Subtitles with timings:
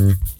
[0.00, 0.39] Mm-hmm.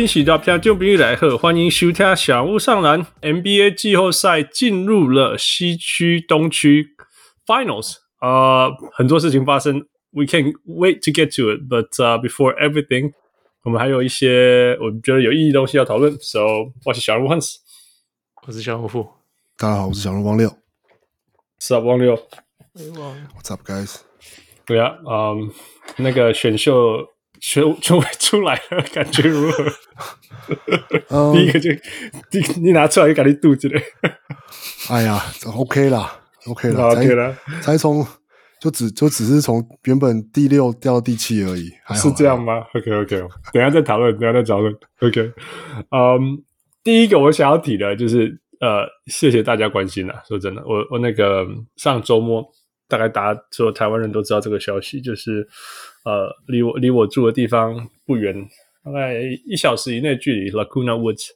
[0.00, 3.06] 位乡亲、喜大片就朋友来贺，欢迎收听小屋上篮。
[3.20, 6.96] NBA 季后赛进入了西区、东区
[7.46, 9.86] Finals，呃，很多事情发生。
[10.12, 13.12] We can't wait to get to it, but、uh, before everything，
[13.62, 16.16] 我们还有一些我觉得有意义的东西要讨论。
[16.20, 17.56] So，我是小人物 Hans，
[18.46, 19.06] 我是小人物富。
[19.58, 20.48] 大家好，我是小人物王六。
[21.58, 22.16] What's up，王六
[22.74, 23.96] ？What's up, guys？
[24.64, 25.50] 对啊，嗯，
[25.98, 27.06] 那个选秀
[27.40, 29.64] 选出 出来了，感觉如何
[31.08, 31.70] ？Um, 第一个就
[32.30, 33.80] 第你拿出来就感觉肚子里。
[34.90, 35.20] 哎呀
[35.54, 38.06] ，OK 啦，OK 啦，OK 啦，才从。
[38.60, 43.18] 就只就只是从原本第六掉到第七而已，是这样吗？OK OK，
[43.54, 44.70] 等下再讨论，等下再讨论。
[45.00, 45.32] OK，
[45.90, 46.36] 嗯、um,，
[46.84, 50.22] 第一个我想要提的就是，呃，谢谢大家关心啦。
[50.28, 52.46] 说真的，我我那个上周末，
[52.86, 55.48] 大概大家所有台湾人都知道这个消息，就是
[56.04, 58.48] 呃，离我离我住的地方不远，
[58.84, 61.28] 大概一小时以内距离 Laguna Woods，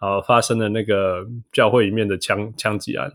[0.00, 3.12] 呃，发生了那个教会里面的枪枪击案，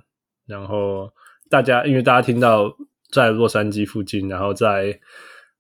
[0.48, 1.12] 然后
[1.50, 2.76] 大家因为大家听到。
[3.12, 5.00] 在洛杉矶附近，然后在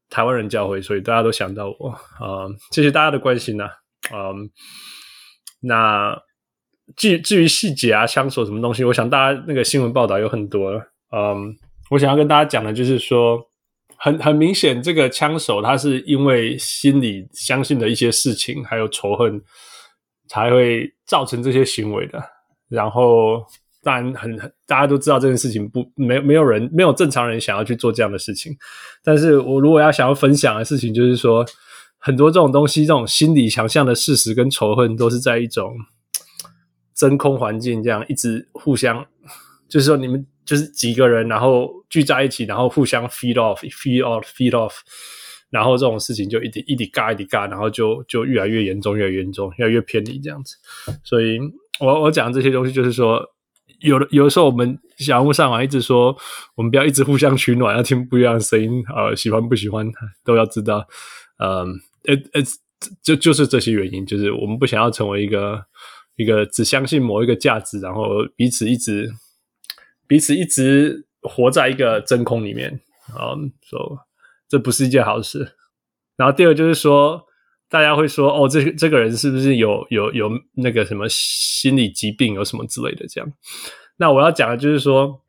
[0.09, 3.69] 台湾人教会，所以大家都想到我啊、嗯，谢谢大家的关心呐、
[4.11, 4.49] 嗯，
[5.61, 6.19] 那
[6.97, 10.71] 至至于细节啊，枪手什么东西，我想大家那个新闻报道有很多，
[11.15, 11.55] 嗯，
[11.91, 13.39] 我想要跟大家讲的，就是说，
[13.97, 19.41] 很很明显，这个枪手他是因为心里相信的一些事情，还有仇恨，
[20.27, 22.23] 才会造成这些行为的，
[22.69, 23.45] 然后。
[23.85, 28.51] 当然很，很大家都知道这件事情不没没有人没有正常人想要去做这样的事情。
[29.03, 31.45] 但是我如果要想要分享的事情，就是说
[31.99, 35.71] 很多这种东西，这种心理想象的事实跟仇恨，都是在一种
[36.95, 39.05] 真空环境这样一直互相，
[39.69, 44.73] 就是说你们就是几个人，然后聚在一起，然后互相 feed off，feed off，feed off，
[45.49, 50.55] 然后这种事情就一滴一滴嘎一滴嘎，然后就就越来越严重，越来越严重，越来越偏离这样子。
[51.03, 51.39] 所以
[51.79, 53.31] 我我讲这些东西，就是说。
[53.81, 56.15] 有的有的时候，我们小人物上网一直说，
[56.55, 58.81] 我们不要一直互相取暖，要听不一样的声音。
[58.87, 59.85] 呃，喜欢不喜欢
[60.23, 60.87] 都要知道。
[61.39, 61.67] 嗯
[62.03, 62.47] ，it it
[63.03, 65.61] 就就是这些原因，就是我们不想要成为一个
[66.15, 69.11] 一个只相信某一个价值，然后彼此一直
[70.07, 72.79] 彼此一直活在一个真空里面。
[73.09, 73.99] 嗯，说
[74.47, 75.55] 这不是一件好事。
[76.15, 77.25] 然后第二就是说。
[77.67, 83.33] 大家会说哦，这这个人是不是有有有那个什么心理疾病，有什么之类的这样？
[83.97, 85.19] 那我要讲的就是说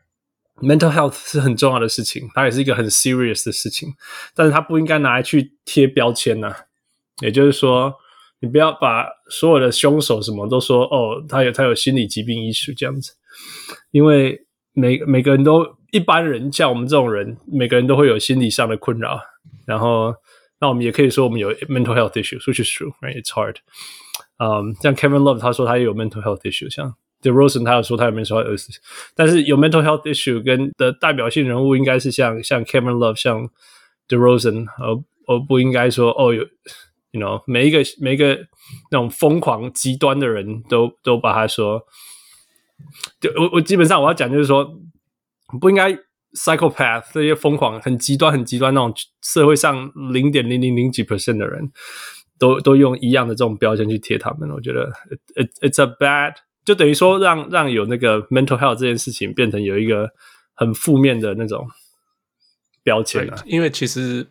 [0.60, 3.88] ，mental health 是很重要的事情，它也是一个很 serious 的事情，
[4.34, 6.54] 但是它不应该拿来去贴标签呐、
[7.22, 7.94] 也就是说，
[8.40, 13.14] 你不要把所有的凶手什么都说哦，他有他有心理疾病医术这样子，
[13.90, 14.45] 因为
[14.76, 19.18] 每每个人都一般人像我们这种人，每个人都会有心理上的困扰，
[19.66, 20.14] 然后。
[20.58, 23.56] 那我们也可以说我们有 mental health issues，which is true，right？It's hard。
[24.38, 28.76] 嗯，像 Kevin Love 他说他也有 mental health issue，像 DeRozan 他有说他有 mental health issues，
[29.14, 33.50] 但是有 mental health issue 跟的代表性人物应该是像像 Kevin Love，像
[34.08, 34.94] DeRozan，而
[35.26, 36.42] 而不应该说哦有
[37.10, 38.34] ，you know，每一个每一个
[38.90, 41.82] 那种疯狂极端的人都都把他说，
[43.20, 44.78] 就我我基本上我要讲就是说
[45.60, 45.98] 不应该。
[46.36, 48.92] Psychopath 这些疯狂、很极端、很极端那种
[49.22, 51.72] 社会上零点零零零几 percent 的人，
[52.38, 54.50] 都都用一样的这种标签去贴他们。
[54.50, 54.92] 我觉得
[55.34, 60.10] it, it's a bad，就等于说让让有那个 mental health 这件事情变成有一个
[60.52, 61.66] 很负面的那种
[62.82, 63.42] 标签了。
[63.46, 64.26] 因为其实。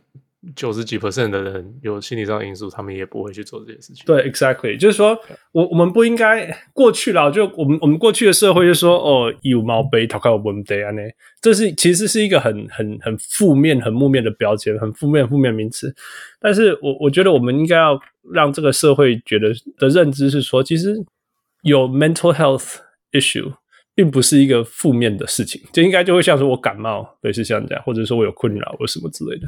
[0.55, 4.03] 九十几 percent 的人有心理上的因素，他们也不会去做这件事情。
[4.05, 5.17] 对，exactly，就是说
[5.51, 11.01] 我我们不应该过去了，就我们我们过去的社会就说哦，有毛病，讨靠问题啊，呢，
[11.41, 15.95] 这是其实是一个很很很负面、很负面的标签，很负面负面名词。
[16.39, 17.99] 但是我我觉得我们应该要
[18.33, 20.95] 让这个社会觉得的认知是说，其实
[21.63, 22.75] 有 mental health
[23.11, 23.53] issue
[23.95, 29.47] 并不是一个负面的事情，就应该就会像说我感冒，类似像这样，或者说我有困扰或什么之类的。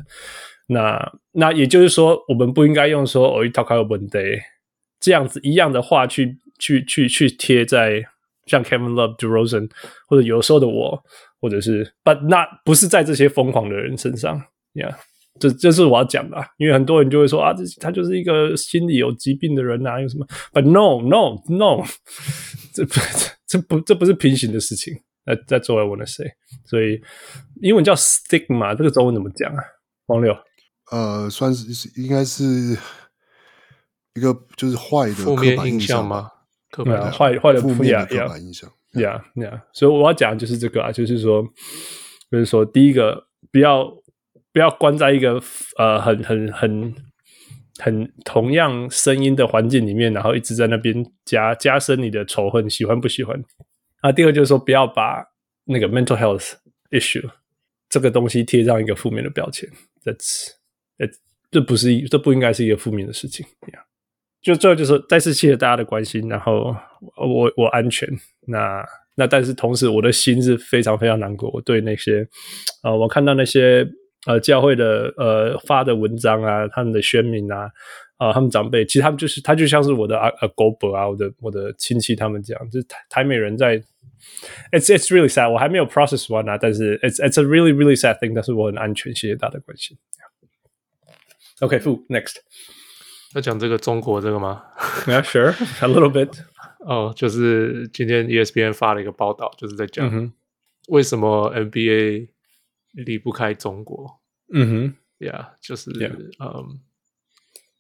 [0.68, 4.18] 那那也就是说，我们不应该用说“哦，一套卡有问题”
[5.00, 8.04] 这样子一样的话去去去去贴在
[8.46, 9.70] 像 Kevin Love、DeRozan
[10.08, 11.04] 或者有时候的我，
[11.40, 14.44] 或者是，but not 不是在这些疯狂的人身上
[14.74, 14.96] ，Yeah。
[15.40, 21.86] 这这是我要讲的，因为很多人就会说啊，这他就是一个心理有疾病的人啊，有什么？But no no no，
[22.74, 22.94] 这不
[23.46, 24.96] 这不这不是平行的事情。
[25.26, 26.32] That, that's what I wanna say。
[26.66, 27.00] 所以
[27.62, 29.64] 英文叫 stigma，这个中文怎么讲啊？
[30.08, 30.36] 王六，
[30.92, 32.44] 呃，算是应该是
[34.16, 36.32] 一个就是坏的负面印象吗？
[36.72, 38.70] 刻板啊，坏坏的负面的刻板印象。
[38.94, 41.44] Yeah yeah，所以我要讲的就是这个啊，就是说，
[42.32, 43.94] 就是说，第一个不要。
[44.54, 45.40] 不要关在一个
[45.78, 46.96] 呃很很很
[47.78, 50.96] 很同样声音的环境里面，然后一直在那边
[51.26, 53.40] 加加深你的仇恨，喜欢不喜欢？
[54.02, 55.24] 啊，第二个就是说，不要把
[55.66, 56.54] 那个 mental health
[56.90, 57.30] issue
[57.88, 59.70] 这个东西贴上一个负面的标签。
[60.02, 60.12] 这
[61.52, 63.46] 这不是一，这不应该是一个负面的事情。
[63.62, 63.82] Yeah.
[64.42, 66.76] 就最后就是再次谢谢大家的关心，然后
[67.18, 68.08] 我我安全。
[68.48, 68.86] 那
[69.16, 72.28] 那但是同时我的心是非常非常难过，我对那些
[72.84, 73.88] 呃，我看到那些。
[74.26, 77.72] 呃，教会的呃发的文章啊，他们的宣明啊，
[78.18, 83.78] 啊、呃，他们长辈，其实他们就是他就像是我的啊啊狗伯啊，我的我的亲戚他们这样，就是台台美人在
[84.74, 89.96] ，it's it's really sad，我还没有 process one 啊，但是 it's it's a really really sad thing，但是我很安全，谢谢大家的关心。
[91.60, 92.38] OK，Fu next，
[93.34, 94.64] 要讲这个中国这个吗
[95.06, 96.40] ？Yeah, sure，a little bit。
[96.86, 100.32] 哦，就是今天 ESPN 发了一个报道，就是在讲
[100.88, 102.30] 为什么 NBA。
[102.94, 104.22] 离不开中国，
[104.52, 105.92] 嗯哼，Yeah，就是.
[106.40, 106.80] 嗯，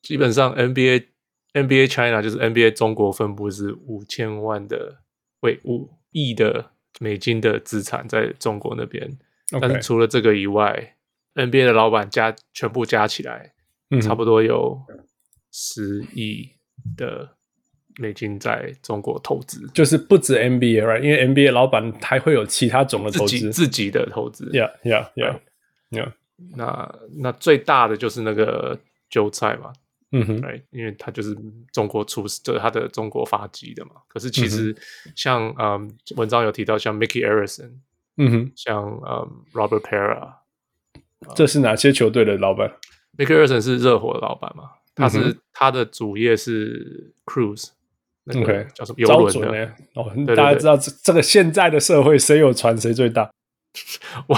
[0.04, 1.08] 基本上 NBA
[1.54, 5.00] NBA China 就是 NBA 中国分布是五千万的，
[5.40, 6.70] 为五亿的
[7.00, 9.18] 美金的资产在中国那边.
[9.60, 10.96] 但是除了这个以外
[11.34, 13.57] ，NBA 的老板加全部加起来，嗯、
[14.02, 14.80] 差不多有
[15.52, 16.50] 十亿
[16.96, 17.30] 的
[17.98, 21.02] 美金在中国投资，就是不止 NBA，right？
[21.02, 24.46] 因为 NBA 老板还会有其他种的投资，自己的投资。
[24.52, 26.12] Yeah，Yeah，Yeah，Yeah。
[26.56, 28.80] 那那最大的就是那个
[29.10, 29.74] 韭菜嘛，
[30.12, 30.62] 嗯哼，right？
[30.70, 31.36] 因为他就是
[31.74, 33.94] 中国出，就是他的中国发迹的嘛。
[34.08, 34.76] 可是其实
[35.16, 37.72] 像嗯，嗯，文章有提到像 Mickey Arison，
[38.18, 40.34] 嗯哼，像嗯 Robert Pera，
[41.36, 42.72] 这是哪些球队的老板
[43.18, 44.72] ？Mickey Arison 是热火的老板嘛？
[44.96, 47.70] 他是、嗯、他的主业是 Cruise。
[48.30, 49.06] OK，叫什么？
[49.08, 49.72] 招准呢？
[49.94, 53.30] 哦，大家知道这这个现在的社会，谁有船谁最大？
[54.28, 54.38] 哇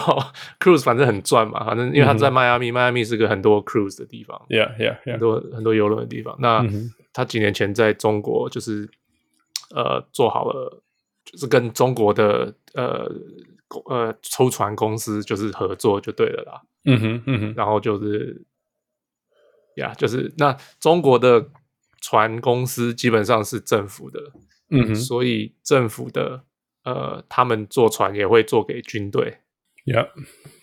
[0.59, 6.35] ，Cruise 反正很赚嘛，反正因为他在迈阿密，迈阿密是个很多 Cruise 的地方，Yeah Yeah，很多很多游轮的地方。
[6.39, 6.63] 那
[7.13, 8.89] 他几年前在中国就是
[9.73, 10.83] 呃做好了，
[11.23, 13.09] 就是跟中国的呃
[13.85, 16.61] 呃抽船公司就是合作就对了啦。
[16.83, 18.41] 嗯哼嗯哼，然后就是
[19.79, 21.49] 呀，就是那中国的。
[22.01, 24.21] 船公司基本上是政府的，
[24.69, 26.45] 嗯哼，所以政府的
[26.85, 29.39] 呃，他们坐船也会做给军队
[29.85, 30.07] ，Yeah，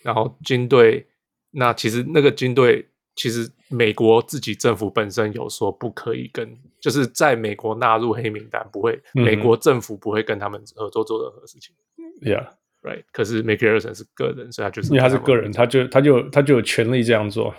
[0.01, 1.07] 然后军队
[1.51, 11.75] 那其实那个军队其实美国自己政府本身有说不可以跟，就是在美国纳入黑名单，不会，嗯、美国政府不会跟他们合作做任何事情
[12.23, 17.53] ，Yeah，Right，可是 Mickey Arison 是个人，所以他就是因为他是个人，他就他就他就有权利这样做，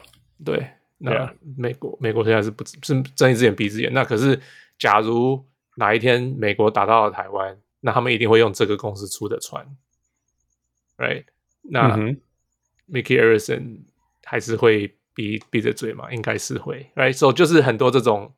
[0.44, 0.68] 对。
[1.00, 2.74] 那美国，美国现在是不是
[3.14, 3.92] 睁一只眼闭一只眼？
[3.92, 4.40] 那可是，
[4.80, 5.46] 假如
[5.76, 9.64] 哪一天美国打到了台湾，那他们一定会用这个公司出的船
[10.96, 11.22] ，right？
[11.62, 12.20] 那、嗯、
[12.90, 13.82] Mickey Arison
[14.24, 16.12] 还是会闭闭着嘴嘛？
[16.12, 17.12] 应该是会，right？
[17.12, 18.34] 所、so, 以就是很多这种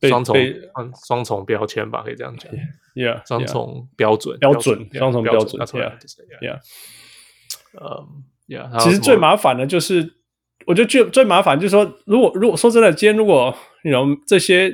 [0.00, 0.34] 双重
[1.06, 2.50] 双重标签吧，可以这样讲
[2.94, 6.58] ，yeah，双重标准，标准，双重标准，yeah，yeah，
[7.78, 8.82] 嗯，yeah。
[8.82, 10.21] 其实最麻烦的就是。
[10.66, 13.54] 我觉得最最麻烦就是说，如果如果说真的，今天如果
[13.84, 14.72] 你 you know 这些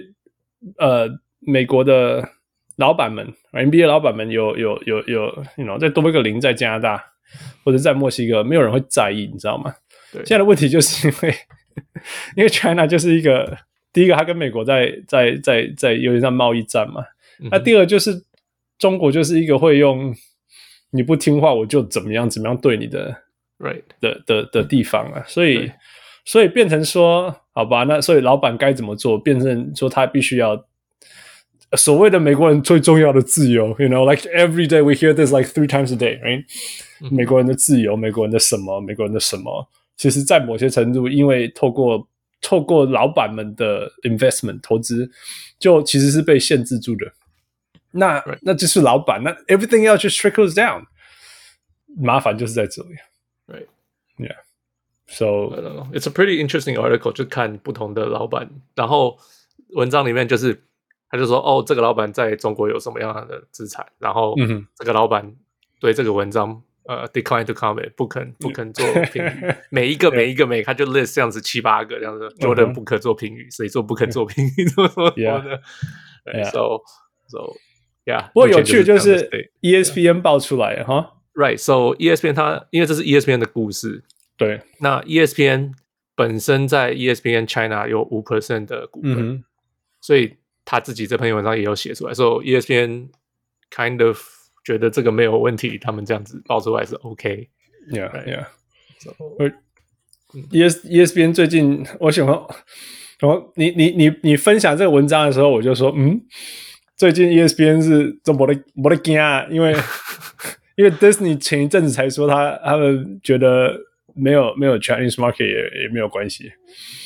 [0.77, 1.09] 呃
[1.41, 2.29] 美国的
[2.77, 5.25] 老板们，NBA 老板们有有有有
[5.57, 7.03] ，you know 再多一个零在加拿大
[7.65, 9.75] 或者在墨西哥，没有人会在意，你知道吗？
[10.13, 10.25] 对。
[10.25, 11.35] 现在的问题就是因为
[12.37, 13.57] 因为 China 就是一个
[13.93, 17.03] 第一个，它跟美国在在在在有点像贸易战嘛。
[17.51, 18.25] 那、嗯、第二就是
[18.79, 20.15] 中国就是一个会用
[20.91, 23.23] 你不听话我就怎么样怎么样对你的。
[23.59, 25.73] Right 的的的地方啊，所以
[26.25, 29.19] 所以变成说，好吧，那所以老板该怎么做？
[29.19, 30.65] 变成说他必须要
[31.77, 36.45] 所谓的美国人最重要的自由，you know，like every day we hear this like three times a day，right？、
[37.01, 38.81] 嗯、美国人的自由，美国人的什么？
[38.81, 39.69] 美国人的什么？
[39.97, 42.09] 其实，在某些程度，因为透过
[42.41, 45.11] 透过老板们的 investment 投资，
[45.59, 47.13] 就其实是被限制住的。
[47.91, 48.39] 那 Right.
[48.43, 50.85] 那就是老板，那 everything 要去 trickles down，
[51.97, 52.91] 麻烦就是在这里。
[53.49, 53.67] Right.
[54.19, 54.37] Yeah.
[55.07, 55.89] So I don't know.
[55.93, 57.13] It's a pretty interesting article.
[57.13, 59.19] 就看不同的老板，然后
[59.71, 60.63] 文章里面就是
[61.09, 64.35] 他就说，哦，这个老板在中国有什么样的资产，然后
[64.77, 65.35] 这个老板
[65.81, 75.63] 对这个文章呃，decline to comment，不肯不肯做评语， 每一个每一个每，他就 list 这样子七八个这样子，Jordan 不可做评语，谁做不肯做评语，怎么说的
[76.51, 76.83] ？So
[77.29, 77.57] so
[78.05, 79.31] yeah， 不过有趣的就是
[79.63, 84.03] ESPN 爆出来哈，Right，So ESPN 它因为这是 ESPN 的故事，
[84.37, 85.73] 对，那 ESPN
[86.15, 89.45] 本身在 ESPN China 有五 percent 的股份，
[90.01, 93.11] 所以他自己这篇文章也有写出来，So ESPN
[93.71, 94.19] kind of。
[94.65, 97.49] 觉得这个没有问题，他们这样子报出来是 OK。
[97.91, 98.45] Yeah, yeah.
[98.99, 99.13] So,
[100.51, 102.35] ES ESPN 最近我喜欢，
[103.19, 106.21] 然后你你你你分享这个文章的时候，我就说，嗯，
[106.99, 109.75] 最近 ESPN 是这么的没得惊啊，因为
[110.79, 113.77] 因为 Disney 前一阵子才说他他们觉得
[114.15, 116.53] 没有没有 Chinese market 也也没有关系。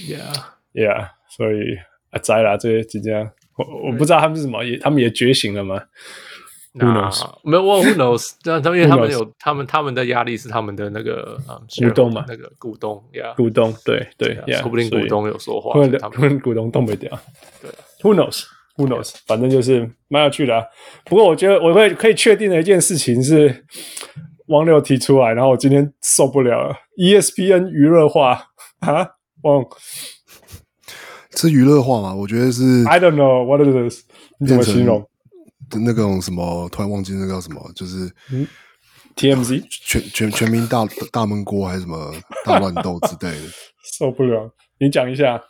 [0.07, 1.09] Yeah, yeah.
[1.31, 1.79] 所以
[2.11, 5.83] 啊，栽了这些即将，我我不知道他们是什么，也他们也觉醒了吗
[6.75, 7.25] ？？Who knows？
[7.43, 8.35] 没有，Who knows？
[8.45, 11.39] 但他们因为他们有他们他们的压力是他们的那个
[11.81, 17.19] 股东嘛，那个股东呀，股东对对，说不定股东有说话，他们股东动不掉。
[17.63, 17.71] 对
[18.77, 19.13] ，Who knows？
[19.27, 20.67] 反正就是蛮有趣的。
[21.05, 23.65] 不过我觉得我会可以确定的一件事情是，
[24.49, 26.77] 汪六提出来，然后我今天受不了了。
[26.99, 28.49] ESPN 娱乐化
[28.81, 29.09] 啊，
[29.43, 29.65] 汪，
[31.37, 32.15] 是娱乐化吗？
[32.15, 32.85] 我觉得是。
[32.87, 34.05] I don't know what is this？
[34.39, 35.09] 你怎么形容？
[35.75, 38.11] 那个什么，突然忘记那个叫什么，就是
[39.17, 42.13] TMZ 全全全民大大闷锅还是什么
[42.45, 43.49] 大乱斗之类的，
[43.99, 44.53] 受不了。
[44.79, 45.43] 你讲一下，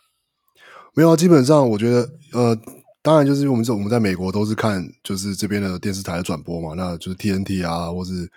[0.94, 1.16] 没有啊？
[1.16, 2.56] 基本上我觉得，呃，
[3.02, 8.30] 当然就是我们这我们在美国都是看就是这边的电视台的转播嘛，那就是 TNT 啊，或是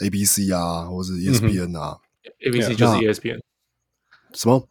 [0.00, 3.40] ABC 啊，或是 ESPN 啊、嗯、，ABC 就是 ESPN，
[4.34, 4.68] 什么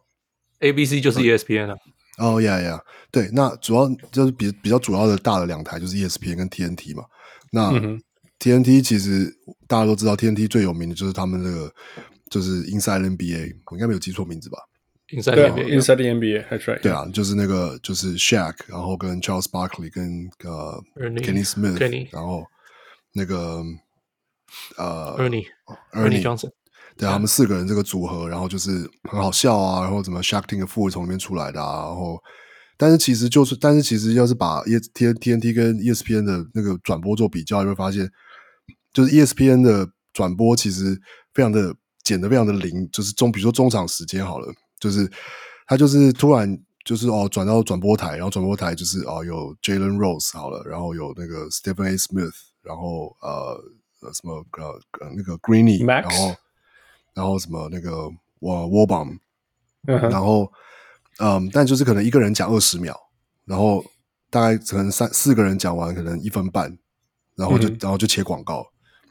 [0.58, 1.76] ？ABC 就是 ESPN 啊。
[2.18, 2.78] 哦呀呀，
[3.10, 7.04] 对，那主要就是比比较主要的大的两台就是 ESPN 跟 TNT 嘛。
[7.50, 7.72] 那
[8.38, 9.34] TNT 其实
[9.66, 11.72] 大家都知道，TNT 最有名的就是他们那个
[12.28, 14.58] 就是 Inside NBA，我应该没有记错名字吧
[15.12, 16.80] ？Inside NBA，Inside NBA，That's right。
[16.80, 20.82] 对啊，就是那个就是 Shaq，然后跟 Charles Barkley 跟呃
[21.18, 22.44] Kenny Smith，然后
[23.12, 23.62] 那个
[24.76, 26.50] 呃 Ernie，Ernie Johnson。
[26.96, 32.22] 对啊，他们四个人这个组合，然后就是很好笑啊，然后怎么 Shaq 的父从里面出来的啊，然后，
[32.76, 38.10] 但是其实就是，但是其实要是把 E T T N T 跟 ESPN 的那个转播做比较，你会发现，
[38.92, 41.00] 就是 ESPN 的转播其实
[41.32, 41.74] 非常的
[42.04, 45.08] 剪的非常的零，就是中，比如说中场时间好了，就是
[45.66, 53.62] 他就是突然就是哦转到转播台，然后转播台就是哦有 Jalen Rose 好了，然后有那个 Stephen A Smith，然后呃
[54.00, 54.80] 呃什么呃
[55.14, 56.34] 那个 Greeny，然后。
[57.12, 58.08] 然后什么那个
[58.38, 59.18] 我 Warbomb
[59.82, 60.50] 然后
[61.18, 62.96] 嗯，但就是可能一个人讲二十秒，
[63.44, 63.84] 然后
[64.30, 66.78] 大概可能三四个人讲完，可能一分半，
[67.34, 68.64] 然后就、嗯、然后就切广告，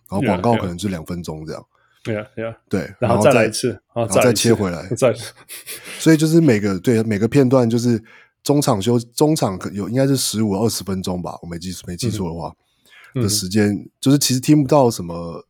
[0.09, 1.63] 然后广告可能就两分钟这样。
[2.03, 2.25] 对啊，
[2.69, 5.13] 对，然后再来一次，然后再切回来，再。
[5.99, 8.01] 所以就是每个对每个片段就是
[8.43, 12.53] 中场休中场有应该是十五二十分钟吧，我没记没记错的话、
[13.15, 15.45] 嗯、的时间，就是其实听不到什么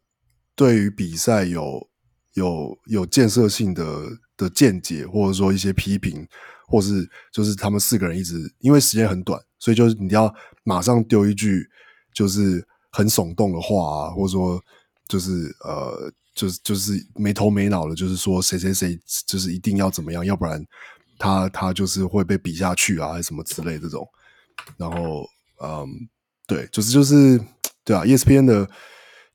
[0.56, 1.88] 对于比赛有。
[2.34, 3.84] 有有建设性的
[4.38, 6.26] 的见解，或者说一些批评，
[6.68, 11.68] 或是就是他们四个人一直因为时间很短，所以就是你要马上丢一句
[12.14, 14.62] 就是很耸动的话啊，或者说
[15.08, 20.66] 就是呃，就是就是没头没脑的，就是说谁谁谁就是一定要怎么样，要不然
[21.18, 24.08] 他他就是会被比下去啊，还是什么之类这种。
[24.78, 25.28] 然后
[25.62, 25.88] 嗯，
[26.48, 27.40] 对，就是就是
[27.84, 28.70] 对啊，ESPN 的。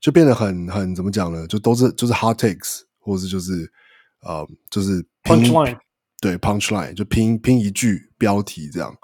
[0.00, 1.46] 就变得很很怎么讲呢？
[1.46, 3.72] 就都是就是 hard takes，或者是就是
[4.20, 5.78] 呃就是 punchline，
[6.20, 8.94] 对 punchline 就拼拼一句标题这样，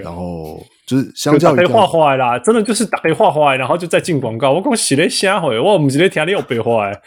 [0.00, 4.52] 然后就是相较于打画画啦，真的就是打开画画，然后就再进广告。
[4.52, 7.02] 我讲写的瞎回，我唔是咧听你有白话诶。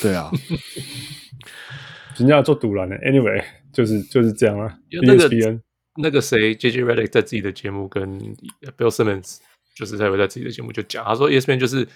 [0.00, 0.30] 对啊，
[2.16, 2.96] 人家要做赌烂的。
[2.96, 4.78] Anyway，就是就是这样啊。
[5.02, 5.60] 那个 ESPN
[5.96, 8.18] 那个谁，JJ Redick 在自己的节目跟
[8.76, 9.38] Bill Simmons，
[9.76, 11.86] 就是他有在自己的节目就讲，他说 ESPN 就是。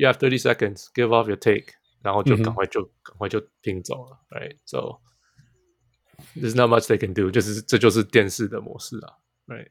[0.00, 0.84] You have thirty seconds.
[0.94, 1.72] Give off your take，
[2.04, 4.54] 然后就赶快就赶、嗯、快就拼走了，right?
[4.64, 5.00] So
[6.36, 9.14] there's not much they can do，就是这就是电视的模式啊
[9.48, 9.68] ，right?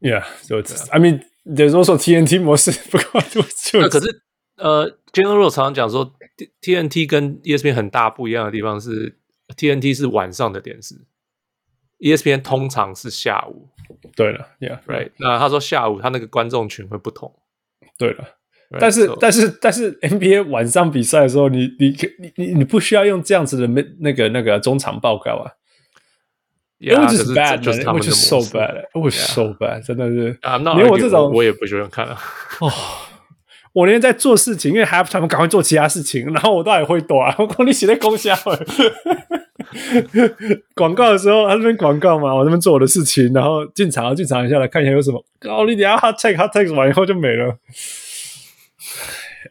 [0.00, 4.22] Yeah, so it's, I mean, there's also TNT 模式， 不过就就那可是
[4.56, 6.14] 呃，General 常常讲说
[6.62, 9.18] ，TNT 跟 ESPN 很大不一样的地方是
[9.56, 10.94] ，TNT 是晚上的电视
[11.98, 13.68] ，ESPN 通常是下午。
[14.16, 15.10] 对了，Yeah，right？
[15.18, 17.34] 那他说下午他那个观众群会不同。
[17.98, 18.36] 对了。
[18.78, 21.88] 但是 Right, so, 但是但是 NBA 晚上比赛的时候，你你
[22.20, 25.52] 你你你不需要用这样子的那那个那个中场报告啊。
[26.82, 30.38] Yeah, It was just bad, it was just so bad, it was so bad，真的是。
[30.40, 32.16] 啊，那连我这种我也不喜欢看了。
[32.60, 32.72] 哦，
[33.74, 37.34] 我那天在做事情，因为 half time 赶快做其他事情，然后我倒也会躲啊。
[37.38, 38.64] 我讲你写在公虾了，
[40.74, 45.22] 广告的时候他那边广告嘛，我这边做我的事情，然后进场进场一下来看一下有什么。
[45.42, 47.58] 哦，你等下 hot take hot take 完以后就没了。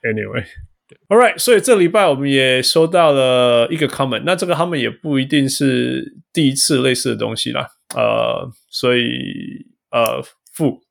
[0.02, 0.44] Anyway，all
[1.18, 7.68] right，所以这礼拜我们也收到了一个 comment，那这个 comment 也不一定是第一次类似的东西啦。
[7.96, 10.84] 呃，所以呃，负，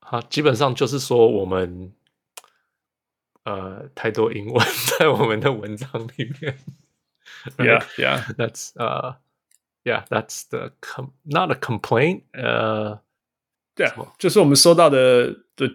[0.00, 1.92] 好，基本上就是说我们
[3.44, 4.66] 呃太多英文
[4.98, 6.58] 在我们的文章里面。
[7.58, 9.16] Yeah, yeah, that's uh,
[9.84, 12.22] yeah, that's the com not a complaint.
[12.32, 13.00] 呃，
[13.74, 15.68] 对啊，就是我们收到的的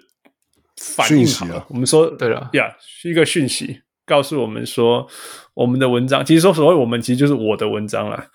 [0.77, 1.65] 反应讯息啊。
[1.69, 5.07] 我们说对了，Yeah，是一个讯息，告诉我们说
[5.53, 8.27] 我们的文章，其实说所谓我们，其实就是我的文章啦。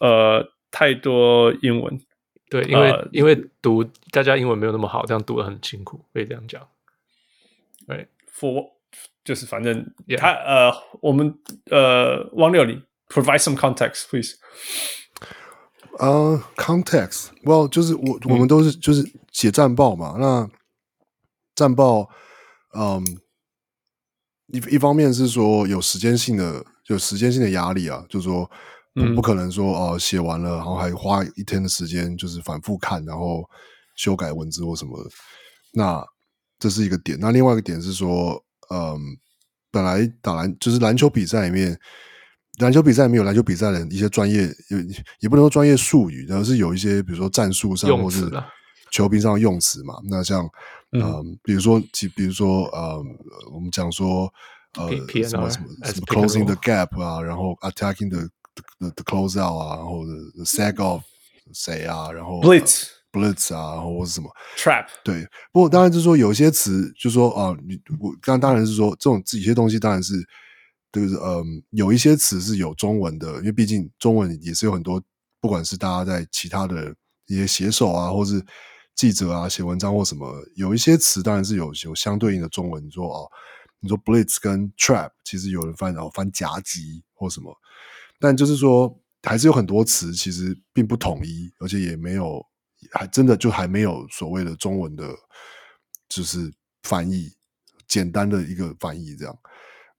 [0.00, 2.00] 呃，太多英文，
[2.48, 6.66] 对，因为、呃、因为读大家英文没有那么好，这样读的很辛苦，可以这样讲。
[7.86, 8.70] 对，For
[9.24, 10.18] 就是反正 Yeah.
[10.18, 11.34] 他呃，我们
[11.70, 14.36] 呃，汪六你 provide some context please。
[15.98, 20.48] 呃、uh,，context，well，就是我、嗯、我们都是就是写战报嘛，那
[21.60, 22.08] 战报，
[22.74, 23.04] 嗯，
[24.46, 28.50] 一一方面是说有时间性的，有时间性的压力啊，就是说
[28.94, 33.44] 不不可能说哦写、呃、完了，然后还花一天的时间就是反复看，然后
[33.94, 35.10] 修改文字或什么的，
[35.74, 36.02] 那
[36.58, 37.18] 这是一个点。
[37.20, 38.98] 那另外一个点是说，嗯，
[39.70, 41.78] 本来打篮就是篮球比赛里面。
[42.58, 44.76] 篮球比赛里面有篮球比赛的一些专业，也
[45.20, 48.30] 也不能说专业术语，而是有一些比如说战术上或是
[48.90, 49.94] 球评上的用词嘛。
[50.10, 50.46] 那像
[50.92, 51.80] 嗯、呃，比如说，
[52.14, 53.04] 比如说呃，
[53.52, 54.32] 我们讲说
[54.78, 58.28] 呃 P 什么什么什么 closing the gap 啊，然后 attacking the
[58.78, 61.02] the, the close out 啊，然后 the sag off
[61.52, 64.86] 谁啊，然后 blitz、呃、blitz 啊，然后或是什么 trap。
[65.04, 70.14] 对，不过当然就是说有些词，就是说啊，你、呃、我当当然是说这种这些东西当然是。
[70.92, 75.00] 就是嗯，有一些词是有中文的，因为毕竟中文也是有很多，
[75.40, 76.92] 不管是大家在其他的
[77.28, 78.44] 一些写手啊，或是
[79.00, 82.84] 记者啊写文章或什么，有一些词当然是有有相对应的中文。
[82.84, 83.26] 你说哦，
[83.80, 87.50] 你说 blitz 跟 trap，其实有人翻哦翻夹击或什么，
[88.18, 92.44] 但就是说还是有很多词其实并不统一，而且也没有
[92.92, 95.16] 还真的就还没有所谓的中文的，
[96.06, 97.32] 就是翻译
[97.88, 99.34] 简单的一个翻译这样。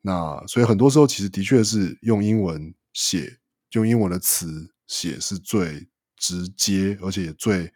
[0.02, 3.40] 那所以很多时候其实的确是用英文写，
[3.72, 7.74] 用英文的词写是最直接，而且也最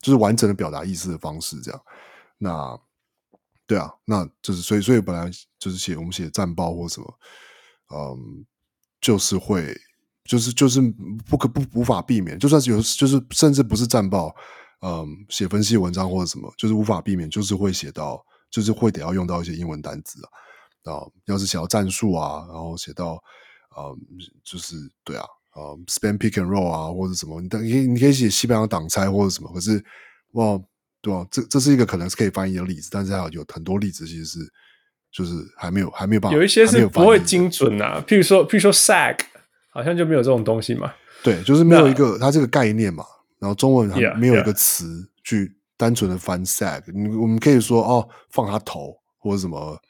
[0.00, 1.60] 就是完整的表达意思的方式。
[1.60, 1.80] 这样，
[2.38, 2.78] 那
[3.66, 7.18] 对啊，那就是所以所以本来就是写我们写战报或什么，
[7.94, 8.44] 嗯，
[9.00, 9.78] 就是会
[10.24, 10.80] 就是就是
[11.26, 14.34] 不可不无法避免，就算是有就是甚至不是战报，
[14.82, 20.30] 嗯，写分析文章或者什么，就是无法避免，就是会写到，就是会得要用到一些英文单词啊。
[20.84, 23.22] 啊，要是写到战术啊，然后写到，
[23.76, 23.94] 嗯，
[24.42, 29.82] 就是对啊，呃，span pick and roll 啊，或者什么，你可以你可以写西班牙挡拆或者什么，可是
[30.32, 30.60] 哇，
[31.00, 34.38] 对啊，这这是一个可能是可以翻译的例子，但是还有很多例子其实是
[35.12, 39.18] 就是还没有还没有办法，有一些是不会精准啊，譬如说譬如说 sag，
[39.70, 43.04] 好像就没有这种东西嘛，对，就是没有一个它这个概念嘛，
[43.38, 47.20] 然后中文还没有一个词去单纯的翻 sag，你 yeah, yeah.
[47.20, 49.80] 我们可以说哦，放他头或者什么。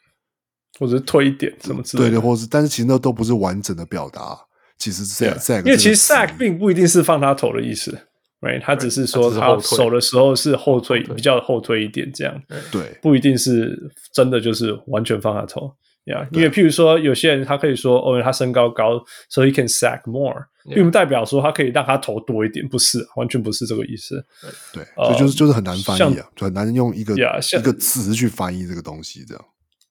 [0.78, 4.38] 或者是推一点什么之类的，对对，或是，但是其实那都不是完整的表达。
[4.80, 7.96] 其实 sack 因为其实 sack 并不一定是放他头的意思
[8.40, 8.60] ，right？
[8.62, 12.42] 他只是说他守的时候是后退，比较后退一点这样。
[12.72, 13.78] 对，不一定是
[14.14, 15.70] 真的就是完全放他头。
[16.06, 24.24] Yeah, 因为譬如说有些人他可以说，哦，他身高高，所以 he can sack more，并不代表说他可以让他头多一点，不是，完全不是这个意思。
[24.72, 29.44] 对，所以就是就是很难翻译啊，就很难用一个一个词去翻译这个东西这样。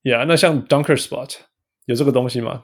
[0.03, 1.31] Yeah，那像 Dunker Spot
[1.85, 2.63] 有这个东西吗？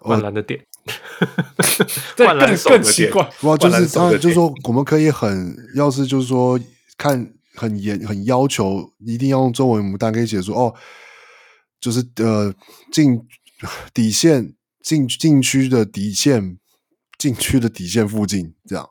[0.00, 0.64] 灌篮的点，
[2.16, 3.28] 灌篮更奇怪。
[3.42, 6.58] 哇，就是当然就是说，我们可以很，要是就是说
[6.96, 10.74] 看很严很要求，一定要用中文，我们当然可以写说哦，
[11.80, 12.54] 就是呃
[12.92, 13.20] 禁
[13.92, 16.58] 底线禁禁区的底线
[17.18, 18.88] 禁区的底线附近这样，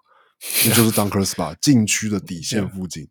[0.65, 3.07] 那就是 Dunker Spot 禁区的底线附近。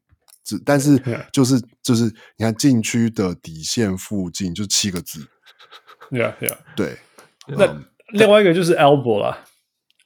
[0.64, 0.96] 但是
[1.33, 2.05] 就是就是，
[2.37, 5.27] 你看禁区的底线附近就七个字
[6.12, 6.99] ，Yeah Yeah，对。
[7.49, 7.66] 那
[8.12, 9.45] 另外一个就是 elbow 啦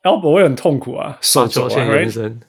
[0.03, 2.41] ，elbow 会很痛苦啊，手肘线延伸。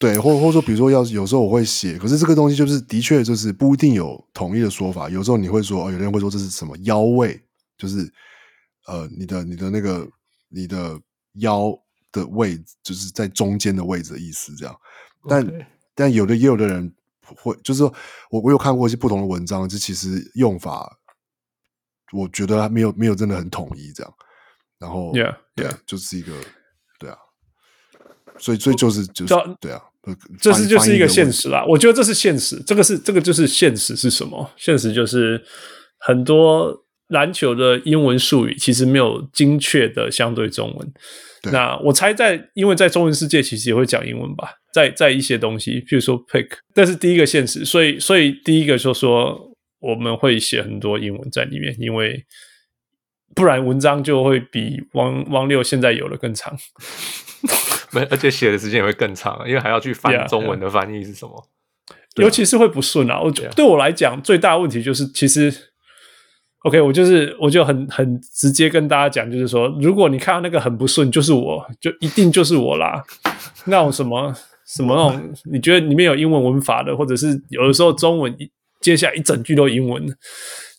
[0.00, 5.08] 对，或或者说，比如说，要有时候我会写，可是这个东西就是的确就是不一定有统一的说法。
[5.10, 7.40] 有时候你会说，哦，有人会说这是什么腰位，
[7.76, 8.08] 就是
[8.86, 10.08] 呃，你的你的那个
[10.48, 10.96] 你的
[11.40, 11.76] 腰
[12.12, 14.74] 的位置，就是在中间的位置的意思，这样。
[15.28, 15.66] 但
[15.96, 17.82] 但有的也有的人会就是
[18.30, 20.96] 我我有看过一些不同的文章，这其实用法
[22.12, 24.12] 我觉得没有没有真的很统一这样。
[24.78, 26.32] 然后，Yeah Yeah，就是一个
[27.00, 27.16] 对啊，
[28.38, 29.80] 所以所以就是就是对啊，
[30.40, 31.64] 这是就是一个现实啦。
[31.68, 34.50] 我觉得这是现实，这个是这个就是现实是什么？
[34.56, 35.42] 现实就是
[35.98, 40.92] 很多篮球的英文术语其实没有精确的相对中文。
[41.50, 49.47] 那我猜在，因为在中文世界其实也会讲英文吧，在在一些东西，譬如说 pick，但是第一个现实，所以所以第一个就说
[49.80, 52.24] 我们会写很多英文在里面，因为
[53.34, 56.56] 不然文章就会比汪汪六现在有的更长，
[57.92, 61.48] 没，而且写的时间也会更长，因为还要去翻中文的翻译是什么，
[62.16, 63.20] 尤其是会不顺啊。
[63.20, 65.54] 我对我来讲最大的问题就是其实。
[66.62, 73.00] OK，我就是我就很很直接跟大家讲，就是说，如果你看到那个很不顺，就是我就一定就是我啦。
[73.66, 74.34] 那种什么
[74.66, 78.36] 什么那种，你觉得里面有英文文法的，或者是有的时候中文
[78.80, 80.06] 接下来一整句都英文，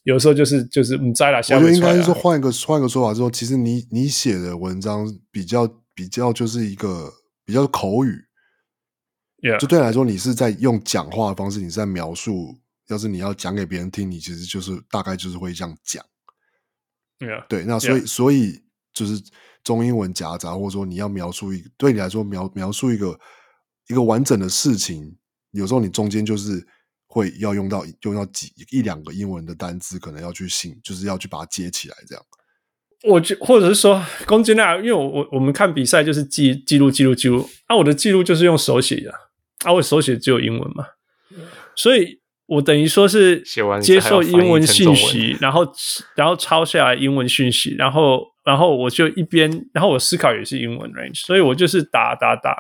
[0.04, 1.38] 有的时候就是就是你摘了。
[1.38, 7.12] 我觉得应该是说换一个换一个说法之后，其实你你写的文章比较比较就是一个
[7.46, 8.26] 比较口语
[9.42, 9.60] ，Yeah.
[9.60, 12.60] 就对你来说，你是在用讲话的方式，你是在描述。
[12.88, 16.04] 要是你要讲给别人听，你其实就是大概就是会这样讲
[17.20, 17.46] ，Yeah.
[17.48, 19.22] 对，那所以.所以就是
[19.64, 23.20] 中英文夹杂，或者说你要描述一个对你来说描描述一个
[23.88, 25.16] 一个完整的事情，
[25.52, 26.66] 有时候你中间就是
[27.10, 32.24] 会要用到用到几一两个英文的单字，可能要去信，就是要去把它接起来，这样。
[33.04, 39.12] 我就或者是说，攻击那，因为我我我们看比赛就是记记录记录记录，啊，我的记录就是用手写的，
[39.66, 40.86] 啊，我手写只有英文嘛
[41.76, 42.20] 所以。
[42.50, 43.44] 我等于说是
[43.80, 45.62] 接受英文信息，然后
[46.16, 52.58] 然后抄下来英文讯息，然后然后我就一边，然后我思考也是英文 range，所以我就是打打打，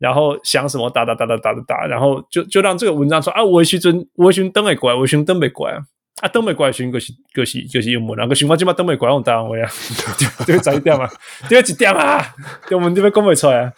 [0.00, 5.78] 然后想什么哒哒哒哒哒哒哒，然后就就让这个文章说啊，我去真我去登美怪，我去登美怪，
[6.20, 9.70] 啊登美怪选个是个是就是英文，然后选我今嘛登美怪用单位啊，
[10.46, 11.08] 这个在一点嘛，
[11.48, 12.34] 这个几点啊，
[12.70, 13.72] 我们这边讲不出来啊。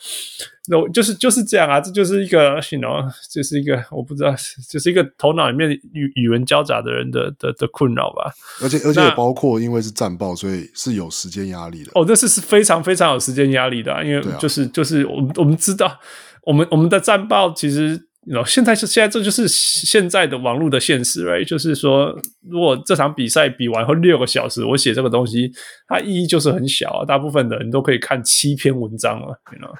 [0.69, 4.33] 那我就是就是这样啊，这就是一个，you know，这是一个我不知道，
[4.71, 8.33] 就是一个头脑里面语语文交杂的人的的的困扰吧。
[8.63, 11.91] 而且而且也包括，因为是战报，所以是有时间压力的。
[11.97, 15.99] 哦，这是是非常非常有时间压力的，啊，因为就是、啊、就是我们我们知道，
[16.45, 21.45] 我们我们的战报其实 know，现在是现在这就是现在的网络的现实，right？
[21.45, 22.17] 就是说，
[22.49, 25.53] 如果这场比赛比完后六个小时，我写这个东西，
[25.89, 29.75] 它意义就是很小啊，大部分的人都可以看七篇文章了，you know。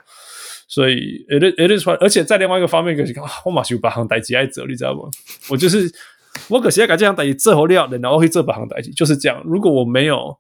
[0.67, 5.03] 所以，it it is fun，而且在另外一个方面，就是啊，我马上把行代志爱做，你知道吗？
[5.51, 5.93] 我就是
[6.49, 9.43] 我可是要把这样代志做好了，然后会做把行代志，就是这样。
[9.45, 10.35] 如果我没有，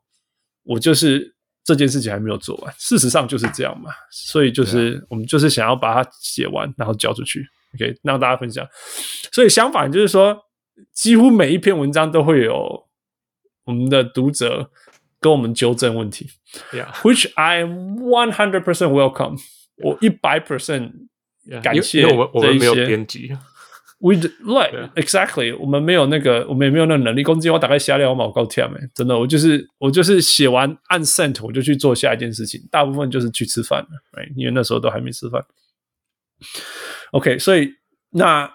[0.64, 2.74] 我就是这件事情还没有做完。
[2.78, 3.90] 事实上就是这样嘛。
[4.10, 8.66] 所以就是我们就是想要把它写完，然后交出去，OK，让大家分享。
[9.32, 10.36] 所以相反就是说，
[10.92, 12.86] 几乎每一篇文章都会有
[13.64, 14.70] 我们的读者
[15.20, 16.28] 跟我们纠正问题
[16.72, 19.38] ，Yeah，which I am one hundred percent welcome。
[19.76, 20.92] 我一百 percent
[21.62, 23.30] 感谢，我们我们没有编辑
[23.98, 27.22] ，we like exactly，我们没有那个，我们也没有那个能力。
[27.22, 28.78] 攻击我打开瞎聊，我毛高跳没？
[28.94, 32.60] 真的，我就是我就是写完按 sent，我就去做下一件事情。
[32.70, 34.32] 大部分就是去吃饭了，right?
[34.36, 35.44] 因为那时候都还没吃饭。
[37.12, 37.72] OK，所以
[38.10, 38.52] 那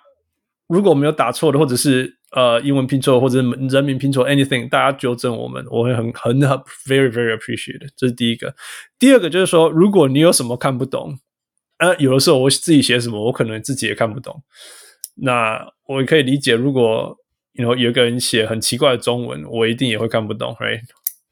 [0.67, 7.87] 如果我没有打错的，或者是呃英文拼错，或者是人名拼错，anything，大家纠正我们，我会很很很 very very appreciate。
[7.95, 8.53] 这是第一个。
[8.99, 11.17] 第二个就是说，如果你有什么看不懂，
[11.77, 14.43] 呃，有的时候我自己写什么，我可能自己也看不懂。
[15.15, 17.15] 那我可以理解，如果
[17.53, 20.81] you know 有个人写很奇怪的中文，我一定也会看不懂，right？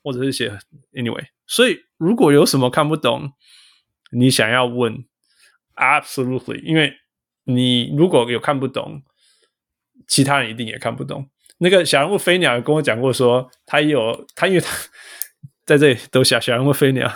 [0.03, 0.57] 或者是写
[0.93, 1.25] anyway。
[1.47, 3.33] 所以如果有什么看不懂，
[4.11, 5.05] 你想要问
[5.75, 6.93] ，absolutely，因为
[7.45, 9.01] 你如果有看不懂，
[10.07, 11.29] 其他人一定也看不懂。
[11.59, 14.69] 那个小人物飞鸟跟我讲过说，他也有他，因为他。
[15.65, 17.11] 在这里都小小人物飞鸟，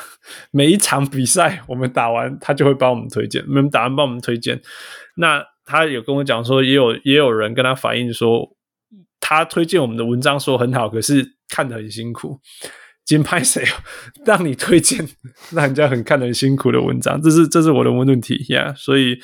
[0.49, 3.43] 每一场比赛我们打完，他就会帮我们推荐。
[3.47, 4.59] 我们打完帮我们推荐。
[5.17, 8.49] 那他有跟我讲说，也有也有人跟他反映说，
[9.19, 12.39] 他推荐我们的文章说很好，可是看得很辛苦。
[13.05, 13.63] 金拍谁
[14.25, 15.07] 让你推荐
[15.51, 17.21] 让人家很看得很辛苦的文章？
[17.21, 18.69] 这是这是我的问题呀。
[18.69, 19.19] Yeah, 所以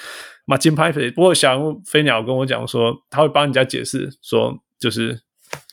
[0.45, 1.11] 马金拍飞？
[1.11, 5.21] 不过小人物飞鸟跟我讲说，他会帮人家解释，说就是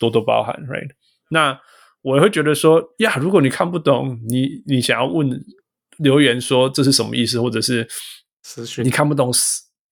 [0.01, 0.91] 多多包涵，right？
[1.31, 1.61] 那。
[2.05, 5.41] 我会觉得说呀，如果你看不懂，你你想要问
[5.99, 7.87] 留言说这是什么意思，或者是
[8.43, 9.31] 私讯你看不懂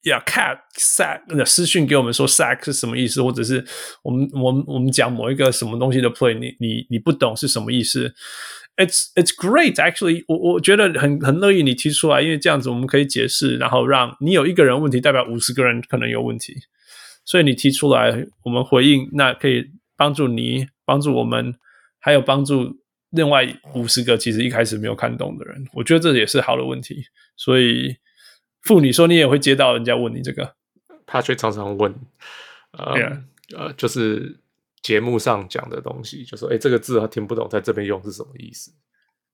[0.03, 3.64] 呀，cat sack 那私讯给我们说 sack 是什么意思，或者是
[4.03, 8.12] 我们我们我们讲某一个什么东西的 play，你你你不懂是什么意思
[8.81, 16.55] ？It's it's great actually，我我觉得很很乐意你提出来，因为这样子我们可以解释，然后让你有一个人问题代表五十个人可能有问题。
[17.27, 21.55] 所以你提出来，我们回应，那可以帮助你，帮助我们，
[21.99, 25.66] 还有帮助另外五十个其实一开始没有看懂的人。
[25.75, 27.05] 我觉得这也是好的问题。
[27.37, 27.97] 所以，
[28.62, 30.55] 妇女说你也会接到人家问你这个，
[31.05, 31.95] 他却常常问，
[32.73, 33.23] 呃 Yeah.
[33.57, 34.40] 呃，就是
[34.83, 38.73] 节目上讲的东西，就说，哎，这个字他听不懂，在这边用是什么意思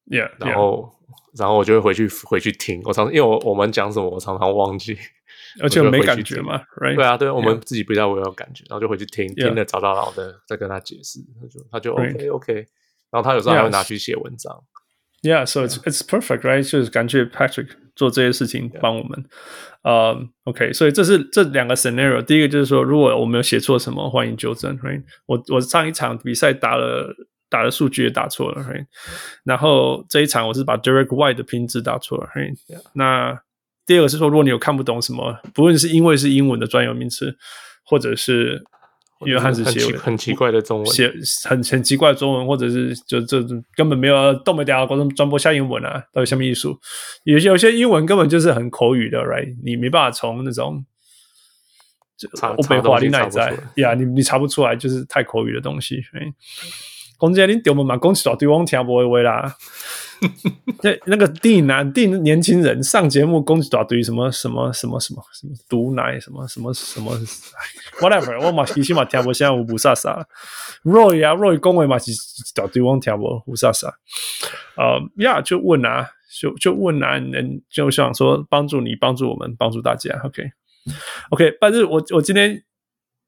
[0.06, 0.30] ？Yeah.
[0.38, 0.92] 然后，
[1.36, 2.80] 然后我就会回去回去听。
[2.84, 4.96] 我常常因为我我们讲什么，我常常忘记，
[5.62, 6.94] 而且我没感觉嘛，right?
[6.94, 10.12] 对啊，对我们自己不知道我有感觉，然后就回去听，听了找到然后
[10.46, 12.34] 再跟他解释，他就他就 OK Right.
[12.34, 12.54] OK，
[13.10, 14.62] 然后他有时候还会拿去写文章。
[15.26, 16.62] Yeah, so it's it's perfect, right?
[16.62, 19.24] 就是感谢 Patrick 做这些事情帮我们。
[19.82, 22.22] 呃、um,，OK，所以这是这两个 scenario。
[22.22, 25.02] 第一个就是说，如果我没有写错什么，欢迎纠正，right？
[25.26, 27.14] 我我上一场比赛打了。
[27.48, 28.84] 打的数据也打错了，right?
[29.44, 32.56] 然后这一场我是把 Derek White 的拼字打错了，right?
[32.92, 33.40] 那
[33.86, 37.36] 第二个是说，如果你有看不懂什么，不论是因为是英文的专有名词，
[37.84, 38.64] 或者是
[39.24, 41.10] 因为汉字写很，奇怪的中文，写
[41.48, 43.42] 很很奇怪的中文，或者是就这
[43.74, 46.78] 根本没有动不了，光转播下英文啊，到底什么艺术？
[47.24, 49.56] 有些有些英文根本就是很口语的，right？
[49.64, 50.84] 你没办法从那种
[52.40, 56.34] 欧美华丽那里在呀，你你查不出来，就是太口语的东西，right?
[57.16, 57.96] 公鸡，你丢我们嘛？
[57.96, 59.56] 公鸡到对方听不会啦。
[60.82, 67.12] 那那个地男地年轻人上节目，公鸡到对什么什么什么什么什么毒奶什么什么什么
[68.00, 70.26] ，whatever，我嘛其实嘛听不像乌萨萨。
[70.84, 72.12] Roy 啊，Roy 讲话嘛是
[72.54, 73.88] 到对方听不乌萨萨。
[74.76, 76.08] 呃呀，就问啊，
[76.40, 80.10] 就就问啊，人就想说帮助你，帮助我们，帮助大家。
[81.30, 82.62] Okay, 但是我我今天。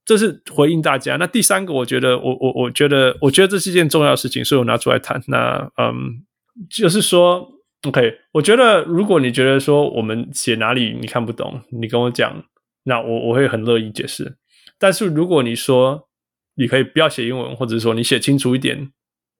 [0.08, 1.16] 这是回应大家。
[1.16, 5.22] 那第三个，我觉得，我我我觉得，我觉得这是一件重要的事情，所以我拿出来谈。
[5.26, 6.24] 那嗯，
[6.70, 7.46] 就是说
[7.86, 12.42] ，OK，我觉得如果你觉得说我们写哪里你看不懂，你跟我讲，
[12.84, 14.38] 那我我会很乐意解释。
[14.78, 16.08] 但是如果你说
[16.54, 18.90] 你可以不要写英文，或者说你写清楚一点，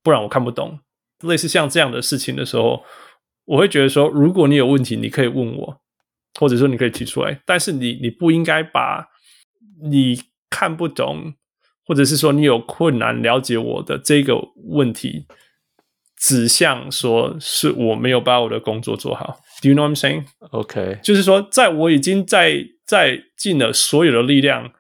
[0.03, 0.81] 不然我看不懂，
[1.23, 2.85] 类似像这样的事情的时候，
[3.47, 5.81] 我会觉得说，如果你有问题，你可以问我，
[6.39, 9.09] 或者说你可以提出来，但是你你不应该把
[9.91, 10.28] 你。
[10.51, 11.35] 看不懂，
[11.85, 14.37] 或者是说你有困难了解我的这个
[14.69, 15.27] 问题，
[16.17, 19.41] 指向说是我没有把我的工作做好。
[19.63, 20.25] Do you know what I'm saying?
[20.51, 24.73] OK，就是说，在我已经在在尽了所有的力量，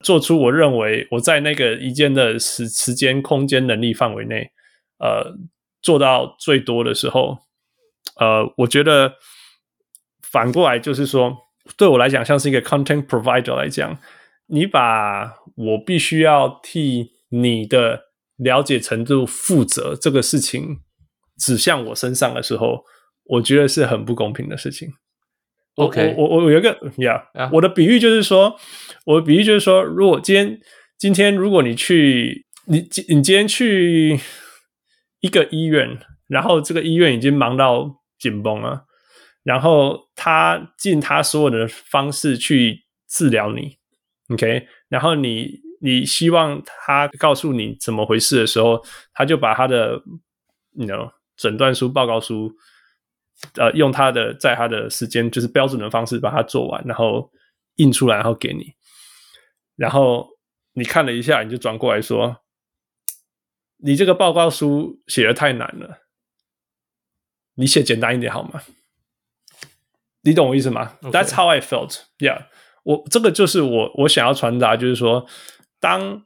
[0.00, 4.50] 做出我认为我在那个一间的时时间、空间、能力范围内，
[4.98, 5.36] 呃，
[5.82, 7.38] 做到最多的时候，
[8.18, 9.14] 呃，我觉得
[10.22, 11.36] 反过来就是说，
[11.76, 13.98] 对我来讲，像是一个 content provider 来讲。
[14.46, 18.04] 你把我必须要替你的
[18.36, 20.80] 了解程度负责这个事情
[21.38, 22.84] 指向我身上的时候，
[23.24, 24.88] 我觉得是很不公平的事情。
[25.76, 27.50] OK，我我我有一个呀，yeah.
[27.52, 28.56] 我的比喻就是说，
[29.06, 30.60] 我的比喻就是说，如果今天
[30.96, 32.78] 今天如果你去你
[33.08, 34.20] 你今天去
[35.20, 38.84] 一个医院，然后这个医院已经忙到紧绷了，
[39.42, 43.78] 然后他尽他所有的方式去治疗你。
[44.28, 48.82] OK，然后你你希望他告诉你怎么回事的时候，
[49.12, 50.02] 他就把他的
[50.72, 52.50] ，you know，诊断书、报告书，
[53.56, 57.30] 呃，用他的在他的时间就是标准的方式把它做完，然后
[57.76, 58.72] 印出来，然后给你。
[59.76, 60.30] 然后
[60.72, 62.42] 你看了一下，你就转过来说
[63.84, 66.04] ：“你这个报告书写的太难了，
[67.56, 68.62] 你写简单一点好吗？”
[70.22, 72.04] 你懂我意思吗？Okay.That's how I felt.
[72.18, 72.46] Yeah.
[72.84, 75.26] 我这个就是我我想要传达，就是说，
[75.80, 76.24] 当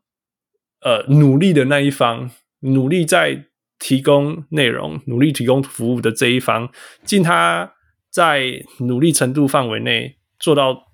[0.81, 3.47] 呃努力的那一方，努力在
[3.79, 6.71] 提供内容、努力提供服务的这一方，
[7.05, 7.75] 尽他
[8.11, 10.93] 在努力程度范围内做到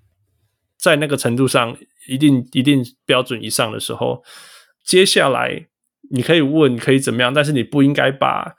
[0.79, 1.77] 在那个程度上
[2.09, 4.23] 一定一定标准以上的时候，
[4.85, 5.69] 接下来
[6.11, 8.57] 你可以问可以怎么样，但是你不应该把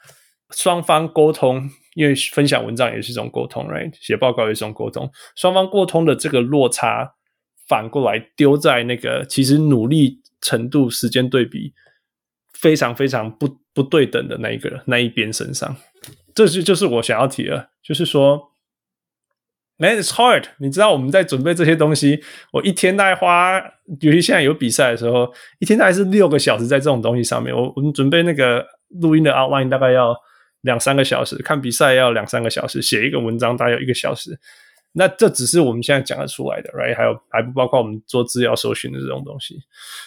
[0.50, 1.70] 双方沟通。
[1.96, 3.92] 因为分享文章也是一种沟通，right？
[4.00, 7.14] 写报告也是一种沟通，双方沟通的这个落差，
[7.68, 11.74] 反过来丢在那个其实努力程度、时间对比
[12.54, 15.78] 非常非常不不对等的那一个那一边身上，
[16.34, 18.52] 这是就是我想要提的，就是说
[19.78, 20.44] ，man is hard。
[20.60, 23.58] 你知道我们在准备这些东西，我一天大概花，
[24.02, 27.56] 尤其现在有比赛的时候，一天大概是六个小时在这种东西上面。
[27.56, 28.66] 我我们准备那个
[29.02, 30.14] 录音的 outline 大概要。
[30.66, 34.38] 两三个小时看比赛要两三个小时，写一个文章大概有一个小时。
[34.98, 36.96] 那这只是我们现在讲得出来的，right？
[36.96, 39.60] 还有还不包括我们做资料搜寻的这种东西。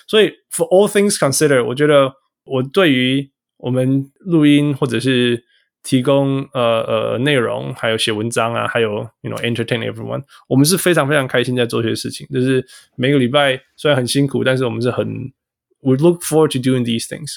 [0.06, 2.12] 所以，for all things considered，我觉得
[2.44, 5.44] 我对于我们录音或者是
[5.82, 12.26] 提供呃呃内容，还有写文章啊，还有 you know entertain everyone，我们是非常非常开心在做这些事情。
[12.32, 12.66] 就是
[12.96, 15.06] 每个礼拜虽然很辛苦，但是我们是很
[15.82, 17.36] we look forward to doing these things。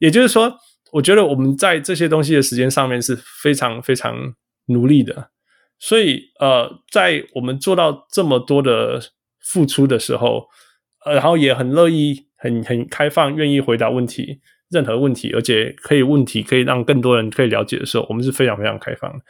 [0.00, 0.58] 也就是说，
[0.94, 4.34] 我觉得我们在这些东西的时间上面是非常非常
[4.66, 5.30] 努力的。
[5.78, 9.00] 所以呃，在我们做到这么多的
[9.40, 10.48] 付出的时候，
[11.04, 14.40] 呃，然后也很乐意、很很开放、愿意回答问题。
[14.70, 19.20] 任何问题，而且可以问题可以让更多人可以了解的时候，我们是非常非常开放。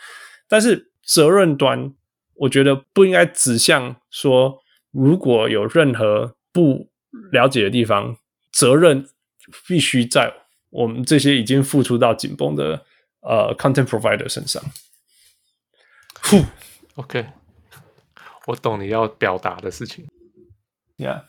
[0.48, 1.92] 但是责任端，
[2.34, 4.58] 我觉得不应该指向说，
[4.92, 6.88] 如果有任何不
[7.32, 8.16] 了解的地方，
[8.52, 9.06] 责任
[9.66, 10.32] 必须在
[10.74, 12.84] 我们这些已经付出到紧绷的
[13.20, 14.60] 呃 content provider 身上。
[16.24, 16.42] 呼
[16.96, 17.24] ，OK，
[18.46, 20.04] 我懂你要表达的事情。
[20.96, 21.26] Yeah，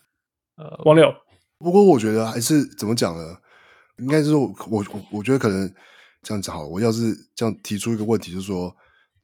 [0.56, 1.14] 呃，王六，
[1.60, 3.38] 不过我觉得还是怎么讲呢？
[4.00, 5.72] 应该是说，我我我觉得可能
[6.24, 6.66] 这样子好。
[6.66, 8.76] 我要是这样提出一个问题，就是说，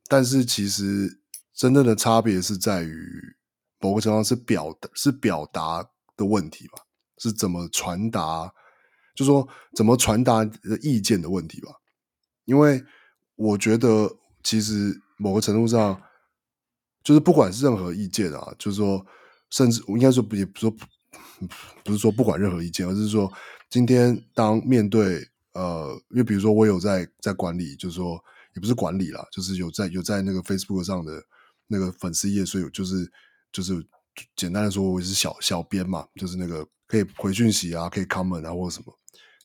[0.07, 1.19] 但是其实
[1.55, 2.95] 真正的差别是在于
[3.79, 5.83] 某个情况是表是表达
[6.15, 6.83] 的问题吧？
[7.17, 8.53] 是怎么传达？
[9.15, 10.49] 就说怎么传达
[10.81, 11.71] 意见的问题吧？
[12.45, 12.83] 因为
[13.35, 16.01] 我觉得其实某个程度上，
[17.03, 19.05] 就是不管是任何意见啊，就是说，
[19.49, 20.71] 甚至我应该说也不说
[21.83, 23.31] 不是说不管任何意见，而是说。
[23.71, 28.21] 今天当面对呃，因为比如说我有在在管理，就是说
[28.53, 31.23] 也不是管理啦，就是有在有在那个 Facebook 上的
[31.67, 33.09] 那个粉丝页，所以就是
[33.49, 33.81] 就是
[34.35, 38.97] 简单的说，我是小小编嘛，就是那个可以回讯息啊，可以 comment 啊或者什么。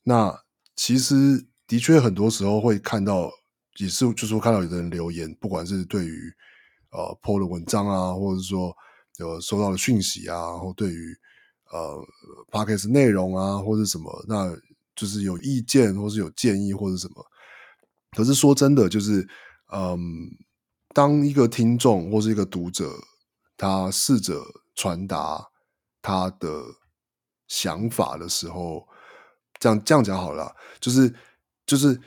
[0.02, 0.34] 那
[0.74, 3.30] 其实的确很多时候会看到，
[3.78, 6.32] 也是就是说看到有的人留言，不管是对于
[6.90, 8.74] 呃 po 的文章啊，或者是说
[9.18, 11.16] 有收到的讯息啊，或对于。
[11.72, 12.00] 呃
[12.52, 14.56] ，Podcast 内容啊，或者什么，那
[14.94, 17.14] 就是有意见，或是有建议，或者什么。
[18.16, 19.28] 可是说真的，就是，
[19.72, 19.98] 嗯，
[20.94, 22.88] 当一个听众或是一个读者，
[23.56, 24.42] 他试着
[24.74, 25.48] 传达
[26.02, 26.62] 他的
[27.48, 28.86] 想法的时候，
[29.58, 31.12] 这样这样讲好了，就是
[31.64, 32.00] 就是，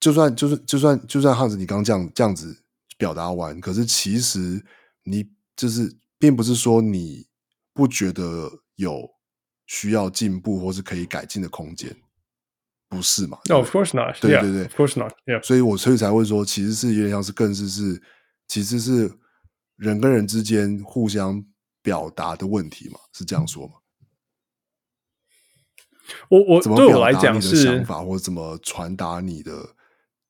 [0.00, 2.56] 就算就是就算就算汉子你刚这样这样子
[2.96, 4.64] 表达完，可是其实
[5.02, 7.26] 你就是并不是说你
[7.72, 8.50] 不觉得。
[8.76, 9.08] 有
[9.66, 11.96] 需要进步或是可以改进的空间，
[12.88, 14.20] 不是嘛？No, of course not.
[14.20, 15.12] 对对对 of course not.
[15.26, 15.40] Yeah.
[15.44, 18.02] 所以我所以才会说，其实是有点像是更是是，
[18.48, 19.16] 其实是
[19.76, 21.44] 人跟人之间互相
[21.82, 23.74] 表达的问题嘛，是这样说吗？
[26.28, 29.52] 我我怎么对我来讲是想法，或者怎么传达你的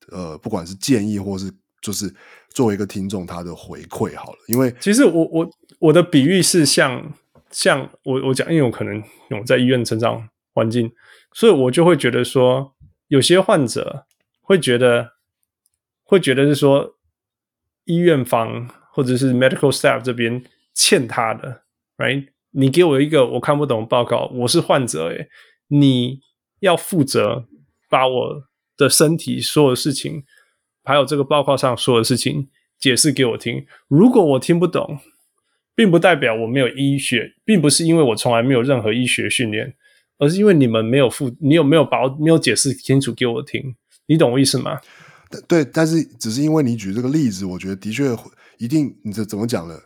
[0.08, 2.14] 呃，不管是建议，或是就是
[2.50, 7.14] 作为一个听众他的回馈好了，因为其实我我我的比喻是像。
[7.50, 10.92] 像我我讲，因为我可能我在医院成长环境，
[11.32, 12.74] 所以我就会觉得说，
[13.06, 14.06] 有些患者
[14.40, 15.12] 会觉得，
[16.02, 16.96] 会觉得是说，
[17.84, 21.62] 医院方或者是 medical staff 这边欠他的
[21.98, 22.28] ，right？
[22.52, 25.28] 你给我一个我看不懂的报告，我是患者，诶，
[25.66, 26.20] 你
[26.60, 27.46] 要负责
[27.90, 28.44] 把我
[28.76, 30.22] 的身体所有的事情，
[30.84, 35.00] 还有这个报告上所有的事情解释给我听，如果我听不懂。
[35.76, 39.74] 并不代表我没有医学，并不是因为我从来没有任何医学训练，
[40.18, 43.74] 而是因为你们没有负，你有没有把我没有解释清楚给我听？
[44.06, 44.78] 你懂我意思吗？
[45.48, 48.04] 对，但是只是因为你举这个例子，我觉得的确
[48.58, 49.78] 一定，你这怎么讲呢？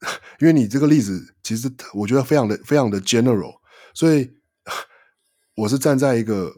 [0.40, 3.54] 因为你这个例子其实我觉得非常的非常的 general，
[3.94, 4.30] 所以
[5.54, 6.54] 我是站在一个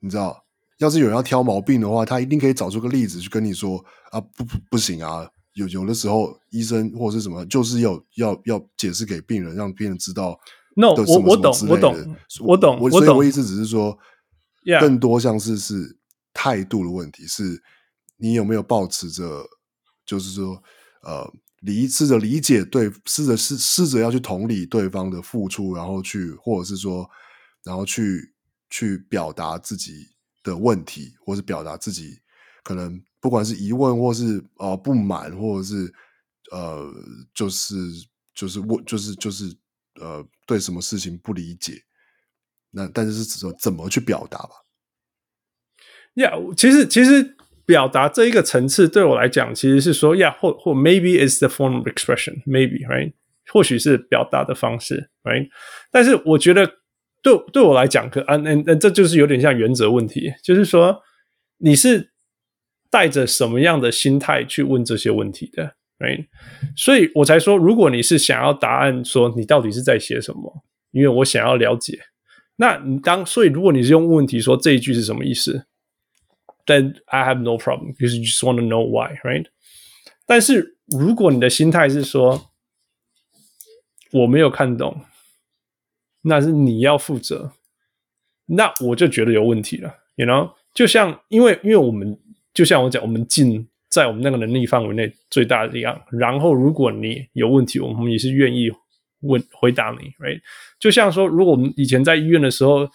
[0.00, 0.44] 你知道，
[0.78, 5.28] 要是有人要挑毛病的话，他一定可以找出个例子去跟你说啊，不不不行啊。
[5.54, 10.38] 有有的时候，医生或者是什么，就是要要要解释给病人，让病人知道。
[10.76, 12.90] No，我我懂，我懂，我懂，我懂。
[12.90, 13.98] 所以我意思只是说.
[14.80, 15.96] 更多像是是
[16.34, 17.62] 态度的问题，是
[18.16, 19.46] 你有没有保持着，
[20.04, 20.60] 就是说，
[21.06, 27.08] 呃，理试着理解对，试着试试着要去同理对方的付出，然后去，或者是说，
[27.62, 28.34] 然后去
[28.68, 30.08] 去表达自己
[30.42, 32.18] 的问题，或是表达自己
[32.62, 33.00] 可能。
[33.18, 35.92] 不管是疑问，或是呃不满，或者是
[36.52, 36.88] 呃
[37.34, 37.74] 就是
[38.32, 39.52] 就是问就是就是
[40.00, 41.82] 呃对什么事情不理解，
[42.70, 44.50] 那但是是说怎么去表达吧？
[46.14, 47.35] 呀、其实其实
[47.66, 53.12] 表达这一个层次对我来讲，其实是说呀，或或 maybe is the form of expression，maybe right，
[53.52, 55.48] 或许是表达的方式，right。
[55.90, 56.66] 但是我觉得
[57.22, 61.02] 对对我来讲，可啊那那这就是有点像原则问题，就是说
[61.58, 62.12] 你是。
[62.88, 66.26] 带着什么样的心态去问这些问题的，right？
[66.76, 70.62] 所以我才说，如果你是想要答案，说你到底是在写什么，
[70.92, 71.98] 因为我想要了解。
[72.56, 75.66] 那你当所以，如果你是用问题说这一句是什么意思，
[76.66, 79.46] then I have no problem because you just want to know why, right?
[80.26, 82.50] 但是如果你的心态是说
[84.12, 85.04] 我没有看懂，
[86.22, 87.52] 那是你要负责，
[88.46, 90.52] 那我就觉得有问题了，you know？
[90.74, 92.18] 就像因为因为我们
[92.52, 98.70] 就像我讲，我们尽在我们那个能力范围内最大的力量，然后如果你有问题，我们也是愿意
[99.20, 100.40] 问回答你，right？
[100.78, 102.88] 就像说，如果我们以前在医院的时候，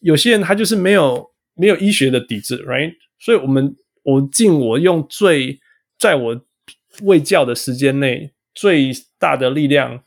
[0.00, 2.94] 有些人他就是没有没有医学的底子，right？
[3.18, 5.60] 所以我们我尽我用最
[5.98, 6.44] 在我
[7.02, 10.04] 未教的时间内最大的力量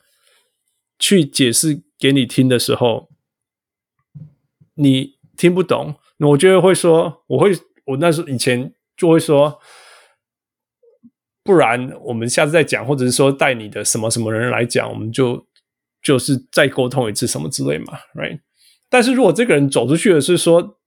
[0.98, 3.10] 去解释给你听的时候，
[4.74, 7.52] 你听不懂，那我就会说，我会
[7.86, 9.60] 我那时候以前就会说，
[11.42, 15.46] 不然我们下次再讲，或者是说带你的什么什么人来讲，我们就
[16.02, 18.40] 就是再沟通一次什么之类嘛，right？
[18.88, 20.77] 但是如果这个人走出去的是说，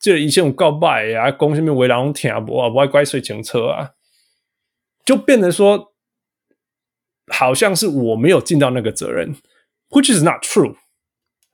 [0.00, 3.90] 这一些我告白啊，公下面围栏听不啊，不爱乖睡前车啊。
[5.04, 5.92] 就变成说，
[7.26, 9.34] 好像是我没有尽到那个责任
[9.90, 10.76] ，which is not true。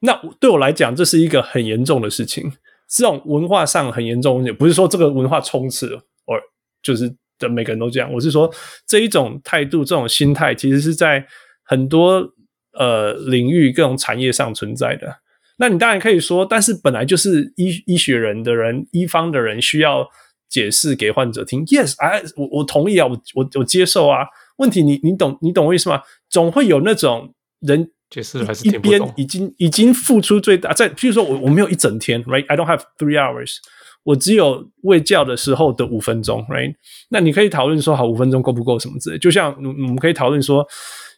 [0.00, 2.52] 那对我来讲，这是一个很严重的事情，
[2.88, 4.52] 这种文化上很严重也。
[4.52, 6.34] 不是说这个文化充斥了，或
[6.82, 8.12] 就是的每个人都这样。
[8.12, 8.52] 我是说，
[8.86, 11.26] 这一种态度、这种心态，其实是在
[11.64, 12.34] 很多
[12.72, 15.20] 呃领域、各种产业上存在的。
[15.58, 20.08] 那你当然可以说，但是本来就是医医学人的人，医方的人需要。
[20.48, 24.18] 解释给患者听，Yes，哎，我我同意啊，我我我接受啊。
[24.58, 26.00] 问题你你懂你懂我意思吗？
[26.30, 33.56] 总会有那种人解释还是一边已经已经付出最大，在譬如说我我没有一整天，right？I don't have three hours，
[34.04, 36.76] 我只有喂教的时候的五分钟，right？
[37.10, 39.18] 那你可以讨论说，好，五分钟够不够什么之类？
[39.18, 40.64] 就像我们可以讨论说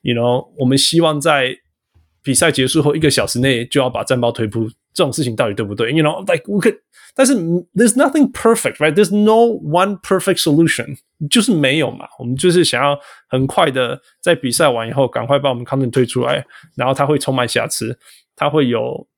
[0.00, 1.54] ，you know，我们希望在
[2.22, 6.78] 比赛结束后一个小时内就要把战报推出，这种事情到底对不对？You know，like we could。
[7.14, 7.34] 但是
[7.74, 8.92] there's nothing perfect, right?
[8.92, 10.98] There's no one perfect solution，
[11.28, 12.06] 就是没有嘛。
[12.18, 12.96] 我们就是想要
[13.28, 16.46] 很快的在比赛完以后，赶快把我们 content 推出来，
[16.76, 17.98] 然后它会充满瑕疵，
[18.36, 19.08] 它会有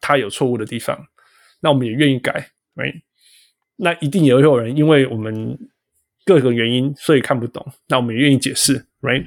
[0.00, 1.06] 它有错误的地方，
[1.60, 3.02] 那我们也愿意改，right？
[3.76, 5.56] 那一定也会有人因为我们
[6.24, 9.26] 各个原因所以看不懂，那我们也愿意解释，right？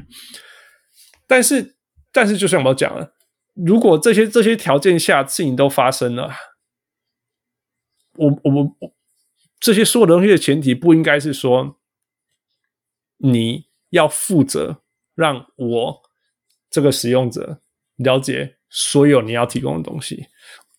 [1.28, 1.76] 但是
[2.12, 3.14] 但是就像我讲了，
[3.53, 6.32] 如果这些这些条件下事情都发生了。
[8.16, 8.70] 我我们
[9.62, 11.78] 这些所有东西的前提不应该是说
[13.20, 14.82] 你要负责
[15.16, 16.01] 让我
[16.70, 17.62] 这个使用者
[17.95, 20.28] 了解所有你要提供的东西，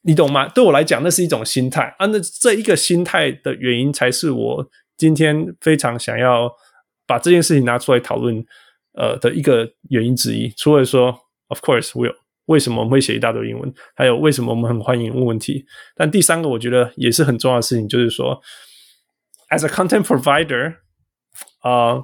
[0.02, 0.48] 你懂吗？
[0.48, 2.06] 对我来讲，那是一种心态啊。
[2.06, 6.52] 那这一个心态的原因，才是我今天非常想要
[7.06, 8.44] 把这件事情拿出来讨论
[8.94, 10.48] 呃的一个原因之一。
[10.56, 11.18] 除了说
[11.48, 12.16] ，Of course will。
[12.46, 13.72] 为什么我们会写一大堆英文？
[13.94, 15.64] 还有为什么我们很欢迎问问题？
[15.94, 18.42] 但第三个，我觉得也是很重要的事情，就是说
[19.50, 20.74] ，as a content provider，
[21.60, 22.02] 啊、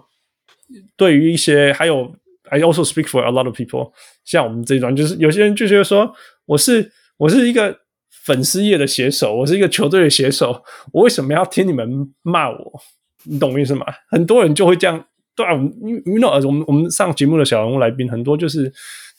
[0.96, 2.14] 对于一些还有
[2.48, 3.92] ，I also speak for a lot of people，
[4.24, 6.14] 像我们这一段，就是有些人就觉得说，
[6.44, 7.80] 我是我是一个
[8.24, 10.62] 粉丝业的写手，我是一个球队的写手，
[10.92, 12.80] 我为什么要听你们骂我？
[13.24, 13.84] 你懂我意思吗？
[14.08, 15.06] 很多人就会这样，
[15.36, 18.72] 对啊，因为因为我们我们上节目的小人物来宾很多就是。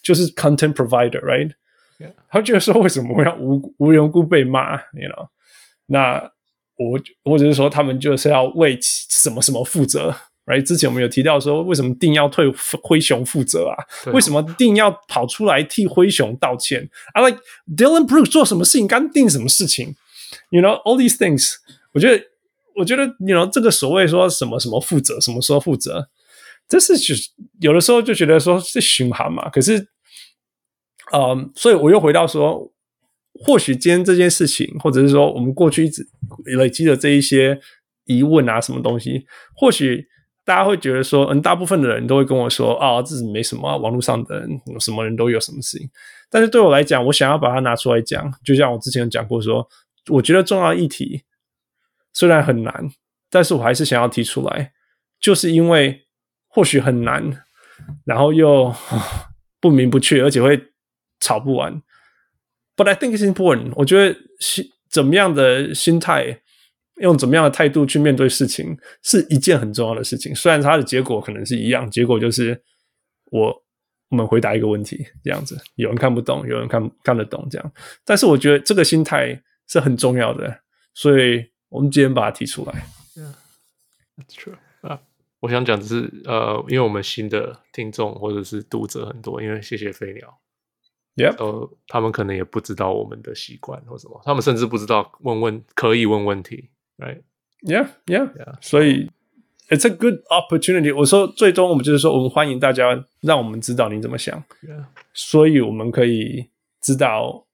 [0.03, 2.13] 就是 content provider，right？Yeah.
[2.29, 5.27] 他觉得说，为什么我要无无缘无故被骂？You know？
[5.87, 6.31] 那
[6.77, 10.15] 我或者是说，他们就是要为什么什么负责
[10.45, 10.61] ？Right？
[10.61, 12.45] 之前我们有提到说，为什么定要退
[12.83, 13.75] 灰熊负责啊？
[14.13, 17.41] 为什么定要跑出来替灰熊道歉？I like
[17.75, 19.95] Dylan Brooks 做什么事情，干定什么事情
[20.51, 21.55] ？You know？All these things，
[21.91, 22.23] 我觉得，
[22.77, 26.09] 我觉得你讲这个所谓说什么什么负责，什么时候负责？
[26.67, 27.13] 这是就
[27.59, 29.87] 有的时候就觉得说是循环嘛，可是。
[31.13, 32.69] 嗯，所以我又回到说，
[33.31, 36.05] 或许今天这件事情，或者是说我们过去一直
[36.57, 37.57] 累积的这一些
[38.03, 39.25] 疑问啊，什么东西，
[39.55, 40.05] 或许
[40.43, 44.49] 大家会觉得说，嗯，大部分的人都会跟我说，啊，这是没什么啊，网络上的人
[44.81, 45.89] 什么人都有什么事情。
[46.29, 49.65] 但是对我来讲，我想要把它拿出来讲，就像我之前讲过说，
[50.09, 51.23] 我觉得重要议题
[52.17, 52.89] 虽然很难，
[53.29, 54.73] 但是我还是想要提出来，
[55.19, 56.07] 就是因为
[56.47, 57.45] 或许很难，
[58.05, 58.73] 然后又
[59.61, 60.73] 不明不确，而且会。
[61.19, 61.81] 吵不完
[62.75, 63.73] ，But I think it's important。
[63.75, 66.41] 我觉得心怎么样的心态，
[67.01, 70.33] 用怎么样的态度去面对事情，是一件很重要的事情。
[70.35, 72.61] 虽然它的结果可能是一样，结果就是
[73.31, 73.51] 我
[74.09, 77.73] 我们回答一个问题这样子，有人看不懂，有人看看得懂这样。
[78.05, 80.61] 但是我觉得这个心态是很重要的，
[80.93, 82.85] 所以我们今天把它提出来。
[83.15, 83.33] Yeah,
[84.17, 84.55] that's true.
[84.81, 84.99] 啊，
[85.39, 90.39] 我想讲的是，呃，因为我们新的听众或者是读者很多，因为谢谢飞鸟。
[91.15, 91.35] Yeah.
[91.43, 98.55] 呃，他们可能也不知道我们的习惯或什么，他们甚至不知道问问可以问问题，，right？Yeah, yeah, Yeah.
[98.61, 99.09] 所以
[99.69, 100.95] it's a good opportunity。
[100.95, 104.43] 我说，最终我们就是说，我们欢迎大家，让我们知道你怎么想。
[104.61, 104.85] Yeah.
[105.11, 106.49] 所以我们可以
[106.81, 107.47] 知道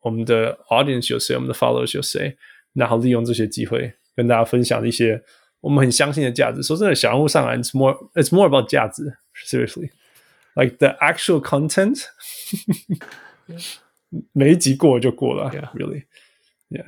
[0.00, 2.38] 我们的 audience 有谁，我们的 followers 有谁，
[2.74, 5.22] 然后利用这些机会跟大家分享一些
[5.60, 6.62] 我们很相信的价值。
[6.62, 9.16] 说真的，小人物上来，it's more, it's more about 价值。
[9.46, 9.90] Seriously,
[10.54, 13.76] like the actual content，Yeah.
[14.32, 15.50] 每一集过了就过了。
[15.74, 16.04] Really,
[16.68, 16.86] yeah.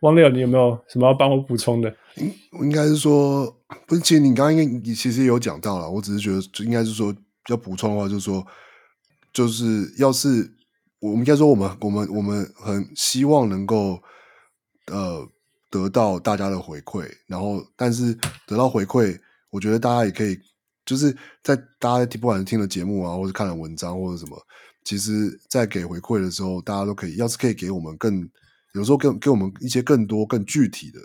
[0.00, 1.94] 汪六，你有没有什么要帮我补充的？
[2.16, 2.32] 应
[2.62, 7.14] 应该是说，不是，其实你刚刚应该你其实也有讲到了，我只是觉得，就应该是说
[7.48, 8.46] 要补充的话，就是说，
[9.32, 10.50] 就是要是
[11.00, 14.02] 我们应该说，我们我们我们很希望能够
[14.90, 15.26] 呃
[15.70, 18.12] 得到大家的回馈，然后但是
[18.46, 19.18] 得到回馈，
[19.50, 20.38] 我觉得大家也可以
[20.84, 24.36] 就是在大家不管是听了节目啊，或者看了文章或者什么，
[24.84, 28.28] 其实，在给回馈的时候，大家都可以，要是可以给我们更。
[28.72, 31.00] 有时候更给我们一些更多、更具体的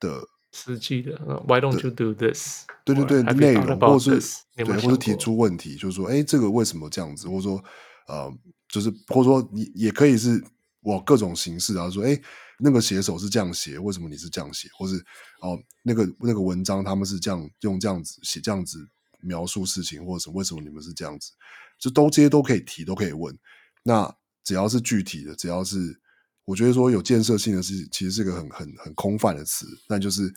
[0.00, 1.12] 的实际的
[1.46, 2.62] ，Why don't you do this？
[2.86, 4.18] 对对对，内容或是
[4.56, 7.28] 对，或是提出问题，就是说，哎，这个为什么这样子？
[7.28, 7.62] 或者说，
[8.08, 8.32] 呃，
[8.70, 10.42] 就是或者说，你也可以是
[10.80, 12.18] 我各种形式然后，说，哎，
[12.58, 14.68] 那个写手是这样写，为什么你是这样写？
[14.76, 14.96] 或是
[15.40, 18.78] 哦，那个那个文章他们是这样用这样子写，这样子
[19.20, 20.36] 描述事情，或者什么？
[20.36, 21.32] 为什么你们是这样子？
[21.78, 23.36] 就都这些都可以提，都可以问。
[23.82, 26.00] 那只要是具体的，只要是。
[26.46, 30.32] 我觉得说有建设性的事情，其实是个很很很空泛的词，但就是，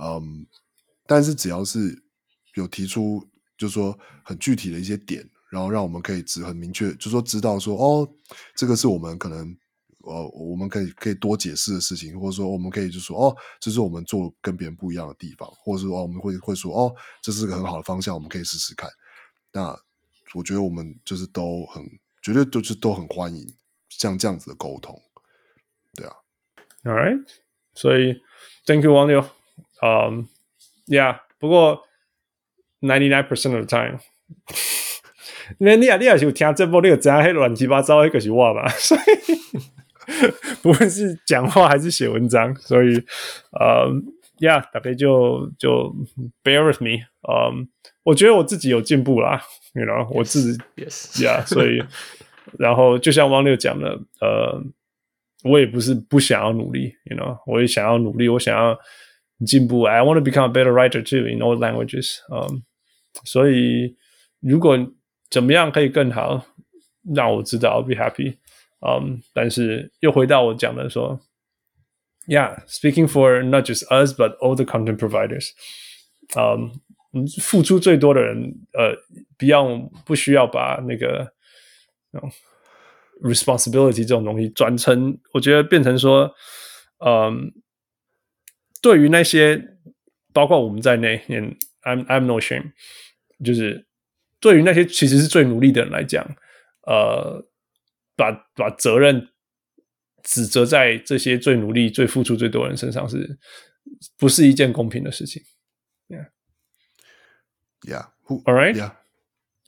[0.00, 0.46] 嗯，
[1.04, 2.00] 但是只要是
[2.54, 8.08] 有提出，就是说很具体的一些点，然后让我们可以只很明确，就说知道说，哦，
[8.54, 9.52] 这个是我们可能，
[10.08, 18.90] 呃，我们可以可以多解释的事情，或者说我们可以就说，哦，这是我们做跟别人不一样的地方，或者说，哦，我们会会说，哦，这是个很好的方向，我们可以试试看。
[19.52, 19.78] 那
[20.34, 21.82] 我觉得我们就是都很
[22.22, 23.46] 绝对就是都很欢迎
[23.88, 25.00] 像这样子的沟通。
[25.94, 26.12] 对啊
[26.84, 27.24] ，All right，
[27.74, 28.20] 所以
[28.66, 29.20] Thank you 王牛，
[29.82, 30.28] 嗯
[30.86, 31.82] ，Yeah，不过
[32.80, 33.98] ninety nine percent of the time，
[35.58, 39.00] 那 你啊，你也是有听这部，你有知道乱七八糟那个是我嘛，所以
[40.62, 42.96] 不论是讲话还是写文章，所以，
[43.52, 43.90] 呃
[44.40, 45.94] ，Yeah，大概就就
[46.42, 47.68] bear with me，嗯，
[48.04, 49.42] 我觉得我自己有进步啦
[49.74, 51.82] ，you know，我自己，Yes，Yeah，所以，
[52.58, 54.62] 然后就像汪六讲的，呃。
[55.44, 58.76] 我也不是不想要努力，you know，我也想要努力，我想要
[59.46, 59.82] 进步。
[59.82, 62.16] I want to become a better writer too in all languages。
[62.28, 62.64] 嗯，
[63.22, 63.96] 所以
[64.40, 64.76] 如果
[65.30, 66.44] 怎么样可以更好，
[67.14, 68.38] 让我知道，I'll be happy。
[68.86, 71.20] 嗯，但是又回到我讲的说
[72.26, 75.50] ，Yeah，speaking for not just us but all the content providers。
[76.36, 76.72] 嗯，
[77.40, 78.96] 付出最多的人，呃，
[79.36, 81.32] 不要不需要把那个。
[83.20, 86.32] responsibility 这种东西转成，我觉得变成说，
[87.04, 87.52] 嗯，
[88.80, 89.60] 对于那些
[90.32, 92.72] 包括我们在内，I'm I'm no shame，
[93.44, 93.86] 就是
[94.40, 96.24] 对于那些其实是最努力的人来讲，
[96.86, 97.44] 呃，
[98.18, 99.28] 把把责任
[100.24, 103.38] 指责在这些最努力、最付出最多人身上是，
[104.00, 105.40] 是不是一件公平的事情
[107.84, 108.96] ？Yeah，Yeah，All right，Yeah。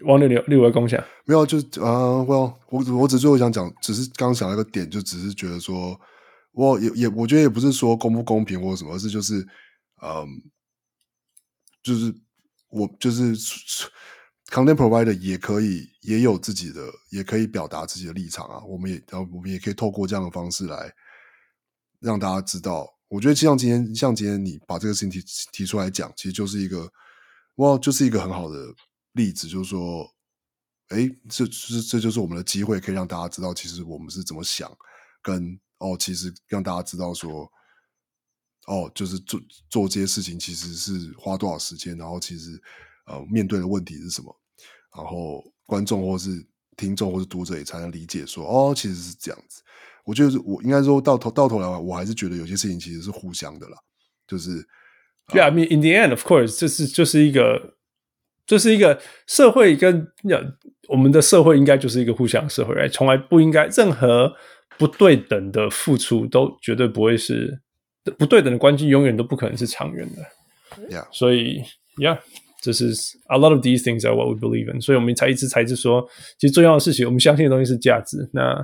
[0.01, 6.01] 王六六六位共享没有，就啊，我、uh, well, 我我只最后想讲，只是刚想到一个点，就只是觉得说，
[6.53, 9.47] 我也也我觉得也不是说公不公平或者什么，而是就是，
[10.03, 10.27] 嗯，
[11.83, 12.15] 就是
[12.71, 13.37] 我就是
[14.51, 18.63] content provider 也可以也有自己的，也可以表达自己的立场啊。
[18.65, 20.93] 我们也然后我们也可以透过这样的方式来
[22.01, 22.87] 让大家知道。
[23.09, 26.93] 我觉得像今天像今天你把这个事情提提出来讲，其实就是一个，
[27.57, 28.59] 哇，就是一个很好的。
[29.15, 30.09] 例子就是说，
[30.91, 34.71] 哎，这这这就是我们的机会，可以让大家知道，其实我们是怎么想，
[35.21, 37.51] 跟哦，其实让大家知道说，
[38.69, 42.63] 哦，就是做做这些事情其实是花多少时间，然后其实
[43.07, 44.40] 呃面对的问题是什么，
[44.97, 46.31] 然后观众或是
[46.77, 49.63] 听众或是读者也才能理解说，哦，其实是这样子。
[50.05, 53.77] 我觉得我应该说到头到头来，我还是觉得有些事情其实是互相的啦，
[54.27, 54.67] 就是
[55.29, 57.77] ，Yeah, I mean, in the end, of course，这是就是一个。
[58.47, 60.09] 这是一个社会跟
[60.89, 64.35] 我们的社会应该就是一个互相社会，哎，从来不应该任何
[64.77, 67.61] 不对等的付出都绝对不会是
[68.19, 70.87] 不对等的关系，永远都不可能是长远的。
[70.89, 71.63] Yeah，所以
[71.97, 72.19] ，Yeah，
[72.61, 72.87] 这是
[73.29, 74.81] a lot of these things are what we believe in。
[74.81, 76.07] 所以我们才一直才是说，
[76.39, 78.29] 其实重要的事情，我们相信的东西是价值。
[78.33, 78.55] 那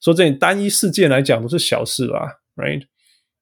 [0.00, 2.82] 说这单一事件来讲都是小事吧，Right？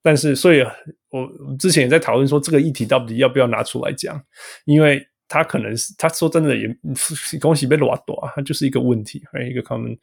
[0.03, 0.63] 但是，所以
[1.11, 1.29] 我
[1.59, 4.23] 之前也在讨论说，这个议题到底要不要拿出来讲，
[4.65, 5.07] 因为。
[5.27, 6.69] 他可能是他说真的也
[7.41, 9.97] 恭喜被拉多啊，他就是一个问题，还有一个 common。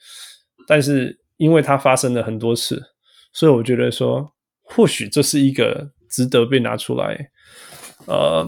[0.68, 2.82] 但是因为它发生了很多次，
[3.32, 4.34] 所以我觉得说，
[4.64, 7.30] 或许这是一个值得被拿出来，
[8.08, 8.46] 呃，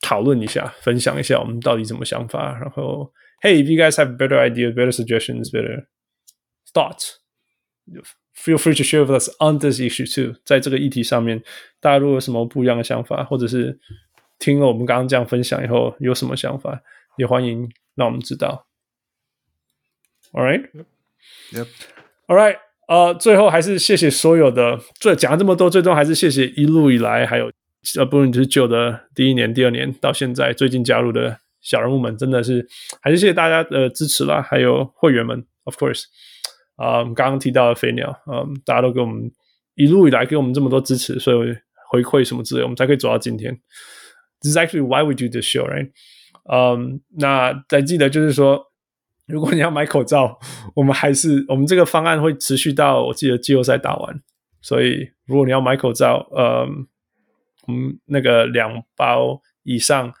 [0.00, 2.58] 讨论一下，分享一下我们到底怎么想法。
[2.58, 5.86] 然后，Hey，if you guys have better ideas, better suggestions, better
[6.72, 7.16] thoughts,
[8.34, 10.38] feel free to share with us on this issue too。
[10.44, 11.42] 在这个议题上面，
[11.80, 13.78] 大家如果有什么不一样的想法，或者是
[14.38, 16.82] 听了我们刚刚这样分享以后有什么想法，
[17.16, 18.66] 也欢迎让我们知道。
[20.32, 20.68] All right,
[21.52, 21.66] yep,
[22.26, 22.58] all right.
[22.88, 27.50] 呃，最后还是谢谢所有的，最讲了这么多，最终还是谢谢一路以来，还有
[27.98, 32.66] 呃，不论你是旧的第一年、第二年到现在最近加入的小人物们，真的是
[33.00, 36.04] 还是谢谢大家的支持啦，还有会员们，of course，
[36.76, 39.30] 啊、呃，刚刚提到的飞鸟，嗯、呃，大家都给我们
[39.74, 41.54] 一路以来给我们这么多支持，所以
[41.90, 43.58] 回馈什么之类，我们才可以走到今天。
[44.40, 45.90] This is actually why we do this show, right？
[46.50, 48.72] 嗯，那再记得就是说。
[49.28, 50.38] 如果你要买口罩，
[50.76, 54.22] 我们还是我们这个方案会持续到我记得季后赛打完。
[54.62, 56.86] 所以如果你要买口罩，嗯，
[57.66, 60.12] 我们那个两包以上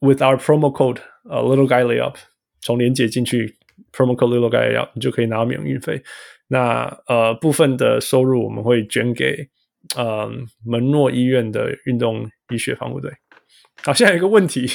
[0.00, 2.14] ，with our promo code 呃、uh, little guy layup，
[2.60, 3.56] 从连接进去
[3.92, 6.02] ，promo code little guy layup，你就可以拿到免运费。
[6.48, 9.48] 那呃部分的收入我们会捐给
[9.96, 10.30] 呃
[10.64, 13.12] 门诺医院的运动医学防护队。
[13.82, 14.66] 好，现在有一个问题，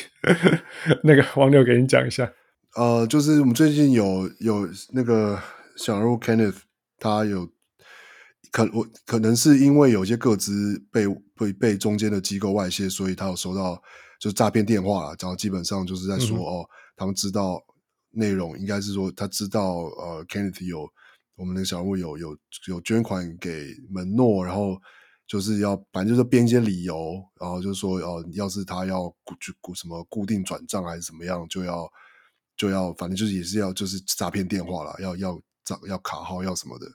[1.04, 2.32] 那个王六给你讲一下。
[2.76, 5.40] 呃，就是我们最近有有那个
[5.76, 6.58] 想入 Kenneth，
[7.00, 7.50] 他有
[8.52, 11.06] 可我可能是因为有些个资被
[11.44, 13.76] 被被中间的机构外泄，所以他有收到
[14.20, 16.66] 就是诈骗电话了，然后基本上就是在说、嗯、哦，
[16.96, 17.62] 他们知道
[18.12, 20.88] 内容，应该是说他知道呃 Kenneth 有
[21.36, 22.38] 我们的小人物有有
[22.68, 24.78] 有捐款给门诺，然后
[25.28, 31.90] 就是要反正就是编一些理由，然后就是说哦，要是他要固固什么固定转账还是怎么样，就要。
[32.56, 36.86] 就要反正就是也是要就是诈骗电话了，要要账要卡号要什么的，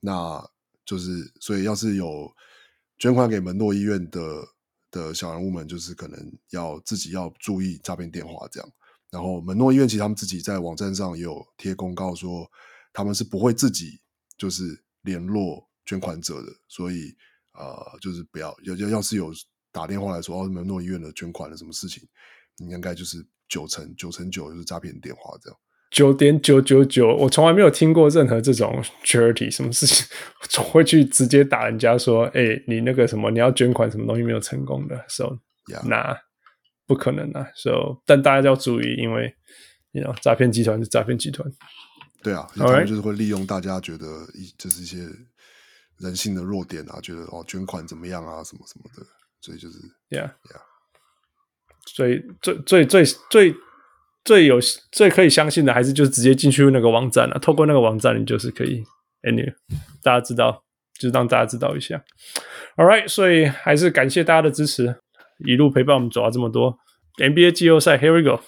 [0.00, 0.38] 那
[0.84, 2.30] 就是所以要是有
[3.02, 4.46] 捐款给门诺医院的
[4.92, 8.72] 的小人物们，就是可能要自己要注意诈骗电话这样。
[9.10, 12.48] 然后门诺医院其实他们自己在网站上也有贴公告说，
[12.92, 14.00] 他们是不会自己
[14.38, 17.12] 就是联络捐款者的，所以
[17.54, 19.32] 呃就是不要要要要是有
[19.72, 22.08] 打电话来说哦门诺医院的捐款的什么事情，
[22.58, 23.26] 你应该就是。
[23.48, 25.58] 九成九成九就是诈骗电话，这样
[25.92, 30.06] 九点九九九，我从来没有听过任何这种 charity 什么事情，
[30.48, 35.38] 总会去直接打人家说，哎、欸，你那个什么，你要捐款什么东西没有成功的，so.
[35.84, 36.18] 那
[36.86, 39.32] 不可能啊，so 但大家要注意，因为
[39.92, 41.46] 你知道诈骗集团是诈骗集团，
[42.22, 44.98] 对啊，他们就是会利用大家觉得一就是一些
[45.98, 49.06] 人性的弱点啊，觉得哦捐款怎么样啊，什么什么的，
[49.40, 49.78] 所以就是
[50.10, 50.60] yeah yeah。
[51.86, 53.54] 所以最最最最最
[54.24, 54.60] 最有
[54.92, 57.38] 最可以相信的，还是就是直接进去那个网站了、啊。
[57.40, 58.80] 透过那个网站，你就是可以
[59.22, 59.52] ，anyway，
[60.00, 60.62] 大家知道，
[61.00, 62.00] 就是让大家知道一下。
[62.76, 64.94] All right，所以还是感谢大家的支持，
[65.44, 66.78] 一路陪伴我们走了这么多
[67.18, 67.98] NBA 季后赛。
[67.98, 68.40] Here we go。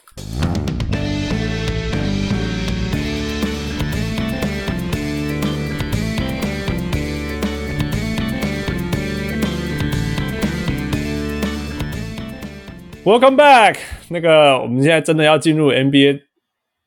[13.05, 13.77] Welcome back。
[14.15, 16.21] 那个，我们现在真的要进入 NBA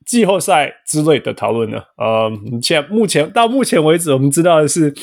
[0.05, 1.89] 季后赛之类的讨论了。
[1.97, 4.93] 呃，现在目前到目前为止，我们知道的是，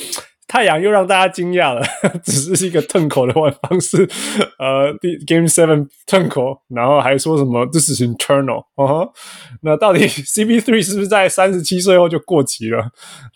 [0.47, 1.85] 太阳又让大家惊讶了，
[2.25, 4.09] 只是一个 Turncoat 的玩方式。
[4.57, 4.91] 呃
[5.27, 8.65] ，Game Seven Turncoat，然后还说什么 This is internal。
[8.75, 9.13] 哦，
[9.61, 12.89] 那到底 CP3 是不是在三十七岁后就过期了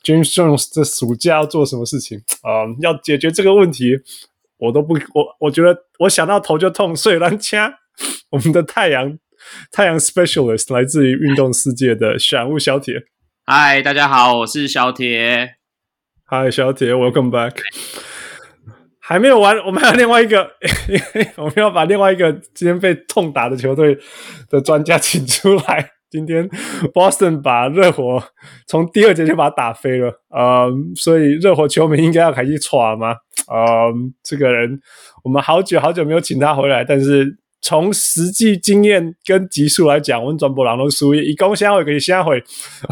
[0.03, 2.17] ？James Jones 这暑假要做什么事情？
[2.41, 3.99] 啊、要解决这个问题。
[4.57, 7.73] 我都不，我我觉得我想到头就痛，所以让掐
[8.31, 9.17] 我们的太阳
[9.71, 13.03] 太阳 specialist 来自于运动世界的小人物小铁。
[13.45, 15.55] 嗨，大家好，我是小铁。
[16.25, 17.55] 嗨，小铁，Welcome back。
[19.01, 20.51] 还没有完，我们还有另外一个，
[21.37, 23.97] 我们要把另外一个今天被痛打的球队
[24.49, 25.91] 的专家请出来。
[26.11, 26.47] 今天
[26.93, 28.23] Boston 把热火
[28.67, 33.15] 从第二节就把他打飞了，呃，所以热火球迷应该要开始喘吗？
[33.47, 33.91] 呃，
[34.23, 34.79] 这个人
[35.23, 42.41] 我们好久好久没有请他回来，但是从实际经验跟级数来讲，我们转播狼都输，一共下回可以下回，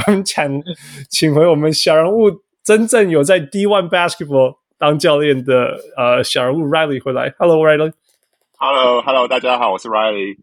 [0.08, 0.64] 我们请
[1.10, 2.30] 请回我们小人物
[2.64, 10.38] 真正有在 D One Basketball 当教练的呃小人物 Riley 回来，Hello Riley，Hello Hello 大家好，我是 Riley。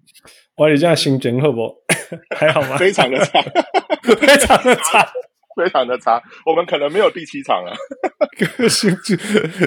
[0.57, 1.75] 我你这样心情好不？
[2.35, 2.77] 还好吗？
[2.77, 3.43] 非常的差，
[4.19, 5.07] 非常的差，
[5.57, 6.23] 非常的差。
[6.47, 7.73] 我们可能没有第七场了。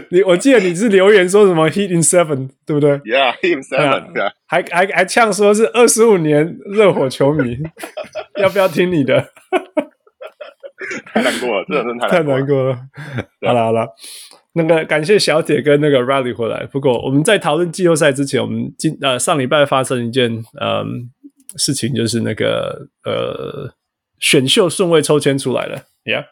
[0.09, 4.31] 你 我记得你是留言说什么 Heat in Seven，对不对？Yeah，Heat in Seven，对、啊。
[4.45, 7.57] 还还还呛说是二十五年热火球迷，
[8.41, 9.31] 要不要听你的？
[11.05, 12.77] 太难过了，真的是太太难过了。
[13.45, 13.87] 好了好了，
[14.53, 16.65] 那个感谢小铁跟那个 Riley 回来。
[16.71, 20.85] 不过我们在讨论季后赛之前，我们今呃上礼拜发生一件呃
[21.57, 23.69] 事情，就是那个呃
[24.19, 26.25] 选秀顺位抽签出来了，Yeah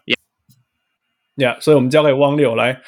[1.35, 2.81] Yeah，所以我们交给汪六来。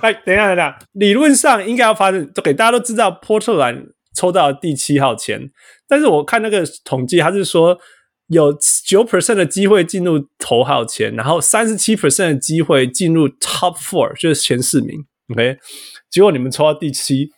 [0.00, 5.50] 哎，等一下，等一下，理论上应该要发生，都给大家都知道，波特兰抽到第七号签，
[5.88, 7.78] 但是我看那个统计，他是说。
[8.28, 15.04] 有九 percent 的机会进入头号签，然后三十七 percent 的机会进入 top four，就是前四名。
[15.28, 15.58] OK，
[16.08, 17.30] 结果你们抽到第七，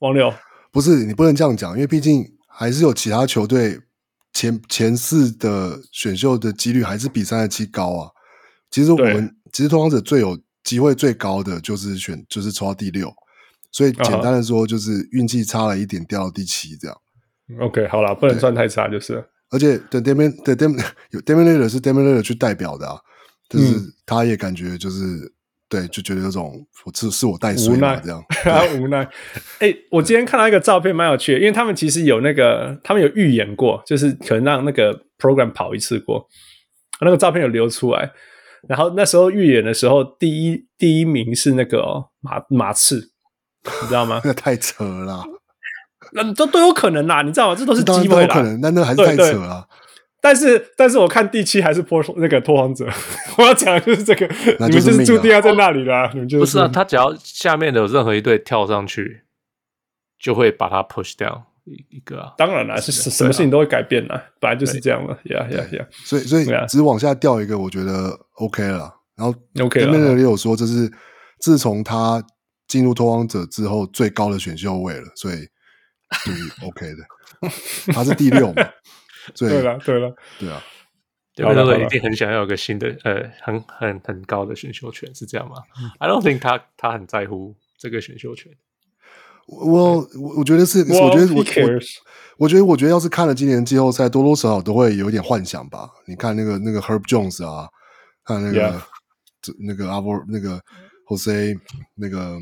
[0.00, 0.34] 汪六
[0.72, 3.78] 不是你不能这样讲，因为毕竟还是有其他球队
[4.34, 8.10] 前前四的选秀的几率还是比三十七高啊。
[8.70, 13.10] 其实我们其实拓荒者最有机会最高的就是选就是抽到第六，
[13.70, 16.96] 所以简单的说就是运气差了一点掉到第七这样。
[17.60, 19.24] OK，好了，不能算太差就是。
[19.50, 22.98] 而且对 Damian 对 Damian 有 Lillard 是 Lillard 去代表的啊，
[23.48, 25.32] 就是他也感觉就是、嗯、
[25.74, 29.02] 对，就觉得有种我是是我带水嘛这样， 他无奈。
[29.58, 36.26] 哎、欸，我今天看到一个照片蛮有趣的，因为他们其实有那个他们有预演过，就是可能让那个 program 跑一次过，
[37.00, 38.12] 那个照片有流出来。
[38.68, 43.10] 然后那时候预演的时候，第一第一名是那个、哦、马马刺，
[43.82, 44.20] 你知道吗？
[44.24, 45.22] 那太扯了。
[46.12, 47.56] 那都都有可能啦，你知道吗？
[47.58, 48.34] 这都是机会啦。
[48.34, 49.66] 可能，但那还是太扯了。
[50.24, 52.88] 但是，但是我看第七还是破那个拓荒者。
[53.36, 54.26] 我要讲的就是这个，
[54.58, 56.10] 那就是你们就是注定要在那里啦。
[56.14, 56.66] 你们就是、不是啊？
[56.72, 59.20] 他只要下面的有任何一队跳上去，
[60.18, 62.32] 就会把他 push 掉一一个、啊。
[62.38, 64.24] 当然了，是什么事情都会改变啦。
[64.40, 65.14] 本来就是这样了。
[65.24, 65.86] 呀呀呀！
[66.06, 68.94] 所以，所以只往下掉一个，我觉得 OK 了。
[69.16, 69.92] 然后 OK 了。
[69.92, 70.90] 那边也有说，这是
[71.38, 72.24] 自从他
[72.66, 75.36] 进入拓荒者之后最高的选秀位了，所以。
[76.24, 76.32] 对
[76.68, 77.02] ，OK 的，
[77.92, 78.62] 他是第六嘛？
[79.38, 80.62] 对了，对了，对啊，
[81.34, 81.54] 对吧？
[81.54, 88.52] 他一定很想要有个新的，呃，很很很高的选秀权，是这样吗、嗯、？I don't think 他他很在乎这个选秀权。
[89.46, 91.44] 我我我觉得是，我觉得我我
[92.38, 95.88] 我觉得我觉得要是看了今年季后赛，多多少少都会有一点幻想吧。
[96.06, 97.68] 你看那个那个 Herb Jones 啊，
[98.24, 98.82] 看那个.
[99.58, 100.58] 那个阿波那个
[101.06, 101.54] Jose
[101.96, 102.38] 那个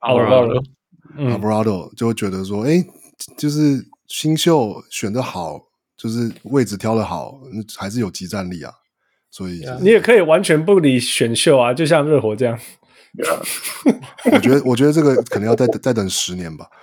[0.00, 0.62] Alvarado
[1.16, 2.84] Alvarado 就会觉得说，哎。
[3.38, 5.60] 就是新秀选的好，
[6.02, 7.38] 就是位置挑的好，
[7.78, 8.72] 还是有即战力啊。
[9.30, 12.58] 所以、就是、你也可以完全不理选秀啊，就像热火这样。
[14.32, 16.66] 我觉得，我觉得这个可能要再再等十年吧。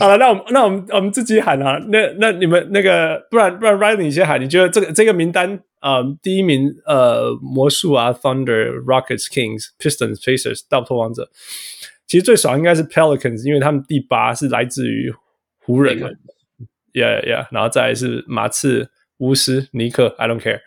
[0.00, 1.78] 好了，那我们那我们我们自己喊啊。
[1.90, 4.40] 那那你们那个，不然不然你先喊。
[4.40, 11.30] 你觉得这个这个名单啊、呃，第一名呃，魔术啊，Thunder、Rockets、Kings、Pistons、Pacers、大破王者。
[12.06, 15.14] 其实最少应该是 Pelicans，因为他们第八是来自于
[15.66, 16.16] 湖人的
[16.94, 18.88] ，Yeah Yeah，然后再来是马刺、
[19.18, 20.60] 巫师、尼克，I don't care，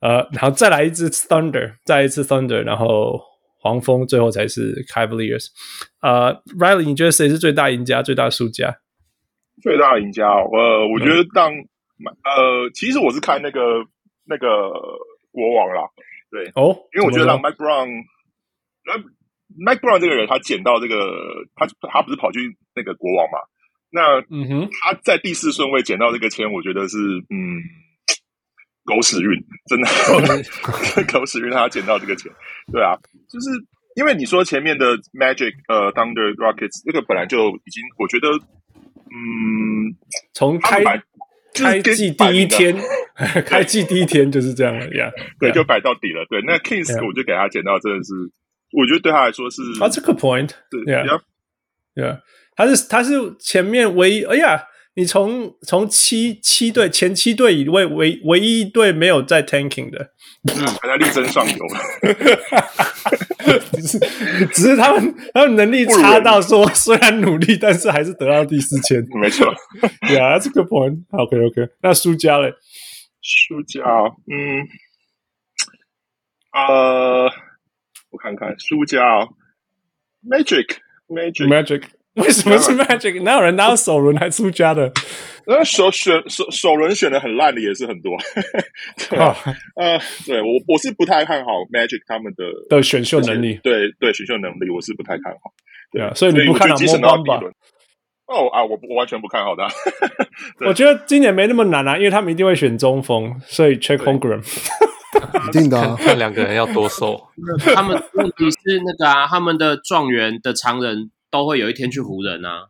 [0.00, 3.20] 呃，然后再来一支 Thunder，再一次 Thunder，然后
[3.60, 5.48] 黄蜂，最后才是 Cavaliers。
[6.00, 8.78] 呃，Riley，你觉得谁是最大赢家、最大输家？
[9.60, 11.66] 最大赢家，呃，我觉得当、嗯、
[12.22, 13.60] 呃，其实我是看那个
[14.24, 14.70] 那个
[15.32, 15.82] 国王啦，
[16.30, 20.94] 对，哦，因为我觉得让 Mike Brown，Mike Brown 这个人，他捡到这个，
[21.56, 23.38] 他他不是跑去那个国王嘛？
[23.90, 26.96] 那嗯哼，他在第四顺位捡到这个签，我觉得是
[27.30, 27.62] 嗯，
[28.84, 29.30] 狗屎运，
[29.66, 29.88] 真的
[31.12, 32.30] 狗屎运，他捡到这个签。
[32.72, 32.94] 对啊，
[33.28, 33.50] 就是
[33.96, 38.28] 因为你说前面的 Magic 呃 Thunder Rockets 这个本来就已经，我觉得
[39.10, 39.96] 嗯，
[40.34, 40.82] 从开
[41.54, 42.76] 开季第一天，
[43.46, 45.10] 开季第一天就是这样了呀，
[45.40, 46.26] 对，就摆到底了。
[46.28, 48.12] 对，那 Kings 我就给他捡到，真的是。
[48.70, 52.20] 我觉得对他来说是啊，这个 point，对，yeah，yeah，yeah.
[52.58, 60.10] 他是他是前面唯一，哎呀，你从从七七队前七队以外唯唯一一队没有在 tanking 的，
[60.52, 61.64] 嗯，还在力争上游，
[63.72, 63.98] 只是
[64.48, 69.46] 只是他们他们能力差到说虽然努力，但是还是得到第四签， 没错
[70.10, 72.52] ，yeah，这个 point，OK OK，那输家嘞？
[73.22, 73.82] 输家，
[74.26, 74.66] 嗯，
[76.52, 77.30] 呃。
[78.10, 79.28] 我看看输家哦
[80.26, 81.82] ，Magic，Magic，Magic，
[82.18, 83.22] 为什么是 Magic？
[83.22, 84.90] 哪有人拿到首轮还出家的？
[85.46, 88.16] 那首选首首轮选的很烂的也是很多。
[89.08, 89.34] 对啊，
[89.76, 93.58] 呃，对我我是不太看好 Magic 他们的的选秀能力。
[93.62, 95.50] 对对，选秀能力我是不太看好。
[95.90, 97.40] 对啊，所以你不看好魔方吧？
[98.26, 99.66] 哦啊，我我完全不看好他。
[100.66, 104.42] 我觉得今年没那么难啊，因为他们一定会选中锋，所以 Chet Holmgren。
[105.48, 107.18] 一定的、啊，看两个人要多瘦。
[107.74, 112.68] 他们问题是那个啊，他们的状元的常人都会有一天去湖人啊。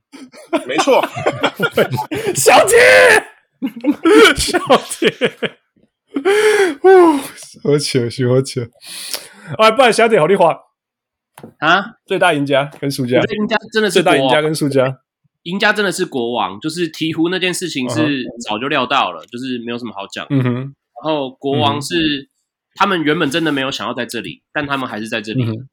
[0.66, 1.00] 没错，
[2.34, 2.76] 小姐，
[4.36, 4.58] 小
[4.90, 5.10] 铁，
[7.64, 8.70] 我去，我去。
[9.58, 10.56] 哎，不然小姐好利话
[11.58, 11.96] 啊！
[12.06, 15.00] 最大赢家跟输家，赢家真的是最大赢家跟输家。
[15.44, 19.30] 赢家真的是国王，就是鹈鹕那件事情是早就料到了，uh -huh.
[19.30, 20.26] 就是没有什么好讲。
[20.30, 20.54] 嗯哼。
[20.54, 22.28] 然后国王是、嗯、
[22.74, 25.44] 他们原本真的没有想要在这里，但他们还是在这里。
[25.44, 25.68] 嗯、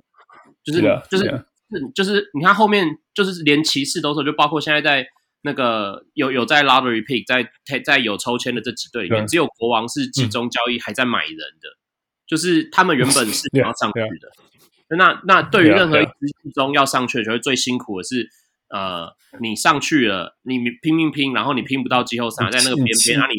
[0.64, 1.44] 就是、yeah, 就是、yeah.
[1.94, 5.08] 就是你看后面就是连骑士都说，就包括现在在
[5.42, 7.26] 那个有有在 lottery pick
[7.66, 11.80] 在在有抽签的这几队里面，只有国王是集中交易还在买人的，嗯、
[12.28, 14.98] 就是他们原本是 想要上去的。
[14.98, 16.12] 那那对于任何一支
[16.44, 18.30] 集中要上去的，球队最辛苦的是。
[18.68, 23.36] 呃，你上去了，你拼命拼，然后你拼不到季后赛，在那个边边，那你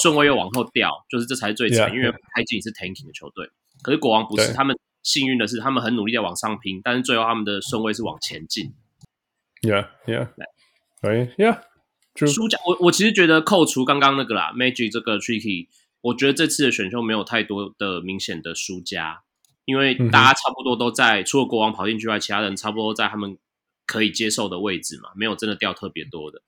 [0.00, 3.46] 顺位又往后掉，就是这才是最惨因为开季是 tanking 的球队。
[3.82, 8.72] 可是国王不是，他们幸运的是，他们很努力在往上拼，但是最后他们的顺位是往前进。
[9.62, 10.28] Yeah, yeah,
[11.02, 11.60] right, yeah.
[12.14, 15.68] 输家，我我其实觉得扣除刚刚那个啦，Magic 这个 Tricky，
[16.00, 19.22] 我觉得这次的选秀没有太多的明显的输家，
[19.64, 23.38] 因为大家差不多都在，嗯、除了国王跑进去外，其他人差不多在他们。
[23.86, 25.10] 可以接受的位置嘛？
[25.16, 26.40] 没有真的掉特别多的。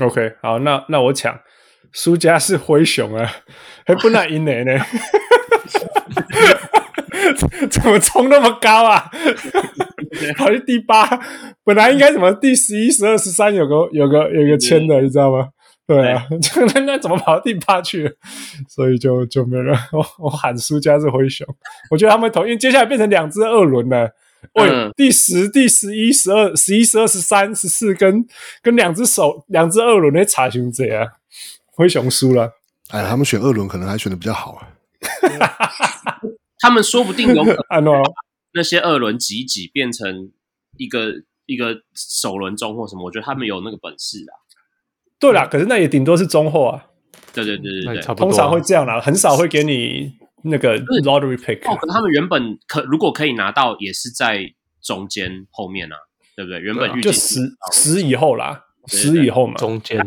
[0.00, 1.40] OK，好，那那我抢，
[1.92, 3.30] 输家是灰熊啊，
[3.86, 4.72] 还不难赢呢呢？
[7.70, 9.10] 怎么冲那么高啊？
[10.36, 11.06] 跑去第八，
[11.64, 15.48] 本来应该什么第十一、十二、十三有个有个有个签的，你知道吗？
[15.86, 16.26] 对啊，
[16.74, 18.12] 那那怎么跑到第八去了？
[18.68, 19.76] 所以就就没有人。
[19.92, 21.46] 我我喊输家是灰熊，
[21.90, 24.10] 我觉得他们同意，因为接下来变成两支二轮了。
[24.54, 28.24] 喂，嗯、第十、第十一、十二、十一、十二、十三、十四，跟
[28.62, 31.06] 跟两只手、两只二轮的查询这样，
[31.74, 32.52] 灰熊输了。
[32.90, 34.68] 哎，他们选二轮可能还选的比较好啊。
[36.58, 38.02] 他们说不定有可能
[38.52, 40.30] 那些二轮挤一挤变成
[40.76, 41.12] 一个
[41.46, 44.32] 一个首轮中或什么，我觉得他们有那个本事啊。
[45.18, 46.86] 对啦，可是那也顶多是中后啊。
[47.32, 50.16] 对对对对对，通常会这样啦，很少会给你。
[50.48, 55.96] 那个 lottery pick，哦，可能他们原本可如果可以拿到，也是在中间后面啊，
[56.36, 56.60] 对不对？
[56.60, 57.40] 原本预计就十
[57.72, 60.00] 十以后啦，十以后嘛，中间。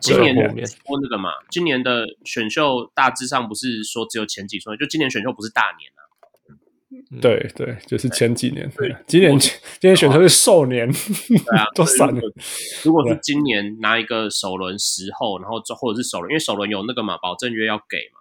[0.00, 6.00] 今年的说那个嘛，今年的选秀大致上不是说只有前几顺，就今年选秀不是大年啊。
[7.20, 8.70] 对对，就是前几年。
[8.76, 12.20] 对，今年今年选秀是寿年，对啊， 都散了。
[12.84, 18.20] 如果是今年拿一个首轮十后，然后或者是首轮，因为首轮有那个嘛，保证约要给嘛。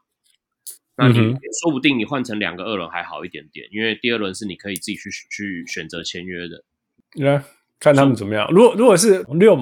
[0.98, 1.16] 那你
[1.62, 6.64] 说不定你换成两个二轮还好一点点，因为第二轮是你可以自己去去选择签约的。
[7.16, 7.44] 那
[7.80, 8.48] 看他们怎么样。
[8.52, 9.56] 如果如果是六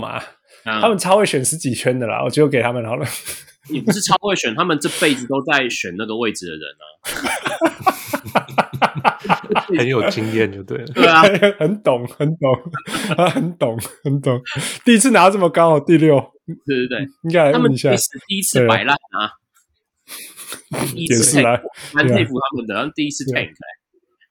[0.70, 3.06] 码，他们超会选十几圈的啦，我就给他们好了。
[3.72, 6.86] 你不是超会选， 他们这辈子都在选那个位置的人啊，
[9.78, 10.86] 很有经验就对了。
[10.88, 11.22] 对啊，
[11.60, 12.50] 很懂，很懂，
[13.16, 14.42] 他很懂，很懂。
[14.84, 16.20] 第一次拿这么高，第六，
[16.66, 17.92] 对对对，应该来问一下，
[18.28, 19.32] 第一次摆烂啊。
[20.96, 21.62] 第一次来，
[21.94, 22.92] 蛮佩服他们的。
[22.96, 23.52] 第一次 tank，yeah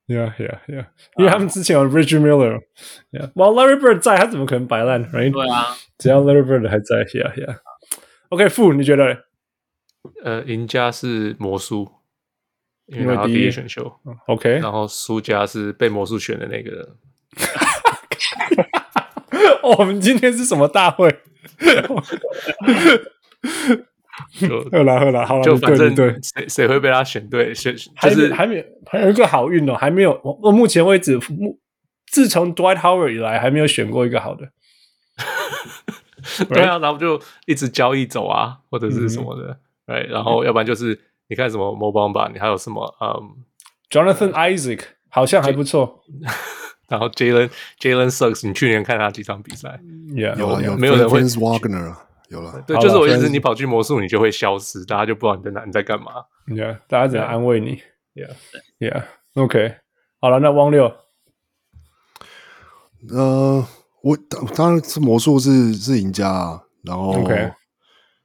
[0.09, 0.87] yeah yeah，yeah，
[1.17, 5.31] 因为他们之前有 Reggie Miller，yeah，well Larry Bird 在，他怎么可能摆烂？Right？
[5.31, 7.59] 对啊，只要 Larry Bird 还在，yeah yeah。
[8.31, 9.25] OK，傅，你觉得？
[10.25, 11.89] 呃，赢家是魔术，
[12.87, 14.01] 因为他第一选秀。
[14.27, 16.97] OK，然后输家是被魔术选的那个。
[19.63, 21.21] 我们今天是什么大会？
[24.41, 26.15] 就喝了喝了，好了，就反正对。
[26.23, 31.59] 谁谁会被他选对，选就是还没还有一个好运哦，还没有我我目前为止，目
[32.07, 34.49] 自从 Dwight Howard 以来，还没有选过一个好的。
[36.49, 40.99] 对啊，然后就一直交易走啊，或者是什么的，对、嗯，然后要不然就是
[41.29, 43.37] 你看什么 Mo Bamba，你还有什么嗯
[43.91, 46.03] ，Jonathan Isaac 好像还不错，
[46.89, 47.51] 然后 Jalen
[47.81, 49.81] Jalen Suggs，你去年看他几场比赛
[50.13, 51.95] ，yeah, 有有，有没有人会 Wagner
[52.31, 56.13] 有了，对，就是我意思，你跑去魔术，你就会消失，大家就不知道你在哪，你在干嘛。
[56.47, 57.83] Yeah，大家只能安慰你。
[58.15, 59.77] Yeah，Yeah，OK，
[60.21, 60.95] 好了，那汪六，
[63.11, 63.67] 呃，
[64.03, 64.17] 我
[64.55, 67.15] 当然是魔术是是赢家啊，然后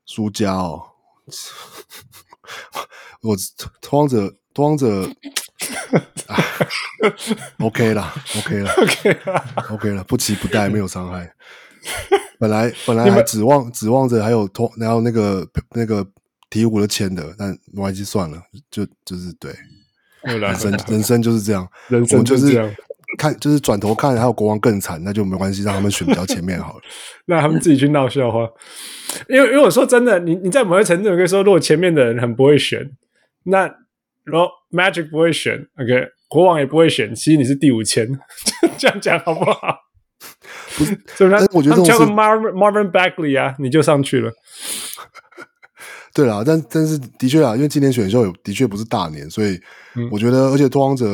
[0.06, 0.84] 输家哦，
[3.22, 3.36] 我
[3.82, 5.08] 拓荒者拓荒者
[7.60, 9.14] ，OK 啦，OK 了， OK。
[9.14, 11.34] 了，OK 了，不期不待，没有伤害。
[12.40, 16.06] 本来本来还指望指望着还有托，然后那个那个
[16.50, 19.52] 鹈鹕的签的，但没关系算了，就就是对，
[20.24, 22.70] 人生人生就是这样，人生就是这样，
[23.18, 26.82] 看就是转头看还有国王更惨，那就没关系，让他们选比较前面好了，
[27.26, 28.48] 让他们自己去闹笑话。
[29.30, 32.92] 因为因为我说真的，你你在某些程度可以说，如果前面的人很不会选，
[33.44, 33.62] 那
[34.24, 38.08] 然后 Magic 不会选，OK，国王也不会选，其实你是第五签，
[38.78, 39.78] 这样讲好不好？
[40.78, 44.32] 不是，但是我觉得这种是 Marvin Marvin Bagley 啊，你就上去了。
[46.14, 49.60] 对啦，但但是的确啊，因为今年选秀也的确不是大年，所以
[50.12, 51.06] 我觉得，嗯、而且拓荒者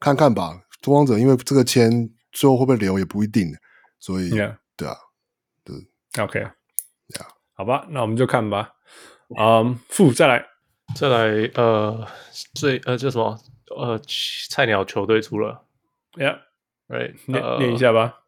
[0.00, 3.52] 看看吧，拓荒者因为这个签最后会不会留也不一定，
[4.00, 4.30] 所以.
[4.76, 4.96] 对啊，
[5.62, 5.76] 对
[6.20, 6.52] ，OK，呀
[7.10, 7.26] ，Yeah.
[7.52, 8.70] 好吧，那我们就看吧。
[9.38, 10.44] 嗯，副再来
[10.96, 12.04] 再来，呃，
[12.54, 13.38] 最呃叫什么？
[13.76, 14.00] 呃，
[14.50, 15.64] 菜鸟球队出了
[16.14, 18.23] ，Yeah，Right，念、uh, 念一下吧。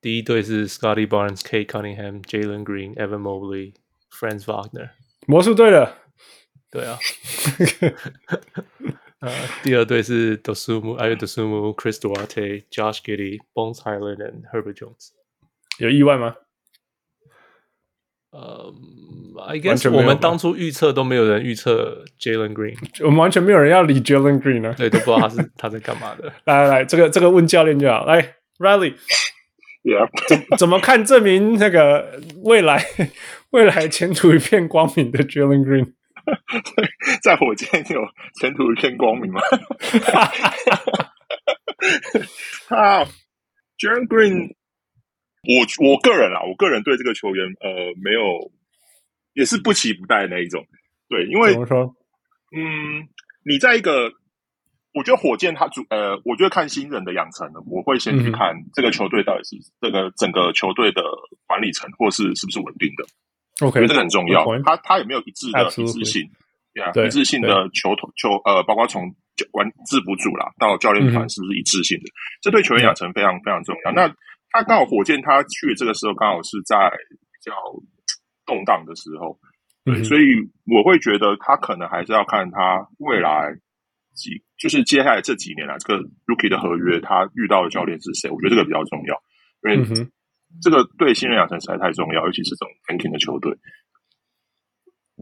[0.00, 3.74] 第一队是 Scotty Barnes、Cade Cunningham、Jalen Green、Evan Mobley、
[4.12, 4.90] Franz Wagner，
[5.26, 5.96] 魔术队的，
[6.70, 6.98] 对啊。
[9.20, 9.32] 呃，
[9.64, 15.08] 第二队是 Dosunmu、Ayo Dosunmu、Chris Duarte、Josh Giddey、Bones Hyland and Herbert Jones，
[15.78, 16.36] 有意外吗？
[18.30, 26.32] 呃、um,，I guess 我们当初预测都没有人预测 Jalen Green，我们完全没有人要理 Jalen Green 呢、啊，对，都不知道他是他在干嘛的。
[26.44, 28.94] 来来来，这个这个问教练就好，来 Riley。
[29.82, 30.08] Yeah.
[30.28, 32.84] 怎怎么看证明那个未来
[33.50, 35.94] 未来前途一片光明的 Jalen Green？
[37.22, 38.00] 在火箭有
[38.38, 39.40] 前途一片光明吗？
[42.68, 43.04] 啊
[43.78, 44.54] ，Jalen Green，
[45.44, 47.70] 我我个人啊，我个人对这个球员呃
[48.02, 48.50] 没有，
[49.34, 50.66] 也是不期不待那一种。
[51.08, 51.94] 对，因为怎么说
[52.54, 53.08] 嗯，
[53.44, 54.12] 你在一个。
[54.98, 61.00] 我觉得火箭他主呃，我觉得看新人的养成呢，我会先去看这个球队到底是这个整个球队的
[61.46, 63.06] 管理层，或是是不是稳定的。
[63.64, 64.44] OK，这个很重要。
[64.64, 66.28] 他他有没有一致的一致性？
[66.92, 69.02] 对，一致性的球球呃，包括从
[69.52, 72.10] 玩制服组啦到教练团是不是一致性的？
[72.42, 73.92] 这对球员养成非常非常重要。
[73.92, 74.08] 那
[74.50, 76.74] 他刚好火箭他去这个时候刚好是在
[77.14, 77.54] 比较
[78.44, 79.38] 动荡的时候，
[79.84, 80.34] 对，所以
[80.66, 83.54] 我会觉得他可能还是要看他未来。
[84.18, 88.28] 几就是接下来这几年啊，这个 Rookie 的合约，他遇到的教练是谁？
[88.28, 89.14] 我觉得这个比较重要，
[89.62, 90.06] 因为
[90.60, 93.56] 这个对新人养成实在太重要，尤其是这种 tanking 的球队。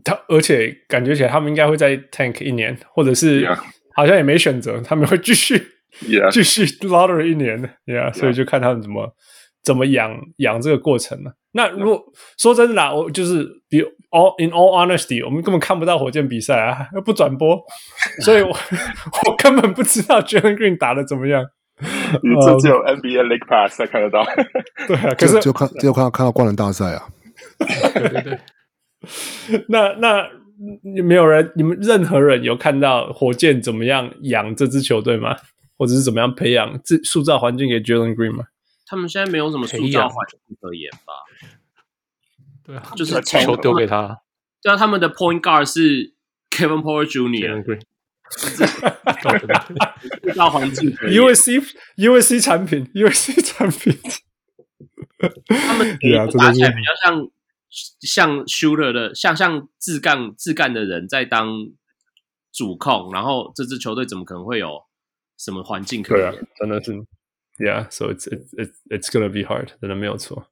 [0.02, 3.46] 他而且感觉起来，他们应该会再 tank 一年，或者是
[3.94, 5.56] 好像也没选择，他们会继续.
[6.30, 8.12] 继续 lottery 一年的，Yeah，, yeah.
[8.12, 9.16] 所以就看他们怎么
[9.62, 11.34] 怎么养养这个过程了。
[11.56, 12.04] 那如果
[12.38, 13.80] 说真的啦，我就是比
[14.10, 17.58] all in all honesty，我们根本看不到火箭比赛啊，又 不转播，
[18.22, 21.44] 所以我我根本不知道 Jalen Green 打的怎么样。
[22.22, 24.24] 你这只有 NBA League Pass 才看得到。
[24.86, 27.08] 对啊，可是就看只有看到看到灌篮大赛啊。
[27.94, 28.38] 对对对。
[29.68, 30.28] 那那
[31.04, 35.36] 没有人，你们任何人有看到火箭怎么样养这支球队吗？
[35.78, 38.44] 或者是怎么样培养、制塑造环境给 Jalen Green 吗？
[38.88, 41.12] 他们现在没有什么塑造环境可言吧？
[42.66, 44.20] 对啊，就是球丢给他。
[44.60, 46.12] 对啊，他们的 Point Guard 是
[46.50, 47.80] Kevin Porter Jr.，
[48.30, 48.66] 塑
[50.34, 50.90] 造环境。
[50.90, 51.64] USC
[51.96, 53.96] USC 产品，USC 产品。
[55.46, 55.96] 他们
[56.36, 57.30] 打起来比较像
[58.00, 61.68] 像 Shooter 的，像像自干自干的人在当
[62.52, 64.82] 主控，然后这支球队怎么可能会有
[65.38, 66.34] 什么环境可言？
[66.58, 66.92] 真的是。
[67.58, 70.50] Yeah, so it's it's it's it's gonna be hard，真的没有错。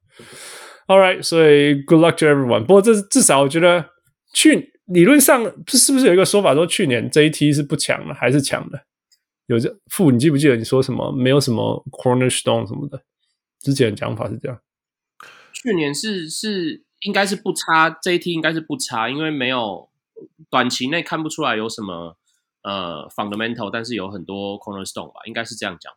[0.86, 2.64] All right，所以 good luck to everyone。
[2.64, 3.90] 不过这至少我觉得
[4.32, 8.84] 去理论上是不是有一个说法说去年 JT 是不强的还是强的？
[9.46, 11.12] 有这副你记不记得你说什么？
[11.12, 13.02] 没有什么 cornerstone 什么的，
[13.60, 14.58] 之前讲法是这样。
[15.52, 19.88] 去年是是应该是不差，JT 应该是不差，因为没有
[20.50, 22.16] 短期内看不出来有什么
[22.62, 25.92] 呃 fundamental，但是有很多 cornerstone 吧，应该是这样讲。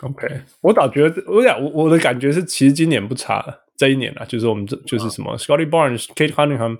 [0.00, 3.58] OK，我倒觉得，我想我我的感觉是，其实今年不差了。
[3.76, 6.78] 这一年啊，就是我们这就是什么、uh.，Scotty Barnes、Kate Cunningham，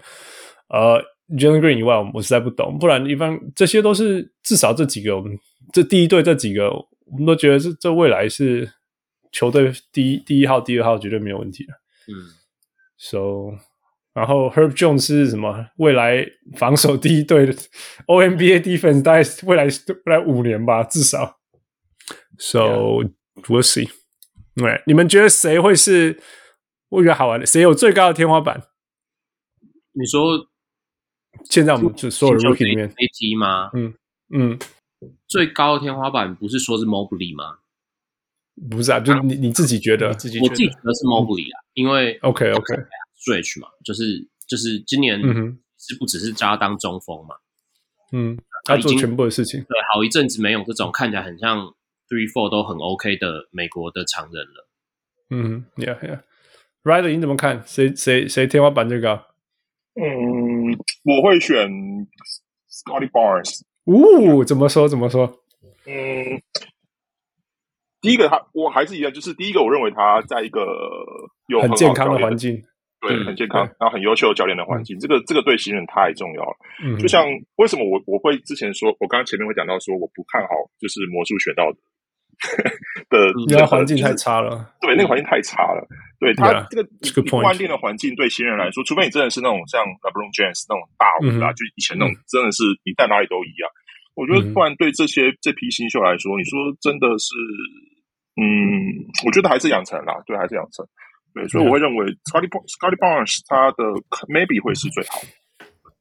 [0.69, 1.03] 呃
[1.37, 2.79] ，Jalen Green 以外，我我实在不懂。
[2.79, 5.37] 不然一般这些都是至少这几个，我们
[5.73, 8.71] 这第一队这几个，我们都觉得这这未来是
[9.33, 11.73] 球队第一第一号、第二号绝对没有问题的。
[12.07, 12.15] 嗯
[12.99, 13.59] ，So，
[14.15, 15.67] 然后 Herb Jones 是什么？
[15.79, 16.25] 未来
[16.57, 17.53] 防守第一队的
[18.07, 19.65] All-NBA Defense，大概未来
[20.05, 21.39] 未来五年吧，至少。
[22.45, 23.05] So
[23.47, 23.89] we'll see。
[24.57, 26.21] 对，你们觉得谁会是
[26.89, 27.47] 我觉得好玩的？
[27.47, 28.67] 谁有最高的天花板？
[29.93, 30.49] 你说
[31.45, 33.71] 现在我们就所有 rookie 里面 AT 吗？
[33.75, 33.95] 嗯
[34.35, 34.59] 嗯，
[35.29, 37.59] 最高的天花板不是说是 Mobley 吗？
[38.69, 40.09] 不是啊，就你你自己觉得？
[40.09, 42.75] 我自己觉得是 Mobley 啊，因为 OK OK
[43.17, 45.21] Stretch 嘛，就是就是今年
[45.79, 47.37] 是不只是扎当中锋嘛，
[48.11, 51.73] 嗯，他做全部的事情，对，好一阵子没有这种看起来很像。
[52.13, 54.69] Three four 都很 OK 的美国的常人了。
[55.31, 56.21] 嗯，Yeah yeah
[56.85, 57.63] rider 你怎么看？
[57.65, 59.25] 谁谁谁天花板最高？
[59.95, 61.71] 嗯，我会选
[62.69, 63.63] Scotty Barnes。
[63.87, 64.87] 呜，怎么说？
[64.87, 65.41] 怎么说？
[65.87, 66.43] 嗯，
[68.03, 70.61] 第一个他我还是一样，就是第一个，我认为他在一个
[71.49, 72.63] 有很健康的环境。
[73.01, 76.99] 对，很健康，然后很优秀的教练的环境，这个这个对新人太重要了。
[77.01, 77.25] 就像
[77.57, 81.79] 为什么我我会之前说，我刚刚前面会讲到说，我不看好就是魔术学到的。
[83.11, 83.19] 的，
[83.49, 84.73] 因为环境太差了。
[84.81, 85.87] 对，那个环境太差了。
[86.19, 86.85] 对他这个
[87.27, 93.69] 锻炼的环境，对新人来说，除非你真的是那种像 LeBron James 那种大物啊，就以前那种真的是你在哪里都一样。
[94.15, 97.35] 我觉得，不然对这些这批新秀来说，你说真的是，
[98.39, 98.47] 嗯，
[99.27, 100.87] 我觉得还是养成啦，对，还是养成。
[101.35, 103.83] 对，所以我会认为 Scottie Scottie Barnes 他的
[104.29, 105.19] maybe 会是最好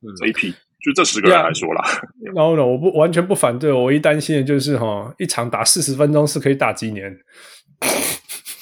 [0.02, 0.54] 的这一批。
[0.84, 1.84] 就这十个人来说啦，
[2.34, 3.72] no no，我不完全不反对。
[3.72, 7.16] 我唯一担心的就是哈，一场打四十分钟是可以打几年？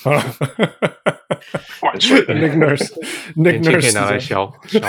[0.01, 0.21] 好了，
[1.79, 4.79] 管睡的 Nick Nurse，Nick Nurse 可以拿来消消。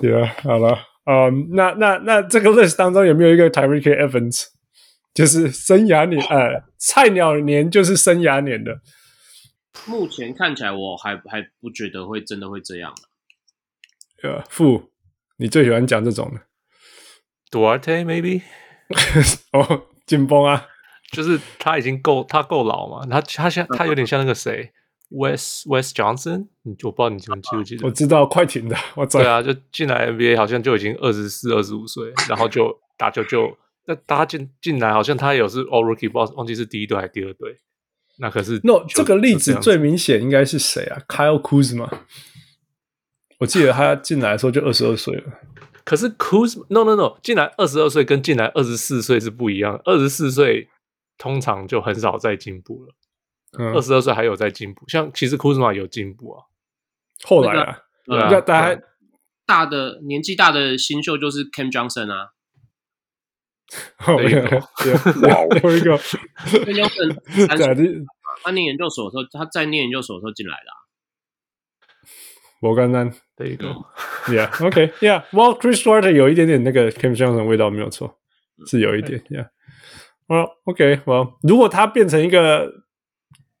[0.00, 4.46] 对啊， 好了，嗯、um,，那那那这个 list 当中有没有一个 Tyreke Evans？
[5.14, 8.80] 就是生涯年，呃，菜鸟年就是生涯年的。
[9.86, 12.94] 目前看起来，我还还不觉得会真的会这样。
[14.22, 14.91] 呃，负。
[15.42, 16.40] 你最喜欢讲这种的
[17.50, 18.42] ，Duarte maybe？
[19.52, 20.68] 哦，紧绷啊，
[21.10, 24.70] 就是他已经够他够老嘛，他他像他有点像那个谁
[25.10, 27.86] ，Wes Wes Johnson，你我不知道你记不记不记得？
[27.86, 29.04] 我知道快艇的，我。
[29.04, 37.56] 对啊，就进来 NBA 好像就已经二十四、二十五岁，然后就 打球就那他进进来好像他有是 All Rookie，不知道忘记是第一队还是第二队。
[38.18, 41.90] 那可是 No，这个例子最明显应该是谁啊？Kyle Kuzma。
[43.42, 45.24] 我记得他进来的时候就二十二岁了，
[45.84, 50.68] 可是 Kuzma no no no 进来二十二岁跟进来二十四岁是不一样，二十四岁
[51.18, 52.94] 通常就很少再进步了，
[53.74, 56.44] 二十二岁还有在进步，像其实 Kuzma 有进步啊，
[57.24, 58.78] 后来啊，对啊，大
[59.44, 62.30] 大的年纪大的新秀就是 Cam Johnson 啊，
[64.06, 64.28] 有。
[64.28, 64.56] 一个，
[65.26, 68.06] 哇，我一个 Cam Johnson，
[68.44, 70.70] 他念研究所的时候，他在念研究所的时候进来的。
[72.60, 73.12] 我刚刚
[73.42, 73.66] 的一个
[74.28, 78.18] ，Yeah，OK，Yeah，Well，Chris Duarte 有一点点那个 Cam Johnson 的味道，没有错，
[78.66, 79.20] 是有一点
[80.28, 82.70] ，Yeah，Well，OK，Well，如果他变成一个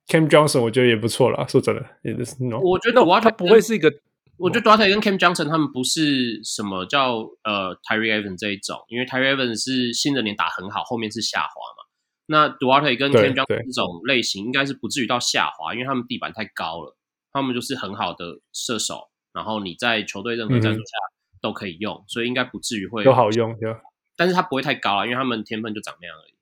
[0.06, 1.46] Cam Johnson，我觉得也不错了。
[1.48, 3.92] 说真的，，It is No，我觉得 Duarte 他不会是一个，
[4.38, 11.82] 我觉得 Duarte 跟 Cam Johnson 他们不是什么叫呃 Tyreke Evans 这一种，因为 Tyreke Evans 是新的年打很好，后面是下滑嘛。
[12.26, 16.96] 那 Duarte 跟 Cam Johnson 这种类型应该是不至于到下滑，因为他们地板太高了。
[17.34, 20.96] 他们就是很好的射手，然后你在球队任何战术下
[21.40, 23.54] 都可以用，嗯、所以应该不至于会都好用。
[23.56, 23.80] Yeah.
[24.16, 26.32] 但是他不会太高啊，因为他们天分就长那样而已。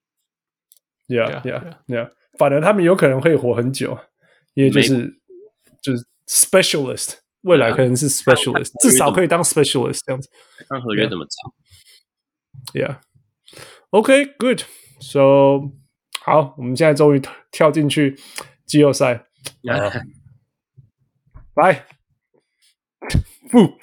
[1.16, 2.12] Yeah, yeah, yeah.
[2.38, 3.98] 反而他们有可能会活很久，
[4.54, 5.20] 因为就是
[5.82, 10.28] 就是 specialist，未来可能是 specialist，至少可以当 specialist 这样子。
[10.68, 11.52] 看合约怎么长。
[12.74, 13.00] Yeah.
[13.90, 14.62] OK, good.
[15.00, 15.72] So
[16.22, 18.18] 好，我们现在终于跳进去
[18.66, 19.26] 季后赛。
[19.62, 20.04] Yeah.
[21.56, 21.86] 来，
[23.50, 23.78] 不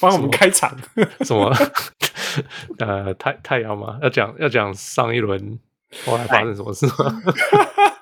[0.00, 0.76] 帮我们开场
[1.20, 1.52] 什么？
[2.78, 3.98] 呃，太太阳吗？
[4.02, 5.58] 要讲要讲上一轮
[6.04, 7.22] 后来发生什么事吗？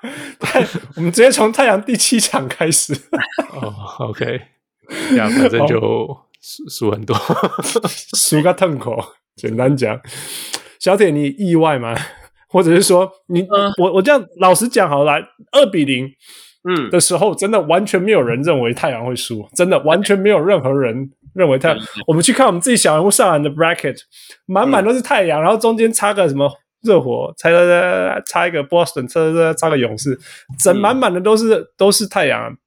[0.95, 2.93] 我们直接从太阳第七场开始。
[3.53, 4.41] 哦，OK，
[5.09, 5.77] 这样反正就
[6.41, 7.15] 输输很多，
[8.13, 9.01] 输个痛口。
[9.35, 9.99] 简单讲，
[10.79, 11.95] 小铁，你意外吗？
[12.47, 15.13] 或者是说你，你、呃、我我这样老实讲好了，
[15.51, 16.09] 二比零。
[16.67, 21.77] 嗯，的时候真的完全没有人认为太阳会输，真的完全没有任何人认为太阳。
[22.07, 23.99] 我们去看我们自己小人物上篮的 bracket，
[24.47, 26.51] 满满都是太阳，然后中间插个什么
[26.81, 30.19] 热火，插插插一个 Boston，插插插个勇士，
[30.59, 32.57] 整满满的都是都是太阳。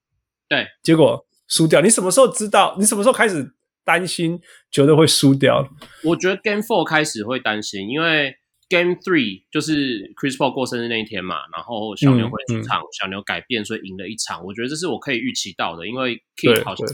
[0.49, 1.81] 对，结果输掉。
[1.81, 2.77] 你什么时候知道？
[2.79, 3.51] 你什么时候开始
[3.85, 4.41] 担心，
[4.71, 5.69] 觉得会输掉？
[6.05, 8.37] 我觉得 Game Four 开始会担心，因为。
[8.69, 14.45] Game Three 就是 Chris Paul 过生日那一天嘛，然后小牛会主场，嗯嗯、小牛改变，所以赢了一场。
[14.45, 16.87] 我觉得这是我可以预期到的，因为 Kidd 好像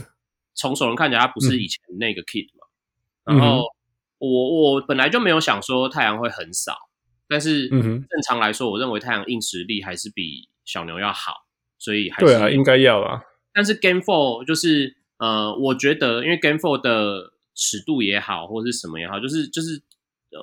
[0.53, 2.65] 从首轮看起来他不是以前那个 Kidd 嘛。
[3.25, 3.65] 嗯、然后
[4.19, 6.77] 我我本来就没有想说太阳会很少，
[7.27, 11.33] 但是正常来说，我认为太阳硬实力还是比小牛要好，
[11.77, 13.21] 所以还是对啊，应该要啊。
[13.53, 19.83] 但是 Game Four 就是呃，我觉得因为 Game Four 的尺度也好，或者是什么也好，就是就是。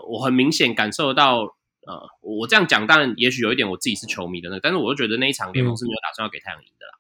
[0.07, 1.41] 我很明显感受到，
[1.87, 6.93] 呃，我这样讲，当然也许有一点我自己是球迷的那个，但是我就觉得那一场联盟是没有打算要给太阳赢的啦。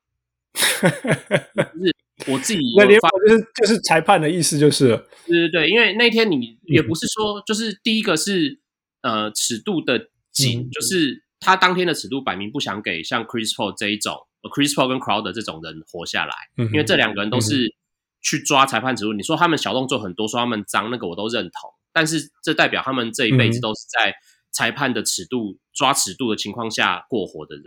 [1.72, 4.88] 就、嗯、是我自己那联盟就是就是裁判的意思就是，
[5.26, 8.60] 对对对，因为那天你也不是说，就是第一个是
[9.00, 17.74] 呃尺度的紧，嗯、就是他当天的尺度摆明不想给像 Chris Paul 这一种，Chris Paul 跟 Crowder 这种人活下来，嗯、因为这两个人都是
[18.20, 19.14] 去抓裁判尺度。
[19.14, 21.72] 嗯、你说他们小动作很多，说他们脏，那个我都认同。
[21.92, 24.14] 但是这代表他们这一辈子都是在
[24.50, 27.64] 裁判的尺度、嗯、抓尺度的情况下过活的人。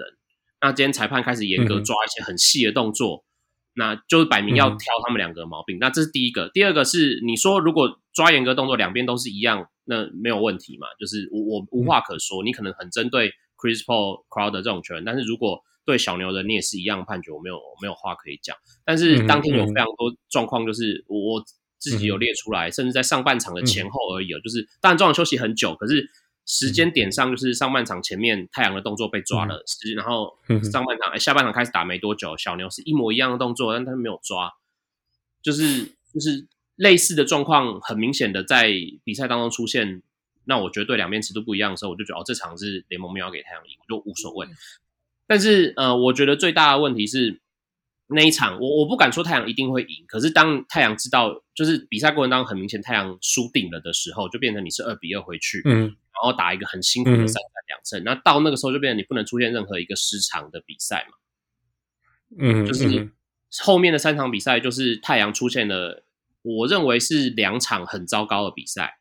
[0.62, 3.24] 那今天裁判开始严格抓一些很细的动作，
[3.76, 5.78] 那就是摆明要挑他们两个毛病。
[5.78, 10.88] 嗯、那这是第一个，第二个是你说如果抓严格动作两边都是一样，那没有问题嘛？
[11.00, 18.56] 就是我我无话可说，嗯、你可能很针对 Chris Paul、Crowder 这种球员，但是如果对小牛的你也是一样判决，我没有我没有话可以讲。
[18.84, 21.44] 但是当天有非常多状况，就是我
[21.78, 26.10] 自己有列出来，嗯、甚至在上半场的前后而已，嗯、就是当然中场休息很久，可是。
[26.48, 30.38] 时间点上就是上半场前面太阳的动作被抓了，是、嗯、然后
[30.72, 34.54] 上半场、欸、下半场开始打没多久，小牛是一模一样的动作，但他没有抓，
[35.42, 36.46] 就是就是
[36.76, 38.72] 类似的状况很明显的在
[39.04, 40.04] 比赛当中出现。
[40.44, 44.48] 那我觉得对两边尺度不一样的时候，我就觉得哦，这场是联盟没有给太阳赢，我就无所谓。
[45.26, 47.40] 但是呃，我觉得最大的问题是
[48.08, 55.62] 那一场，我我不敢说太阳一定会赢，可是当太阳知道就是比赛过程当中很明显太阳输定了的时候，就变成你是二比二回去。
[55.66, 55.96] 嗯。
[56.16, 61.18] 然后打一个很辛苦的三战两胜，嗯、那到那个时候就变成你不能出现任何一个失常的比赛嘛。
[62.40, 63.12] 嗯，就是
[63.60, 66.06] 后面的三场比赛，就是太阳出现了，
[66.42, 68.98] 我认为是两场很糟糕的比赛。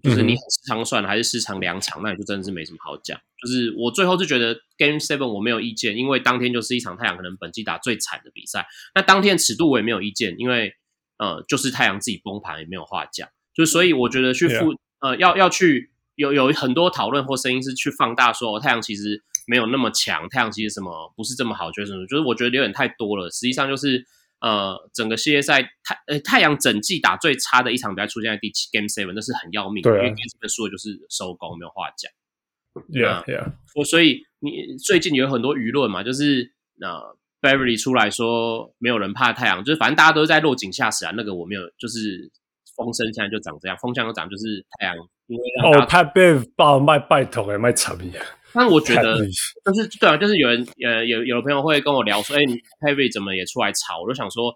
[0.00, 3.20] 就是你很失常算还是失常两场，那你就真的是没什么好讲。
[3.40, 8.66] 就是我最后就觉得 Game Seven 我没有意见，因为当天就是一场太阳可能本季打最惨的比赛。
[8.94, 10.74] 那当天尺度我也没有意见，因为
[11.18, 13.28] 呃，就是太阳自己崩盘也没有话讲。
[13.54, 14.74] 就所以我觉得去负。
[15.00, 23.30] 呃，要要去有有很多讨论或声音是去放大说，哦，太阳其实没有那么强，太阳其实什么不是这么好，就是什么，就是我觉得有点太多了。
[23.30, 24.04] 实际上就是
[24.40, 32.12] 呃，整个系列赛太呃太阳整季打最差的一场比赛出现在第七 Game Seven，那是很要命的，啊、因为 Game Seven 输的就是收工，没有话讲。
[32.88, 33.52] Yeah, yeah。
[33.74, 41.12] 我所以你最近有很多舆论嘛，就是呃 Beverly 出来说没有人怕太阳，就是反正大家都在落井下石啊。
[41.16, 42.30] 那个我没有，就是。
[42.76, 48.22] 风声现在就长这样，风向又长就是太阳，因为哦，他被爆卖拜头哎，卖惨呀！
[48.54, 49.18] 但我觉得，
[49.62, 54.00] 但是对啊，就是有人呃，有有的朋友会跟我聊说，哎、欸，你 Perry 怎么也出来吵？
[54.00, 54.54] 我就想说，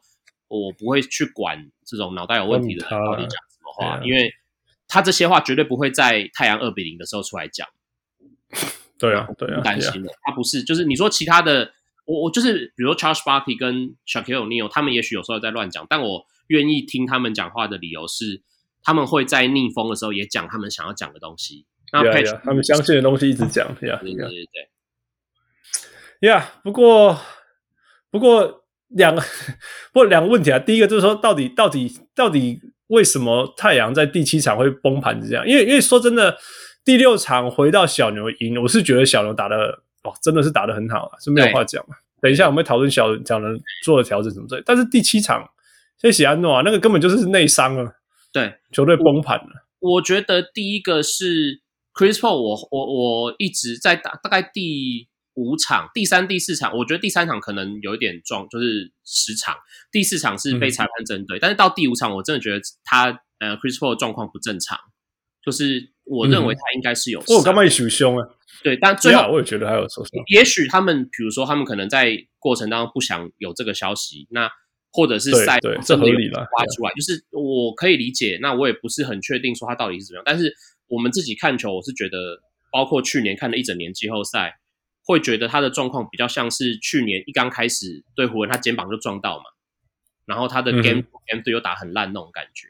[0.48, 4.32] 我不会去管这种脑袋有问题的人到底讲什么话，因为
[4.88, 7.68] 他这些话绝对不会在太阳二比零的时候出来讲。
[8.98, 11.70] 对啊，对啊，不担心的，他不是，就是你说其他的，
[12.06, 16.26] 我我就是，比如说 Charles Barkley 跟 Shaquille O'Neal，他们也许有时候在乱讲，但我。
[16.48, 18.42] 愿意听他们讲话的理由是，
[18.82, 21.64] 他们会在逆风的时候也讲他们想要讲的东西。
[21.90, 24.48] 那 yeah, yeah, 他们相信的东西一直讲，呀，对对对
[26.20, 26.28] 对。
[26.28, 27.18] 呀，不过
[28.10, 29.22] 不过两个
[29.90, 35.18] 不过两个问题啊，第一个就是说，到底到底到底为什么太阳在第七场会崩盘？
[35.22, 36.36] 是这样，因为因为说真的，
[36.84, 41.96] 第六场回到小牛赢，我是觉得小牛打的哦，真的是打的很好啊，是没有话讲嘛。
[42.20, 43.48] 等一下我们会讨论小小牛
[43.84, 45.48] 做的调整什么之类，但是第七场。
[45.96, 47.94] 谢谢安诺啊，那个根本就是内伤了，
[48.30, 49.66] 对，球队崩盘了。
[49.78, 51.62] 我觉得第一个是
[51.94, 59.56] Chris Paul，我我我一直在打，大概第五场、第三、第四场，我觉得第三场可能有一点撞，就是十场。
[59.90, 63.06] 第四场是被裁判针对，嗯、但是到第五场，我真的觉得他
[63.38, 64.76] 呃 Chris Paul 状况不正常，
[65.42, 67.36] 就是我认为他应该是有伤。
[67.36, 68.28] 我刚刚也受伤啊，
[68.62, 70.10] 对，但最后我也觉得还有受伤。
[70.28, 74.50] 也许他们，比如说他们可能在过程当中不想有这个消息，那。
[74.96, 78.38] 或者是赛这合理了，挖出来就是我可以理解。
[78.40, 80.54] 那我也不是很确定说他到底是怎么样，但是
[80.86, 82.38] 我们自己看球，我是觉得，
[82.70, 84.54] 包括去年看了一整年季后赛，
[85.04, 89.44] 会觉得他的状况比较像是去年一刚开始对湖人，他肩膀就撞到嘛，
[90.26, 92.68] 然后他的 game、嗯、game 队又打很烂那种感觉，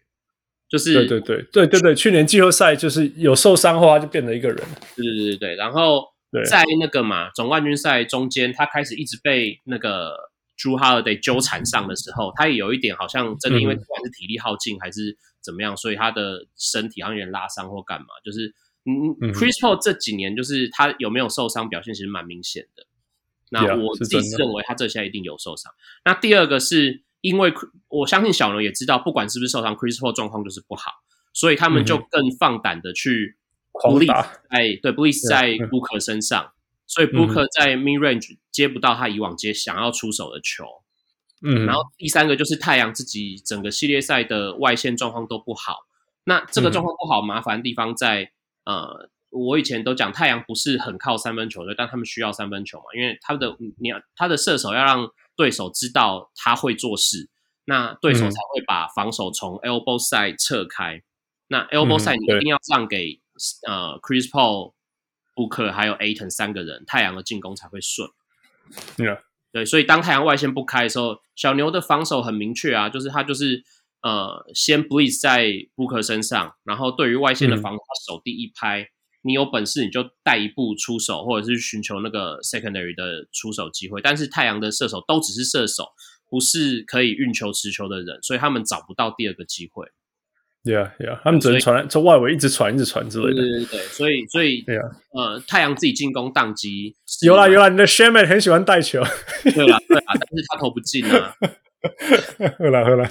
[0.74, 4.58] 就是对对对对对对，去年季后赛就是有受伤后他就变了一个人，
[4.96, 6.04] 对对对对，然后
[6.50, 10.32] 在那个嘛总冠军赛中间，他开始一直被那个。
[10.56, 18.06] Jrue Holiday 纠缠上的时候，他也有一点好像真的，因为不管是体力耗尽还是怎么样，嗯、所以他的身体好像有点拉伤或干嘛。
[18.24, 18.54] 就是
[18.86, 22.86] 嗯，Chris Paul 这几年就是他有没有受伤，表现其实蛮明显的。
[23.50, 25.72] 那我自己认为他这下一定有受伤。
[26.04, 27.52] 那第二个是因为
[27.88, 30.92] 我相信小牛也知道，不管是不是受伤，Chris Paul 状况就是不好，
[31.32, 33.38] 所以他们就更放胆的去
[33.72, 34.12] Bleed
[34.48, 36.52] 哎，对，Bleed 在 Booker 身上。
[36.86, 40.66] 所以 Booker 在 mid range 接不到他以往接想要出手的球，
[41.42, 45.78] 嗯，然后第三个就是太阳自己整个系列赛的外线状况都不好。
[46.24, 48.30] 那这个状况不好，麻烦的地方在、
[48.64, 57.28] 嗯、呃，我以前都讲太阳不是很靠三分球的，但他们需要三分球嘛，因为他的你要他的射手要让对手知道他会做事，
[57.64, 61.02] 那对手才会把防守从 elbow side 撤开。
[61.48, 63.20] 那 elbow side 你一定要让给、
[63.68, 64.74] 嗯、呃 Chris Paul。
[65.36, 68.08] 布克还有 Ayton 三个人，太阳的进攻才会顺。
[68.96, 69.22] Yeah.
[69.50, 73.64] 对，所以当太阳外线不开的时候，小牛的防守很明确啊，就是他就是
[74.00, 78.86] 呃，先 Bleed 在布克身上，然后对于外线的防守，他守第一拍，嗯、
[79.24, 84.00] 你有本事你就带一步出手，或者是寻求那个 secondary 的出手机会。
[84.02, 85.88] 但是太阳的射手都只是射手，
[86.28, 89.86] 不是可以运球持球的人，所以他们找不到第二个机会。
[90.64, 93.34] Yeah, yeah，他们只能传从外围一直传，一直传之类的。
[93.34, 94.92] 对对对，所以所以，yeah.
[95.12, 96.96] 呃，太阳自己进攻宕机。
[97.20, 99.02] 有啦有啦，你的 Shaman 很喜欢带球。
[99.42, 101.36] 对啦对啦， 但是他投不进啊。
[102.58, 103.04] 好啦好啦，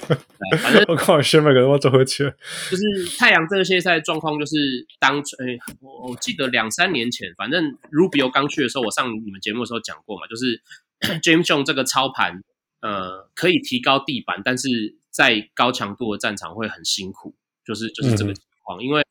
[0.62, 2.24] 反正 我靠，Shaman 跟我走回去。
[2.70, 4.56] 就是太阳这个系列赛状况，就是
[5.00, 10.62] 当初哎，我我记得两三年前，反正 Rubio 刚去的时候，我上你们节目的时候讲过嘛，就是
[11.22, 12.42] James Jones 这个操盘，
[12.82, 17.36] 呃，可以提高地板，但是在高强度的战场会很辛苦。
[17.66, 19.02] 就是就是这个情况，嗯，因为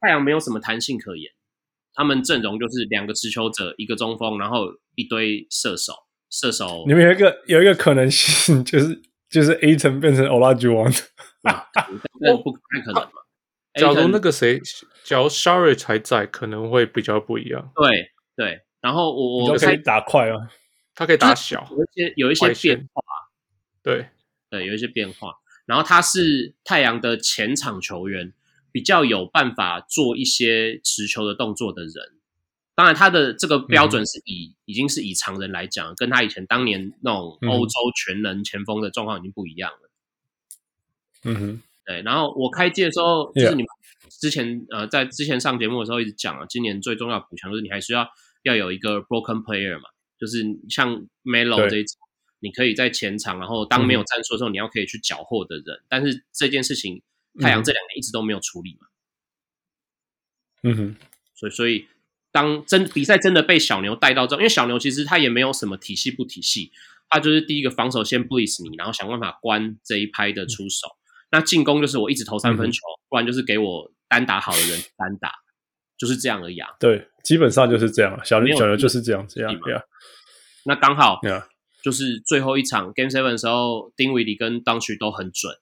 [0.00, 1.32] 太阳没有什么弹性可言，
[1.92, 5.92] 他们阵容就是两个持球者，一个中锋，然后一堆射手，
[6.30, 6.84] 射手。
[6.86, 11.04] 你们有一个有一个可能性，就是 就是 Ayton 变成 Olajuwon，
[11.42, 13.10] 那不太可能嘛。
[13.74, 14.60] 假如那个谁，
[15.04, 17.70] 假如 Shari 还在，可能会比较不一样。
[17.74, 20.48] 对对，然后我我可以打快啊，
[20.94, 23.02] 他可以打小，有一些有一些变化，
[23.82, 24.08] 对
[24.48, 25.34] 对，有一些变化。
[25.66, 28.32] 然后他是太阳的前场球员，
[28.72, 32.15] 比较有办法做一些持球的动作的人。
[32.76, 39.90] 当然，他的这个标准是以、嗯、已经是以常人来讲，跟他以前当年那种欧洲全能前锋的状况已经不一样了。
[41.24, 42.02] 嗯哼，对。
[42.02, 43.66] 然后我开季的时候，就是你们
[44.20, 48.06] 之前呃在之前上节目的时候一直讲啊，今年最重要补强就是你还需要
[48.42, 49.88] 要有一个 broken player 嘛，
[50.20, 51.98] 就是像 Melo 这一种。
[52.40, 55.84] 你可以在前场，然后当没有战术的时候，你要可以去缴获的人、嗯。
[55.88, 57.02] 但是这件事情，
[57.40, 58.86] 太阳这两年一直都没有处理嘛。
[60.62, 60.96] 嗯哼，
[61.34, 61.88] 所以所以
[62.36, 66.70] 当真比赛真的被小牛带到这，因为小牛其实他也没有什么体系不体系，
[67.08, 70.86] 他就是第一个防守先 blitz 你，然后想办法关这一拍的出手。
[70.86, 71.00] 嗯、
[71.32, 75.32] 那进攻就是我一直投三分球、嗯，不然就是给我单打好的人单打，
[75.96, 76.68] 就是这样而已、啊。
[76.78, 78.20] 对，基本上就是这样。
[78.22, 79.58] 小牛小牛就是这样这样。
[79.60, 79.80] 对啊，
[80.66, 81.18] 那刚好。
[81.82, 85.54] 就是最后一场 Game Seven 的时候，丁威迪跟当曲都很准，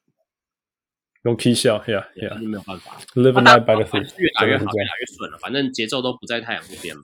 [1.25, 2.99] 用 K 笑，Yeah Yeah，没有办法。
[3.15, 5.39] Live and die by the sea，越打越好，越打越顺了。
[5.39, 7.03] 反正节奏都不在太阳这边嘛。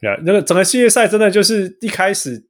[0.00, 2.46] Yeah，那个整个系列赛真的就是一开始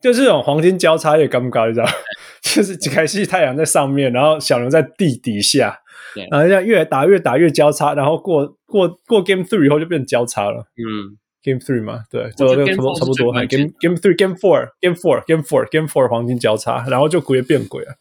[0.00, 1.86] 就是这种黄金交叉也尴尬，你知道？
[2.42, 5.78] 就是几开始太阳在上面，然后小牛在地底下，
[6.14, 10.66] 对，然后这样越打越打越交叉，然后过过过 Game Three 以后就变成交叉了。
[10.76, 11.18] 嗯。
[11.44, 13.30] Game three 嘛，对，差不多差不多。
[13.34, 17.96] Game Game three Game four Game four Game four Game four 黄金交叉，然后就鬼变鬼了。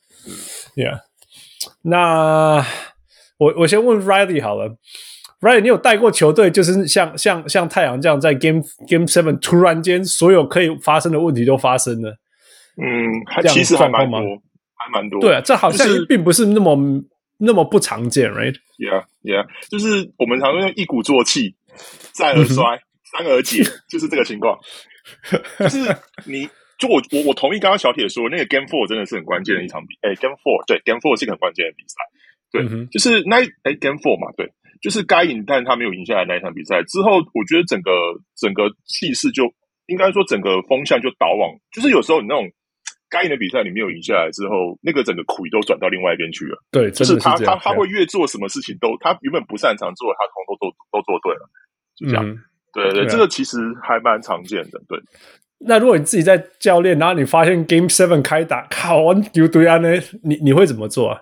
[0.77, 1.01] Yeah，
[1.83, 2.65] 那
[3.37, 4.77] 我我先问 Riley 好了
[5.41, 12.11] ，Riley，你有带过球队，就是像像像太阳这样，在 Game Game seven 突然间所有可以发生的问题都发生了。
[12.77, 14.19] 嗯，还其实还蛮多，
[14.75, 15.19] 还蛮多。
[15.21, 17.05] 对啊，这好像并不是那么、就是、
[17.37, 21.55] 那么不常见，Right？Yeah，Yeah，就是我们常用一鼓作气，
[22.11, 22.81] 再而衰。
[23.15, 24.57] 三而竭，就是这个情况。
[25.59, 25.95] 就是
[26.25, 29.95] 你，就我我我同意刚刚小铁说，那个 Game Four 真的是很关键的一场比。
[30.01, 31.95] 哎，Game Four 对，Game Four 是一个很关键的比赛。
[32.51, 34.51] 对，嗯、就是那哎 Game Four 嘛，对，
[34.81, 37.91] 就是该赢，但他没有赢下来那一场比赛之后，我觉得整个
[38.35, 39.45] 整个气势就
[39.87, 42.49] 应该说整个风向就倒往，就是有时候你那种
[43.09, 46.57] 该赢的比赛你没有赢下来之后，那个整个苦都转到另外一边去了。
[46.71, 51.49] 对，就是他他他会越做什么事情都，他原本不擅长做，他通通都都做对了，
[51.95, 52.27] 就这样。
[52.27, 52.37] 嗯
[52.73, 54.81] 对对，对、啊，这个其实还蛮常见的。
[54.89, 54.97] 对，
[55.65, 59.89] 那如果你自己在教练，然后你发现 Game Seven 开打，靠，我丢对啊，呢，
[60.23, 61.21] 你你会怎么做啊？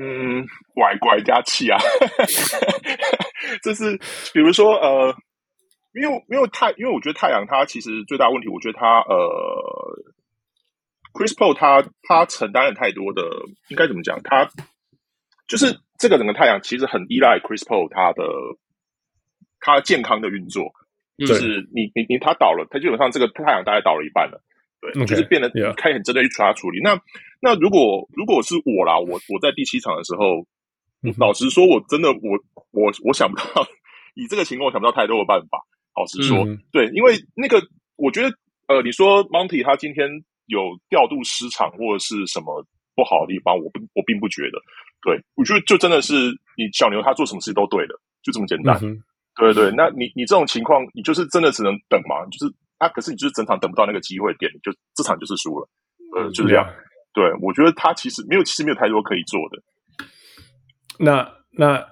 [0.00, 0.44] 嗯，
[0.74, 1.78] 拐拐加气啊，
[3.62, 3.96] 就是
[4.32, 5.14] 比如说呃，
[5.94, 9.16] 因为因为太，因为我觉得太阳它其实最大问题，我觉得它呃
[11.14, 13.22] ，Chris Paul 他他承担了太多的，
[13.68, 14.20] 应该怎么讲？
[14.22, 14.48] 他
[15.48, 18.24] 就是这个整个太阳其实很依赖 Chris Paul 他的。
[19.58, 20.70] 他健康的运作，
[21.24, 24.42] 就是你你你他倒了，他基本上这个太阳大概倒了一半了，
[24.80, 26.80] 对，okay, 就是变得开始很针对去他处理。
[26.82, 27.00] 那
[27.40, 30.44] 那如果如果是我啦，我我在第七场的时候，
[31.02, 32.36] 嗯、老实说，我真的我
[32.72, 33.44] 我我想不到
[34.14, 35.64] 以这个情况，我想不到太多的办法。
[35.96, 37.62] 老实说，嗯、对，因为那个
[37.96, 38.28] 我觉得
[38.68, 40.06] 呃，你说 Monty 他今天
[40.46, 42.62] 有调度失常或者是什么
[42.94, 44.60] 不好的地方，我不我并不觉得。
[45.00, 46.14] 对，我觉得就真的是
[46.58, 48.76] 你小牛他做什么事都对的，就这么简单。
[48.82, 49.00] 嗯
[49.36, 52.24] 对对，那你你这种情况，你就是真的只能等嘛？
[52.30, 55.68] 就是啊，可是你就是整场等不到那个机会点，就这场就是输了，
[56.16, 56.66] 呃，就是这样。
[57.12, 59.62] 对，我觉得他其实没有，其实没有太多可以做的。
[60.98, 61.86] 那那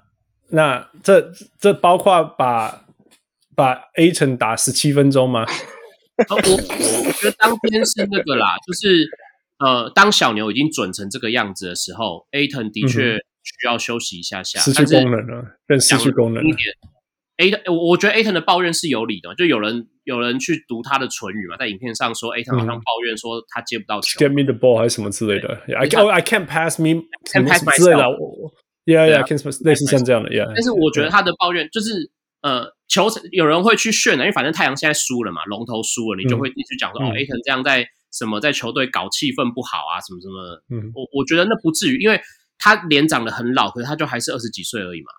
[0.49, 2.87] 那这这包括把
[3.55, 5.47] 把 Ayton 打十七分钟吗？
[6.31, 9.09] 我我觉得当天是那个啦，就是
[9.59, 16.57] 呃，当小牛已经准成这个样子的时候，Ayton 的确需要休息一下下，失去功能了，更失去功能了。
[17.37, 27.77] Ayton，我我觉得 Ayton 的抱怨是有理的，就有人有人去读他的唇语嘛，在影片上说 Ayton 好像抱怨说他接不到球，Get me the ball 还是什么之类的，I can't I can't pass me pass myself
[27.77, 28.05] 之类的
[28.87, 30.47] ，Yeah yeah can pass 类似像这样的，Yeah。
[30.55, 32.11] 但是我觉得他的抱怨就是
[32.43, 42.21] 呃，球有人会去炫的，因为反正太阳现在输了嘛，龙头输了，你就会一直讲说哦，Ayton 这样在什么在球队搞气氛不好啊，什么什么，嗯，我我觉得那不至于，因为
[42.59, 45.11] 他脸长得很老，可是他就还是二十几岁而已嘛。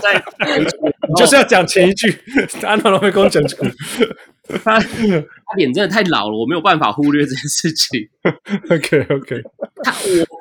[0.00, 0.24] 在
[1.16, 2.10] 就是要讲前一句，
[2.64, 3.42] 安东会跟我讲
[4.62, 4.86] 他他
[5.56, 8.08] 脸真的太老了，我没有办法忽略这件事情。
[8.70, 9.42] OK OK，
[9.82, 9.92] 他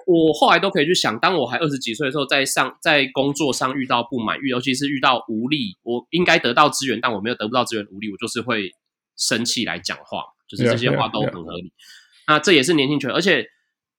[0.06, 8.72] 我我后来都可以去想，当我还二十几岁的时候，在上在工作上遇到不满，尤其是遇到无力，我应该得到资源，但我没有得不到资源，无力，我就是会
[9.18, 11.64] 生气来讲话，就是这些话都很合理。
[11.64, 12.28] Yeah, yeah, yeah.
[12.28, 13.46] 那这也是年轻球员，而且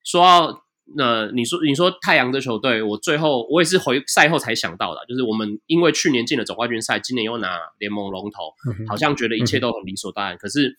[0.04, 0.63] 说到。
[0.96, 8.52] 那你说，你说太阳的球队，我最后我也是回赛后才想到的，就是我们因为去年进了总冠军赛，今年又拿联盟龙头，
[8.86, 10.36] 好像觉得一切都很理所当然。
[10.36, 10.76] 可是，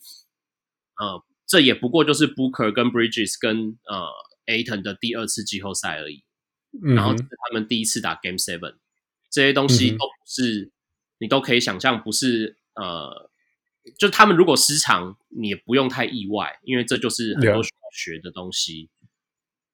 [1.00, 4.06] 呃，这也不过就是 Booker 跟 Bridges 跟呃
[4.46, 6.22] Ayton 的第二次季后赛而已，
[6.94, 8.76] 然后这是他们第一次打 Game Seven，
[9.28, 10.70] 这些东西都不是
[11.18, 13.28] 你都可以想象，不是呃，
[13.98, 18.88] 就他们如果失常，你也不用太意外，因为这就是很多需要学的东西。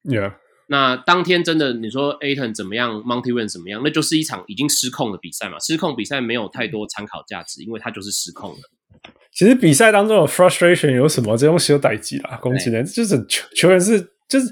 [0.03, 0.33] Yeah，
[0.67, 5.57] 那当天真的你说 Ayton 怎么样，Monty Williams 怎么样，那就是一场已经失控的比赛嘛。
[5.59, 9.09] 失控比赛没有太多参考价值，因为它就是失控的。
[9.31, 11.37] 其实比赛当中的 frustration 有什么？
[11.37, 14.51] 这东西有代志啦，攻击人就是球球员是就是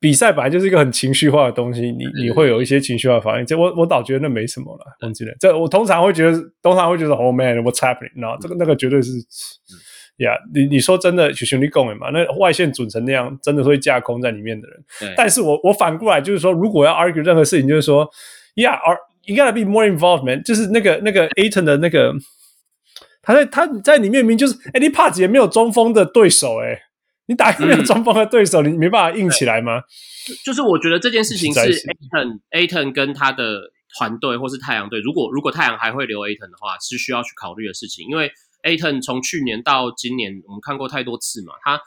[0.00, 3.44] 比赛本来就是一个很情绪化的东西，你你会有一些情绪化的反应。
[3.44, 5.36] 这我我倒觉得那没什么了，攻击人。
[5.38, 8.20] 这我通常会觉得，通常会觉得，Oh man，what's happening？
[8.20, 9.10] 然后这个那个绝对是。
[10.18, 12.10] 呀，yeah, 你你说真的，就兄弟共的嘛？
[12.10, 14.84] 那外线组成那样，真的会架空在里面的人。
[14.98, 18.08] 对但是我我反过来就是说，如果要 argue 任何事情，就是说
[18.56, 20.42] ，Yeah，you gotta be more involvement。
[20.42, 22.12] 就是那个那个 Ayton 的那个，
[23.22, 26.80] 他在他在里面明明就是，哎，你帕吉也没有中锋的对手，哎，
[27.26, 29.82] 你打没有中锋的对手，嗯、你没办法硬起来吗？
[30.44, 38.32] 就是我觉得这件事情是 Ayton Ayton 跟他的团队或是太阳队，如果如果太阳还会留 Ayton 的话，是需要去考虑的事情，因为。
[38.68, 41.54] Ayton 从去年到今年，我们看过太多次嘛。
[41.64, 41.80] 他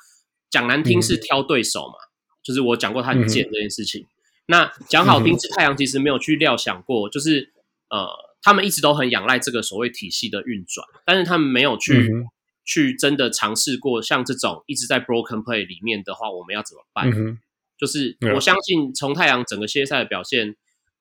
[0.50, 2.12] 讲难听是挑对手嘛，嗯、
[2.44, 4.02] 就是我讲过他很贱这件事情。
[4.02, 4.08] 嗯、
[4.48, 7.54] 那讲好听是太阳其实没有去料想过，就是
[7.90, 8.08] 呃，
[8.42, 12.26] 他们一直都很仰赖这个所谓体系的运转，但是他们没有去、嗯、
[12.66, 17.10] 去真的尝试过像这种一直在 broken play 里面的话，我们要怎么办？
[17.10, 17.40] 嗯、
[17.78, 20.58] 就是我相信从太阳整个系列赛的表现，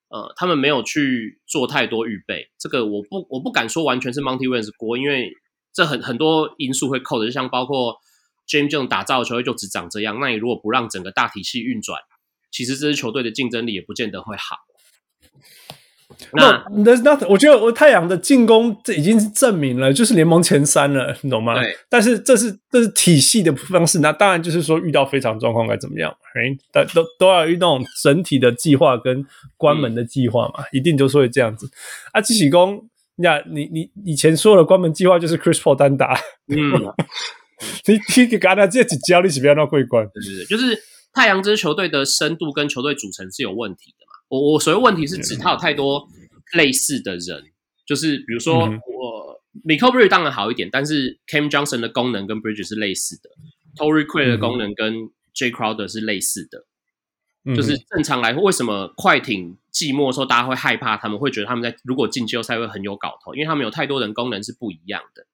[0.07, 2.49] 呃，他们没有去做太多预备。
[2.57, 5.33] 这个我不我不敢说完全是 Monty Williams 锅，因为。
[5.73, 7.95] 这很很多因素会扣的，就像包括
[8.47, 10.19] James 这种打造的球队就只长这样。
[10.19, 11.99] 那你如果不让整个大体系运转，
[12.51, 14.57] 其实这支球队的竞争力也不见得会好。
[16.33, 21.55] 那 no, There's nothing，我觉得我太阳的进攻这已经是证明了，就是联盟前三了，你懂吗？
[21.55, 26.11] 对但是这是这是体系的方式，那当然就是说遇到非常状况该怎么样？
[26.35, 29.25] 哎，但都都要有那种整体的计划跟
[29.55, 31.71] 关门的计划嘛，嗯、一定就是会这样子。
[32.11, 32.89] 啊，基喜功。
[33.21, 36.13] 呀，你你以前说的关门计划就是 Chris Paul 单打，
[36.47, 36.57] 嗯，
[37.87, 40.07] 你你给他这几招，你是不要闹桂冠？
[40.13, 40.77] 对对对，就是
[41.13, 44.11] 太阳这支球队的深度跟球队组成是有问题的嘛。
[44.29, 46.07] 我我所谓问题是指他有太多
[46.53, 47.43] 类似的人，
[47.85, 53.29] 就是比如说我、嗯、Mikal Bridges 当然好一点，但是 Cam Johnson 的功能跟 Bridges 是类似的
[53.75, 54.93] ，Torrey Craig 的功能跟
[55.35, 56.65] Jay Crowder 是类似的。
[57.55, 60.95] 就是正常来说，为什么快艇寂寞的时候，大家会害怕？
[60.95, 65.25] 他们会觉得他们在如果进季后赛会很有搞头，因为他们有太多人功能是不一样的。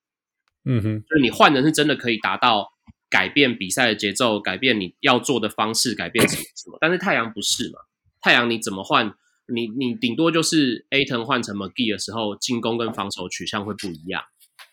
[0.64, 2.72] 嗯哼，就是你换人是真的可以达到
[3.10, 6.78] 改变比赛的节奏，改变你要做的方式，改变什么什么。
[6.80, 7.80] 但是太阳不是嘛？
[8.22, 9.14] 太阳你怎么换？
[9.50, 14.24] 你你顶多就是 Ayton 换成 McGee 的时候，进攻跟防守取向会不一样。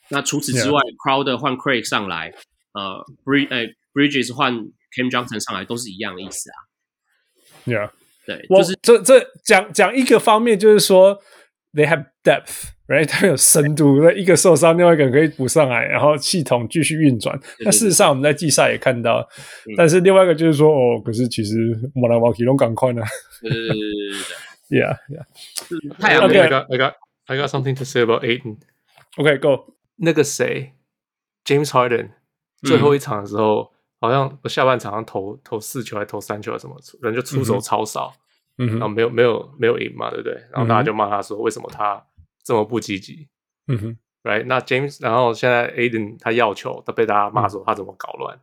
[0.09, 2.35] 那除此之外 Yeah.，Crowder 换 Craig 上来，
[2.73, 4.53] 呃，Brid 呃 Bridges 换
[4.93, 6.57] Cam Johnson 上来，都是一样的意思啊。
[7.67, 7.91] Yeah，
[8.27, 11.19] 对，我就是这这讲讲一个方面，就是说
[11.73, 13.07] they have depth，right？
[13.07, 17.39] 他们有深度，那一个受伤，另外一个人可以补上来，然后系统继续运转。
[17.61, 19.27] 那事实上我们在季赛也看到，
[19.77, 21.57] 但是另外一个就是说，哦，可是其实
[21.95, 23.03] 马来瓦基龙赶快呢。
[23.41, 23.79] 对对对对
[24.69, 26.01] 对， Yeah，Yeah。
[26.01, 26.95] 太阳，I got I got
[27.27, 28.59] I got something to say about Ayton。
[29.17, 29.75] OK，Go。
[29.97, 30.73] 那个谁
[31.45, 32.11] ，James Harden，
[32.63, 33.74] 最后一场的时候。
[34.05, 38.13] 好像我下半场上投投四球还投三球还是什么，人就出手超少，
[38.59, 40.35] 嗯，然后没有没有没有赢嘛，对不对？
[40.53, 42.05] 然后大家就骂他说，为什么他
[42.45, 43.29] 这么不积极？
[43.67, 44.45] 嗯哼，Right？
[44.45, 48.39] 那 James，然后现在 Aiden 他要球，他被大家骂说他怎么搞乱？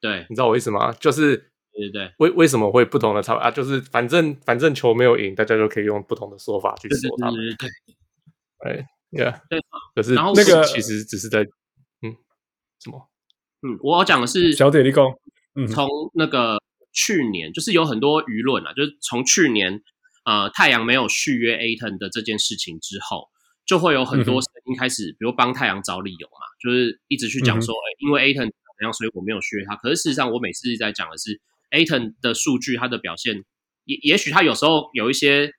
[0.00, 0.92] 对，你知道我意思吗？
[0.92, 1.36] 就是
[1.72, 3.50] 对对对，为为什么会不同的操啊？
[3.50, 7.40] 就是反正反正球没有赢，大家就可以用不同的说法去说他们。
[8.64, 9.60] 哎，Yeah，对。
[9.94, 11.42] 可是那个其实只是在
[12.02, 12.16] 嗯
[12.80, 13.08] 什么？
[13.66, 15.04] 嗯，我要讲的是小铁你讲，
[15.56, 16.62] 嗯，从那个
[16.92, 19.82] 去年就是有很多舆论啊，就是从去年
[20.24, 23.28] 呃太阳没有续约 Ayton 的这件事情之后，
[23.66, 29.74] 就会有很多声音开始，嗯、比如帮太阳找理由嘛，就是一直去讲说，哎、嗯，因为 Ayton 怎样，所以我没有续约他。
[29.76, 31.40] 可是事实上，我每次在讲的是
[31.70, 33.42] Ayton 的数据，他的表现
[33.84, 35.50] 也也许他有时候有一些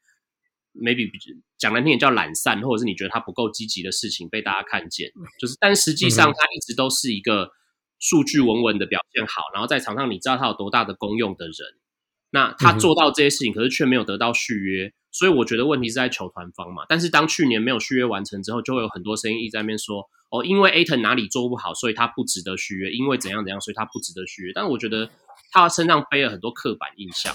[0.73, 1.09] maybe
[1.57, 5.09] 讲难听点叫懒散，或者是你觉得他不够积极的事情被大家看见，
[5.39, 7.49] 就是但实际上他一直都是一个
[7.99, 11.53] 数据稳稳的表现好，然后在场上你知道他有多大的功用的人。
[12.29, 16.83] 那他做到这些事情，可是却没有得到续约，所以我觉得问题是在球团方嘛。
[16.89, 24.51] 但是当去年没有续约完成之后，就会有很多声音一直在那边说，哦，因为 Ayton 哪里做不好，所以他不值得续约，因为怎样怎样，所以他不值得续约。
[24.53, 25.09] 但我觉得
[25.51, 27.33] 他身上背了很多刻板印象，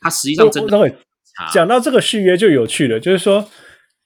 [0.00, 0.98] 他实际上真的
[1.52, 3.48] 讲到这个续约就有趣了，就是说，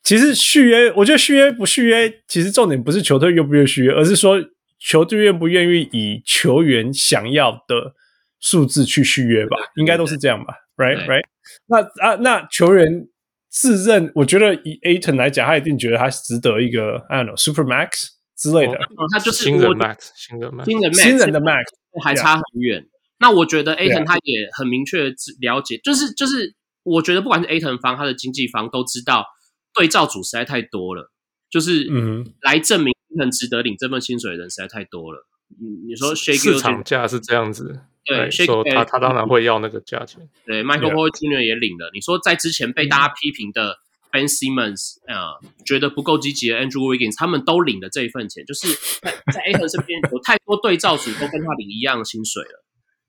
[0.02, 4.38] 其实续约，我觉得续约不续约，其实重点不是球队愿不愿意续约，而是说
[4.84, 7.94] 球队愿不愿意以球员想要的。
[8.40, 11.22] 数字去续约吧，应该都是这样吧，right right？
[11.64, 13.08] 那啊，那球员
[13.48, 18.74] 自认，我觉得以 Ayton 来讲，他一定觉得他值得一个 I don't know super max 之类的。
[18.74, 21.64] 哦，他就是新人 max，新人 max，新人 max，新人的 max
[22.04, 22.82] 还差很远。
[22.82, 22.86] Yeah.
[23.18, 25.04] 那我觉得 Ayton 他也很明确
[25.40, 29.24] 了解，就是就是，我觉得不管是 Ayton 方，他的经纪方都知道，
[29.72, 31.10] 对照组实在太多了，
[31.48, 35.26] 就是嗯，来证明很值得领这份薪水的人实在太多了。
[35.60, 37.80] 嗯，你说市场价是这样子。
[38.04, 40.28] 对，说他他当然会要那个价钱。
[40.44, 41.42] 对，Michael Porter Jr.
[41.42, 41.90] 也领了。
[41.94, 43.78] 你说在之前被大家批评的
[44.12, 48.68] Ben Simmons 啊、呃，觉得不够积极的 Andrew Wiggins，他们都领了这一份钱，就是
[49.00, 52.64] 在在 Ayton 身边有太多对照组都跟他领一样的薪水了。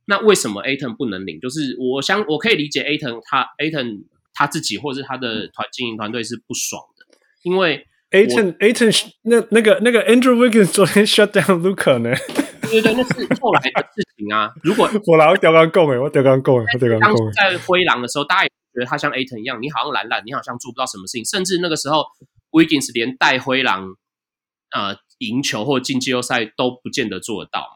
[0.06, 1.40] 那为什么 Ayton 不能领？
[1.42, 7.86] 就是我相我可以理解 Ayton 他 Ayton 他自己或者是他的团经营团队是不爽的，因为
[8.16, 12.16] Ayton Ayton 那那个那个 Andrew Wiggins 昨天 shut down Luca 呢？
[12.70, 14.52] 对对对，那是后来的事情啊。
[14.64, 21.26] 如果我来，我刚刚讲诶，我刚刚够没，我刚刚当初在灰狼的时候，大家也觉得他像 Ayton 一样，你好像懒懒，你好像做不到什么事情。
[21.26, 22.06] 甚至那个时候
[22.52, 23.96] ，Wiggins 连带灰狼
[24.72, 27.75] 呃赢球或进季后赛都不见得做得到嘛。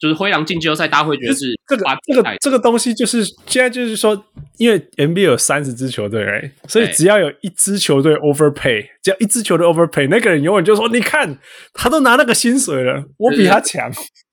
[0.00, 4.24] 就是灰狼进季后赛，大家会觉得是这个这个这个东西，就是现在就是说，
[4.56, 6.50] 因为 NBA 有三十支球队，right?
[6.66, 11.38] 所以只要有一支球队 overpay，只要一支球队 overpay，那个人永远就说：“你看，
[11.74, 13.92] 他都拿那个薪水了，我比他强。”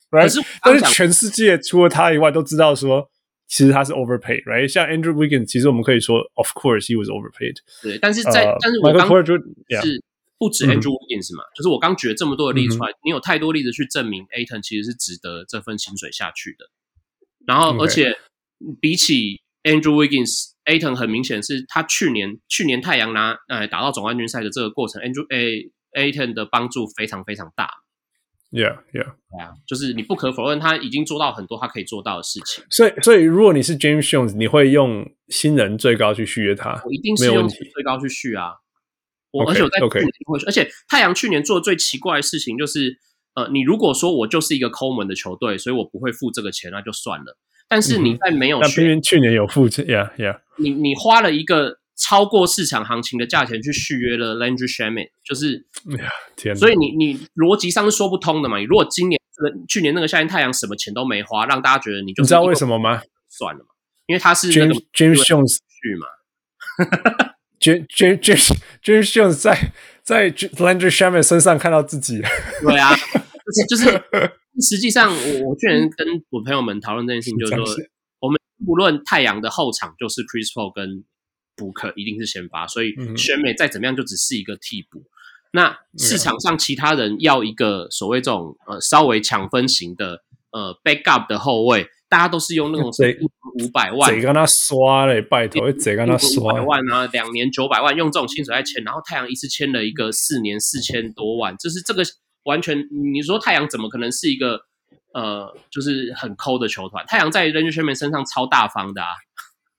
[0.09, 0.23] right?
[0.23, 3.05] 可是但是全世界除了他以外都知道说，
[3.49, 4.69] 其实他是 overpay，right？
[4.69, 7.55] 像 Andrew Wiggins，其实我们可以说，of course he was overpaid。
[7.83, 9.05] 对，但是在、uh, 但是我刚
[9.81, 10.01] 是。
[10.37, 16.69] 不止 Andrew Wiggins 嘛，就是我刚举了这么多的例子出来，你有太多例子去证明 Ayton 其实是值得这份薪水下去的。
[17.45, 18.17] 然后，而且
[18.79, 27.69] 比起 Andrew Wiggins，Ayton 很明显是他去年去年太阳拿呃打到总冠军赛的这个过程，Andrew A Ayton 的帮助非常非常大。
[28.49, 32.63] Yeah, yeah，对啊，就是你不可否认他已经做到很多他可以做到的事情。
[32.69, 36.81] 所以，所以如果你是 James Jones，你会用新人最高去续约他？
[36.85, 38.53] 我一定是用最高去续啊。
[39.37, 42.97] 我而且我在去年会，而且太阳去年做的最奇怪的事情就是，
[43.35, 47.37] 呃，你如果说我就是一个抠门的球队，所以我不会付这个钱，那就算了。
[47.69, 55.65] 但是你在没有去年去年有付钱，Yeah Yeah，你你花了一个超过市场行情的价钱去续约了 Landry Shamet，就是，
[56.35, 58.57] 天，所以你你逻辑上是说不通的嘛。
[58.57, 63.01] 你如果今年这个去年那个夏天太阳什么钱都没花，让大家觉得你就你知道为什么吗？
[63.29, 63.69] 算了嘛，
[64.07, 66.07] 因为他是 James James Jones 续嘛。
[67.59, 67.85] James
[68.19, 69.73] James James Jones 在
[70.03, 72.21] 在 Landry Shamet 身上看到自己，
[72.61, 74.03] 对啊，就是就是，
[74.61, 77.65] 实际上我我去年跟我朋友们讨论这件事情，就是说，
[78.19, 81.03] 我们不论太阳的后场就是 Chris Paul 跟
[81.55, 85.03] Booker 一定是先发，所以 Shamet 再怎么样就只是一个替补。
[85.51, 90.21] 那市场上其他人要一个所谓这种呃稍微抢分型的
[90.51, 91.87] 呃 backup 的后卫。
[92.09, 93.17] 大家都是用那种谁
[93.59, 95.21] 五百万，谁跟他刷嘞？
[95.21, 96.53] 拜托，谁跟他刷？
[96.53, 102.03] 五百万啊，两年九百万，用这种薪水来签，然后太阳一次签了一个四年四千多万，就是这个
[102.43, 102.77] 完全，
[103.13, 104.61] 你说太阳怎么可能是一个
[105.13, 107.03] 呃，就是很抠的球团？
[107.07, 109.09] 太阳在 Shamet 身上超大方的啊！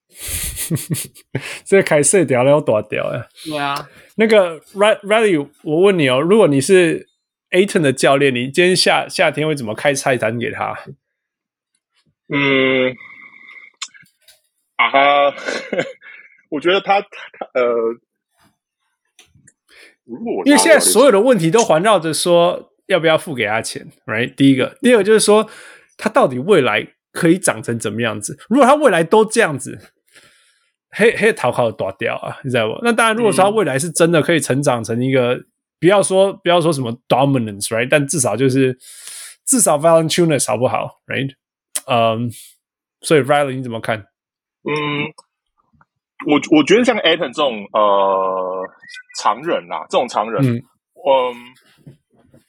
[1.65, 3.27] 这开细条了要大条呀？
[3.45, 7.07] 对啊，那个 Riley，我问你哦，如果你是
[7.53, 10.77] Ayton 的教练，你今天夏夏天会怎么开菜单给他？
[12.31, 12.95] 嗯，
[14.77, 15.35] 啊哈，
[16.51, 17.65] 我觉得他他他呃，
[20.05, 24.35] 如果因为现在所有的问题都环绕着说要不要付给他钱，right？
[24.35, 25.49] 第一个，第二个就是说
[25.97, 28.39] 他到底未来可以长成怎么样子？
[28.49, 29.79] 如果他未来都这样子，
[30.91, 32.79] 黑黑逃考打掉啊，你知道不？
[32.83, 35.47] 那当然，如果说他未来是真的可以成长成一个，嗯、
[35.81, 37.89] 不要说不要说什么 dominance，right？
[37.91, 38.79] 但至少就是
[39.47, 41.31] 至少 Valentunas 好不好，right？
[41.89, 42.29] 嗯、um,，
[43.01, 43.99] 所以 Riley 你怎么看？
[43.99, 44.73] 嗯，
[46.27, 48.65] 我我觉得像 Ayton 这种呃
[49.21, 50.57] 常人啊，这种常人，嗯，
[51.07, 51.35] 嗯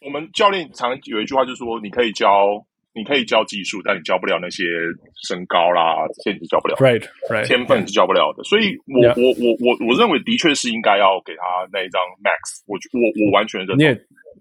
[0.05, 2.65] 我们教练常有一句话就是说，你可以教。
[2.95, 4.63] 你可以教技术，但你教不了那些
[5.27, 8.43] 身高啦，这些你是教不了，right, right, 天分是教不了的。
[8.43, 12.75] 所以我，我我我我我认为的确是应该要给他那一张 max 我。
[12.75, 13.87] 我我我完全认同。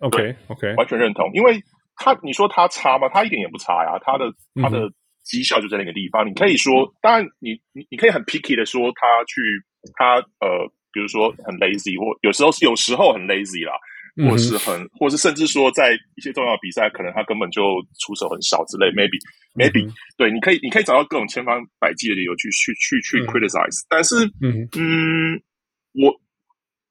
[0.00, 1.52] OK OK，完全认同，因为
[1.98, 3.08] 他你说他差吗？
[3.12, 3.98] 他一点也不差呀。
[4.04, 4.88] 他的他的
[5.24, 6.24] 绩效就在那个地方。
[6.24, 6.38] Mm -hmm.
[6.38, 9.42] 你可以说，当然你你你可以很 picky 的说他去
[9.94, 13.72] 他呃，比如说很 lazy，或有时候是有时候很 lazy 啦。
[14.18, 17.62] 或是很，或是甚至说，在一些重要的比赛，可能他根本就
[18.02, 18.86] 出手很少之类。
[18.90, 23.86] Maybe，Maybe，、嗯、对，你可以，你可以找到各种千方百计的理由去去去去 criticize、嗯。
[23.88, 25.40] 但是，嗯嗯，
[25.94, 26.10] 我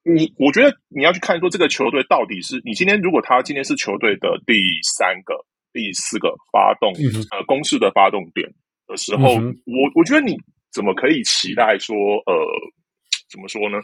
[0.07, 4.53] 你我觉得你要去看说这个球队到底是你今天如果他今天是球队的第
[4.97, 5.35] 三个、
[5.73, 8.47] 第四个发动、嗯、呃攻势的发动点
[8.87, 10.37] 的时候，嗯、我我觉得你
[10.73, 12.33] 怎么可以期待说呃
[13.29, 13.77] 怎么说呢？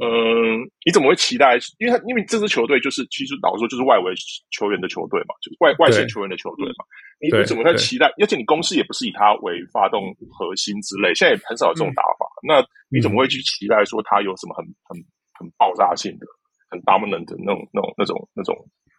[0.00, 1.58] 嗯，你怎么会期待？
[1.78, 4.14] 因为他因为这支球队就是其实老实说就是外围
[4.50, 6.84] 球员的球队嘛，就是外外线球员的球队嘛。
[7.20, 8.06] 你你怎么会期待？
[8.20, 12.24] 而且你攻势也不是以他为发动核心之类，现在也很少有这种打法。
[12.44, 14.96] 嗯、那你怎么会去期待说他有什么很很
[15.38, 16.26] 很爆炸性的、
[16.70, 18.54] 很 dominant 的那种那种那种那种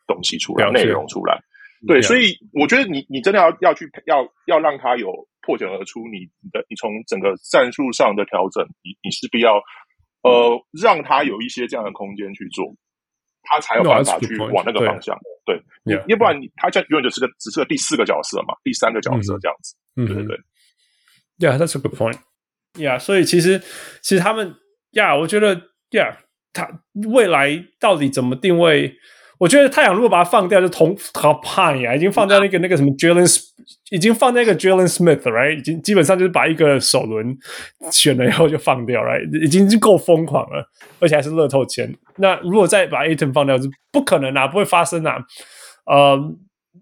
[0.07, 1.39] 东西出来，内容出来？
[1.87, 6.01] 对，所以我觉得你你真的要要去要要让他有破茧而出。
[6.07, 9.61] 你你的你从整个战术上的调整，你你是必要。
[10.25, 12.65] 呃，让他有一些这样的空间去做，
[13.43, 15.15] 他才有办法去往那个方向。
[15.15, 19.75] No, 对，要、yeah, 不然你他这永远就是个只是个第四个角色嘛，第三个角色这样子。
[19.95, 20.37] 嗯，对对对。
[21.37, 22.17] Yeah，that's a good point.
[22.73, 23.59] Yeah，所以其实
[24.01, 24.55] 其实他们
[24.93, 26.15] ，Yeah，我觉得，Yeah，
[26.53, 28.95] 他未来到底怎么定位？
[29.37, 33.29] 我觉得太阳如果把它放掉，就同 top high 呀，已经放在那个那个什么 Jalen，
[33.91, 35.57] 已经放在那个 Jalen Smith，right？
[35.57, 37.37] 已经基本上就是把一个首轮
[37.91, 39.43] 选了以后就放掉，right？
[39.43, 40.65] 已经够疯狂了，
[41.01, 41.93] 而且还是乐透签。
[42.15, 45.17] 那如果再把 Aton 放掉，是不可能啊，不会发生啊。
[45.85, 46.17] 呃，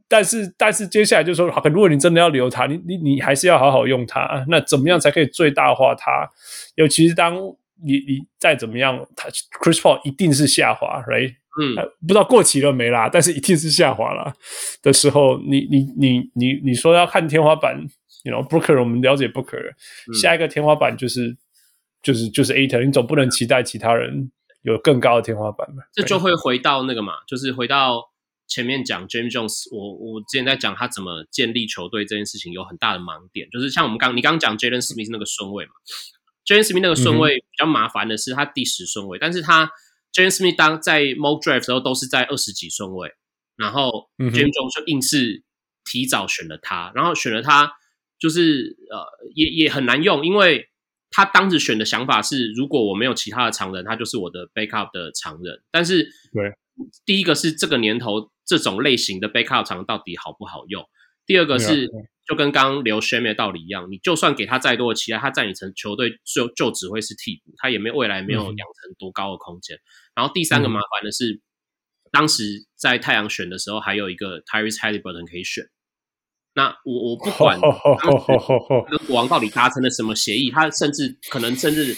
[0.07, 4.45] 但是但是接下来就说，如果你真的要留他，你你你还是要好好用他。
[4.47, 6.29] 那怎么样才可以最大化他？
[6.75, 7.35] 尤其是当
[7.81, 9.29] 你你再怎么样，他
[9.61, 11.35] Chris Paul 一定是下滑，right？
[11.61, 14.33] 嗯，不知道过期了没啦，但是一定是下滑了
[14.81, 17.79] 的时候，你你你你你说要看天花板
[18.23, 21.37] ，you know，Booker 我们了解 Booker，、嗯、下一个天花板就是
[22.01, 24.31] 就是就是 Ayton，你总不能期待其他人
[24.63, 25.83] 有更高的天花板吧？
[25.93, 28.01] 这就会回到那个嘛，就是回到
[28.47, 35.71] 前面讲 James Jones，我我之前在讲他怎么建立球队这件事情有很大的盲点，就是像我们刚你刚刚讲 Jalen Smith 那个顺位嘛
[36.45, 39.71] ，Jalen Smith 那个顺位比较麻烦的是他第十顺位，嗯、但是他。
[40.15, 43.09] James Smith 当在 mock draft 的时候都是在二十几顺位，
[43.55, 45.43] 然后 James Jones 就硬是
[45.83, 47.73] 提早选了他，然后选了他
[48.19, 49.03] 就是呃
[49.33, 50.69] 也也很难用，因为
[51.09, 55.63] 他当时选的想法是，如果我没有其他的常人，他就是我的 backup 的常人。
[55.71, 56.53] 但是对，
[57.03, 60.87] 第一个是这个年头这种类型的 backup 常到底好不好用？
[61.25, 61.89] 第二个是
[62.25, 69.77] 就跟刚刚留 Shamet 的道理一样，你就算给他再多的期待，他在你成球队就就只会是替补，他也没有未来没有养成多高的空间。
[70.15, 71.41] 然后第三个麻烦的是，嗯、
[72.11, 75.65] 当时在太阳选的时候，还有一个 Tyrese Halliburton 可以选。
[76.55, 77.59] 那我我不管
[78.87, 81.97] 跟国王到底达成了什么协议，他甚至可能甚至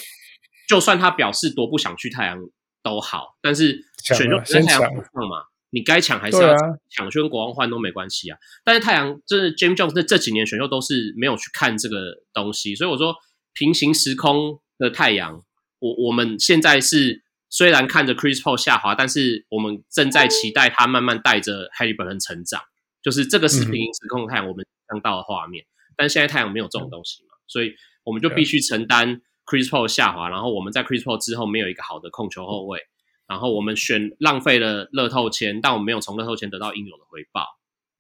[0.68, 2.40] 就算他表示多不想去太阳
[2.82, 6.56] 都好，但是选中在太阳不放嘛，你该抢还是要
[6.90, 8.38] 抢，去跟国王换都没关系啊。
[8.64, 13.16] 但是太阳就是 James Jones 这这几年选秀都是没有去看这个东西，所以我说
[13.54, 15.44] 平行时空的太阳，
[15.80, 17.24] 我我们现在是。
[17.48, 22.62] 虽然看着 Chris Paul 下滑，但是我们正在期待他慢慢带着 Haliburton 成长，
[23.02, 25.64] 就是这个是平行时空太阳我们看到的画面。
[25.64, 27.74] 嗯、但现在太阳没有这种东西嘛，所以
[28.04, 32.82] 我们就必须承担 Chris Paul 下滑，然后我们在 Chris Paul 之后没有一个好的控球后卫，
[33.28, 37.46] 然后我们选浪费了乐透签，但我们没有从乐透签得到应有的回报，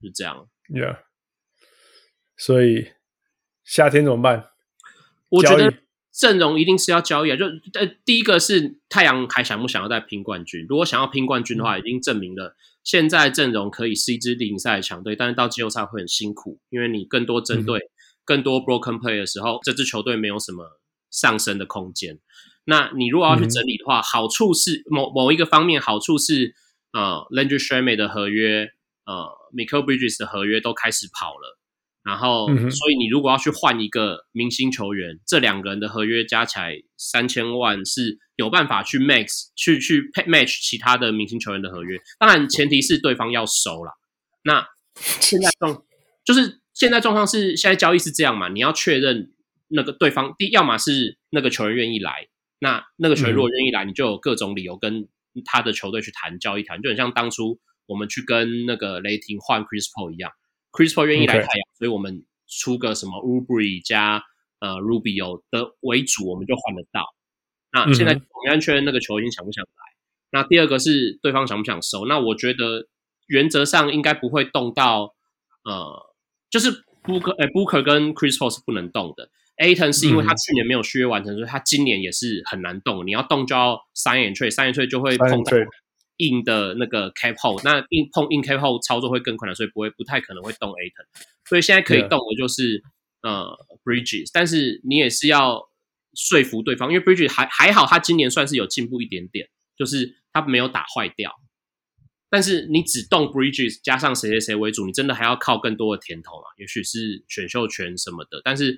[0.02, 0.47] 是这样。
[0.69, 0.99] Yeah，
[2.38, 2.91] 所以
[3.64, 4.49] 夏天怎么办？
[5.30, 5.73] 我觉得。
[6.18, 7.35] 阵容一定是要交易啊！
[7.35, 10.65] 就呃，第一个是太阳还想不想要再拼冠军？
[10.69, 17.81] 如果想要拼冠军的话，已经证明了现在阵容可以是一支例行赛的强队，但是到季后赛会很辛苦，因为你更多针对、
[18.23, 20.80] 更多 broken play 的时候，这支球队没有什么
[21.11, 22.18] 上升的空间。
[22.65, 26.55] 那你如果要去整理的话，好处是某某一个方面，好处是
[26.91, 28.71] 呃，Landry Shamet 的合约，
[29.05, 31.59] 呃，Mikal Bridges 的合约都开始跑了。
[32.03, 41.99] 然后，所以你如果要去换一个明星球员，这两个人的合约加起来三千万是有办法去 max 去去 match 其他的明星球员的合约。
[42.19, 43.93] 当然，前提是对方要收了。
[44.43, 45.83] 那现在状
[46.23, 48.49] 就是现在状况是现在交易是这样嘛？
[48.49, 49.31] 你要确认
[49.69, 52.27] 那个对方第，要么是那个球员愿意来，
[52.60, 55.07] 那那个球员如果愿意来，你就有各种理由跟
[55.44, 60.32] 他的球队去谈交易谈，就很像当初我们去跟那个雷霆换 Chris Paul 一样。
[60.72, 64.23] Chris Paul 愿意来太阳.所以我们出个什么 Oubre 加
[64.60, 67.06] 呃 Rubio 的为主，我们就换得到。
[67.72, 69.69] 那现在我们要确认那个球员想不想来。
[70.32, 72.06] 那第二个是对方想不想收。
[72.06, 72.88] 那我觉得
[73.27, 75.15] 原则上应该不会动到
[75.64, 76.15] 呃，
[76.49, 76.72] 就是
[77.03, 79.30] Booker 哎 Booker 跟 Chris Paul 是不能动的。
[79.57, 83.06] Ayton 是因为他去年没有续约完成，所以他今年也是很难动。
[83.06, 85.52] 你要动就要 sign and trade，sign and trade 就会碰到。
[86.18, 91.06] 硬的那个 cap hole，那硬碰硬 cap hole 操作会更困难，所以不会不太可能会动 Ayton。
[91.49, 92.82] 所以现在可以动的就是.
[93.22, 95.60] 呃 Bridges，但是你也是要
[96.14, 101.34] 说服对方，因为 Bridges 还还好，他今年算是有进步一点点，就是他没有打坏掉。
[102.30, 106.44] 但是你只动 Bridges 加上谁谁谁为主，你真的还要靠更多的甜头嘛？
[106.60, 108.40] 也许是选秀权什么的。
[108.44, 108.77] 但是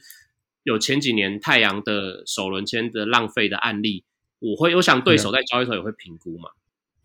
[0.68, 4.03] 有前几年太阳的首轮签的浪费的案例，
[4.39, 6.49] 我会我想对手在交易时候也会评估嘛。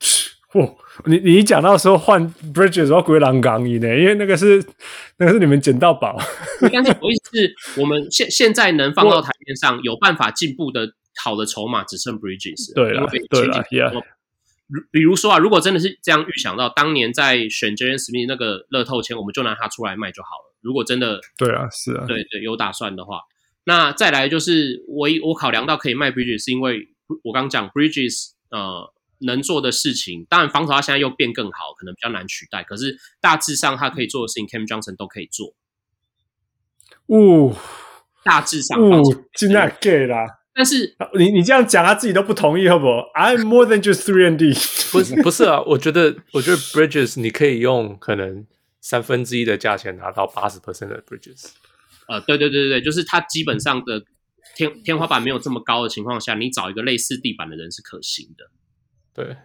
[0.55, 0.69] 哇，
[1.07, 4.63] 你你一讲到时候换 Bridges 要归狼港一呢，因为那个是
[5.19, 6.19] 那个是你们捡到宝。
[6.73, 12.75] 但是我意思是，我们现现在能放到台面上有办法进步的好的筹码只剩 Bridges。
[12.75, 14.03] 对了，对了，Yeah。
[14.91, 20.55] 比如说啊，如果真的是这样预想到当年在选 Jalen Smith 那个乐透签，我们就拿它出来卖就好了。
[20.61, 23.21] 如果真的对啊，是啊，对对，有打算的话，
[23.65, 26.89] 那再来就是我我考量到可以卖 Bridges，是因为
[27.25, 28.93] 我刚讲 Bridges 呃。
[29.25, 32.65] 能做的事情，当然防守他现在又变更好，可能比较难取代。
[32.65, 35.55] 可是大致上他可以做的事情，Cam Johnson 都可以做。
[37.07, 37.57] 哦，
[38.25, 39.01] 大致上哦，
[39.35, 40.27] 现在给啦。
[40.53, 44.53] 但是你你这样讲，他自己都不同意，好不好？I'm more than just three and D。
[44.91, 48.45] 不是不是啊，我觉得我觉得 Bridges 你可以用可能
[48.81, 51.51] 三分之一的价钱拿到八十 percent 的 Bridges。
[52.09, 54.03] 呃，对对对对对，就是他基本上的
[54.57, 58.51] 天天花板没有这么高的情况下，你找一个类似地板的人是可行的。
[59.15, 59.37] 对，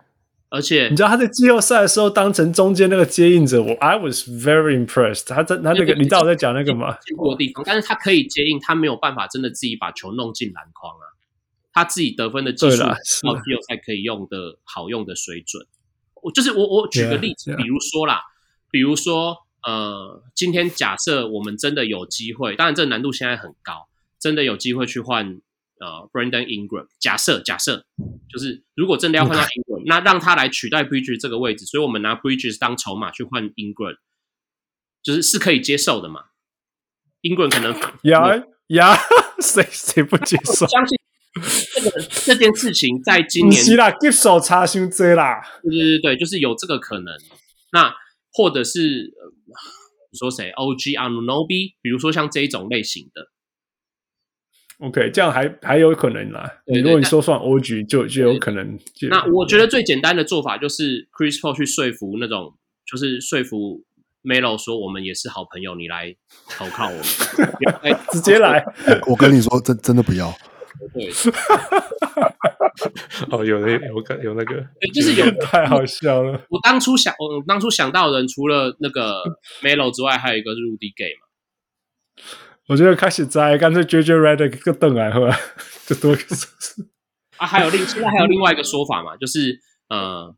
[0.50, 5.36] 而且你知道他在季后赛的时候当成中间那个接应者，我 I was very impressed 他。
[5.38, 6.98] 他在他那个，你知道我在讲那个吗？
[7.06, 11.06] 进步的地方，但是他可以接应，他没有办法真的自己把球弄进篮筐啊。
[11.74, 15.68] 他自己得分的技术到季后赛可以用的好用的水准。
[16.24, 17.58] 我就是我我举个例子，yeah, yeah.
[17.58, 18.24] 比如说啦，
[18.72, 23.88] 比如说呃，今天假设我们真的有机会，当然这难度现在很高，
[24.20, 25.40] 真的有机会去换。
[25.80, 27.86] 呃，Brandon Ingram，假设假设
[28.28, 33.98] 就是如果真的要换到 Ingram，那让他来取代 Bridges 这个位置，所以我们拿 Bridges 当筹码去换 Ingram，
[35.04, 36.24] 就是是可以接受的嘛
[37.22, 37.76] ？Ingram 可能
[38.10, 38.98] 呀呀，
[39.40, 40.66] 谁谁不接受？
[40.66, 40.98] 相信
[41.76, 47.14] 这个这件事情在今年，是啦，接手差伤多啦，对对对对，就是有这个可能。
[47.72, 47.94] 那
[48.34, 49.14] 或者是
[50.12, 53.32] 你说谁？OG Anunoby，比如说像这一种类型的。
[54.80, 56.62] OK，这样还还有可能啦。
[56.66, 58.78] 如果你说算 OG，就就有可能。
[59.10, 62.56] 那我觉得最简单的做法就是 Chris Paul 去说服那种，
[62.86, 63.84] 就是说服
[64.24, 66.16] Melo 说我们也是好朋友，你来
[66.50, 67.04] 投靠我们，
[68.14, 68.64] 直接来。
[69.08, 70.32] 我跟你说，真真的不要。
[70.94, 71.10] 对。
[73.32, 74.56] 哦，有那有个有那个，
[74.94, 76.32] 就是有太好笑了。
[76.50, 79.24] 我当初想，我当初想到的人除了那个
[79.64, 82.24] Melo 之外，还有一个是 Rudy Gay 嘛。
[82.68, 85.32] 我觉得开始摘干脆 JJ Redick 个凳来喝，
[85.88, 86.86] 就多个说
[87.38, 89.60] 啊，还有另现在还有另外一个说法嘛，就是
[89.90, 90.36] 呃，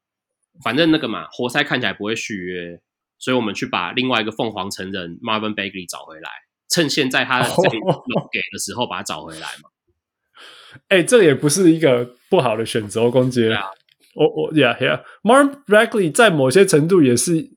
[0.63, 2.79] 反正那个嘛，活塞看起来不会续约，
[3.17, 6.29] 所以我们去把另外一个凤凰城人 Marvin Bagley 找回来，
[6.69, 9.69] 趁现在他在给的时候把他找回来嘛。
[10.89, 13.49] 哎、欸，这也不是一个不好的选择，攻击。
[14.15, 17.51] 我我 Yeah Yeah，Marvin Bagley 在某些程度也是。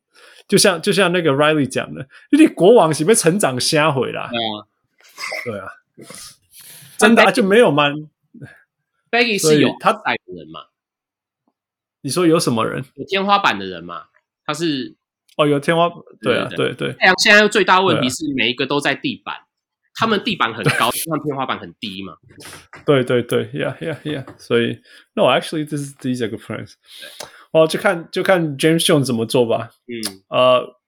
[0.49, 4.29] 就像就像那个 Riley 讲的，因为国王是被成长瞎回啦。
[5.47, 5.67] 对啊，
[6.99, 7.85] 真的就没有吗
[9.11, 10.65] ？Baggy 是有他矮的人嘛？
[12.03, 12.85] 你说有什么人？
[12.97, 14.09] 有天花板的人嘛？
[14.45, 14.95] 他是
[15.39, 15.99] 哦，有天花板。
[16.21, 16.93] 对啊，对对。
[16.95, 19.35] 太阳现在最大问题是每一个都在地板，
[19.95, 22.15] 他们地板很高，但天花板很低嘛。
[22.87, 24.25] 对对对，Yeah Yeah Yeah。
[24.39, 24.81] 所以
[25.15, 26.75] ，No，actually this is these are good friends。
[27.53, 29.71] 哦，就看就看 James Jones 怎么做吧。
[29.87, 30.81] 嗯，呃，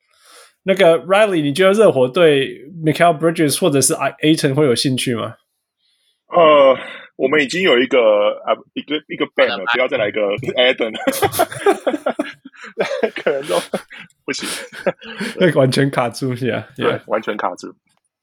[0.63, 5.37] 那个 Riley，你觉得热火对 Michael Bridges 或者是 Ayton 会有兴趣吗？
[6.29, 6.79] 呃，
[7.17, 7.99] 我们已经有一个
[8.47, 10.21] 啊，一个一个 ban 了，不要再来一个
[10.57, 10.93] Ayton。
[13.23, 13.61] 可能都
[14.25, 14.49] 不行，
[15.39, 17.77] 会完全卡住是啊，对，完全卡住。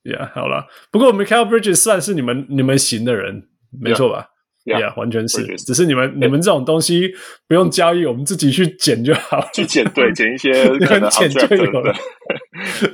[0.03, 3.43] Yeah，好了，不过我们 Mikal Bridges 算是你们你们行的人，
[3.79, 4.29] 没错吧
[4.65, 7.11] ？Yeah，完全是，只是你们你们这种东西
[7.47, 10.51] 不用交易，我们自己去捡就好，去捡对，捡一些
[10.85, 11.93] 可能捡就有了。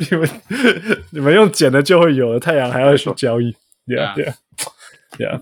[0.09, 0.29] 你们
[1.11, 3.55] 你们用捡的就会有了，太阳还要去交易
[3.87, 5.41] ，Yeah，Yeah，Yeah。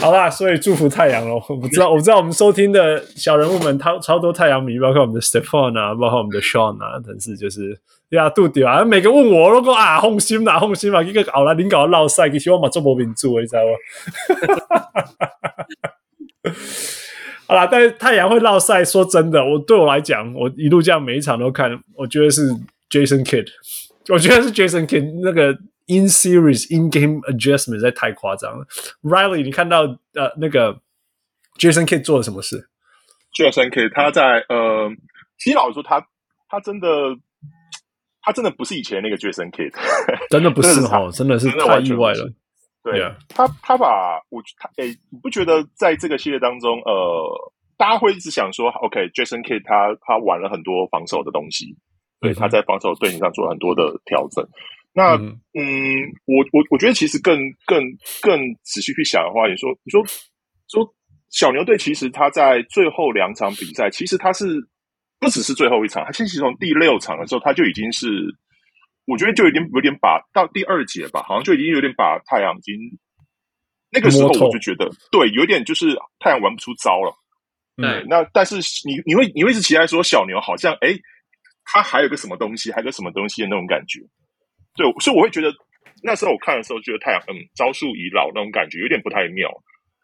[0.00, 1.42] 好啦，所以祝福太阳喽。
[1.48, 7.78] 我知道，我知道我们收听的小人物们超超多太阳迷，包括我们的 Stefan 啊，包括我们的 Sean 啊，但是就是
[8.10, 13.70] 呀，杜迪啊，每个问我，如果啊，放心啦，放心啦，一个搞了，领搞闹赛，其实我嘛做不民主，你知道吗？
[17.46, 22.50] 好啦，但是太阳会闹赛，说真的，我对我来讲，我一路这样每一场都看，我觉得是
[22.88, 23.48] Jason Kidd，
[24.08, 25.58] 我觉得是 Jason Kidd 那个。
[25.92, 28.64] In series, in game adjustment 实在太夸张了。
[29.02, 29.80] Riley，你看到
[30.14, 30.80] 呃那个
[31.58, 32.68] Jason Kidd 做了什么事
[33.36, 34.88] ？Jason Kidd 他在呃，
[35.36, 36.06] 其实老实说，他
[36.48, 36.86] 他真的
[38.22, 39.72] 他真的不是以前那个 Jason Kidd，
[40.30, 42.30] 真的不是哦，真的是太意外了。
[42.82, 42.98] 对.
[43.28, 51.76] 他他把我他诶、欸，你不觉得在这个系列当中，呃，大家会一直想说，OK，Jason、okay, Kidd 他他玩了很多防守的东西，
[52.20, 54.42] 对，他在防守队形上做了很多的调整。
[54.92, 55.62] 那嗯，嗯，
[56.24, 57.82] 我我我觉得其实更更
[58.22, 60.02] 更仔细去想的话，你说你说
[60.68, 60.94] 说
[61.28, 64.46] 小牛队其实他在最后两场比赛，其实他是
[65.20, 68.08] 不只是最后一场，他其实从第六场的时候他就已经是，
[69.04, 72.74] 我觉得就已经有点把到第二节吧，好像就已经有点把太阳已经
[73.90, 77.14] 那个时候我就觉得对，有点就是太阳玩不出招了。
[77.76, 78.56] 对，那但是
[78.86, 80.94] 你你会你会是期待说小牛好像哎，
[81.64, 84.00] 他还有个什么东西，还有个什么东西的那种感觉。
[84.74, 85.52] 对，所以我会觉得
[86.02, 89.50] 那时候我看的时候，觉得太阳嗯招数已老那种感觉有点不太妙。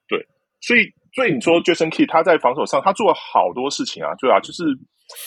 [0.09, 0.18] 对，
[0.60, 4.64] 所以所以你说 Jason Kidd 他在防守上他做了好多事情啊，对啊，就是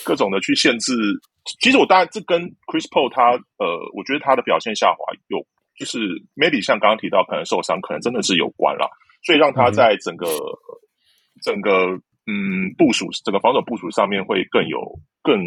[0.04, 0.92] 各种的去限制。
[1.60, 4.98] 其实我当然这跟 Chris Paul 他呃，我觉得他的表现下滑
[5.28, 5.38] 有，
[5.78, 5.98] 就是
[6.36, 8.88] maybe 像刚刚提到可能受伤，可能真的是有关了，
[9.24, 10.78] 所以让他在整个、嗯、
[11.42, 14.78] 整个嗯部署整个防守部署上面会更有
[15.22, 15.38] 更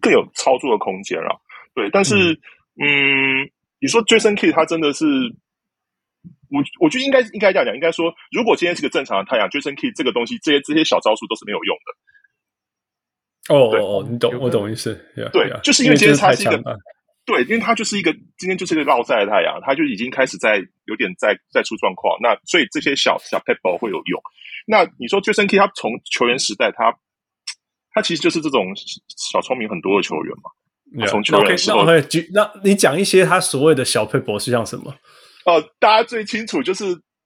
[0.00, 1.40] 更有操作的空间了。
[1.74, 2.32] 对，但是。
[2.32, 2.38] 嗯
[2.76, 3.48] 嗯，
[3.78, 5.06] 你说 Jason Kidd 他真的是，
[6.50, 11.94] 我我觉得应该应该这样讲，应该说，如果今天是个正常的太阳，Jason Kidd 这个东西，这些这些小招数都是没有用的。
[13.48, 14.94] 哦哦哦，你懂，我懂意思。
[15.32, 16.62] 对，就是因为今天他是一个，
[17.26, 20.56] 对，因为他就是一个今天就是一个落在的太阳，他就已经开始在
[20.86, 22.16] 有点在在出状况。
[22.22, 24.20] 那所以这些小小 pebble 会有用。
[24.66, 26.94] 那你说 Jason Kidd 他从球员时代，他
[27.92, 28.72] 他其实就是这种
[29.16, 30.50] 小聪明很多的球员嘛。
[31.08, 31.84] 从球员时候，
[32.32, 34.94] 那你讲一些他所谓的小 paper 是像什么？
[35.44, 36.84] 呃，大家最清楚就是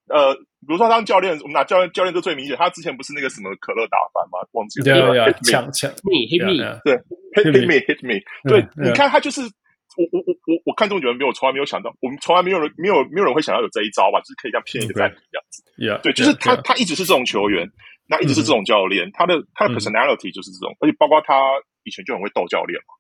[0.09, 0.35] 呃，
[0.67, 2.57] 比如说当教练，我们拿教练教练就最明显。
[2.57, 4.47] 他之前不是那个什么可乐打翻吗？
[4.53, 4.85] 忘记了。
[4.85, 6.97] 对对对，抢抢 me hit me，对
[7.35, 14.21] hit me hit me，对，你看他就是我我我我我看中球员没有，从来没有想到，我们从来没有人没有没有人会想到有这一招吧？
[14.21, 15.63] 就是可以这样骗一个暂停这样子。
[15.79, 17.71] Yeah，对，就是他他一直是这种球员，
[18.07, 21.35] 那一直是这种教练，他的他的 personality 就是这种，而且包括他
[21.85, 22.93] 以前就很会逗教练嘛。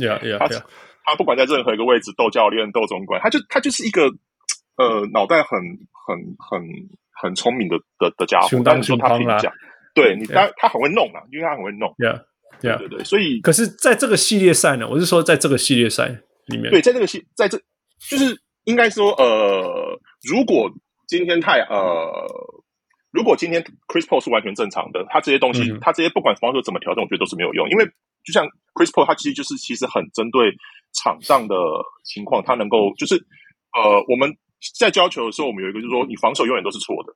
[0.00, 0.58] Yeah, yeah, yeah.
[0.58, 0.64] 他
[1.04, 4.08] 他不管在任何一个位置斗教练、斗总管，他就他就是一个
[4.76, 5.60] 呃脑袋很
[5.92, 6.62] 很很
[7.22, 8.60] 很聪明的的的家伙。
[8.64, 9.52] 但是说他评价，
[9.94, 11.88] 对你他他很会弄啊，因为他很会弄。
[11.98, 12.24] Yeah,
[12.60, 12.78] yeah.
[12.78, 13.04] 对对对。
[13.04, 16.08] 所以，可是在这个系列赛呢，我是说在这个系列赛
[16.46, 17.56] 里面，对，在这个系在这
[18.10, 20.68] 就是应该说呃，如果
[21.06, 22.12] 今天太呃，
[23.12, 27.88] 如果今天 Chris Paul 是完全正常的，他这些东西，嗯、他这些不管防守怎么调整，我觉得都是没有用，因为。
[28.24, 30.54] 就像 Chris Paul，他其实就是其实很针对
[30.94, 31.56] 场上的
[32.04, 33.16] 情况，他能够就是
[33.74, 34.30] 呃，我们
[34.78, 37.12] 在教球的时候，我们有一个就是说，你防守永远都是错的，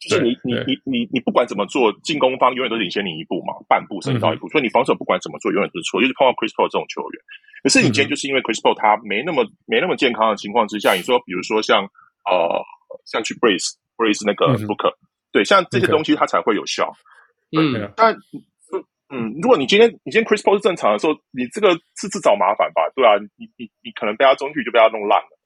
[0.00, 6.00] 就是你你你你你不管怎么做，进攻方永远都领先你一步嘛，半步甚至到一步，所以你防守不管怎么做，永远都是错。
[6.00, 7.20] 就是碰到 Chris Paul 这种球员，
[7.62, 11.84] 可是你今天就是因为 Chris Paul 他没那么没那么健康的情况之下，你说比如说像
[12.24, 12.64] 呃
[13.04, 14.94] 像去 Brace Brace 那个 Booker，
[15.32, 16.92] 对，像这些东西它才会有效。
[17.56, 18.16] 嗯，但。
[19.14, 21.68] 嗯，如果你今天你今天 Chris Paul 是正常的时候，你这个
[22.00, 22.80] 是自找麻烦吧？
[22.96, 25.36] 对啊，你你你可能被他中距就被他弄烂了，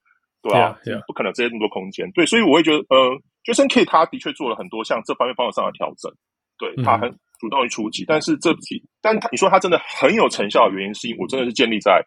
[0.50, 1.06] 对啊，yeah, yeah.
[1.06, 2.10] 不可能这些那么多空间。
[2.12, 6.10] 对，所以我会觉得，呃，Jason Kidd 他的确做了很多像这方面方法上的调整，
[6.58, 12.04] 对他很主动于出击，嗯、但是这题，但他你说他真的很有成效的原因，是因为我真的是建立在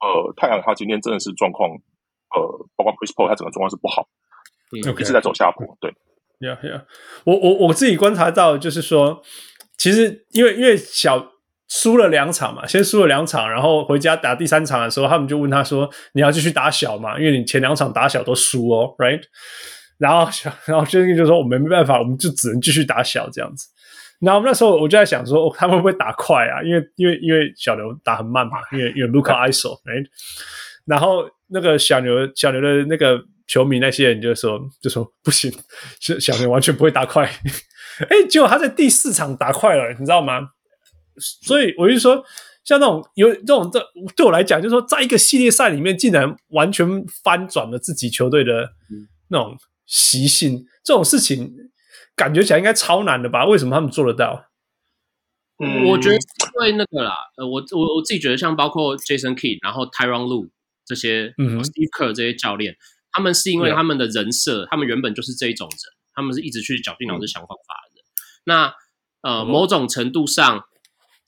[0.00, 1.70] 呃太阳他今天真的是状况，
[2.34, 2.40] 呃，
[2.76, 4.08] 包括 Chris Paul 他整个状况是不好，
[4.72, 5.76] 嗯，一直在走下坡。
[5.80, 5.90] 对
[6.40, 6.84] ，Yeah Yeah，
[7.24, 9.22] 我我我自己观察到就是说。
[9.78, 11.31] 其实，因为因为小
[11.74, 17.18] 输了两场嘛，先输了两场，然后回家打第三场的时候，他们就问他说：“你要继续打小嘛？
[17.18, 19.22] 因为你前两场打小都输哦，right？”
[19.96, 20.30] 然后，
[20.66, 23.68] 然后轩逸就说：“我们没办法，我们就只能继续打小这样子。”
[24.20, 26.62] 然后那时候我就在想说，哦、他们会不会打快啊？
[26.62, 29.94] 因为因为因为小牛打很慢嘛，因为因为 Luka ISO，哎，
[30.84, 35.50] 然后那个小牛小牛的那个球迷那些人就说就说不行，
[36.00, 37.24] 小小牛完全不会打快。
[38.10, 40.48] 哎，结果他在第四场打快了，你知道吗？
[41.18, 42.24] 所以我就说，
[42.64, 43.84] 像那种有这种这
[44.16, 48.72] 对我来讲，就是说，在一个系列赛里面，竟然完全翻转了自己球队的
[49.28, 51.52] 那种习性，这种事情
[52.14, 53.44] 感觉起来应该超难的吧？
[53.46, 54.46] 为什么他们做得到？
[55.58, 56.20] 嗯，我觉得因
[56.60, 60.48] 为那个啦，呃，我我我自己觉得，像包括 Jason Kidd，然后 Tyronn Lue
[60.86, 62.76] 这些，嗯，Steve Kerr 这些教练，
[63.10, 65.78] 他们是因为他们的人设，他们原本就是这一种人，
[66.14, 68.04] 他们是一直去绞尽脑汁想方法的人。
[68.44, 68.74] 那
[69.22, 70.64] 呃，某种程度上。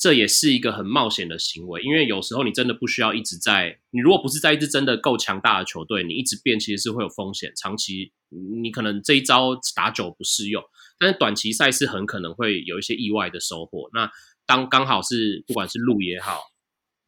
[0.04, 8.12] 这也是一个很冒险的行为，因为有时候你真的不需要一直在，你如果不是在一支真的够强大的球队，你一直变其实是会有风险，长期
[8.60, 10.62] 你可能这一招打久不适用，
[10.98, 13.88] 但是短期赛事很可能会有一些意外的收获。
[13.94, 14.10] 那
[14.44, 16.42] 当刚好是不管是路也好，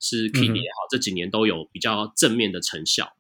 [0.01, 3.13] 是 Kidd 也好，这几年都有比较正面的成效。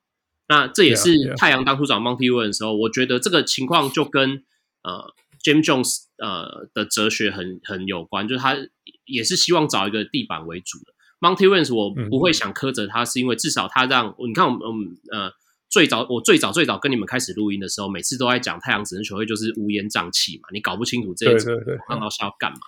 [0.48, 4.42] 那这也是太阳当初找 Monty Williams 的时候，我觉得这个情况就跟
[4.82, 5.12] 呃。
[5.44, 8.56] James Jones 呃的哲学很很有关，就是他
[9.06, 10.92] 也是希望找一个地板为主的。
[11.18, 15.32] Monty Williams 我不会想苛责他，是因为至少他让你看我们呃
[15.70, 21.56] 最早我最早最早跟你们开始录音的时候，每次都在讲太阳指定球会就是乌烟瘴气嘛，你搞不清楚这一支
[21.88, 22.58] 看到是要干嘛。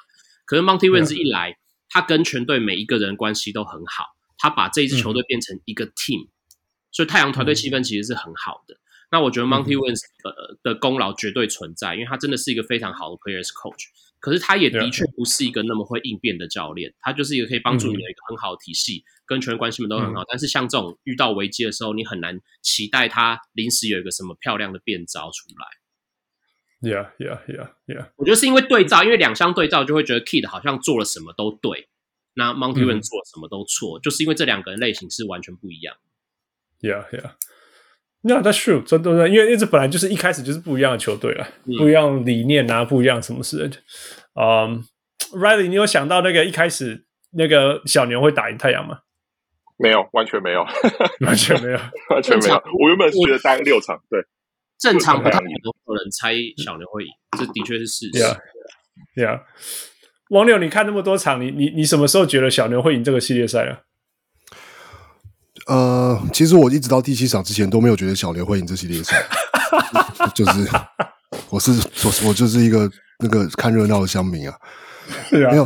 [0.46, 1.58] 可是 Monty Williams 一来，
[1.90, 4.06] 他跟全队每一个人关系都很好，
[4.38, 6.28] 他把这一支球队变成一个 team，
[6.90, 8.76] 所以太阳团队气氛其实是很好的。
[9.10, 13.84] 那我觉得 Monty Williams 的的功劳绝对存在，因为他真的是一个非常好的 players coach。
[14.20, 20.24] 可是他也的确不是一个那么会应变的教练，他就是一个可以帮助你的一个很好的体系，跟球员关系们都很好。
[20.28, 25.66] 但是像这种遇到危机的时候，你很难期待他临时有一个什么漂亮的变招出来。
[26.80, 28.10] Yeah, yeah, yeah, yeah。
[28.16, 31.88] 我觉得是因为对照，因为两相对照，就会觉得 Kidd 好像做了什么都对，
[32.34, 35.96] 那 Monty Williams 做了什么都错，就是因为这两个人类型是完全不一样。
[36.80, 37.32] Yeah, yeah。
[38.22, 43.70] 那 That's true，真的，因为这本来就是一开始就是不一样的球队了，嗯、不一样理念啊，不一样什么事。
[44.34, 44.84] 嗯、
[45.32, 48.98] um,，Riley，你有想到那个一开始那个小牛会打赢太阳吗？
[49.76, 50.66] 没有，完全没有，
[51.24, 51.78] 完全没有，
[52.10, 52.54] 完全没有。
[52.80, 54.20] 我原本是觉得大概六场，对，
[54.78, 56.34] 正常不太有人猜
[56.64, 58.18] 小牛会赢，这的确是事实。
[59.14, 59.42] Yeah，Yeah，
[60.30, 63.82] 王柳，你看那么多场，你你你什么时候觉得小牛会赢这个系列赛啊？
[65.68, 69.22] 呃，其实我一直到第七场之前都没有觉得小牛会赢这系列赛，
[70.34, 70.66] 就是
[71.50, 71.70] 我是
[72.04, 74.56] 我我就是一个那个看热闹的乡民啊。
[75.30, 75.64] 对啊，没有，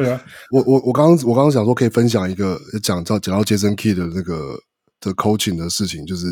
[0.51, 4.59] 我我我刚刚我刚刚想说可以分享一个讲到讲到 Jason Kidd 的那个
[5.01, 6.27] 的 coaching 的事情，就是、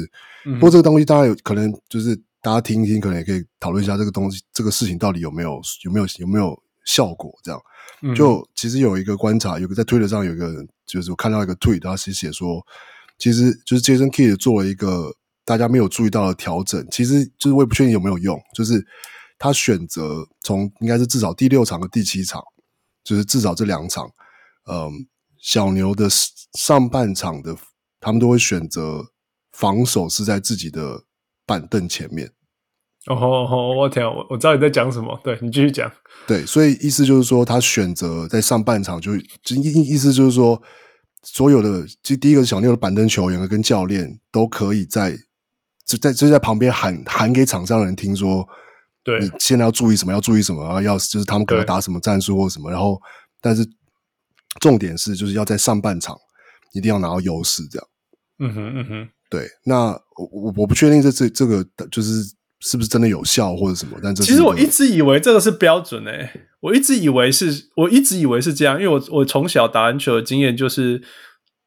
[0.47, 7.61] 嗯、不过这个东西大家有可能就是大家听一听，可能也可以讨论一下这个东西这个事情到底有没有有没有有没有效果这样。
[8.03, 12.61] 嗯、就其实有一个观察，有个在推特上有一个人，就是我看到一个 tweet，他是写说。
[13.21, 15.15] 其实就是 Jason Kidd 做了一个
[15.45, 18.83] 大家没有注意到的调整，其实就是我也不确定有没有用，就是
[19.39, 22.43] 他选择从应该是至少第六场和第七场，
[23.05, 24.07] 就是至少这两场，
[24.71, 24.91] 嗯，
[25.39, 26.09] 小牛的
[26.55, 27.55] 上半场的
[28.01, 29.05] 他们都会选择
[29.53, 31.05] 防守是在自己的
[31.45, 32.33] 板凳前面。
[33.07, 35.93] 哦吼哦，我天，我我知道你在讲什么，对，你继续讲。
[36.27, 40.63] 对，所以意思就是说，他选择在上半场就就意意思就是说。
[41.23, 45.17] 所有的，就第一个是小牛的板凳球员跟教练都可以在
[45.85, 48.49] 就在就在旁边喊喊给场上的人听说，
[49.03, 50.13] 对，你现在要注意什么？
[50.13, 50.65] 要注意什么？
[50.65, 52.71] 然后要就是他们可能打什么战术或什么？
[52.71, 53.01] 然后，
[53.41, 53.67] 但是
[54.61, 56.17] 重点是就是要在上半场
[56.73, 57.89] 一定要拿到优势，这样。
[58.39, 59.47] 嗯哼嗯哼，对。
[59.65, 62.25] 那我我我不确定这这这个就是
[62.61, 63.99] 是不是真的有效或者什么？
[64.03, 66.47] 但这其实我一直以为这个是标准诶、欸。
[66.61, 71.03] 我一直以为是，我一直以为是这样，因为我我从小打篮球的经验就是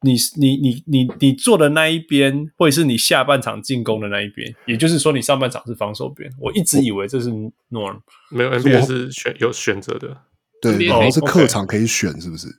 [0.01, 6.31] 你，你你你你你坐的那一边，会是你下半场进攻的那一边，也就是说你上半场是防守边。
[6.39, 7.29] 我一直以为这是
[7.71, 10.15] norm，没有 NBA 是选有选择的，
[10.61, 12.47] 对，好像是客场可以选，是不是？
[12.49, 12.55] 对，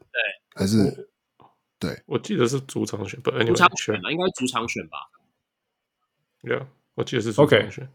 [0.56, 1.08] 还是
[1.78, 2.02] 对？
[2.06, 4.98] 我记得是主场选，不，主场选吧，应该主场选吧
[6.42, 6.66] ？Yeah，
[6.96, 7.88] 我记得是主场选。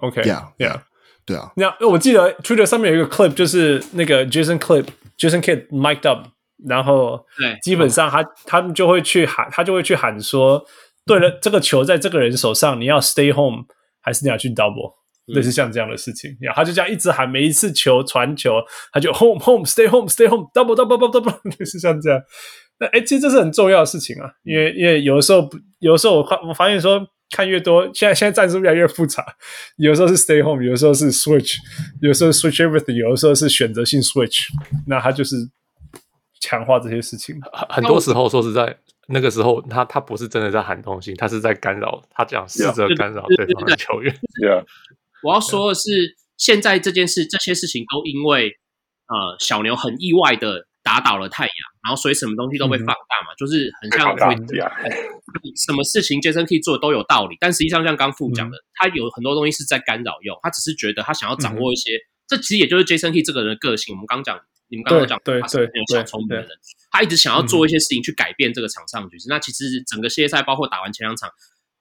[0.00, 0.80] OK，Yeah，Yeah。
[1.26, 6.26] 对啊，那我记得 Twitter 上面有一个 clip，就是那个 Jason Clip，Jason Kidd mic'd up，
[6.66, 7.24] 然后
[7.62, 10.64] 基本上他他们就会去喊，他就会去喊说，
[11.06, 13.64] 对了，这个球在这个人手上，你要 stay home
[14.00, 14.94] 还是你要去 double，
[15.26, 18.54] 类似像这样的事情，然后他就这样一直喊，每一次球传球，
[18.92, 22.20] 他就 home home stay home stay home，double double double double， 类似像这样。
[22.80, 25.48] 那哎，其实这是很重要的事情啊，因为因为有的时候，
[25.78, 27.06] 有的时候我发我发现说。
[27.30, 29.24] 看越多，现在现在战术越来越复杂，
[29.76, 31.56] 有时候是 stay home，有时候是 switch，
[32.02, 34.46] 有时候 switch everything，有的时候是选择性 switch，
[34.86, 35.36] 那他就是
[36.40, 37.40] 强化这些事情。
[37.68, 38.76] 很多时候说实在，
[39.08, 44.12] 那个时候他他不是真的在喊东西，他是在干扰，他这样试着干扰对方的球员。
[44.40, 44.62] 对啊，
[45.22, 48.56] 我要说的是，现在这件事，这些事情都因为
[49.06, 50.66] 呃小牛很意外的。
[50.90, 51.54] 打倒了太阳，
[51.86, 54.34] 然后所以什么东西都被放大嘛，嗯、就是很像会
[55.54, 63.94] 什么事情，Jason Kidd 做的都有道理，但实际上像刚副讲的，嗯、他有很多东西是在干扰用，他只是觉得他想要掌握一些，嗯、这其实也就是 Jason Kidd 这个人的个性。
[63.94, 64.36] 我们刚讲，
[64.66, 66.48] 你们刚刚讲，他是很有小聪明的人，
[66.90, 69.28] 他一直想要做一些事情去改变这个场上局势。
[69.28, 71.30] 嗯、那其实整个系列赛，包括打完前两场，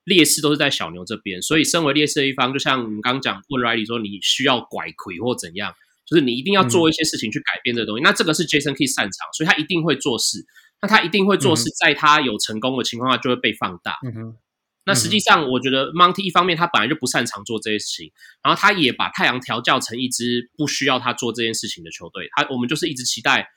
[0.04, 5.74] 劣势都是在小牛这边，所以身为劣势的一方，就像你刚刚讲，问 Riley 说，你需要拐亏或怎样。
[6.10, 10.46] 就是你一定要做一些事情去改变这个东西，嗯、那这个是 Jason Kidd 擅长，所以他一定会做事。
[10.82, 13.98] 那他一定会做事，在他有成功的情况下就会被放大。
[14.06, 14.38] 嗯哼。
[14.86, 18.12] 那实际上，我觉得 Monty 一方面他本来就不擅长做这些事情，
[18.42, 22.30] 然后他也把太阳调教成一支不需要他做这件事情的球队。
[22.32, 23.50] 他我们就是一直期待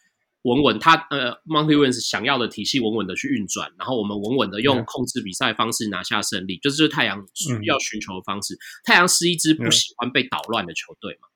[0.43, 7.25] 稳稳他呃 Monty Williams 想要的体系稳稳的去运转，然后我们稳稳的用控制比赛方式拿下胜利，嗯、就是太阳
[7.65, 8.55] 要寻求的方式。
[8.55, 11.29] 嗯、太阳是一支不喜欢被捣乱的球队嘛。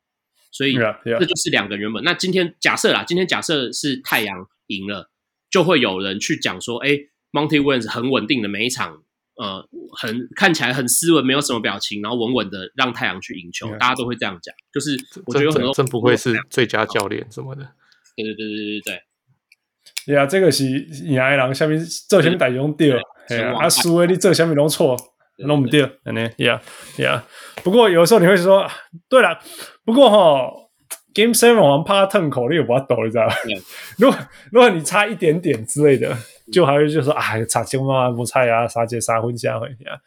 [0.50, 2.02] 所以这就是两个原本。
[2.04, 5.10] 那今天假设啦，今天假设是太阳赢了，
[5.50, 6.90] 就会有人去讲说：“哎
[7.32, 9.02] ，Monty Williams 很稳定的每一场，
[9.36, 13.78] 呃，很看起来很斯文，没有什么表情，然后稳稳的让太阳去赢球。” Yeah.
[13.78, 14.54] 大家都会这样讲。
[14.72, 14.96] 就是
[15.26, 17.62] 我觉得很多真不会是最佳教练什么的。
[18.16, 19.02] 对对对对对对。
[20.06, 21.78] 对啊，这个是赢的人下面
[22.08, 22.92] 做什么代用对，
[23.54, 24.96] 啊，输的你做什么拢错。
[25.38, 26.58] 弄不掉，嗯，yeah
[26.96, 27.20] yeah。
[27.62, 28.66] 不过有时候你会说，
[29.08, 29.38] 对了，
[29.84, 30.50] 不过哈
[31.12, 33.34] ，Game Seven 我们怕他吞口，你也不要抖，你知道吧？
[33.98, 34.18] 如果
[34.50, 36.16] 如果你差一点点之类的，
[36.50, 39.98] 就还会就说，哎，差千万不差呀，杀劫杀婚下回呀。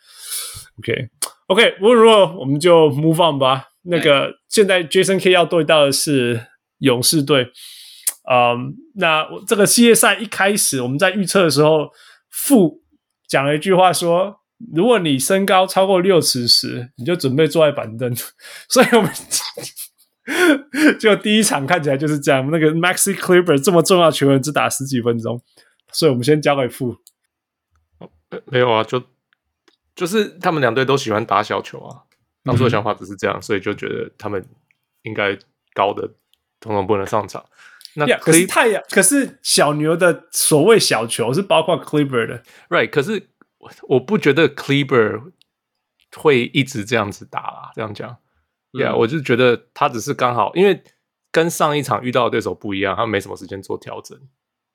[0.80, 1.10] OK
[1.48, 3.66] OK，无论如何我们就 move on 吧。
[3.84, 6.48] 那个现在 Jason Kidd 要对到的是
[6.80, 7.44] 勇士队，
[8.32, 11.90] 嗯，那这个系列赛一开始我们在预测的时候，
[12.32, 12.82] 负
[13.28, 14.38] 讲了一句话说。
[14.74, 18.14] 如果你身高超过六尺时，你就准备坐在板凳。
[18.68, 19.10] 所以我们
[21.00, 22.46] 就第一场看起来就是这样。
[22.52, 25.42] 那个 Maxi Kleber 这么重要球员只打十几分钟，
[25.94, 26.98] 所以我们先交给傅。
[28.48, 29.02] 没有啊，就
[29.96, 32.04] 就是他们两队都喜欢打小球啊。
[32.44, 34.46] 当初的想法只是这样，嗯、所以就觉得他们
[35.04, 35.38] 应该
[35.74, 36.06] 高的
[36.60, 37.44] 统统不能上场。
[37.96, 42.90] 那 yeah, 可是太阳，可是小牛的所谓小球是包括 Clipper 的，right？
[42.90, 43.30] 可是。
[43.60, 45.32] 我我不觉得 Cleaver
[46.18, 48.18] 会一直这样子打啦，这样讲，
[48.72, 50.84] 对啊，我就觉得他只是刚好，因为
[51.32, 54.20] 跟上一场遇到的对手不一样，他没什么时间做调整。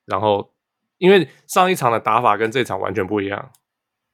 [0.04, 0.52] 然后，
[0.98, 3.52] 因为上一场的打法跟这场完全不一样，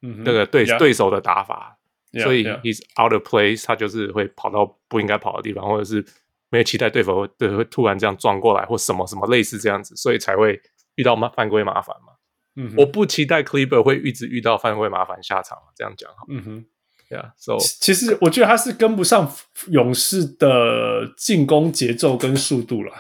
[0.03, 1.79] 嗯，那个对.对手的打法
[2.13, 2.23] ，Yeah.
[2.23, 6.05] 所以 he's out of place，他就是会跑到不应该跑的地方，或者是
[6.49, 10.63] 没有期待对手会对会突然这样撞过来，或什么什么类似这样子，所以才会
[10.95, 12.13] 遇到麻犯规麻烦嘛。
[12.61, 16.25] 嗯，我不期待 Cleaver 会一直遇到犯规麻烦下场，这样讲哈。
[16.29, 16.65] 嗯哼，
[17.09, 19.33] 对啊，so 其实我觉得他是跟不上
[19.69, 22.93] 勇士的进攻节奏跟速度了。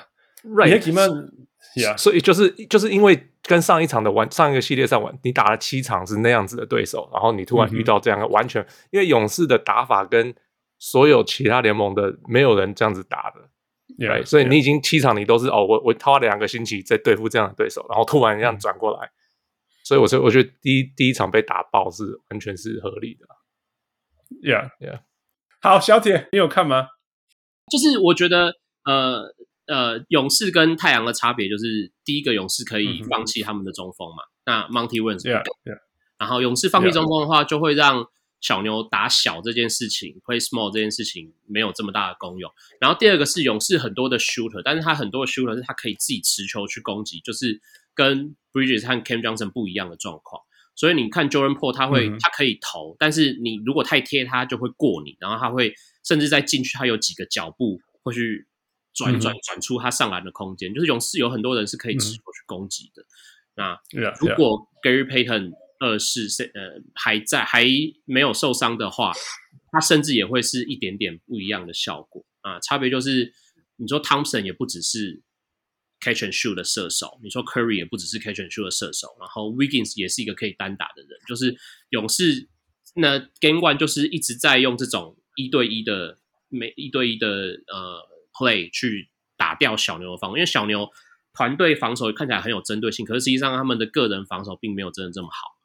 [0.42, 10.34] Right，Yeah，所以就是就是因为跟上一场的玩上一个系列赛玩，你打了七场是那样子的对手，然后你突然遇到这样的完全，因为勇士的打法跟
[10.78, 13.50] 所有其他联盟的没有人这样子打的
[13.98, 19.10] ，Yeah，所以你已经七场你都是哦，我我花了两个星期在对付这样的对手，然后突然这样转过来。
[19.90, 23.26] 所以我说，我觉得第一第一场被打爆是完全是合理的。
[24.40, 25.00] Yeah, yeah。
[25.60, 26.86] 好，小铁，你有看吗？
[27.72, 28.54] 就是我觉得，
[28.84, 29.34] 呃
[29.66, 35.80] 呃，勇士跟太阳的差别就是，第一个勇士可以放弃他们的中锋嘛，那 Monty Williams Yeah, yeah。
[36.18, 38.06] 然后勇士放弃中锋的话，就会让
[38.40, 42.48] 小牛打小这件事情 Yeah.，play small 这件事情没有这么大的功用。
[42.80, 47.60] 然后第二个是勇士很多的 shooter，但是他很多的 shooter 是他可以自己持球去攻击，就是。
[48.00, 50.40] 跟 Bridges 和 Cam Johnson 不一样的状况，
[50.74, 58.48] 所以你看 Jordan Poole 他会，嗯、他可以投，但是你如果太贴他，就会过你，然后他会甚至在禁区，他有几个脚步会去
[58.94, 60.72] 转转转出他上篮的空间。
[60.72, 63.02] 嗯、就是勇士有很多人是可以持球去攻击的。
[63.02, 63.06] 嗯、
[63.56, 63.80] 那
[64.20, 67.66] 如果 Gary Payton 二世呃还在还
[68.06, 69.12] 没有受伤的话，
[69.70, 72.58] 他甚至也会是一点点不一样的效果啊。
[72.60, 73.34] 差别就是
[73.76, 75.20] 你说 Thompson 也不只是。
[76.00, 81.10] Catch and shoot 的射手，你说 Curry 也不只是 Catch and shoot 的射手，然后 Wiggins 也是一个可以单打的人。
[81.28, 81.54] 就是
[81.90, 82.48] 勇士
[82.94, 86.18] 那 Game One 就是一直在用这种一对一的
[86.48, 88.00] 每一对一的呃
[88.32, 90.88] play 去打掉小牛的防，因为小牛
[91.34, 95.59] 团队防守看起来很有针对性，可是实际上他们的个人防守并没有真的这么好。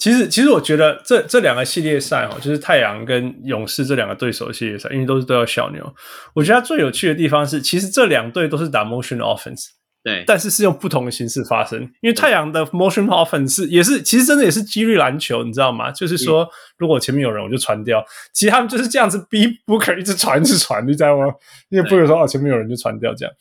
[0.00, 5.94] 其实，其实我觉得这这两个系列赛哦，就是太阳跟勇士这两个对手的系列赛，因为都是都要小牛。
[6.34, 9.66] 我觉得它最有趣的地方是，其实这两队都是打 motion offense，
[10.02, 11.78] 对，但是是用不同的形式发生。
[12.00, 15.90] 因为太阳的 motion offense 是也是，其实真的也是几率篮球，你知道吗？
[15.90, 16.48] 就是说，
[16.78, 18.02] 如果前面有人，我就传掉。
[18.32, 21.26] 其实他们就是这样子逼 Booker 一直传，一直传，你知道吗？
[21.68, 23.34] 因为 Booker 说哦，前面有人就传掉这样。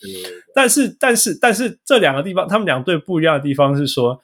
[0.53, 4.19] 但是，但是，但是这两个地方，他们两队不一样的地方是说。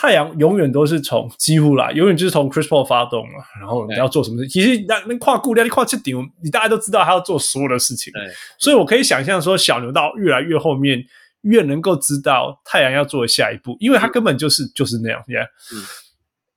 [0.00, 4.48] 太阳永远都是从几乎啦，永远就是从 Chris Paul 发动了，然后你要做什么事？
[4.48, 8.10] 其实那那跨顾量，你跨去顶，你大家都知道他要做所有的事情。
[8.58, 11.04] 所以我可以想象说，小牛到越来越后面，
[11.42, 15.46] 越能够知道太阳要做的下一步，因为他根本就是就是那样，yeah。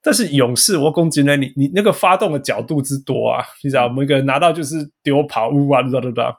[0.02, 6.34] 但是勇士，我攻击呢，你你那个发动的角度之多啊，你知道，每个人拿到就是丢跑乌啊，知道知道。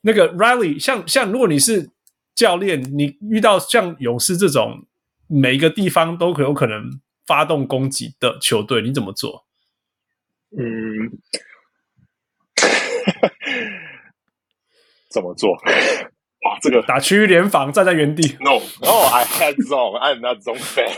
[0.00, 1.90] 那个 Riley，像像如果你是
[2.34, 4.86] 教练，你遇到像勇士这种。
[5.28, 9.44] 每一个地方都有可能发动攻击的球队，你怎么做？
[10.50, 10.64] 嗯，
[15.10, 15.52] 怎么做？
[15.52, 18.36] 哇，这个打区域联防，站在原地。
[18.40, 20.88] No，No，I had zone，I'm not zone fan。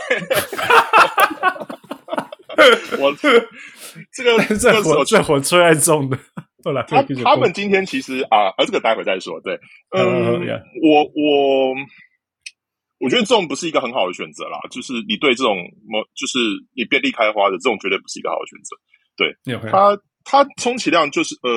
[3.01, 3.47] 我这个
[4.13, 6.17] 这个这火这火最爱中的。
[6.63, 9.41] 后来他他们今天其实啊，呃，这个待会再说。
[9.41, 9.59] 对，
[9.97, 10.47] 嗯，
[10.81, 11.75] 我我。
[13.01, 15.57] 我觉得这种不是一个很好的选择啦，就是你对这种
[15.89, 16.37] 么，就是
[16.77, 18.77] 你遍地开花的这种，绝对不是一个好的选择。
[19.17, 19.33] 对.
[19.71, 21.49] 他，他充其量就是呃，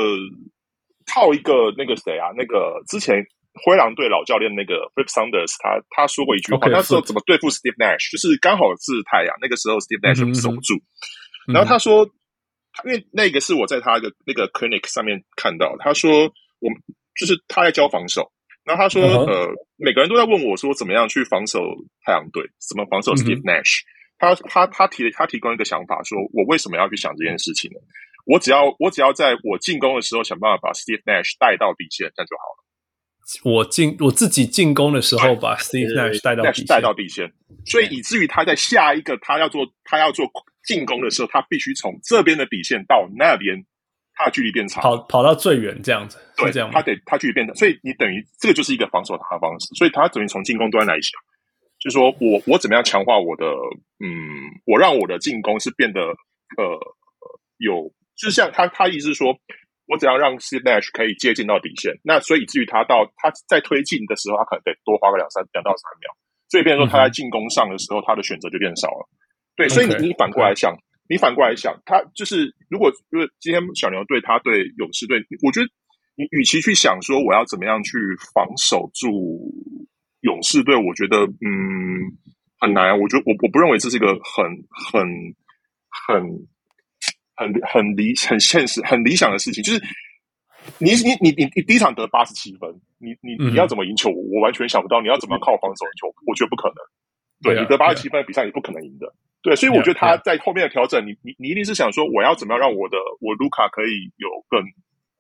[1.05, 3.23] 套一个那个谁啊，那个之前
[3.63, 10.75] 灰狼队老教练那个 Flip Saunders，他他说过一句话，那时候怎么对付 Steve Nash，就是刚好是太阳，那个时候 Steve Nash 守不住，
[11.49, 12.07] 嗯、然后他说，
[12.85, 16.11] 嗯、因为那个是我在他的那个 clinic 上面看到，他说
[16.59, 16.81] 我们
[17.21, 18.33] 就是他在教防守。
[18.65, 19.31] 然后他说，uh huh.
[19.31, 21.61] 呃，每个人都在问我说，怎么样去防守
[22.05, 23.83] 太阳队，怎么防守 Steve Nash？、
[24.19, 27.79] 他他他提他提供一个想法，说我为什么要去想这件事情呢？
[28.25, 32.65] 我只要我只要在我进攻的时候想办法把 Steve Nash 带到底线，这样就好了。
[33.43, 37.31] 我进我自己进攻的时候把 Steve Nash 带到底线，带到底线，
[37.67, 40.27] 所以以至于他在下一个他要做他要做
[40.65, 43.67] 进攻的时候，他必须从这边的底线到那边。
[44.15, 51.19] 他的距离变长，跑跑到最远这样子，对，这样他得他距离变长，所以你等于这个就是一个防守他的方式，所以他等于从进攻端来想，
[51.81, 53.45] 就是说我我怎么样强化我的，
[53.99, 54.09] 嗯，
[54.67, 56.79] 我让我的进攻是变得呃
[57.59, 59.35] 有，就是像他他意思是说，
[59.87, 66.09] 我只要让 Nash 可以接近到底线，那所以以至于他到他在推进的时候，他可能得多花个两三两到三秒，
[66.49, 69.09] 所以变成说他在进攻上的时候，他的选择就变少了，
[69.57, 70.73] 对，所以你你反过来想。
[71.09, 75.67] 你反过来想，他就是如果如果今天小牛队他对勇士队，我觉得
[76.17, 77.91] 你与其去想说我要怎么样去
[78.33, 79.53] 防守住
[80.21, 82.09] 勇士队，我觉得嗯
[82.59, 82.99] 很难。
[82.99, 85.05] 我觉得我我不认为这是一个很很
[85.91, 86.25] 很
[87.37, 89.63] 很很理很现实很理想的事情。
[89.63, 89.83] 就是
[90.79, 94.09] 你你你你你第一场得八十七分，你你你要怎么赢球？
[94.09, 96.77] 我完全想不到你要怎么靠防守赢球，我觉得不可能。
[97.45, 99.13] 对，你得八十七分的比赛，你不可能赢的。
[99.43, 104.65] 对，所以我觉得他在后面的调整，你你你一定是想说，我要怎么样让我的我卢卡可以有更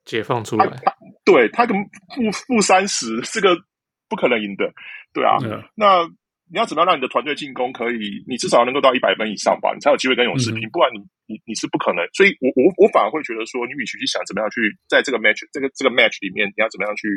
[0.06, 0.66] 解放出来？
[0.66, 1.76] 他对他跟
[2.16, 3.55] 负负三十，这个
[4.09, 4.72] 不可能赢的，
[5.12, 5.36] 对啊。
[5.44, 6.09] 嗯、那
[6.48, 12.01] 你要怎么样让你的团队进攻可以，你至少能够到一百分以上吧，你才有机会跟勇士拼，嗯、不然你你你是不可能。
[12.12, 17.09] 所以我我我反而会觉得说，你与其去想怎么样去在这个 match 这个这个 match 里面，你要怎么样去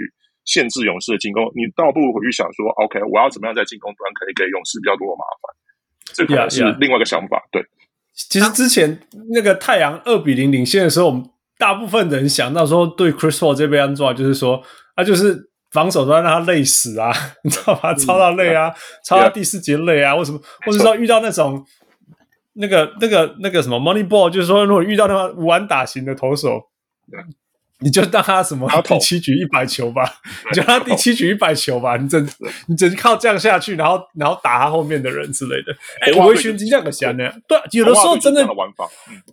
[0.47, 5.53] 限制勇士的进攻，你倒不如回去想说，OK，我要怎么样在进攻端可以给勇士比较多的麻烦。
[6.15, 7.61] 这个是另外一个想法，对。
[8.15, 8.99] 其实之前
[9.35, 11.23] 那个太阳二比零领先的时候，我们
[11.59, 14.63] 大部分人想到说，对 Chris Paul 这边安装，就是说，
[14.95, 17.11] 他就是防守端让他累死啊，
[17.43, 17.93] 你知道吗？
[17.93, 18.73] 超到累啊，
[19.05, 20.39] 超到第四节累啊，为什么？
[20.65, 21.63] 或者说遇到那种
[22.53, 26.69] 那个那个那个什么 Money Ball，就是说，如果遇到那种无安打型的投手。
[27.79, 30.03] 你就当他什么第七局一百球吧，
[30.49, 32.27] 你就当他第七局一百球吧，你整
[32.67, 35.71] 你只靠这样下去，然后然后打他后面的人之类的。
[36.01, 37.31] 哎，我会选择这样的想呢。
[37.47, 38.43] 对，有的时候真的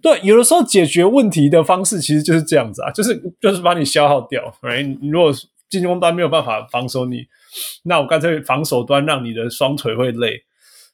[0.02, 4.54] 对，有的时候解决问题的方式其实就是这样子啊，就是就是把你消耗掉。
[4.60, 5.32] 哎，你如果
[5.70, 7.24] 进攻端没有办法防守你，
[7.84, 10.42] 那我干脆防守端让你的双腿会累，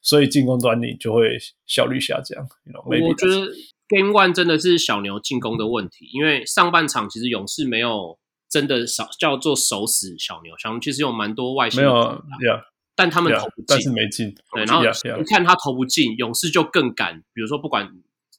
[0.01, 1.37] 所以进攻端你就会
[1.67, 2.47] 效率下降。
[2.87, 3.49] 我觉得。
[3.91, 8.17] Game One 真的是小牛进攻的问题，因为上半场其实勇士没有
[8.49, 11.93] 真的少叫做守死小牛，小牛其实有蛮多外线，没有
[12.41, 12.63] ，yeah,
[12.95, 14.33] 但他们投不进，但是没进。
[14.55, 14.83] 对，然后
[15.19, 17.21] 你看他投不进，勇士就更敢。
[17.33, 17.91] 比如说，不管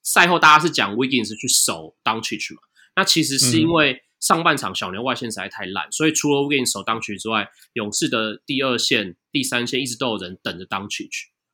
[0.01, 2.61] 赛后大家是讲 Wiggins 去守 Doncic 嘛，
[2.95, 11.09] 那其实是因为上半场小牛外线实在太烂，嗯、所以除了 Wiggins 守 Doncic 之外，勇士的第二线、第三线一直都有人等着 Doncic。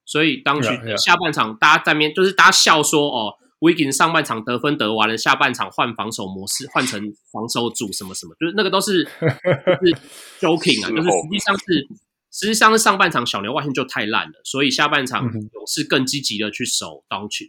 [0.06, 7.02] 所以当局下半场大家在面就是大家笑说哦，Wiggins 上半场得分得完了，下半场换防守模式，换成
[7.32, 9.10] 防守组什么什么，就是那个都是、就
[9.86, 9.96] 是
[10.40, 11.88] joking 啊，就是实际上是
[12.32, 17.48] 实际上是上半场小牛外线就太烂了，所以下半场勇士更积极的去守 Doncic，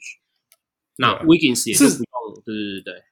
[0.96, 3.02] 那 Wiggins 也就不用，对对对对。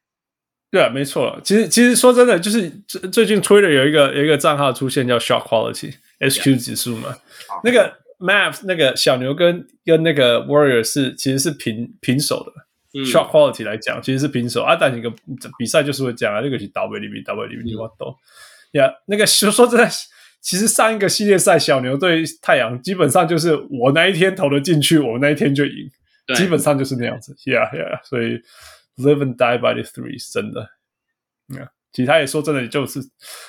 [0.69, 1.41] 对啊，没错。
[1.45, 7.17] 其实，其实说真的，就是最最近 Twitter 有一个有一个账号出现叫 Shot Quality，SQ 指数嘛。
[7.63, 12.66] 那个 Maps 那个小牛跟跟那个 Warrior 是其实是平平手的。
[12.97, 14.63] 嗯、Shot Quality 来讲，其实是平手。
[14.63, 15.13] 啊，但一个
[15.59, 18.17] 比赛就是会讲啊，那个是 W 里面 W 里面我懂。
[18.73, 19.89] 呀，那个说说真的，
[20.41, 25.91] 其实上一个系列赛小牛对太阳基本上就是我那一天投的进去，我那一天就赢，
[26.35, 27.35] 基本上就是那样子。
[27.45, 28.41] Yeah, yeah，所以。
[28.99, 30.71] Live and die by the three，真的，
[31.55, 32.99] 嗯，其实他也说真的，就是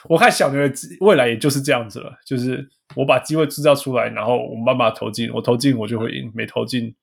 [0.10, 6.94] 我看小牛的未来也就是这样子了，就是我把机会制造出来，然后我慢慢投进，我投进我就会赢，没投进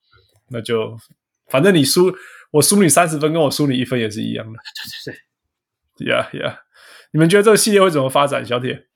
[0.49, 0.95] 那就
[1.49, 2.13] 反正你输，
[2.51, 4.59] 我输你三十分，跟我输你一分也是一样的。
[5.05, 6.59] 对对对，Yeah Yeah，
[7.11, 8.45] 你们觉得这个系列会怎么发展？
[8.45, 8.87] 小铁，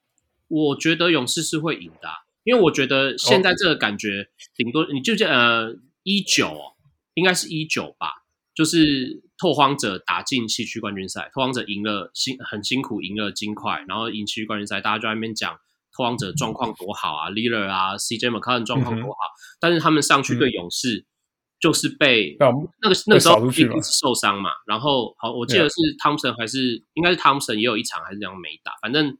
[0.47, 2.09] 我觉得勇士是会赢的，
[2.43, 6.76] 因为我觉得现在这个感觉顶多你就这呃一九，
[7.13, 8.23] 应该是一九吧。
[8.55, 15.57] 就是拓荒者打进西区冠军赛，拓荒者赢了辛很辛苦赢了金块，然后赢西区冠军赛，大家就在那边讲
[15.93, 21.05] 拓荒者状况多好啊，Lillard 啊，CJ McCollum 状况多好，嗯、但是他们上去对勇士
[21.60, 29.18] 就是被、嗯、那个那个时候受伤嘛，然后好我记得是 Thompson 还是应该是 Thompson 也有一场还是这样没打，反正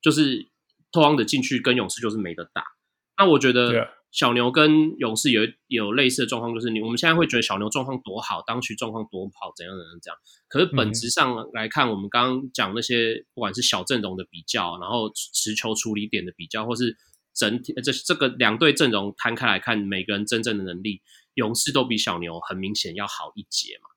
[0.00, 0.50] 就是
[0.90, 2.64] 拓荒者进去跟勇士就是没得打，
[3.18, 3.88] 那我觉得。
[4.12, 10.18] 小牛跟勇士有有类似的状况，就是你我们现在会觉得小牛状况多好，当区状况多好，怎样怎样怎样。
[10.50, 16.94] 可是本质上来看，我们刚刚讲那些，不管是小阵容的比较，然后持球处理点的比较，或是
[17.34, 21.00] 整体这这个两队阵容摊开来看，每个人真正的能力，
[21.34, 23.88] 勇士都比小牛很明显要好一截嘛。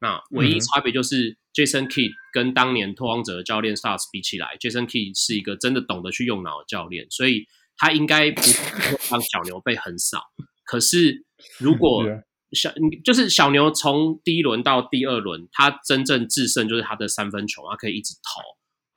[0.00, 7.46] 那唯一差别就是 Jason Kidd 跟当年拓荒者的教练 Stars 比起来，Jason Kidd 是一个真的懂得去用脑的教练，所以。
[7.82, 10.20] 他应该不会 让小牛被横扫，
[10.66, 11.24] 可是
[11.58, 12.04] 如果
[12.52, 12.70] 小
[13.02, 18.42] 就是小牛从第一轮到第二轮，他真正制胜就是他的三分球，他可以一直投。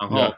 [0.05, 0.35] 然后，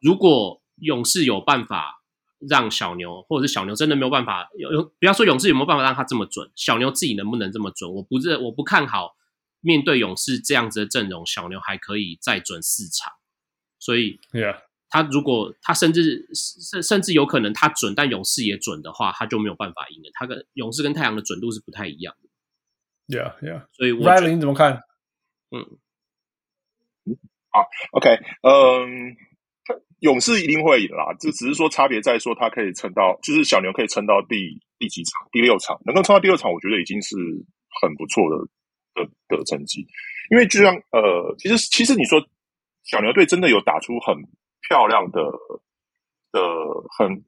[0.00, 2.02] 如果勇士有办法
[2.48, 7.92] 让小牛，或者是小牛真的没有办法，有不要说勇士有没有办法让他这么准，小牛自己能不能这么准？
[7.92, 9.16] 我不认，我不看好
[9.60, 13.12] 面对勇士这样子的阵容，小牛还可以再准四场。
[13.78, 14.60] 所以，Yeah.
[14.88, 20.10] 他如果他甚至甚甚至有可能他准，但勇士也准的话，他就没有办法赢了。
[20.14, 23.18] 他跟勇士跟太阳的准度是不太一样的。
[23.18, 23.66] Yeah, yeah。
[23.72, 24.82] 所以我，Riley 你怎么看？
[25.50, 25.78] 嗯，
[27.50, 28.08] 好，OK，
[28.42, 29.16] 嗯，
[30.00, 31.14] 勇士一定会赢啦。
[31.18, 35.28] 这只是说差别在说他可以撑到，就是小牛可以撑到第第几场？
[35.32, 37.16] 第六场，能够撑到第六场，我觉得已经是
[37.80, 38.36] 很不错的
[38.94, 39.86] 的的成绩。
[40.30, 42.20] 因为就像呃，其实其实你说
[42.84, 44.16] 小牛队真的有打出很。
[44.66, 45.20] 漂亮的
[46.32, 46.40] 的
[46.96, 47.22] 很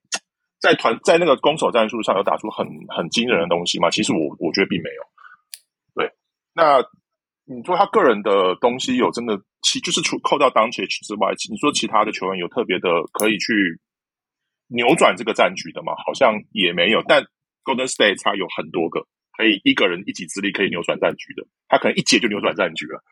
[0.59, 3.91] 在团在那个攻守战术上有打出很很惊人的东西吗？
[3.91, 5.03] 其实我我觉得并没有。
[5.95, 6.11] 对，
[6.55, 6.83] 那
[7.45, 13.81] 你说他个人的东西有真的其就是除扣掉 Doncic 之外，你说其他的球员有特别的可以去
[14.69, 15.93] 扭转这个战局的吗？
[16.07, 17.03] 好像也没有。
[17.09, 17.27] 但
[17.65, 19.03] Golden State 他有很多个
[19.37, 23.03] 可以一个人一己之力可以扭转战局的，他可能一节就扭转战局了。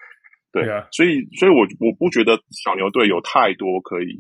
[0.52, 4.14] 对啊，所以，所以我我不觉得小牛队有太多可以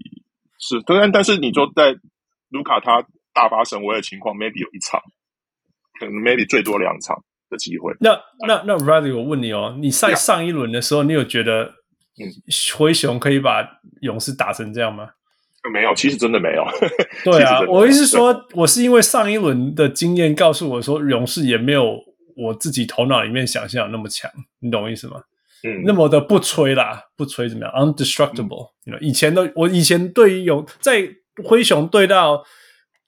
[0.58, 1.94] 是，但但是你说在
[2.50, 5.00] 卢卡他大发神威的情况，maybe 有一场，
[6.00, 7.94] 可能 maybe 最多两场的机会。
[8.00, 11.74] 那那那 Riley，我问你哦，你在上一轮的时候，你有觉得嗯
[12.76, 13.66] 灰熊可以把
[14.00, 15.08] 勇士打成这样吗？
[15.72, 16.64] 没有，其实真的没有。
[17.24, 21.98] 对啊， 我意思是说，我是因为上一轮的经验告诉我说，勇士也没有
[22.36, 24.30] 我自己头脑里面想象那么强，
[24.60, 25.22] 你懂我意思吗？
[25.66, 31.08] 嗯，那么的不吹啦，不吹怎么样？Undestructible，嗯、以前的我以前对于勇在
[31.42, 32.44] 灰熊对到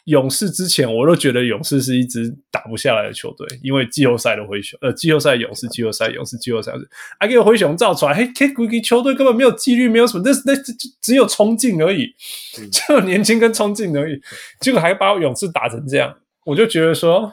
[0.07, 6.89] 勇士之前，我都觉得勇士是一支打不下来的球队，因为季后赛的灰熊，呃，季后赛勇士，季后赛勇士，季后赛勇士，
[7.21, 10.59] 还给灰熊造出来，嘿，嘿，这个球队根本没有纪律，没有什么，那那
[11.01, 12.15] 只有冲劲而已，
[12.73, 14.21] 只有年轻跟冲劲而已，
[14.61, 17.33] 结果还把勇士打成这样，我就觉得说。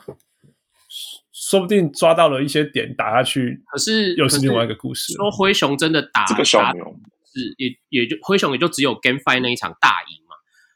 [1.35, 5.13] 说不定抓到了一些点打下去，可是又是另外一个故事。
[5.13, 6.83] 说灰熊真的打这个小牛
[7.25, 10.22] 是也也就灰熊也就只有 Game Five 那一场大赢嘛。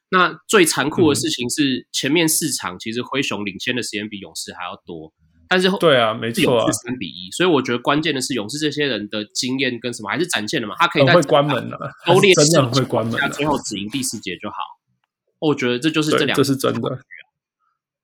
[0.10, 5.12] 那最残酷的事情是前面四场其实灰熊领先的时间比勇士还要多，
[5.50, 7.30] 但是对啊，没错啊，三比一。
[7.32, 10.76] 所以我觉得关键的是勇士这些人的经验跟什么还是展现了嘛。
[10.78, 11.78] 他可以在会关门的，
[12.08, 14.56] 都列 真的会关门，最后只赢第四节就好。
[15.40, 17.00] 我觉得这就是这两，这是真的。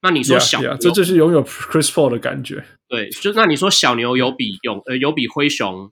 [0.02, 2.66] 那你说小 yeah, yeah, 这就是拥有 Chris Paul 的感觉。
[2.90, 5.90] 对，就那你说小牛有比勇呃有比灰熊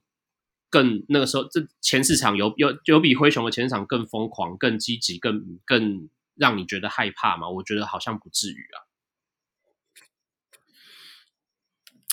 [0.71, 7.47] 更那个时候这前四场有有有比灰熊的前四场更疯狂、更积极、更更让你觉得害怕吗？
[7.47, 8.89] 我觉得好像不至于啊。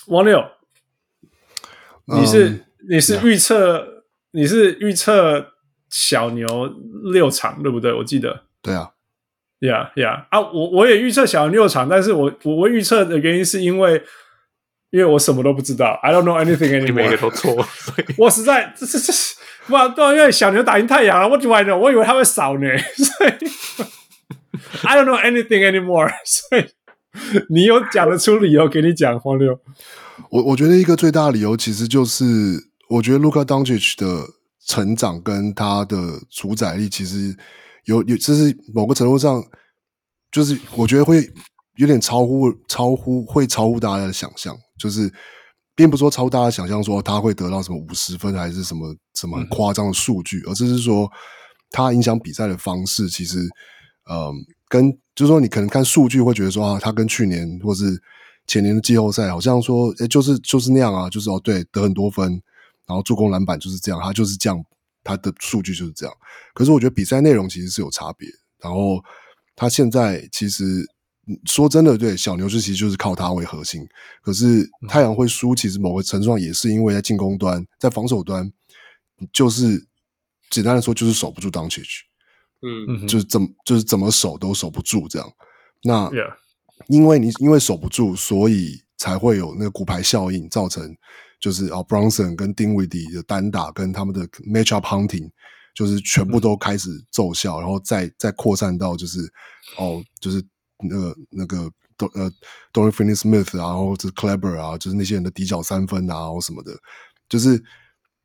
[0.09, 0.45] 王六，
[2.05, 2.57] 你是、um,
[2.91, 4.03] 你是预测 yeah.
[4.33, 5.55] 你是预测
[5.89, 6.47] 小牛
[7.13, 7.95] 六场对不对？
[7.95, 8.45] 我记得。
[8.61, 8.93] 对啊。
[9.61, 14.01] Yeah, yeah 啊，我我也预测小牛六场，但是我我我预测的原因是因为，
[14.91, 16.85] 因为我什么都不知道，I don't know anything anymore。
[16.85, 17.67] 你每个都错，
[18.17, 19.13] 我实在这这这，
[19.69, 21.77] 哇，对，因为小牛打赢太阳了，What do I know？
[21.77, 23.31] 我以为他会少呢， 所以
[24.83, 26.11] I don't know anything anymore。
[26.25, 26.65] 所以
[27.51, 29.59] 你有讲得出理由给你讲，黄牛。
[30.31, 32.25] 我我觉得一个最大的理由其实就是，
[32.89, 34.25] 我觉得 Luka Doncic 的
[34.67, 35.97] 成长跟他的
[36.31, 37.37] 主宰力其实。
[37.85, 39.43] 有有，这是某个程度上，
[40.31, 41.27] 就是我觉得会
[41.77, 45.13] 有点超乎超乎会超乎大家的想象，就是
[45.75, 51.11] 并不是说超大家想象说他会得到什么五十分还是什么什么很夸张的数据，而是说
[51.71, 53.41] 他影响比赛的方式，其实
[54.11, 54.33] 嗯，
[54.69, 58.01] 跟就是说你可能看数据会觉得说啊，他跟去年或是
[58.47, 62.41] 前年的季后赛好像说，诶，就是就是那样啊，就是哦对，得很多分，
[62.87, 64.65] 然后助攻篮板就是这样，他就是这样。
[65.05, 66.15] 他的数据就是这样，
[66.53, 68.29] 可是我觉得比赛内容其实是有差别。
[68.61, 69.03] 然后
[69.57, 70.85] 他现在其实
[71.45, 73.87] 说真的，对小牛其实就是靠他为核心。
[74.23, 78.51] 可是太阳会输，其实某个程度上也是因为在进攻端，在防守端，
[79.33, 79.87] 就是
[80.51, 81.87] 简单的说就是守不住 Doncic，
[82.63, 85.31] 嗯，就是怎么就是怎么守都守不住这样。
[85.83, 86.11] 那
[86.89, 90.97] 因为你因为守不住，所以才会有那个骨牌效应造成。
[91.41, 95.31] 就是啊，Bronson 跟 Dinwiddie 的单打跟他们的 matchup hunting，
[95.73, 99.21] 就是全部都开始奏效，嗯、然后再再扩散到就是
[99.77, 100.45] 哦，就是
[100.81, 101.71] 那个那个
[102.15, 102.31] 呃
[102.73, 106.73] Dorian Finney-Smith 啊，然后就是 Kleber 啊，就是那些人的底角三分啊，或什么的，
[107.29, 107.63] 就是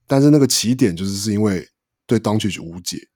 [0.07, 1.67] 但是那个起点就是是因为
[2.05, 3.07] 对 Doncic 无解。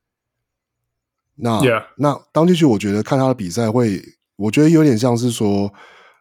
[1.35, 1.61] 那.
[1.97, 4.01] 那 Doncic 我觉得看他的比赛会，
[4.35, 5.73] 我觉得有点像是说。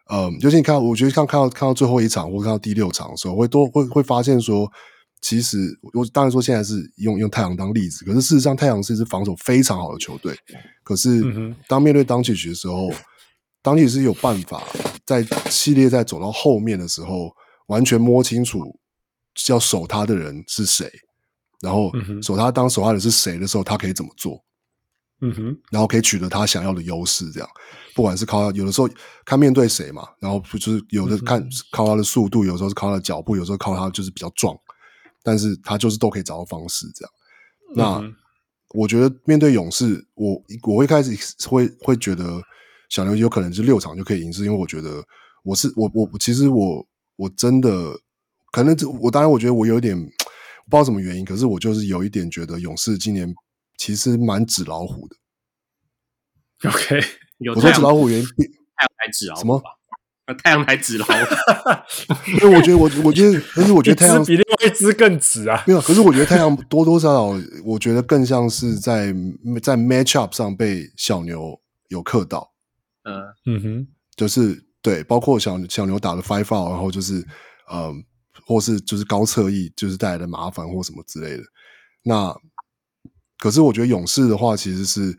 [0.09, 4.71] 嗯，尤其你看，我觉得看看到看到最后一场，或看到第六场的时候，会多会会发现说，
[5.27, 10.33] 其实我当然说现在是用用太阳当例子，可是事实上太阳是一支防守非常好的球队。
[10.85, 11.21] 可是
[11.67, 12.89] 当面对当契奇的时候，
[13.61, 14.63] 当契奇是有办法
[15.05, 17.29] 在系列赛走到后面的时候，
[17.65, 18.79] 完全摸清楚
[19.49, 20.89] 要守他的人是谁，
[21.59, 21.91] 然后
[22.21, 24.41] 守他当守他的人是谁的时候，他可以怎么做。
[25.19, 27.49] 嗯哼，然后可以取得他想要的优势，这样，
[27.93, 28.87] 不管是靠他，有的时候
[29.25, 34.57] 看面对谁嘛，然后就是有的看靠他的速度，有时候是靠他的脚步，有时候靠他就是比较壮，
[35.27, 37.11] 但是他就是都可以找到方式，这样。
[37.75, 38.01] 那
[38.69, 41.11] 我觉得面对勇士，我我会开始
[41.49, 42.41] 会会觉得
[42.89, 45.03] 小牛有可能是六场就可以赢，是因为我觉得
[45.43, 46.87] 我是我我其实我
[47.17, 47.99] 我真的
[48.53, 53.35] 可能我当然我觉得我有点不知道什么原因，可是我就是有一点觉得勇士今年。
[53.79, 55.15] 其实蛮纸老虎的。
[56.67, 56.99] OK，
[57.53, 59.61] 我说纸老虎原因，太阳台纸老虎什么？
[60.35, 61.11] 太阳还纸老虎。
[62.41, 65.63] 因为我觉得我我觉得，可是我觉得太阳比另外一只更纸啊。
[65.67, 69.13] 没有，可是我觉得太阳多多少少，我觉得更像是在
[69.61, 71.59] 在 match up 上被小牛
[71.89, 72.51] 有克到。
[73.03, 77.25] 嗯嗯哼，就是对，包括小小牛打的 five foul，然后就是
[77.71, 78.03] 嗯，
[78.45, 81.43] 或是就是高侧翼，就是带来的麻烦或什么之类的。
[82.03, 82.35] 那
[83.39, 85.17] 可是我觉得勇士的话，其实是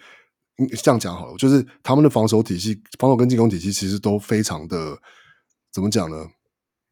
[0.83, 4.99] 这样讲好了，就是他们的防守体系、防守跟进攻体系其实都非常的
[5.73, 6.27] 怎么讲呢？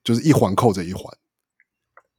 [0.05, 1.05] 就是一环扣着一环。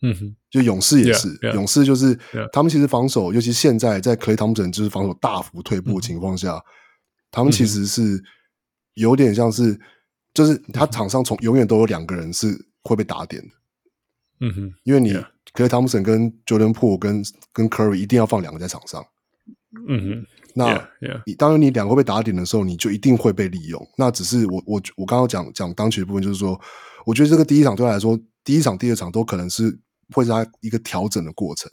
[0.01, 2.17] 嗯哼，就勇士也是，yeah, yeah, 勇士就是.
[2.51, 6.63] 他们其实防守，尤其现在在 Klay Thompson 就是防守大幅退步的情况下，嗯、
[7.31, 8.23] 他们其实是
[8.93, 9.79] 有点像是，
[10.33, 13.49] 就是他场上从永远都有两个人是会被打点的。
[14.41, 15.13] 嗯哼，因为你。
[15.53, 19.03] 克莱汤普森跟 Jordan Poole 跟跟 Curry 一定要放两个在场上。
[19.87, 20.25] 嗯哼，
[20.57, 20.89] 那.
[21.25, 23.87] 你当然你两个被打点的时候，你就一定会被利用。
[23.95, 26.59] 那只是我我我刚刚讲讲当局的部分，就是说，
[27.05, 29.79] 我觉得这个第一场对他来说，第一场、第二场都可能是
[30.13, 31.71] 会是他一个调整的过程。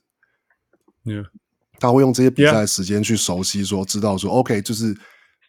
[1.05, 1.25] Yeah.
[1.81, 4.95] 他会用这些比赛时间去熟悉说.知道说，OK，就是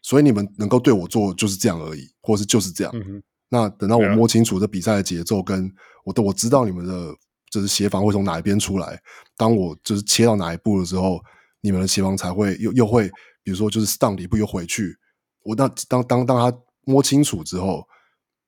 [0.02, 2.94] 所以你们能够对我做就是这样而已，或是就是这样。
[2.94, 3.22] Mm hmm.
[3.50, 5.72] 那等到我摸清楚这比赛的节奏，跟
[6.06, 7.14] 我的我知道你们的。
[7.52, 9.00] 就是协防会从哪一边出来？
[9.38, 11.24] 当我就是切到哪一步的时候，
[11.66, 13.10] 你们的协防才会又又会，
[13.42, 14.96] 比如说就是 stun 一步又回去。
[15.42, 17.84] 我当当当当他摸清楚之后，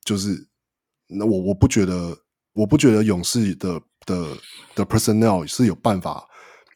[0.05, 0.47] 就是
[1.07, 2.15] 那我我不觉得，
[2.53, 4.37] 我不觉得勇士的的
[4.75, 6.23] 的 personnel 是有办法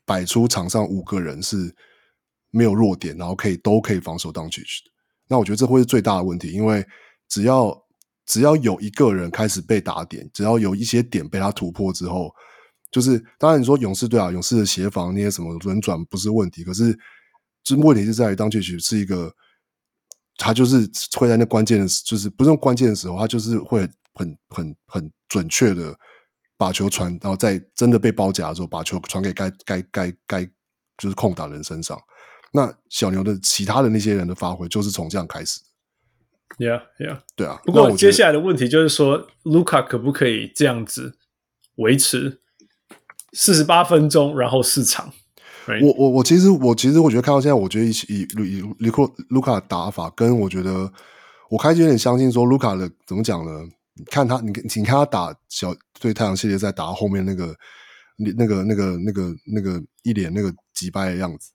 [0.03, 1.76] 摆出场上五个人是
[2.49, 4.91] 没有弱点，然后可以都可以防守 Doncic 的。
[5.27, 6.84] 那我觉得这会是最大的问题，因为
[7.30, 7.80] 只要
[8.26, 12.34] 只要有一个人开始被打点，只要有一些点被他突破之后，
[12.91, 16.97] 就是当然你说勇士队啊，勇士的协防那些什么轮转不是问题，可是
[17.63, 19.34] 这问题是在于当队曲是一个，
[20.38, 25.97] 他就是会在那关键的，就是不是用关键的时候，他就是会很很很准确的
[26.57, 30.43] 把球传，然后在真的被包夹的时候，把球传给该该该该
[30.97, 31.97] 就是空打人身上。
[32.51, 35.61] 那小牛的其他的那些人的发挥，就是从这样开始。
[36.57, 37.61] Yeah, yeah，对啊。
[37.63, 41.18] 不过接下来的问题就是说，卢卡可不可以这样子
[41.76, 42.41] 维持
[43.33, 45.11] 四十八分钟，然后四场
[45.81, 48.27] 我我我其实我其实我觉得看到现在，我觉得以以
[48.57, 50.91] 以卢克卢卡打法，跟我觉得
[51.49, 53.51] 我开始有点相信说卢卡的怎么讲呢？
[53.95, 57.55] 你看他，你你看他打小对太阳系列赛打到后面那个
[58.17, 61.51] 那那个那个那个那个一脸那个击败的样子。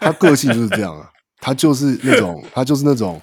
[0.00, 3.20] 他个性就是这样啊，他就是那种，他就是那种，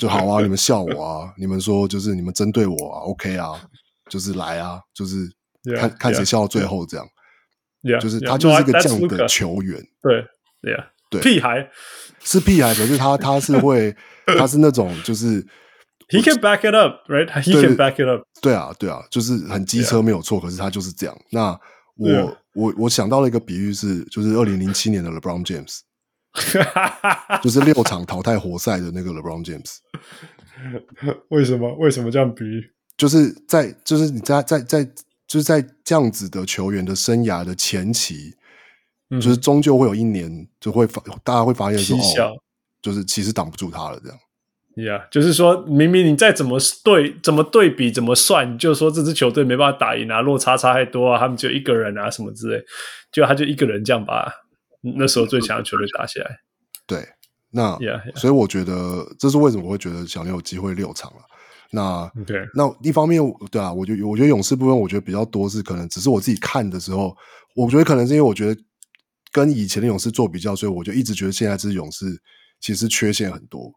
[0.00, 3.60] 就好啊，你们笑我啊，你们说就是你们针对我啊，OK 啊，
[4.08, 5.28] 就是来啊，就是
[5.68, 7.06] yeah, 看谁笑到最后这样
[7.82, 10.22] ，yeah, 就是他就是一个这样的球员，对
[10.62, 11.68] ，yeah, 对，屁孩
[12.20, 13.94] 是屁孩，可是他他是会，
[14.38, 15.42] 他是那种就是，
[16.08, 21.58] He can back it up，right？He can back it up，对啊，对啊，就是很机车没有错，可是他就是这样，那
[21.96, 22.36] 我。
[22.54, 25.78] 我我想到了一个比喻是，就是二零零七年的 LeBron James，
[27.40, 29.76] 就是六场淘汰活塞的那个 LeBron James。
[31.28, 31.72] 为什么？
[31.76, 32.68] 为什么这样比喻？
[32.96, 34.84] 就是在就是你在在在
[35.28, 38.34] 就是在这样子的球员的生涯的前期，
[39.10, 42.40] 嗯、就是终究会有一年就会发，大家会发现说，哦，
[42.80, 44.18] 就是其实挡不住他了，这样。
[44.74, 52.64] Yeah，就是说明明你再怎么对、怎么对比、怎么算，就是说这支球队没办法打赢啊，落差差太多啊，他们只有一个人啊，什么之类，
[53.10, 54.32] 就他就一个人这样把
[54.96, 56.38] 那时候最强的球队打起来。
[56.86, 57.06] 对，
[57.50, 58.16] 那 yeah, yeah.
[58.16, 61.18] 所以我觉得这是为什么我会觉得小牛有机会六场了。
[61.70, 63.20] 那对那一方面
[63.50, 67.16] 对啊，我觉得我觉得勇士部分我觉得比较多是可能只是我自己看的时候，
[67.54, 68.60] 我觉得可能是因为我觉得
[69.30, 72.06] 跟以前的勇士做比较，所以我就一直觉得现在这支勇士
[72.60, 73.72] 其实缺陷很多。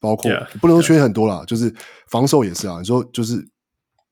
[0.00, 1.44] 包括 yeah, 不能说缺陷很多啦，yeah.
[1.44, 1.70] 就是
[2.08, 2.78] 防守也是啊。
[2.78, 3.36] 你说就是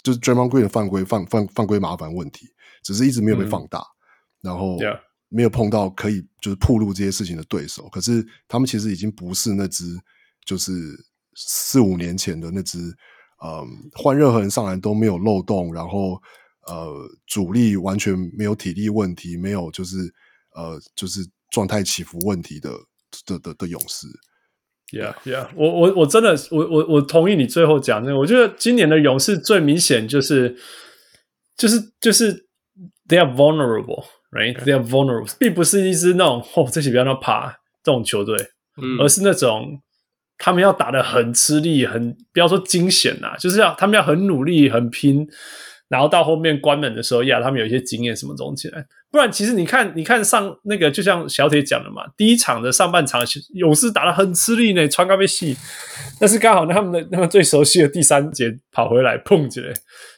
[0.02, 2.46] 就是 Draymond Green 的犯规犯犯犯规麻烦问题，
[2.84, 3.84] 只是一直没有被放大，嗯、
[4.42, 4.76] 然后
[5.30, 7.88] 没有碰到可以就是暴露这些事情的对手。
[7.88, 9.98] 可是他们其实已经不是那支
[10.44, 10.72] 就是
[11.46, 12.78] 四五年前的那支，
[13.44, 16.20] 嗯，换任何人上来都没有漏洞，然后
[16.66, 19.96] 呃主力完全没有体力问题，没有就是
[20.54, 21.20] 呃就是
[21.50, 22.70] 状态起伏问题的
[23.24, 24.06] 的的的，勇士。
[24.90, 30.56] Yeah, yeah，我我我真的我我我同意你最后讲那个，我觉得今年的勇士最明显就是
[31.58, 32.32] 就是就是
[33.06, 34.56] they are vulnerable, right?
[34.64, 37.50] They are vulnerable，并不是一支那种哦这些比较那爬
[37.82, 38.34] 这种球队，
[38.80, 39.78] 嗯，而是那种
[40.38, 45.26] 他们要打得很吃力，很不要说惊险呐，就是要他们要很努力很拼。
[45.88, 53.22] 然后到后面关门的时候，呀，他们有一些经验什么东西来，不然其实你看，你看上那个，就像小铁讲的嘛，第一场的上半场，
[53.54, 55.56] 勇士打得很吃力呢，穿高被细，
[56.20, 59.72] 但是刚好他们的那个最熟悉的第三节跑回来碰起来，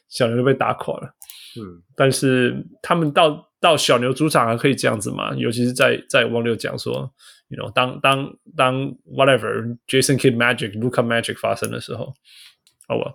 [0.08, 1.14] 小牛就被打垮了。
[1.56, 1.62] 嗯，
[1.94, 5.32] 但是他们到到小牛主场还可以这样子嘛？
[5.36, 7.08] 尤其是在在王六讲说
[7.50, 12.14] ，you know，当当当 whatever Jason Kidd Magic Luka Magic 发生的时候，
[12.88, 13.12] 好吧。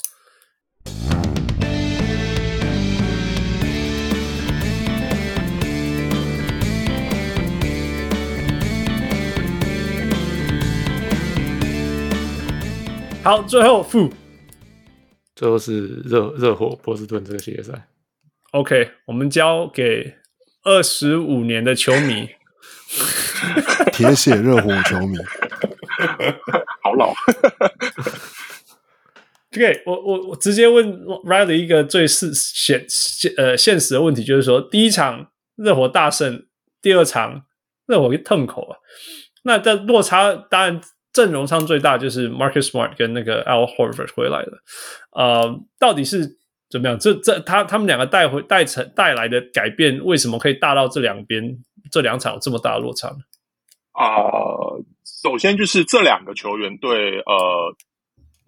[13.24, 14.14] 好，最后负，
[15.36, 17.88] 最后是热热火波士顿这个系列赛。
[18.52, 20.14] OK，我们交给
[20.64, 22.30] 二十五年的球迷，
[23.94, 25.18] 铁血热火球迷，
[26.84, 27.14] 好老。
[29.56, 30.92] OK，我我我直接问
[31.26, 36.46] Riley 一个最是现现呃现实的问题，就是说，第一场热火大胜，
[36.82, 37.44] 第二场
[37.88, 38.78] 热火一痛口啊，
[39.44, 40.82] 那这落差当然。
[41.16, 44.58] 阵容上最大就是 Marcus Smart 跟那个 Al Horford 回来了，
[45.12, 46.38] 呃，到底是
[46.70, 47.00] 怎么样？
[47.00, 51.58] 这这他他们两个带回带成带来的改变，为什么可以大到这两边
[51.92, 53.18] 这两场有这么大的落差呢？
[53.92, 54.84] 啊、呃，
[55.24, 57.76] 首先就是这两个球员对呃，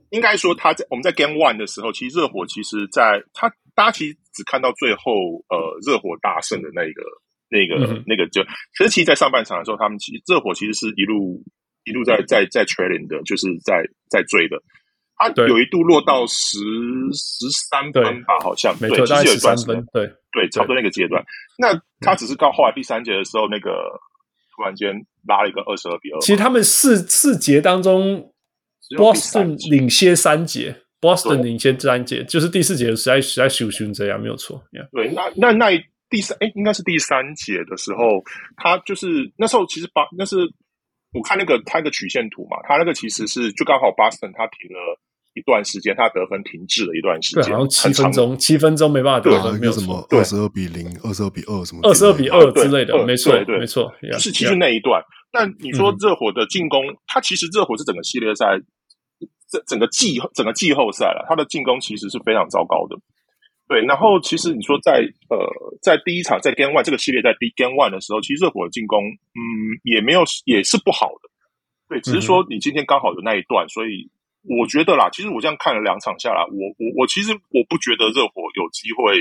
[0.10, 5.12] 应该说他在我们在 Game One 的时候，其实热火其实在他大家其实只看到最后
[5.50, 7.02] 呃热火大胜的那个
[7.50, 8.44] 那个、嗯、那个就，
[8.78, 11.44] 其实其实在上半场的时候，他们其实热火其实是一路。
[11.88, 14.62] 一路在在在 trailing 的，就是在在追的。
[15.16, 16.60] 他有一度落到十
[17.14, 20.06] 十三分吧，好像对，其实有一段时间，对
[20.38, 21.26] 对，差不多那个阶段。
[21.58, 23.72] 那他只是到后来第三节的时候，那个
[24.56, 24.94] 突然间
[25.28, 26.20] 拉了一个二十二比二。
[26.20, 28.32] 其实他们四四节当中
[28.96, 34.64] Boston 领先三节，Boston 领先三节，就是第四节实在实在咻咻这样没有错。
[34.72, 34.88] Yeah.
[34.92, 35.72] 对，那那那
[36.08, 38.22] 第三哎，应该是第三节的时候，
[38.58, 40.38] 他就是那时候其实把那是
[41.14, 45.00] 我看那个他那个曲线图嘛，他那个其实是就刚好 Boston 他停了。
[45.38, 55.00] 一段时间，他得分停滞了一段时间，然后七分钟，七分钟没办法得分，没有什么二十二比零、二十二比二什么二十二比二之类的，没错，对没错，就是其实那一段。
[55.32, 58.58] 但你说热火的进攻，他其实热火是整个系列赛，
[59.52, 62.98] 这整个季整个季后赛了，他的进攻其实是非常糟糕的。
[63.68, 65.38] 对，然后其实你说在呃，
[65.82, 71.30] 在第一场在 Game One 这个系列在 Game One 的时候，其实热火的进攻，嗯，也没有也是不好的。
[71.90, 74.10] 对，只是说你今天刚好有那一段，所以。
[74.48, 79.20] 我觉得啦，其实我这样看了两场下来，我我我其实我不觉得热火有机会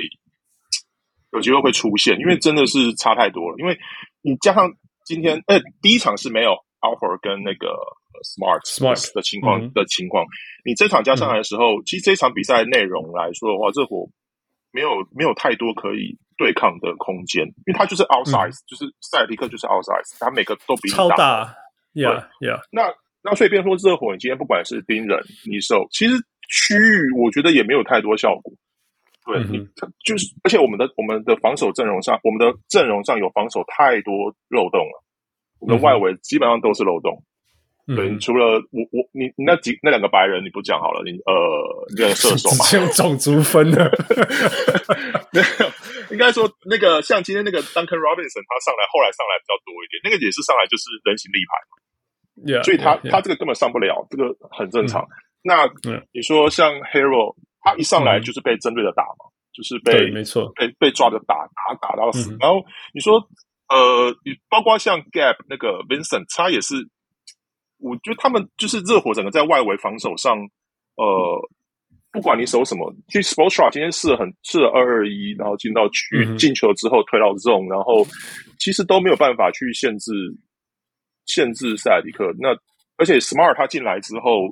[1.32, 3.56] 有机会会出现，因为真的是差太多了。
[3.58, 3.76] 因为
[4.22, 4.70] 你加上
[5.04, 7.74] 今天，呃，第一场是没有 Alford 跟那个
[8.22, 10.24] Smart Smart 的情况的情况，
[10.64, 14.08] 你这场加上来的时候，其实这场比赛内容来说的话，热火
[14.70, 21.56] 没有没有太多可以对抗的空间，因为他就是 outsize，就是塞尔提克就是 outsize，他每个都比你超大
[21.94, 22.94] ，Yeah Yeah，那。
[23.26, 25.18] 那所以，变说热火，你今天不管是盯人、
[25.50, 26.14] 你守，其实
[26.48, 28.52] 区域我觉得也没有太多效果。
[29.26, 29.58] 对，嗯、你
[30.04, 35.02] 就是，而且我们的我们的防守阵容上，我们的阵容上有防守太多漏洞了。
[35.58, 37.20] 我们的外围基本上都是漏洞。
[37.88, 41.32] 嗯、对，除了我我你你那几那两个白人你不讲好了，你呃
[41.96, 43.90] 那个射手嘛， 用种族分的，
[45.34, 45.66] 没有，
[46.10, 51.78] 应该说那个像今天那个 Duncan Robinson 他上来后来上来比较多一点，那个也是上来就是人形立牌嘛。
[52.44, 55.00] Yeah, 所以他.他这个根本上不了，这个很正常。
[55.00, 55.08] 嗯、
[55.42, 62.34] 那、嗯、你说像 Hero，他一上来就是被针对的打嘛，嗯、就是被没错被被抓着打打打到死。
[62.34, 63.14] 嗯、然后你说
[63.70, 64.14] 呃，
[64.50, 66.74] 包括像 Gap 那个 Vincent，他也是，
[67.78, 70.36] 我觉得他们就是热火整个在外围防守上，
[70.96, 71.48] 呃，
[72.12, 78.06] 不管你守什么，其实 Spoelstra 今天试了很试了二二一，然后进到区、嗯、进球之后推到 zone，然后
[78.58, 80.12] 其实都没有办法去限制。
[81.26, 82.56] 限制塞尔迪克，那
[82.96, 84.48] 而且 Smart 他进来之后，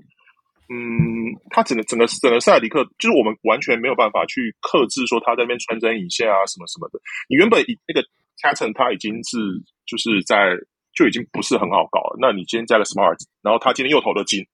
[0.68, 7.00] 嗯，他整个整个整个塞尔迪克，就是我们完全没有办法去克制说他在那边穿针引线啊什么什么的。
[7.28, 8.06] 你原本那个
[8.42, 9.38] Tatum 他已经是
[9.86, 10.56] 就是在
[10.94, 14.44] 就已经不是很好搞了，那你今天加了 Smart，然后他今天又投了进，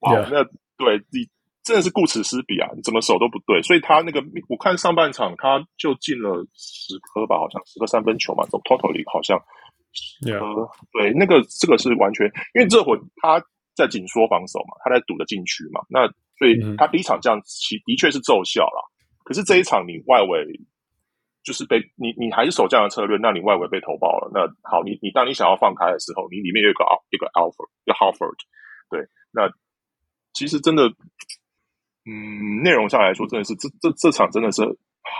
[0.00, 0.44] 哇.那
[0.78, 1.28] 对你
[1.62, 2.68] 真的是顾此失彼啊！
[2.76, 9.38] 你怎么守都不对，所以他那个我看上半场他就进了十颗吧，好像十颗三分球嘛，总 Totally 好像。
[10.26, 13.42] 呃，对，那个这个是完全，因为热火他
[13.74, 16.06] 在紧缩防守嘛，他在堵着禁区嘛，那
[16.38, 18.90] 所以他第一场这样其的确是奏效了。
[19.24, 20.44] 可是这一场你外围
[21.42, 24.30] 就是被你你还是守这样的策略，那你外围被投爆了。
[24.32, 28.36] 那好，你你当你想要放开的时候，你里面有一个一个 Alford 一个 Halford，
[28.90, 29.00] 对，
[29.30, 29.50] 那
[30.32, 30.88] 其实真的，
[32.06, 34.62] 嗯，内容上来说，真的是这这这场真的是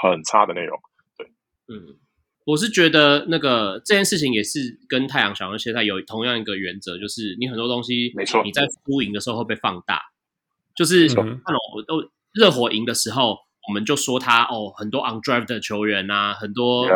[0.03, 0.79] 很差的内容，
[1.17, 1.27] 对，
[1.69, 1.99] 嗯。
[2.45, 10.03] 我是觉得那个这件事情也是跟太阳小牛现在有同样一个原则，就是你很多东西，没错，你在输赢的时候会被放大。
[10.75, 11.25] 就是看
[11.75, 16.87] 我都热火赢的时候，我们就说他哦，很多 undrafted 的球员啊，很多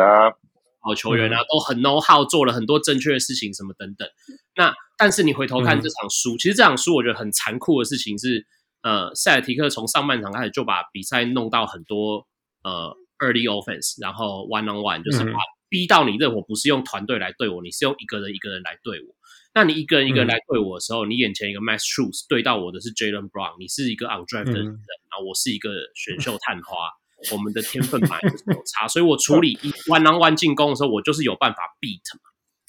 [0.81, 4.07] 好球员啊，都很 know how 做了很多正确的事情，什么等等。
[4.55, 8.45] 那但是你回头看这场输，其实这场输我觉得很残酷的事情是，
[8.83, 12.27] 呃，塞尔提克从上半场开始就把比赛弄到很多
[12.63, 12.95] 呃。
[13.19, 19.07] Early offense，然后 one on one 就是把逼到你热火不是用团队来对我，你是用一个人一个人来对我。
[19.53, 24.79] 那你一个人一个人来对我的时候，嗯、你眼前一个 Max Strus 对到我的是 Jaylen Brown，你是一个 undrafted 的人，嗯、
[25.11, 32.21] 然后我是一个选秀探花，我们的天分本来就是有差，所以我处理一 one on one 进攻的时候，我就是有办法 beat 嘛。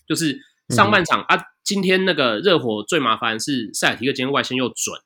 [0.09, 0.37] 就是
[0.71, 5.01] 上半场、嗯、啊，今天那个热火最麻烦是塞尔提克今天外线又准，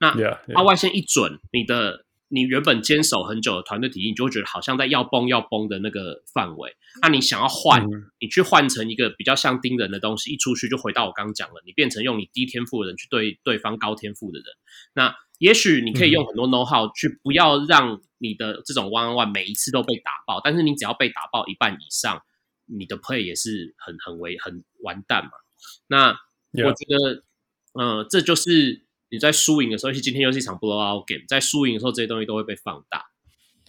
[0.00, 0.64] 那他 Yeah, yeah.
[0.64, 2.03] 外线一准，你的。
[2.34, 6.74] 你原本坚守很久的团队体系，你就会觉得好像在要崩要崩的那个范围。
[7.00, 14.46] 那你想要换，嗯、你去换成一个比较像盯人的东西，一出去就回到我刚刚讲了，你变成用你低天赋的人去对对方高天赋的人。
[14.94, 22.20] 那也许你可以用很多 know how 去不要让你的这种 one on one 每一次都被打爆，但是你只要被打爆一半以上，
[22.66, 25.30] 你的 play 也是很很为很完蛋嘛。
[25.86, 26.08] 那
[26.52, 27.22] 我觉得，
[27.80, 28.82] 嗯这就是。
[29.10, 33.06] 你在输赢的时候，尤其今天又是一场 blowout game，在输赢的时候，这些东西都会被放大。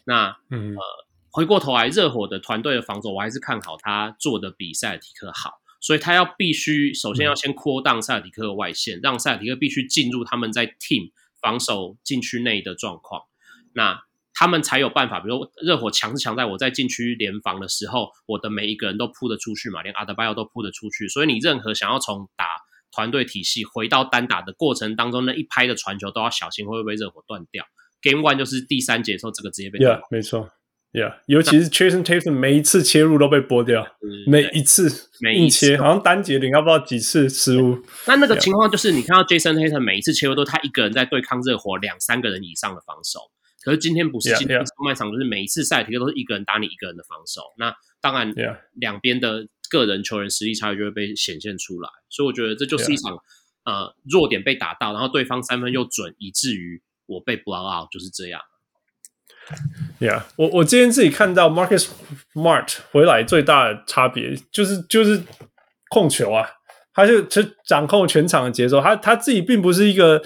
[0.06, 0.82] 那，嗯，呃，
[1.30, 13.24] 回过头来，热火的团队的防守，我还是看好他做的比塞尔提克好，所以他要必须首先要先 cool down 塞尔提克的外线，让塞尔提克必须进入他们在 team 防守禁区内的状况，
[13.74, 15.20] 那他们才有办法。
[15.20, 22.46] 比如热火强是强在我在禁区联防的时候，我的每一个人都扑得出去嘛，连阿德巴约都扑得出去，所以你任何想要从打
[22.96, 27.66] 团队体系回到单打的过程当中，那一拍的传球都要小心会不会被热火断掉。
[28.02, 30.02] Game One 就是第三节的时候，这个直接被断掉。
[30.02, 30.50] Yeah, 没错。
[30.94, 37.84] Yeah，尤其是 Jason Tatum 每一次切入都被拨掉，嗯、每一次硬切，好像单节领要不知道几次失误。
[38.08, 43.20] 那那个情况就是，你看到 Jason Tatum 每一次切入都他一个人在对抗热火两三个人以上的防守，
[43.66, 47.42] 可是今天不是，今天上半场就是每一次赛提克都是一个人打你一个人的防守。
[47.58, 48.34] 那当然，
[48.76, 49.46] 两边的
[49.76, 51.90] 个人球员实力差距就会被显现出来。
[52.10, 53.18] 所以我觉得这就是一场
[53.66, 58.42] 呃弱点被打到，然后对方三分又准，以至于我被 blow out，就是这样。
[60.00, 61.88] Yeah，我我今天自己看到 Marcus
[62.34, 65.22] Smart 回来最大的差别就是就是
[65.90, 66.50] 控球啊，
[66.94, 68.82] 他就就掌控全场的节奏。
[68.82, 70.24] 他他自己并不是一个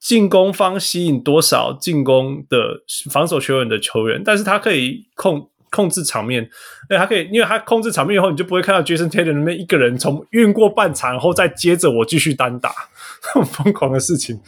[0.00, 6.48] 进攻方吸引多少进攻的防守球员的球员，但是他可以控控制场面。
[6.88, 12.70] 哎，他可以，因为他控制场面以后，你就不会看到 Jason Tatum 那边一个人从运过半场，后再接着我继续单打，
[13.50, 14.40] 疯狂的事情。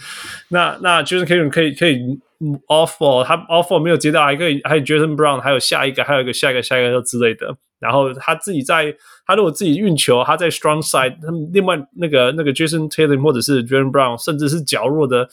[0.51, 2.21] 那那 Jason Tatum 可以可以。
[2.67, 7.57] offer，他 offer 没有接到，还可以，还有 Jason Brown，还有下一个，还有一个下一个下一个之类的。
[7.79, 8.95] 然后他自己在，
[9.25, 15.27] 他如果自己运球，他在 strong side，他另外那个那个 Jason Tatum 或者是 Jason Brown，甚至是较弱的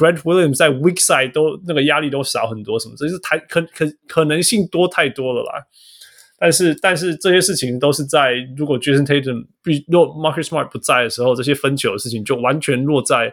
[0.00, 5.62] Grant Williams 在 weak side 都那个压力都少很多，什么，这就是太可可可能性多太多了啦。
[6.38, 13.30] 但是但是这些事情都是在如果 Jason Tatum 必若 Marcus Smart 不在的时候，这些分球的事情就完全落在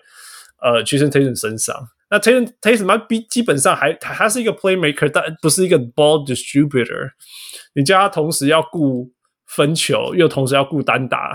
[0.62, 1.74] 呃 Jason Tatum 身上。
[2.10, 7.12] 那 Tatum Tatum 基基本上还他他是一个 playmaker，但不是一个 ball distributor。
[7.76, 9.10] 你叫他同时要顾
[9.46, 11.30] 分球，又同时要顾单打，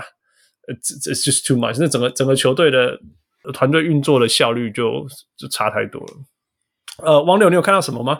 [0.67, 1.77] 呃，这这 just too much。
[1.79, 2.99] 那整个整个球队的
[3.51, 5.07] 团队运作的效率就
[5.37, 6.13] 就差太多了。
[7.03, 8.19] 呃，王柳，你有看到什么吗？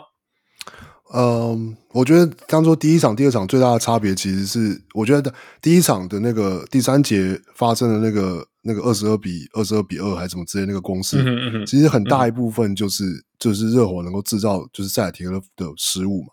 [1.14, 8.46] 嗯，我觉得当做第一场、第二场最大的差别，其实是我觉得第一场的那个第三节发生的那个。
[8.66, 16.28] 那个二十二比二十二比二还是什么之类的那个公式，嗯嗯、其实很大一部分就是、嗯、就是热火能够制造就是塞尔提克的失误嘛。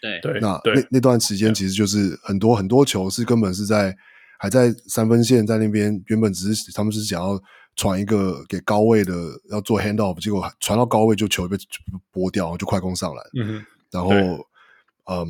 [0.00, 3.92] 对对，那那那段时间其实就是很多很多球是根本是在
[4.38, 7.36] 还在三分线在那边，原本只是他们是想要
[7.76, 9.12] 传一个给高位的
[9.50, 11.56] 要做 hand off，结果传到高位就球被
[12.10, 13.22] 拨掉，就快攻上来。
[13.40, 14.10] 嗯，然后
[15.04, 15.26] 嗯，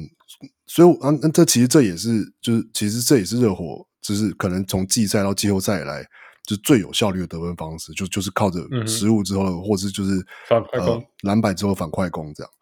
[0.66, 6.06] 所以啊，那这其实这也是就是其实这也是热火就是可能从季赛到季后赛来。
[6.44, 10.10] 就最有效率的得分方式，就就是靠着失误之后，嗯、或者就是
[10.48, 12.52] 反快攻、呃、篮板之后反快攻这样。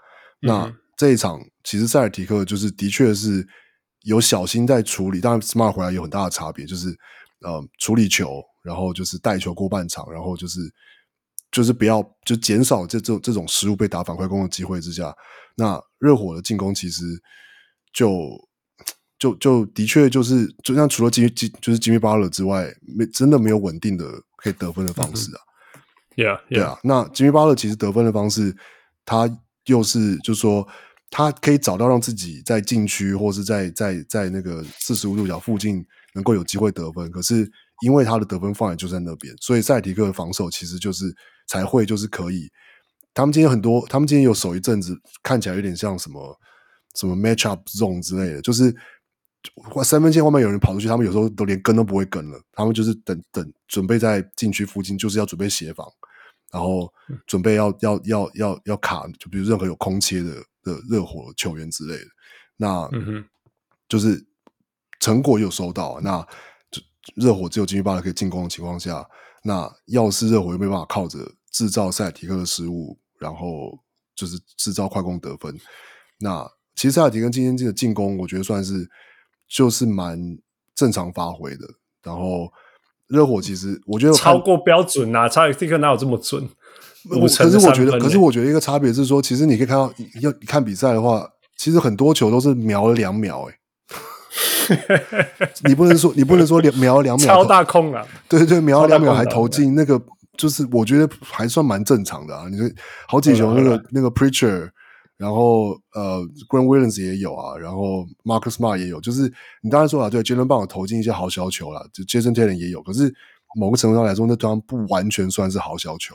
[0.42, 3.48] 嗯、那这一场其实塞尔提克就是的确是
[4.02, 6.94] 有小心在处理，当然 Smart 回来有很大的差别，就是
[7.42, 10.60] 呃处理球，然后就是带球过半场，然后就是
[11.50, 15.14] 就是不要就减少这这这种失误被打反快攻的机会之下，
[15.56, 17.04] 那热火的进攻其实
[17.92, 18.48] 就。
[19.20, 25.40] 就就的确就是，就像除了吉吉就是吉米巴勒之外，没真的没有稳定的可以得分的方式啊。
[26.16, 26.54] Yeah，, yeah.
[26.54, 26.78] 对啊。
[26.82, 28.56] 那吉米巴勒其实得分的方式，
[29.04, 29.28] 他
[29.66, 30.66] 又是就是说，
[31.10, 37.10] 他可以找到让自己在禁区或是在在在那个四十五度角附近能够有机会得分。
[37.10, 37.50] 可是
[37.82, 41.14] 因为他的得分范围就在那边，所以塞尔提克的防守其实就是
[41.46, 42.50] 才会就是可以。
[43.14, 46.38] 他们今天很多，他们今天有守一阵子，看起来有点像什么
[46.94, 48.74] 什么 match up zone 之类的，就是。
[49.82, 55.86] 三分线外面有人跑出去，他们有时候都连跟都不会跟了，他们就是等等准备在禁区附近，就是要准备协防，
[56.52, 56.92] 然后
[57.26, 62.04] 准备要要要要要卡，就比如任何有空切的的热火球员之类的，
[62.58, 62.86] 那
[63.88, 64.22] 就是
[65.00, 66.20] 成果有收到，那
[66.70, 66.80] 就
[67.16, 69.04] 热火只有进去巴勒可以进攻的情况下，
[69.42, 71.18] 那要是热火又没办法靠着
[71.50, 73.76] 制造塞尔提克的失误，然后
[74.14, 75.58] 就是制造快攻得分，
[76.20, 78.88] 那其实塞尔提克今天这个进攻，我觉得算是。
[79.52, 80.16] 就是蛮
[80.76, 81.66] 正常发挥的，
[82.04, 82.48] 然后
[83.08, 86.48] 热火其实我觉得超过标准啊，塞尔提克哪有这么准？
[87.10, 93.58] 我可是我觉得，可是我觉得一个差别是说，其实你可以看到，要看比赛的话，其实很多球都是瞄了两秒，欸，哎，
[95.68, 100.00] 你不能说你不能说两秒两秒超大空啊，对对，瞄了两秒还投进，那个
[100.36, 102.48] 就是我觉得还算蛮正常的啊。
[102.50, 102.68] 你说
[103.06, 104.70] 好几球那个那个 Preacher。
[105.20, 113.14] 然后呃，Grant Williams 也有啊，然后 Marcus Smart 也有，就是你当然说啊，对，Jaylen Brown 投进一些好小球了，就 Jason Tatum 也有，可是
[113.54, 116.14] 某个程度上来说，那当然不完全算是好小球，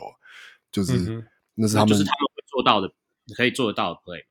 [0.72, 2.90] 就是、嗯、那是他们就是他们会做到的，
[3.26, 4.24] 你可以做得到的 play。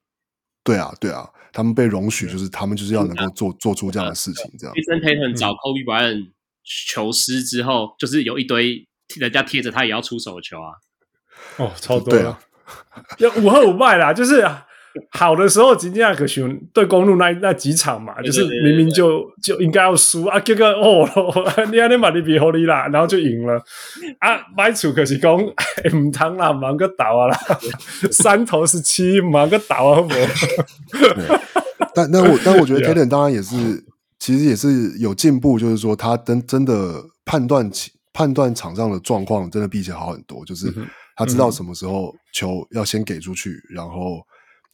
[0.65, 4.75] 对啊，对啊，他们被容许，就是他们就是要能够做、嗯、做出这样的事情，这样。
[4.75, 6.31] Jason Tatum 找 Kobe Bryant
[6.87, 10.73] 球师之后，就是有一堆人家贴着他也要出手的球啊。
[11.57, 12.39] 哦，超多啊，
[13.19, 14.41] 要五和五败啦，就是
[15.11, 21.05] 好的时候，金价可熊对公路那那几场嘛，就是明明就就应该要输啊，结果哦，
[21.71, 23.61] 你阿你马里比好利啦，然后就赢了。
[24.19, 25.35] 啊，买出可是讲
[25.93, 27.37] 唔通啦，忙个倒啊啦，
[28.11, 30.07] 三投十七，忙个倒啊，
[31.93, 33.83] 但但我但我觉得 Tatum 当然也是，
[34.19, 40.73] 其实也是有进步，就是说他真真的判断起判断场上的状况，真的比以前好很多，就是
[41.17, 44.25] 他知道什么时候球要先给出去，然后。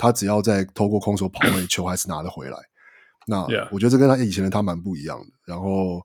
[0.02, 2.58] 他只要在透过空手跑位，球还是拿得回来。
[3.28, 5.28] 那我觉得这跟他以前的他蛮不一样的。
[5.46, 6.02] 然后，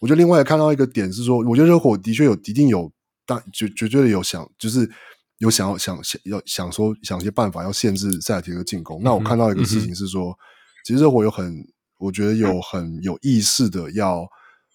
[0.00, 2.90] 我觉得另外看到一个点是说，我觉得热火的确有一定有，
[3.26, 4.88] 但绝绝对的有想，就是
[5.38, 9.02] 有想要想想要想说想一些办法要限制塞尔提克进攻。
[9.02, 10.32] 那我看到一个事情是说，
[10.86, 11.66] 其实热火有很，
[11.98, 14.24] 我觉得有 很有意识的要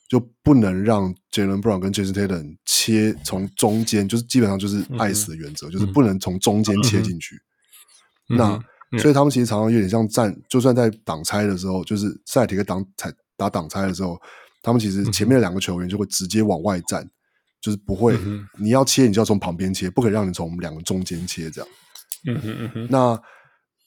[0.09, 7.39] 就不能让 Jaylen Brown 跟 Jayson Tatum 切从中间，就是基本上就是爱死的原则，就是不能从中间切进去。
[8.27, 8.59] 那
[8.99, 14.19] 所以他们其实常常有点像站，就算在挡拆的时候，就是塞尔提克挡拆打挡拆的时候，
[14.61, 17.07] 他们其实前面的两个球员就会直接往外站，
[17.59, 18.17] 就是不会
[18.57, 21.69] 你要切，你就要从旁边切，不可以让你从我们两个中间切这样。
[22.27, 22.87] 嗯哼嗯哼。
[22.89, 23.21] 那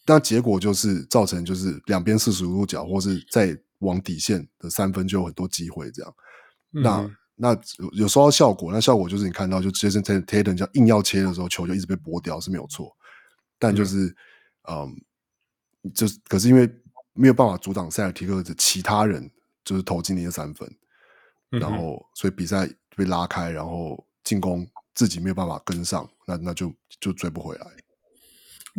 [0.07, 6.15] 那结果就是造成就是两边四十五度角，或是再往底线的三分就有很多机会这样。
[6.71, 12.95] 那那有有收到效果，那效果就是你看到就直接是 Tatum 这样硬要切的时候，球就一直被拨掉是没有错。
[13.61, 14.15] 但就是，
[14.71, 14.95] 嗯，
[15.95, 16.69] 就是可是因为
[17.15, 19.31] 没有办法阻挡塞尔提克的其他人，
[19.65, 20.71] 就是投进那些三分，
[21.51, 27.67] 然后所以比赛被拉开，然后进攻自己没有办法跟上，那那就就追不回来。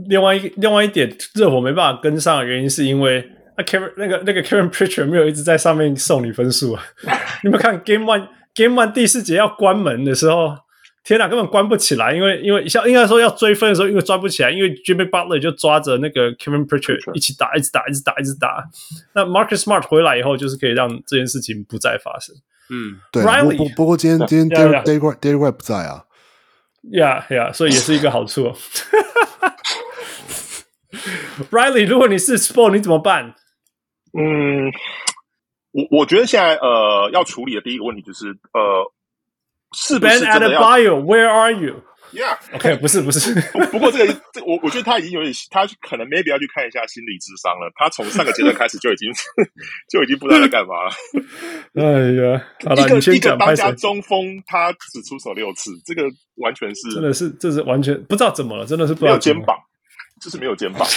[0.08, 3.20] 另外一另外一点，热火没办法跟上的原因是因为
[3.58, 6.84] 啊，Kevin 那个那个 Kevin Pritchard 没有一直在上面送你分数啊。
[7.44, 10.56] 你们看 Game One Game One 第四节要关门的时候。
[11.02, 18.66] 天哪，根本关不起来，因为因为像应该说要追分的时候，因为抓不起来，因为 Jimmy Butler 就抓着那个 Kevin Pritchard 一起打，一直打，一直打，一直打。
[19.14, 22.36] 那 Marcus Smart 回来以后，就是可以让这件事情不再发生。
[22.70, 23.24] 嗯，对。
[23.24, 26.06] Riley, 不不过今天今天 Derrick Derrick Derrick White 不在啊。
[26.84, 28.52] Yeah Yeah，所以也是一个好处。
[31.50, 33.36] Riley，如果你是 Sport，你怎么办？
[34.14, 34.72] 嗯，
[35.72, 38.92] 我我觉得现在呃要处理的第一个问题就是呃。
[39.76, 41.84] 是不是真的要 Bam Adebayo，Where are you?
[42.12, 43.40] Yeah，OK，、okay, 不是不是。
[43.70, 47.72] 不，过这个这我我觉得他已经有点，他可能 maybe 要去看一下心理智商了。
[47.76, 49.08] 他从上个阶段开始就已经
[49.88, 50.92] 就已经不知道在干嘛了。
[51.78, 51.84] 哎
[52.18, 52.42] 呀，
[52.84, 56.02] 一个一个当家中锋，他只出手六次，这个
[56.38, 59.56] 完全是真的是，这是完全不知道怎么了，真的是不知道没有肩膀，
[60.20, 60.88] 就是没有肩膀，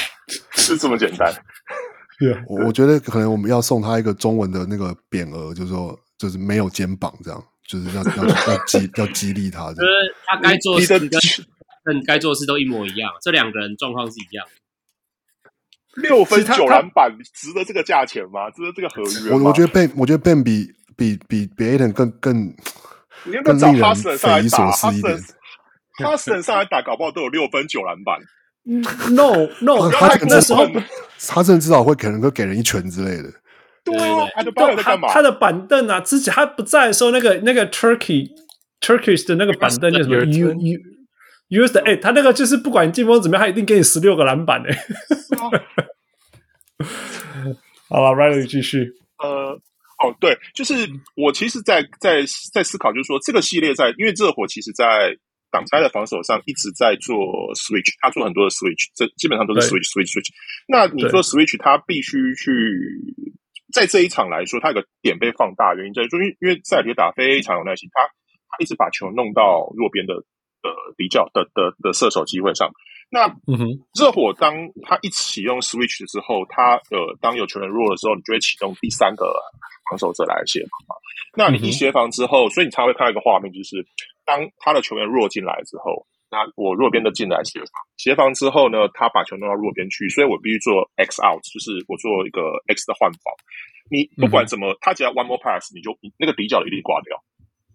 [0.53, 1.31] 是这么简单。
[2.19, 7.45] 对啊，我觉得可能我们要送他一个中文的那个匾额，就是说，就是没有肩膀这样。
[7.69, 9.89] 就是要要要激要激励他，就是
[10.27, 11.11] 他该做的事跟
[11.85, 14.53] 跟该做的事都一模一样，这两个人状况是一样的。
[16.03, 18.51] 六分九篮板，值得这个价钱吗？
[18.51, 19.37] 值得这个合约吗？
[19.37, 22.55] 我我觉得 Ben，我觉得 Ben 比比比比 Ayton 更更
[23.45, 25.19] 更令人匪夷所思一点。
[26.03, 28.19] 哈斯人上来打，搞不好都有六分九篮板。
[29.13, 30.67] No No，他那时候
[31.29, 33.29] 他甚至至少会可能会给人一拳之类的。
[33.85, 34.29] 对啊，
[34.83, 38.31] 他他的板凳啊，之前他不在的时候，那个那个 Turkey
[38.81, 40.79] Turkish 的那个板凳叫什么？U U
[41.49, 44.79] U S 的哎，他那个就是不管进攻怎么样，他一定给你十六个篮板哎。
[47.89, 48.89] 好了，Riley 继续。
[49.19, 49.51] 呃，
[49.99, 50.75] 哦，对，就是
[51.17, 55.15] 我其实在，在在在思考，就是说这个系列在，因为热火其实，在
[55.51, 57.17] 挡拆的防守上一直在做
[57.55, 60.29] switch，他做很多的 switch，这基本上都是 switch switch switch。
[60.67, 62.51] 那你说 switch，他必须去。
[63.73, 68.07] 在这一场来说，他有个点被放大，原因在于说，因为因为塞尔提克打非常有耐心，他
[68.49, 70.15] 他一直把球弄到弱边的
[70.63, 72.71] 呃比较的的的射手机会上。
[73.11, 79.35] 那嗯哼，热火当他一启用 switch 之后，他呃当有球员弱的时候，你就会启动第三个
[79.91, 80.95] 防守者来协防嘛。
[81.37, 83.85] 那你一协防之后，所以你才会看到一个画面，就是
[84.25, 86.07] 当他的球员弱进来之后。
[86.33, 92.41] 那我弱边的进来协防，协防之后呢，他把球弄到弱边去，所以我必须做 X out，就是我做一个
[92.73, 93.29] X 的换防。
[93.93, 97.13] 你不管怎么，他只要 one more pass，你就那个底角一定挂掉，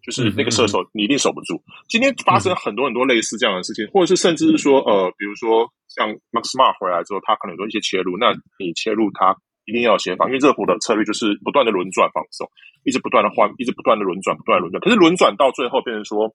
[0.02, 1.62] 就是那个射手你一定守不住。
[1.88, 9.38] 今天发生很多很多类似这样的事情，或者是甚至是说，呃，比如说像 Max Smart 回来之后，他可能有一些切入，那你切入他
[9.70, 12.50] 一定要协防，因为热火的策略就是不断的轮转防守，
[12.82, 14.82] 一直不断的换，一直不断的轮转，不断轮转。
[14.82, 16.34] 可是轮转到最后变成说。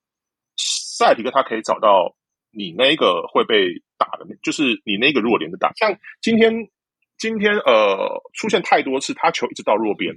[0.93, 2.15] 塞尔提克他可以找到
[2.51, 5.73] 你那个会被打的，就是你那个弱点的打。
[5.73, 6.53] 像今天，
[7.17, 10.15] 今天呃出现太多次，他球一直到弱边，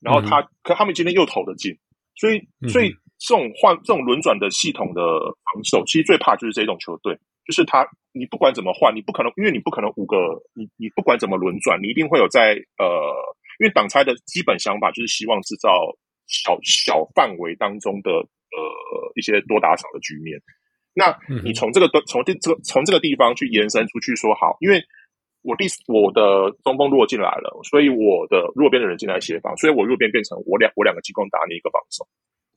[0.00, 1.78] 然后他、嗯、可他们今天又投得进，
[2.16, 5.00] 所以所以这种换这种轮转的系统的
[5.44, 7.16] 防守，其实最怕就是这种球队，
[7.46, 10.16] 就是他，你不管怎么换，你不可能，因为你不可能五个，
[10.52, 12.86] 你你不管怎么轮转，你一定会有在呃，
[13.60, 15.70] 因为挡拆的基本想法就是希望制造
[16.26, 18.10] 小小范围当中的
[18.52, 20.38] 呃一些多打少的局面。
[20.94, 24.82] 那你从这个从这这个从这个地方去延伸出去说好，因为
[25.42, 32.06] 我第我的中锋如果进来了，所以我的弱边的人进来协防，所以我弱边变成我两我两个进攻打你一个防守。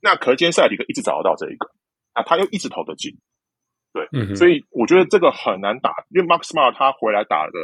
[0.01, 1.69] 那可是今天塞尔提克一直找得到这一个，
[2.13, 3.11] 啊，他又一直投得进。
[3.91, 7.59] 对，嗯，所以我觉得这个很难打，因为 Mark Smart 他回来打的，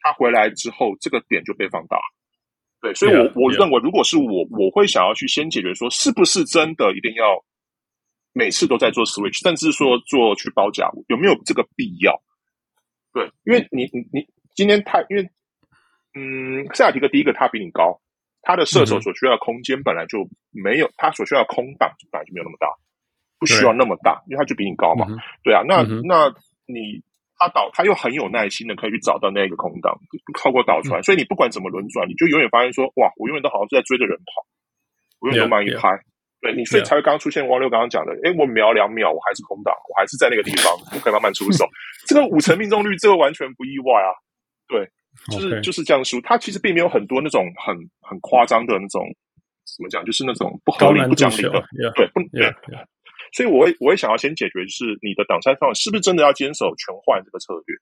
[0.00, 1.98] 他回来之后这个点就被放大。
[2.80, 7.44] 对，所以我，我认为，如果是我我会想要去先解决说，是不是真的一定要
[8.36, 12.20] 每次都在做 switch，甚至说做去包夹，有没有这个必要？
[13.14, 15.22] 对，因为你你你今天太因为
[16.12, 17.98] 嗯，塞尔提克第一个他比你高，
[18.42, 22.68] 他的射手所需要的空间本来就没有，他所需要的空档本来就没有那么大。
[23.38, 25.04] 不需要那么大，因为他就比你高嘛。
[25.10, 26.32] 嗯、对啊，那、嗯、那
[26.64, 27.04] 你
[27.36, 29.92] 他导他又很有耐心的可以去找到那个空档，
[30.40, 34.46] 透过导传，嗯、所以你不管怎么轮转，你就永远发现说，哇，我永远都好像是在追着人跑，
[35.20, 35.88] 我永远都慢一拍。
[35.88, 36.15] Yeah, yeah.
[36.46, 41.66] 对你，所以才会刚刚出现汪六刚刚讲的，哎 Yeah.，我瞄两秒，我还是空档，我还是在那个地方， 我可以慢慢出手。
[42.06, 44.14] 这个五成命中率，这个完全不意外啊。
[44.68, 44.86] 对，
[45.30, 46.20] 就是.就是这样输。
[46.20, 49.02] 他其实并没有很多那种很很夸张的那种
[49.76, 51.92] 怎么讲，就是那种不合理不讲理的，yeah.
[51.94, 52.46] 对，不对。
[52.46, 52.54] Yeah.
[52.70, 52.86] Yeah.
[53.32, 57.76] 所以我会，我会想要先解决，就是你的挡拆方是不是真的要坚守全换这个策略？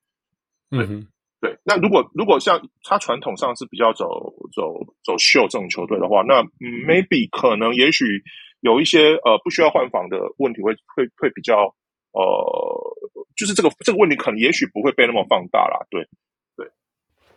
[0.72, 1.06] 嗯哼，
[1.40, 1.56] 对。
[1.64, 6.42] 那如果如果像他传统上是比较走走走秀这种球队的话，那
[6.88, 8.04] maybe 可能也许
[8.64, 11.74] 有一些呃不需要换防的问题会会会比较
[12.12, 12.24] 呃，
[13.36, 15.84] 就是这个这个问题可能也许不会被那么放大啦。
[15.90, 16.08] 对
[16.56, 16.66] 对，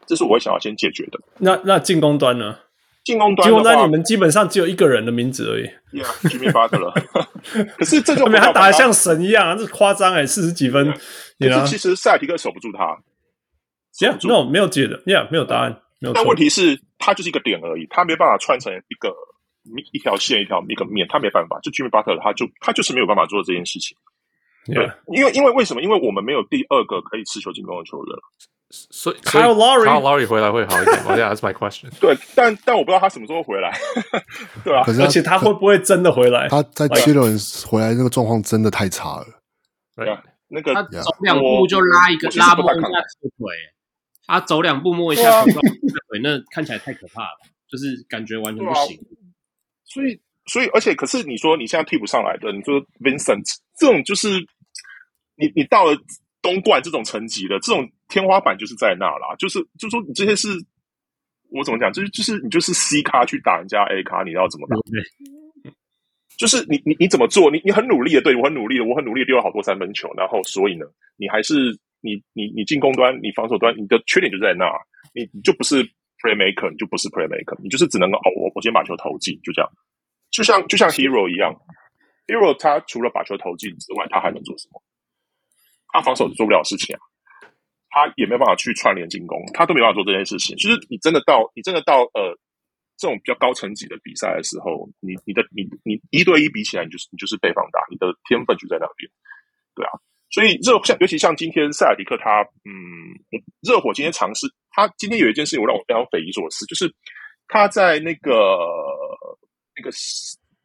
[0.06, 1.20] 这是我会想要先解决的。
[1.40, 2.60] 那那进攻端呢？
[3.04, 5.66] 进攻端，进攻端你们基本上只有一个人的名字而已。
[5.98, 6.94] Yeah，Jimmy Butler 了。
[7.80, 10.94] 可是这种他打的像神一样，这夸张哎，四十几分。
[11.40, 12.98] 可是其实塞尔提克守不住他。
[14.00, 15.02] Yeah，no，没有解的。
[15.04, 15.82] Yeah，没有答案。
[16.00, 16.14] 没有。
[16.14, 19.16] 但问题是，他就是一个点而已，他没办法串成一个
[19.92, 21.60] 一条线、一条一个面，他没办法。
[21.62, 23.98] 就 Jimmy Butler，他就他就是没有办法做这件事情。
[24.66, 25.82] 对，因为因为为什么？
[25.82, 28.16] 因为我们没有第二个可以持球进攻的球员。
[28.70, 30.98] 所以，Kyle Lowry，Kyle Lowry 回来会好一点。
[31.16, 31.90] Yeah, that's my question。
[32.02, 33.72] 对，但但我不知道他什么时候回来，
[34.66, 36.50] 对啊，可是而且他会不会真的回来？
[36.50, 39.26] 他在七六人回来那个状况真的太差了。
[39.96, 43.56] 对啊，那个他走两步就拉一个拉摸一下腿，
[44.28, 45.54] 他走两步摸一下腿，
[46.22, 47.40] 那看起来太可怕了，
[47.72, 49.00] 就是感觉完全不行。
[49.98, 53.44] 所以，所以，而且，可是你说你现在替补上来的，你说 Vincent
[53.78, 54.30] 这种，就是
[55.36, 55.98] 你你到了。
[56.40, 60.48] 东冠这种层级的这种天花板就是在那啦，就是就是说你这些是，
[61.50, 61.92] 我怎么讲？
[61.92, 64.78] 就是就是你就是 C 咖去打人家 A 咖，你要怎么打？
[64.78, 65.74] 对
[66.38, 67.52] 就是你你你怎么做？
[67.52, 70.86] 你你很努力的，对我很努力的，我很努力的丢了好多三分球，然后所以呢，
[71.18, 71.54] 你还是
[72.00, 74.72] 你你你进攻端，你防守端，你的缺点就在那，
[75.14, 75.84] 你你就不是
[76.24, 79.70] playmaker，你就不是 playmaker，你就是只能够哦，我我先把球投进，就这样，
[80.32, 81.56] 就像就像 Hero 一样
[82.28, 84.82] ，Hero 他除了把球投进之外，他还能做什么？
[85.94, 87.00] 他防守做不了事情啊，
[87.90, 90.56] 他也没有办法去串联进攻，他都没办法做这件事情。
[90.58, 92.38] 其实你真的到你真的到呃
[92.98, 99.10] 这种比较高层级的比赛的时候，你你的你你一对一比起来，你就是你就是被放大，你的天分就在那边，
[99.74, 99.92] 对啊。
[100.30, 103.16] 所以热像尤其像今天塞尔迪克他嗯，
[103.62, 106.94] 热火今天尝试他今天有一件事情我让我非常匪夷所思，就是
[107.48, 108.60] 他在那个
[109.78, 109.92] 那个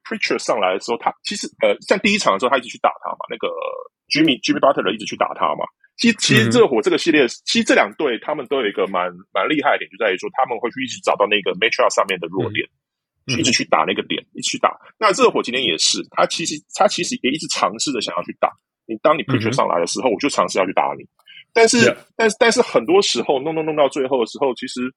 [0.08, 3.49] Preacher 上来的时候，他其实呃像第一场的时候他一直去打他嘛，那个。
[4.12, 5.65] Jimmy Jimmy Butler 一直去打他嘛？
[5.97, 12.68] 其实其实热火这个系列，嗯、其实这两队他们都有一个蛮蛮厉害的点，就在于说他们会去一直找到那个 matchup 上面的弱点，
[13.24, 14.76] 嗯、一直去打那个点，一直去打。
[15.00, 18.52] 那热火今天也是，他其实他其实也一直尝试着想要去打
[18.84, 18.94] 你。
[19.00, 21.08] 当你 pressure 上来的时候，嗯、我就尝试要去打你。
[21.55, 24.92] 但是.但是但是很多时候弄弄弄到最后的时候，其实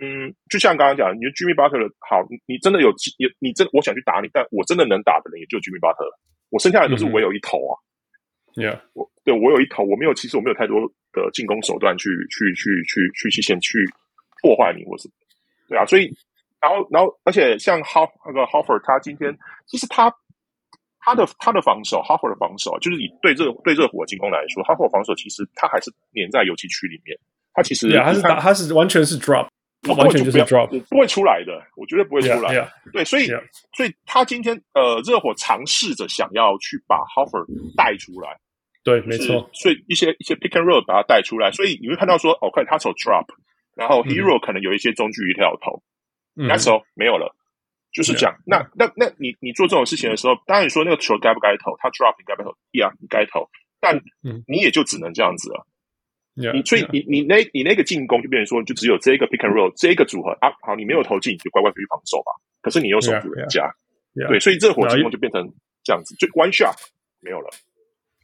[0.00, 6.10] 嗯，就像刚刚讲，你说 Jimmy Butler 好，你真的有你你真的我想去打你，但我真的能打的人也就 Jimmy Butler，
[6.48, 7.76] 我剩下的都是唯有一头啊。
[7.78, 7.86] 嗯
[8.50, 10.80] Yeah，我对我有一头，我没有，其实我没有太多
[11.12, 13.78] 的进攻手段去去去去去去先去
[14.42, 15.08] 破坏你，或是
[15.68, 16.10] 对啊，所以
[16.60, 19.32] 然后然后而且像 Hoff 那个 Hoffer 他今天
[19.66, 20.12] 其实他
[20.98, 27.16] 他的他的防守 Horford 的防守就是以对热对热火进攻来说 Horford 防守其实他还是黏在油漆区里面，
[27.54, 29.46] 他其实 yeah, 他是打他是完全是 drop，
[29.88, 32.54] 完全就是 drop，不会出来的，我绝对不会出来。
[32.54, 33.42] Yeah, yeah, 对，所以 yeah.
[33.74, 38.38] 所以他今天呃热火尝试着想要去把 Horford 带出来。
[38.82, 39.48] 对，没错。
[39.52, 43.26] 所以一些一些 pick and roll 把它带出来，所以你会看到说，哦，快他走 drop，
[43.74, 45.82] 然后 hero 可能有一些中距离跳投，
[46.34, 47.34] 那时候没有了，
[47.92, 48.34] 就是这样。
[48.46, 53.48] 那那那你你做这种事情的时候，当然你说那个球该不该投，他 drop 你该不该投？Yeah，你该投。
[53.80, 53.98] 但
[54.46, 55.66] 你也就只能这样子了。
[56.54, 62.32] 你所以你你那你那个进攻就变成说，就只有这个 pick and roll 这个组合啊，好，你没有投进，你就乖乖回去防守吧。
[62.62, 63.72] 可是你又守住人家，
[64.28, 65.46] 对，所以这火进攻就变成
[65.82, 66.74] 这样子，就 one shot
[67.20, 67.50] 没有了。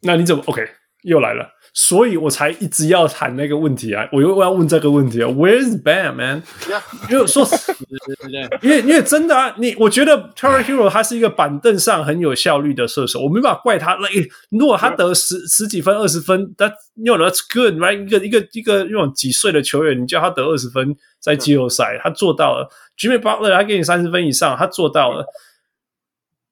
[0.03, 0.67] 那你怎么 OK？
[1.07, 4.09] 又来了，所以我才一直要谈那个问题啊！
[4.11, 6.43] 我又我要问这个问题啊，Where's Bam man？
[7.09, 7.47] 因为说，
[8.61, 13.95] 因为因为真的啊，你我觉得 Terror Herro 他是一个板凳上很有效率的射手，我没办法怪他。
[13.95, 14.09] 那
[14.51, 18.05] 如果他得十十几分、二十分，That you know that's good，right？
[18.05, 22.69] 一个一个一个那种几岁的球员，你叫他得二十分，在季后赛他做到了。
[22.99, 25.25] Jimmy Butler 他给你三十分以上，他做到了。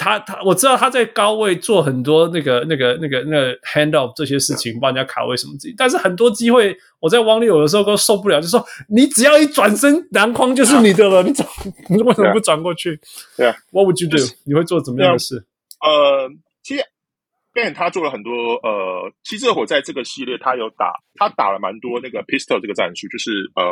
[0.00, 5.74] 他他我知道他在高位做很多那个那个那个那个 hand off 这些事情，帮人家卡位什么自己。
[5.76, 11.22] 但是很多机会，我在汪力有的时候都受不了，就说你只要一转身，篮筐就是你的了。
[11.22, 11.44] 你怎
[11.90, 12.98] 你为什么不转过去？
[13.36, 14.16] 对啊，What would you do？
[14.44, 15.44] 你会做怎么样的事？
[15.80, 16.30] 呃，
[16.62, 16.82] 其实
[17.52, 23.62] Ben 他做了很多呃，其实热火在这个系列他有打，他打了蛮多那个 pistol 这个战术，就是呃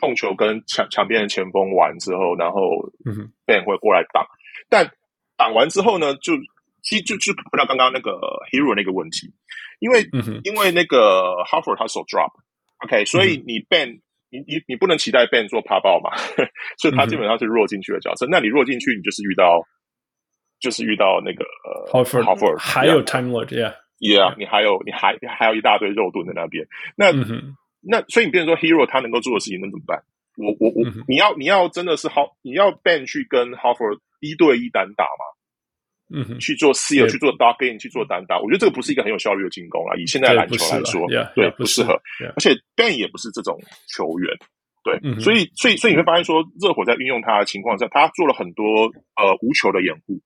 [0.00, 2.60] 控球跟墙墙边的前锋完之后，然后
[3.46, 4.22] Ben 会过来挡，
[4.68, 4.90] 但。
[5.40, 6.36] 挡完之后呢，就
[6.82, 8.12] 其实就就回到刚刚那个
[8.52, 9.32] Herro 那个问题，
[9.78, 16.12] 因为、嗯、因为那个 Horford 他手 drop，OK，、okay, 所以你 Ben、嗯、你你你不能期待 Ben 做 pop out 嘛，
[16.76, 18.26] 所以他基本上是弱进去的角色。
[18.26, 19.66] 嗯、那你弱进去，你就是遇到
[20.60, 21.44] 就是遇到那个
[21.90, 26.66] Horford 还有 Time Lord，Yeah，Yeah，你还有你还还有一大堆肉盾在那边。
[26.96, 30.02] 那、嗯、那所以你变成说 Herro 他能够做的事情，能怎么办？
[30.36, 35.24] 我我我，嗯、你要你要真的是好，你要 Ben 去跟 Horford 一对一单打嘛？
[36.12, 38.36] 嗯哼，去做 seal，去做 dog game，去做单打。
[38.40, 39.94] 我觉得这个不是一个很有效率的进攻啊。
[39.96, 41.94] 以现在篮球来说，对，不适合。
[42.34, 44.36] 而且 Ben 也不是这种球员，
[44.82, 50.18] 对，所以，所以，所以你会发现说，热火在运用他的情况下，他做了很多呃无球的掩护，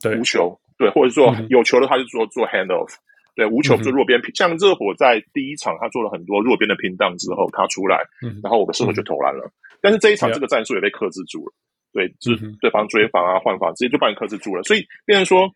[0.00, 2.94] 对，无球，对，或者说有球的他就做做 hand off，
[3.38, 4.20] 对，无球做弱边。
[4.34, 8.02] 像热火在第一场他做了很多弱边的拼档之后，他出来，
[8.42, 9.48] 然后我的射手就投篮了。
[9.80, 11.54] 但是这一场这个战术也被克制住了。
[11.92, 14.62] 对，就是对方追防啊、换防，直接就把你克制住了。
[14.64, 15.46] 所以变成说，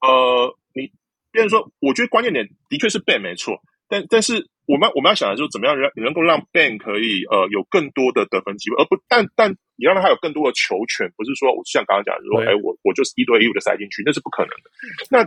[0.00, 0.90] 呃，你
[1.30, 14.70] 变成说，我觉得关键点的确是 Ben 没错，但但是我们我们要想的就是怎么样让你能够让 Ben 可以呃有更多的得分机会，而不但但你让他有更多的球权，不是说我像刚刚讲说，哎，我我就是一对一的塞进去，那是不可能的。
[15.10, 15.22] 那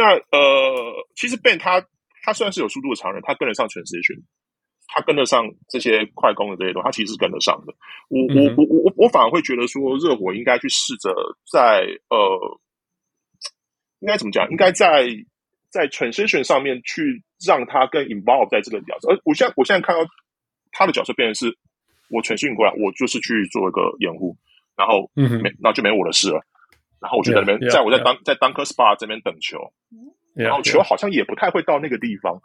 [0.00, 1.84] 那呃，其实 Ben 他
[2.22, 4.22] 他虽然是有速度的常人，他跟得上 transition。
[4.90, 7.74] 他跟得上这些快攻的这些东西，他其实是跟得上的。
[8.08, 11.12] 我我我我我我反而会觉得说，热火应该去试着
[11.52, 12.58] 在呃，
[14.00, 14.48] 应该怎么讲？
[14.50, 15.04] 应该在
[15.68, 19.12] 在 transition 上面去让他更 involve 在这个角色。
[19.12, 20.08] 而我现在我现在看到
[20.72, 21.54] 他的角色变成是，
[22.08, 24.34] 我 transition 过来，我就是去做一个掩护，
[24.74, 26.40] 然后没，那就没我的事了。
[27.00, 29.58] 然后我就在那边，在我在当在 dunker spot 这边等球，
[30.34, 32.40] 然后球好像也不太会到那个地方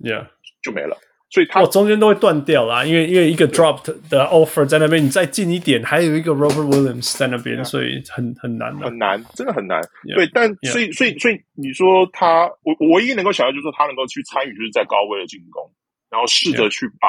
[0.00, 0.26] ，yeah，
[0.62, 0.96] 就没了。
[1.32, 9.80] 所以他，我中间都会断掉啦，因为因为一个 dropped 的 offer 在那边，你再近一点，还有一个 Robert Williams 在那边，所以很很难的，很难，真的很难。
[10.16, 15.70] 对，但所以所以所以你说他，我我唯一能够想到就是说他能够去参与，就是在高位的进攻，
[16.10, 17.06] 然后试着去把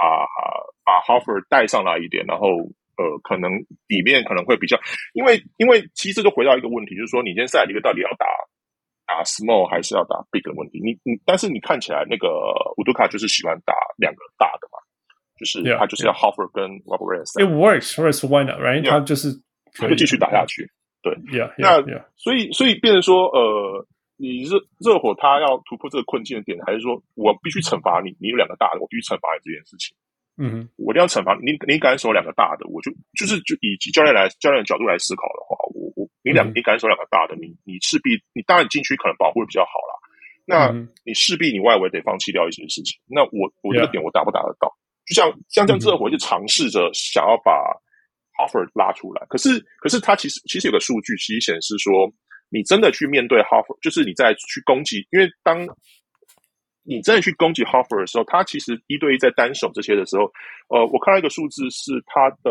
[0.85, 2.47] 把 Horford 带上来一点，然后
[3.01, 3.49] 呃，可能
[3.87, 4.77] 里面可能会比较，
[5.13, 8.27] 因为因为其实就回到一个问题，就是说你今天赛里克到底要打。
[9.03, 12.29] 打 small 还是要打 big 的问题，你你，但是你看起来那个
[12.77, 14.79] 乌杜卡就是喜欢打两个大的嘛，
[15.37, 17.35] 就是他就是要 Horford 跟 Robert Williams。
[17.35, 18.87] It works，works why not，right？
[18.87, 19.33] 他就是
[19.73, 20.71] 他就继续打下去，
[21.01, 21.83] 对，yeah，那
[22.15, 29.93] 所以所以变成说，呃，你热热火他要突破这个困境的点，还是说我必须惩罚你，你有两个大的，我必须惩罚你这件事情。
[30.41, 39.93] 嗯哼，我一定要惩罚你，你敢守两个大的，我就就是就以教练来教练的角度来思考的话，我我你两你敢守两个大的，你你势必你当然禁区可能保护的比较好啦，
[40.49, 40.73] 那
[41.05, 42.97] 你势必你外围得放弃掉一些事情。
[43.05, 44.67] 那我我这个点我打不打得到？
[45.05, 47.61] 就像像这样热火就尝试着想要把
[48.33, 52.11] Horford 拉出来，可是可是他其实其实有个数据其实显示说，
[52.49, 55.67] 你真的去面对 Horford，就是你在去攻击，因为当。
[56.83, 60.23] 你真的去攻击 Horford 的时候，他其实一对一在单手这些的时候，
[60.67, 62.49] 呃，我看到一个数字是他的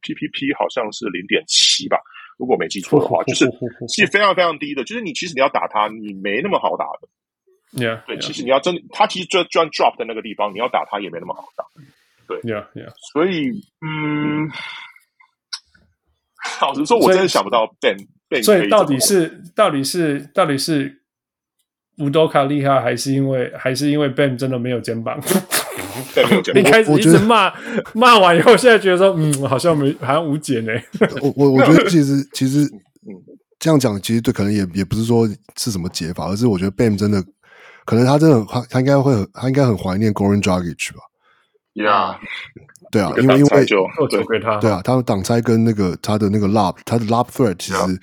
[0.00, 1.98] PPP 好像是零点七吧，
[2.38, 3.44] 如果我没记错的话，就是
[3.86, 4.82] 是非常非常低的。
[4.82, 7.08] 就是你其实你要打他，你没那么好打的。
[7.72, 11.64] Yeah，对，其实你要真他其实就就 drop 的那个地方，你要打他也没那么好打。
[12.26, 12.92] 对，Yeah，Yeah。
[13.12, 13.50] 所以，
[13.82, 14.48] 嗯，
[16.62, 17.98] 老实说，我真的想不到 Ben
[18.30, 18.42] Ben。
[18.42, 21.02] 所以到底是到底是到底是。
[21.98, 25.18] 乌多卡厉害，还是因为还是因为 Ben 真的没有肩膀？
[26.54, 27.50] 一开始一直骂
[27.94, 30.72] 骂完以后，现在觉得说，嗯，好像没，好像无解呢。
[31.22, 32.68] 我我我觉得其实其实，
[33.58, 35.26] 这样讲其实对，可能也也不是说
[35.56, 37.22] 是什么解法，而是我觉得 Ben 真的，
[37.86, 41.00] 可能他真的他他应该会很他应该很怀念 Goran Dragic 吧。
[41.74, 42.18] 呀，
[42.90, 44.26] 对啊，因为因为对
[44.60, 48.00] 对啊，他的挡拆跟那个他的那个 lob，他的 lob threat 其实。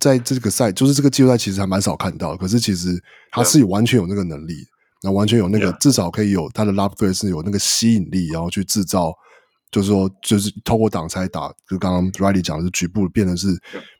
[0.00, 2.36] 在这个赛，就是这个季后赛，其实还蛮少看到。
[2.36, 4.54] 可是其实他是完全有那个能力，
[5.02, 9.12] 那完全有那个，至少可以有他的 lob threat 是有那个吸引力，然后去制造，
[9.70, 13.48] 就是说，就是透过挡拆打，就刚刚 Riley 讲的是局部变成是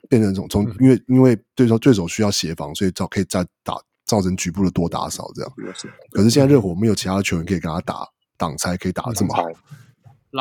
[0.08, 5.52] 变成从从，因为因为对手对手需要协防，所以造可以再打造成局部的多打少这样。
[6.12, 8.06] 可是现在热火没有其他球员可以跟他打
[8.38, 9.44] 挡拆，可以打的这么好。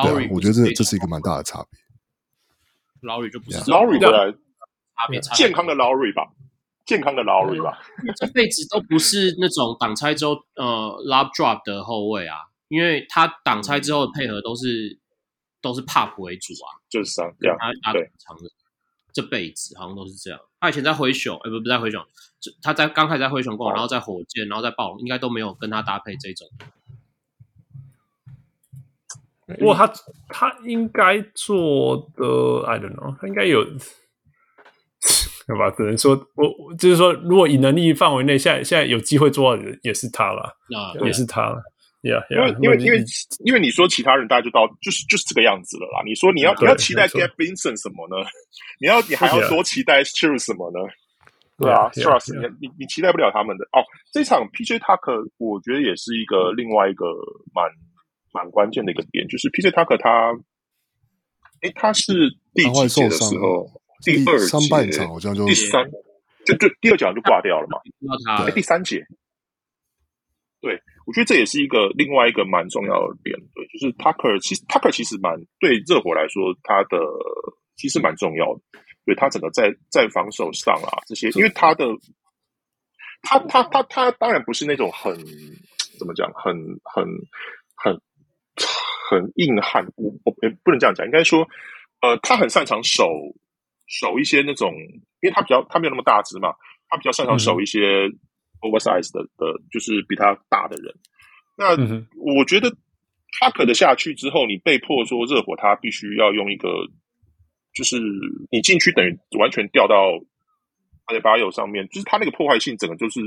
[0.04, 1.80] 对啊，我觉得这这是一个蛮大的差别。
[3.02, 4.00] 劳瑞就不是劳瑞
[5.36, 6.32] 健康的 Lowry 吧，
[6.86, 7.80] 健康的 Lowry 吧。
[8.18, 10.66] 这辈子都不是那种挡拆之后呃
[11.06, 12.36] lob drop 的后卫啊，
[12.68, 15.00] 因为他挡拆之后的配合都是
[15.62, 17.58] 都是 pop 为主啊，就是这样。
[17.60, 18.50] 他他，长的
[19.12, 20.40] 这辈子好像都是这样。
[20.60, 22.04] 他以前在灰熊，呃，不不在灰熊，
[22.62, 26.48] 他在刚开始在灰熊过，然后在火箭，然后在暴龙，应该都没有跟他搭配这种。
[29.58, 29.92] 不过他
[30.28, 33.66] 他应该做的，I don't know，他应该有。
[35.50, 35.72] 对吧？
[35.72, 40.44] 只能说我就是说，如果以能力范围内，现在现在有机会做到的也是他了，
[40.78, 41.60] 啊，也是他了。
[42.04, 43.06] Yeah, yeah, 因为因为因为
[43.46, 46.04] 因为你说其他人，大家就到就是就是这个样子了啦。
[46.06, 48.24] 你说你要你要期待 Vincent 什么呢？
[48.80, 50.80] 你要你还要多期待 Strus 什么呢？
[51.58, 53.82] 对啊，Strus 你你你期待不了他们的哦。
[54.14, 57.06] 这场 PJ Tucker 我觉得也是一个另外一个
[57.54, 57.66] 蛮
[58.32, 60.32] 蛮关键的一个点，就是 PJ Tucker 他，
[61.62, 62.14] 哎，他是
[62.54, 63.68] 第几节的时候？
[64.02, 65.84] 第二节上半场好像就第三，
[66.46, 67.78] 就就第二节就挂掉了嘛。
[68.46, 69.06] 哎，第三节，
[70.62, 76.98] 对，我觉得这也是一个另外一个蛮重要的点，对，就是 Tucker 其实 Tucker 其实蛮对热火来说，他的
[77.76, 78.62] 其实蛮重要的，
[79.06, 81.86] 对他整个在在防守上啊这些，因为他的
[83.22, 85.14] 他他他他当然不是那种很
[85.98, 87.06] 怎么讲，很很
[87.76, 88.00] 很
[89.10, 90.32] 很硬汉，我我
[90.64, 91.46] 不能这样讲，应该说，
[92.02, 93.06] 呃，他很擅长守。
[93.90, 94.72] 守一些那种，
[95.22, 96.54] 因为他比较他没有那么大只嘛，
[96.88, 98.08] 他比较擅长守一些
[98.62, 100.94] oversize 的的，就是比他大的人。
[101.58, 101.76] 那
[102.38, 102.70] 我觉得
[103.40, 106.70] 他可能下去之后，你被迫说热火他必须要用一个，
[107.74, 108.00] 就是
[108.52, 109.96] 你禁区等于完全掉到
[111.06, 113.20] 阿德巴约上面，就是他那个破坏性整个就是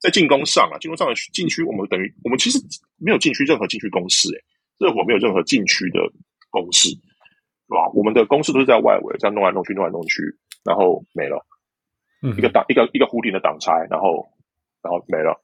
[0.00, 2.58] 在进攻上啊，进攻上的禁区，我们等于我们其实
[2.98, 4.44] 没有禁区任何禁区攻势，诶，
[4.78, 6.00] 热火没有任何禁区的
[6.50, 6.88] 攻势。
[7.66, 7.90] 是吧？
[7.94, 10.22] 我们的公式都是在外围，这样弄来弄去，弄来弄去，
[10.64, 11.44] 然后没了。
[12.22, 14.26] 嗯，一个挡一个一个弧顶的挡拆，然后
[14.82, 15.34] 然后没了。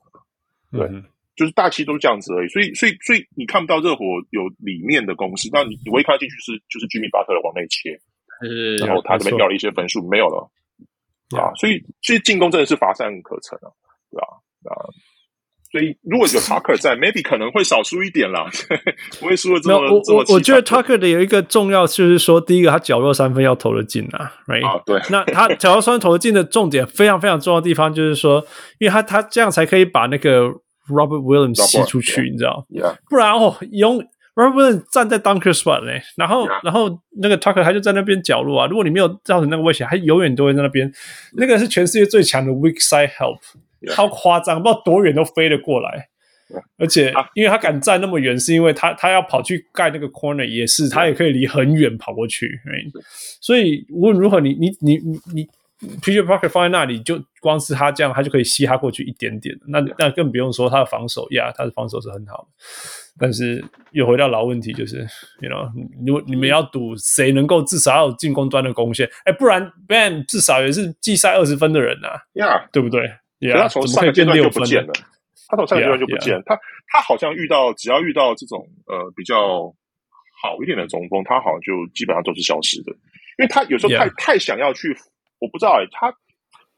[0.70, 1.05] 对，嗯、
[1.36, 2.49] 就是大期都是这样子而已。
[2.49, 7.99] 所以所以所以你看不到热火有里面的攻势，那你你唯一看进去是就是吉米巴特的往内切，
[8.41, 10.49] 嗯、然后他这边掉了一些分数，没有了。
[11.36, 13.68] 啊，所以所以进攻真的是乏善可陈啊，
[14.10, 14.26] 对吧？
[14.70, 14.89] 啊。
[15.73, 18.44] 所以如果有 Tucker 在，maybe 可能会少输一点啦，
[19.18, 20.23] 不会输的这么我这么。
[20.28, 24.67] 我觉得 Tucker 的有一个重要就是说，第一个他角落三分要投得进啊，right？
[24.67, 25.01] 啊，对。
[25.09, 28.44] 那他角落三分投得进的重点非常非常重要的地方就是说，
[28.78, 30.42] 因为他他这样才可以把那个
[30.89, 32.97] Robert Williams 吸出去，你知道？Yeah.
[33.09, 33.99] 不然哦，用
[34.34, 36.60] Robert Williams 站在 Dunker spot 呢，然后 Yeah.
[36.65, 40.92] 然后那个 Tucker 他就在那边角落啊，如果你没有造成那个威胁，他永远都会在那边。
[41.39, 43.39] 那个是全世界最强的 weak side help，
[43.91, 46.09] 超夸张，不知道多远都飞得过来。
[46.77, 52.61] 而且，因为他敢站那么远，是因为他他要跑去盖那个 corner，也是他也可以离很远跑过去。
[53.41, 55.49] 所以无论如何，你你你你你
[56.02, 59.57] PJ Parker 放在那里，就光是他这样，他就可以吸他过去一点点。
[59.67, 62.49] 那那更不用说他的防守呀，他的防守是很好的。
[63.19, 64.99] 但是又回到老问题，就是
[65.41, 65.70] ，you know，
[66.07, 73.11] 如果你们要赌谁能够至少要有进攻端的贡献，哎，不然 Ben 至少也是季赛二十分的人呐，呀，对不对？
[73.49, 74.65] 呀，怎么可以变六分？
[75.49, 79.69] 他从上个阶段就不见.他，他好像遇到只要遇到这种呃比较
[80.41, 82.93] 好一点的中锋，他好像就基本上都是消失的，
[83.37, 84.97] 因为他有时候太.太想要去，
[85.41, 86.11] 我不知道哎、欸，他、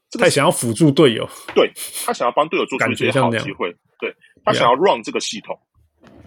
[0.09, 1.71] 这个、太想要辅助队友，对
[2.05, 4.13] 他想要帮队友做出一些好机会，对
[4.43, 5.57] 他想要 run 这个系统.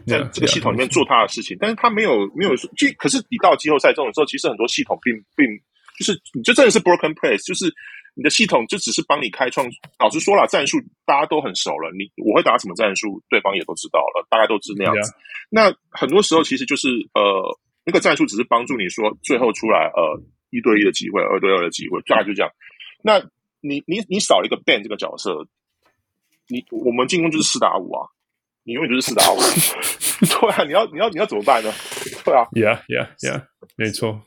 [0.07, 1.61] 在这个系统里面做他的事情，Yeah.
[1.61, 5.47] 但是他没有没有说，其可是你到季后赛这种时候，其实很多系统并并
[5.99, 7.71] 就是你就真的是 broken place，就是。
[8.19, 9.65] 你的系统就只是帮你开创。
[10.01, 11.89] 老实说了，战术大家都很熟了。
[11.97, 15.15] 你我会打什么战术，对方也都知道了，大概都是那样子。
[15.49, 22.51] 那很多时候其实就是呃，那个战术只是帮助你说最后出来呃一对一的机会，二对二的机会，大概就这样。
[23.03, 23.23] 那
[23.61, 25.47] 你你你少了一个 Ben 这个角色，
[26.49, 28.03] 你我们进攻就是四打五啊，
[28.65, 29.39] 你永远就是四打五。
[30.27, 31.73] 对啊，你要你要你要怎么办呢？
[32.25, 34.21] 对啊，Yeah Yeah Yeah，没错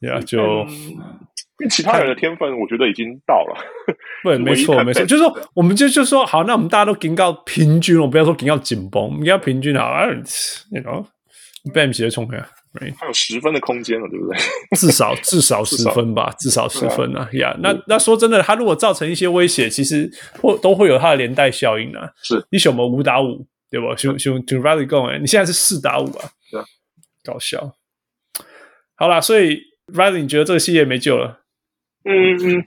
[0.00, 0.40] ，Yeah 就。
[0.42, 1.20] 嗯
[1.62, 3.56] 因为其他人的天分，我觉得已经到了。
[4.24, 9.88] 对， 没错，没错，就是说，我们就就说好，那我们大家都给到平均，我不要说给到紧绷，我们要平均好。
[10.72, 12.36] 你 know，Bam 直接冲开，
[12.98, 14.36] 还有十分的空间了，对不对？
[14.76, 17.56] 至少 至少十分吧，至少十分啊呀！
[17.62, 20.10] 那那说真的，他如果造成一些威胁，其实
[20.40, 22.10] 或都会有他的连带效应啊。
[22.24, 23.86] 是你选我们五打五，对不？
[23.96, 26.24] 选选选 Riley 讲哎，你现在是四打五啊？
[26.50, 26.64] 对啊，
[27.22, 27.72] 搞笑。
[28.96, 29.58] 好啦，所以
[29.92, 31.41] Riley，你觉得这个系列没救了？
[32.04, 32.64] 嗯嗯，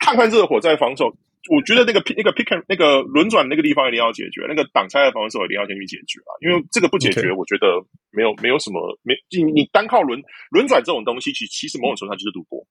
[0.00, 1.06] 看看热火在防守，
[1.50, 7.66] 我觉得那个那个 pick and 那个轮转那个地方一定要解决，那个挡拆的防守一定要先去解决啊，因为这个不解决我觉得
[8.10, 10.20] 没有没有什么没你你单靠轮
[10.50, 12.64] 轮转这种东西，其其实某种程度上就是赌博。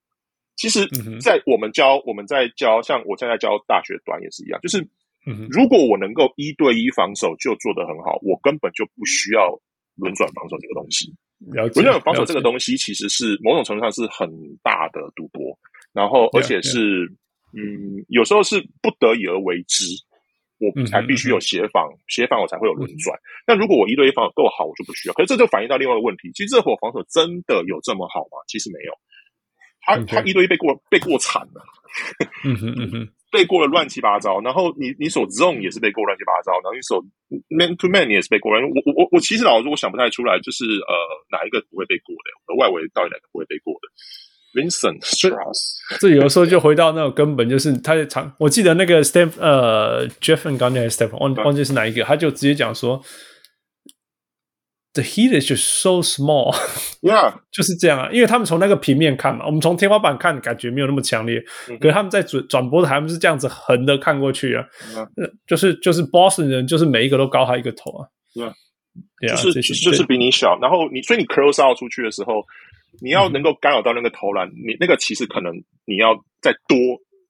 [0.55, 0.87] 其实，
[1.19, 4.87] 在我们教我们在教，像我现在教大学端也是一样，就是
[5.49, 9.49] 如果我能够一对一防守就做得很好，我根本就不需要
[9.95, 11.11] 轮转防守这个东西。
[11.49, 14.29] 轮转防守这个东西其实是某种程度上是很
[14.61, 15.57] 大的赌博。
[15.93, 17.11] 然后，而且是.
[17.55, 19.85] 嗯，有时候是不得已而为之，
[20.57, 23.15] 我才必须有协防，嗯、协防我才会有轮转。
[23.45, 25.13] 那、嗯、如果我一对一防守够好，我就不需要。
[25.13, 28.41] 可是这就反映到另外一个问题，其实热火防守真的有这么好吗？
[28.47, 28.93] 其实没有，
[29.85, 31.61] 他.他一对一被过被过惨了，
[32.43, 34.41] 嗯哼嗯哼， 被过了乱七八糟。
[34.41, 37.05] 然后你你守 zone 也是被过乱七八糟，然后你守
[37.53, 38.65] man to man 你也是被过乱。
[38.65, 40.93] 我我我我其实老实说，我想不太出来，就是呃
[41.29, 43.85] 哪一个不会被过的，我的外围到底哪个不会被过的
[44.53, 53.03] ？Vincent Strauss， 这有的时候就回到那个根本，就是他的常，我记得那个 Steph 呃 Jeff Van Gundy 还是 Steph 忘忘记是哪一个，他就直接讲说
[54.93, 61.43] ，The Heat is just so small，Yeah， 就是这样啊，因为他们从那个平面看嘛，我们从天花板看感觉没有那么强烈，
[61.79, 64.63] 可是他们在转转播台，他们是这样子横的看过去啊，
[65.17, 68.53] 嗯、就是就是 Boston 人就是每一个都高他一个头啊，Yeah，
[69.29, 72.45] 就是就是比你小，然后你所以你 close out 出去的时候。
[73.01, 75.53] 你要能够干扰到那个投篮，嗯、你那个其实可能
[75.85, 76.77] 你要再多，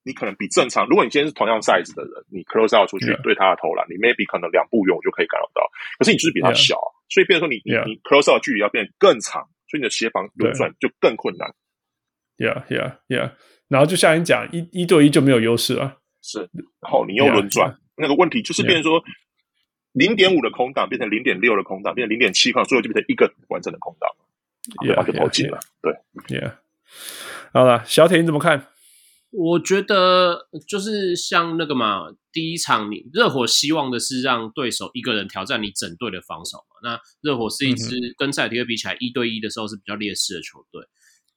[0.04, 0.88] 你可能比正常。
[0.88, 5.62] 如果你今天是同样 size 的人，你 close out 出去对他的投篮.你 maybe 可能两步远我就可以干扰到。
[6.00, 6.78] 可是你就是比他小.
[7.10, 11.54] 所以变成说你.你你 close out 距离要变得更长，所以你的协防轮转就更困难。
[12.38, 13.32] Yeah, yeah, yeah。
[13.68, 16.00] 然后就像你讲，一一对一就没有优势了。
[16.22, 16.40] 是，
[16.82, 19.04] 然后你又轮转.那个问题就是变成说
[19.94, 24.10] 零点五的空档变成零点六的空档，变成零点七空档，最后就变成一个完整的空档。
[24.86, 25.94] 也就投进了，对
[26.28, 26.56] ，Yeah，
[27.52, 28.68] 好了，小铁你怎么看？
[29.32, 36.78] 我觉得就是像那个嘛，第一场你热火希望的是让对手一个人挑战你整队的防守嘛。
[36.84, 40.86] 那热火是一支跟塞尔提克比起来一对一的时候是比较劣势的球队。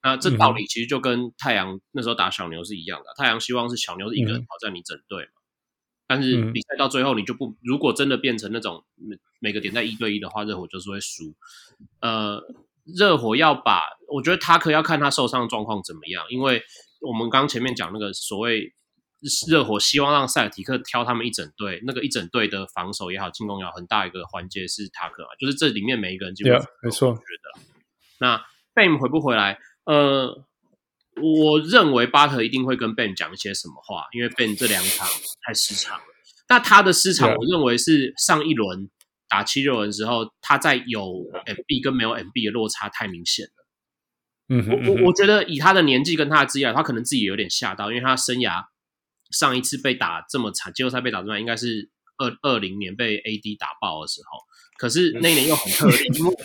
[0.03, 3.07] 那这道理其实就跟太阳那时候打小牛是一样的。
[3.17, 5.31] 太阳希望是小牛是一个人挑战你整队嘛。
[6.07, 11.35] 但是比赛到最后你就不，如果真的变成那种每每个点在一对一的话，热火就是会输。
[12.01, 12.43] 呃。
[12.94, 16.62] 热火要把，我觉得塔克要看他受伤的状况怎么样，因为
[17.00, 18.73] 我们刚前面讲那个所谓
[19.48, 27.60] 热火希望让塞尔提克挑他们一整队，那个一整队的防守也好，进攻也好，很大一个环节是塔克嘛，就是这里面每一个人基本上没错，我觉得。
[28.20, 28.40] 那
[28.74, 29.58] Bam 回不回来？
[29.84, 30.44] 呃，
[31.20, 35.08] 我认为巴特一定会跟 Bam 讲一些什么话，因为 Bam 这两场
[35.44, 36.05] 太失常了。
[36.48, 38.89] 那他的失常，我认为是上一轮。
[39.29, 41.03] 打七六人的时候，他在有
[41.47, 43.51] MB 跟没有 MB 的落差太明显了。
[44.49, 48.65] 嗯哼，嗯哼，我我我觉得以他的年纪跟他的资历，他可能自己有点吓到，因为他生涯
[49.33, 54.39] 上一次被打这么惨，季后赛被打这么惨，应该是二二零年被 AD 打爆的时候。
[54.79, 56.37] 可是那一年又很特例，因为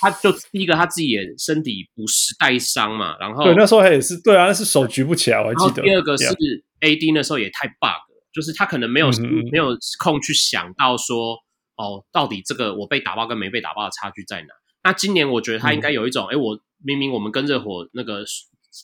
[0.00, 5.82] 他就第一个他自己也身体不适带伤嘛，然后对那时候他也是对啊，那是手举不起来，我还记得。
[5.82, 6.24] 第二个是
[6.80, 9.10] AD 那时候也太 bug 了，就是他可能没有、
[9.52, 11.36] 没有空去想到说。
[11.78, 14.48] 哦，到底这个我被打爆跟没被打爆的差距在哪？
[14.84, 18.24] 那今年我觉得他应该有一种，哎、嗯，我明明我们跟热火那个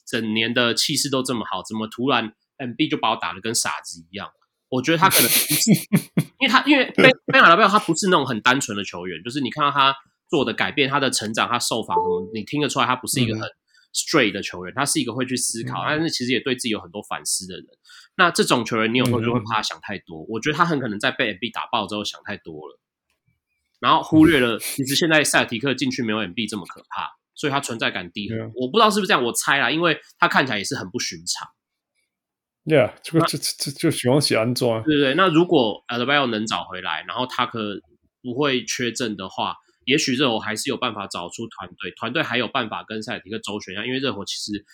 [0.07, 4.31] 整年的气势都这么好，怎么突然 MB 就把我打得跟傻子一样？
[4.71, 5.29] 我觉得他可能，
[6.41, 9.95] 因为他因为贝贝尔拉贝尔他不是那种很单纯的球员，就是你看到他
[10.29, 13.49] 做的改变、他的成长、他受访什么，你听得出来他不是一个很
[13.93, 17.67] straight 的球员，他是一个会去思考，嗯、但是其实也对自己有很多反思的人。
[18.17, 20.23] 那这种球员，你有时候就会怕他想太多。
[20.23, 22.81] 嗯、我觉得他很可能在被 MB 打爆之后想太多了。
[23.85, 28.31] 然后忽略了，其实现在塞尔提克进去没有 MB 这么可怕，所以他存在感低。
[28.31, 28.51] Yeah.
[28.55, 31.47] 我不知道是不是这样，我猜啦，因为他看起来也是很不寻常。
[32.65, 34.83] Yeah，这个这这就喜欢写安装。
[34.85, 37.79] 对对，那如果 Adebayo 能找回来，然后他可
[38.23, 39.55] 不会缺阵的话，
[39.85, 43.85] 也许热火还是有办法找出团队，团队还有办法跟塞尔提克周旋一下。
[43.85, 44.65] 因为热火其实，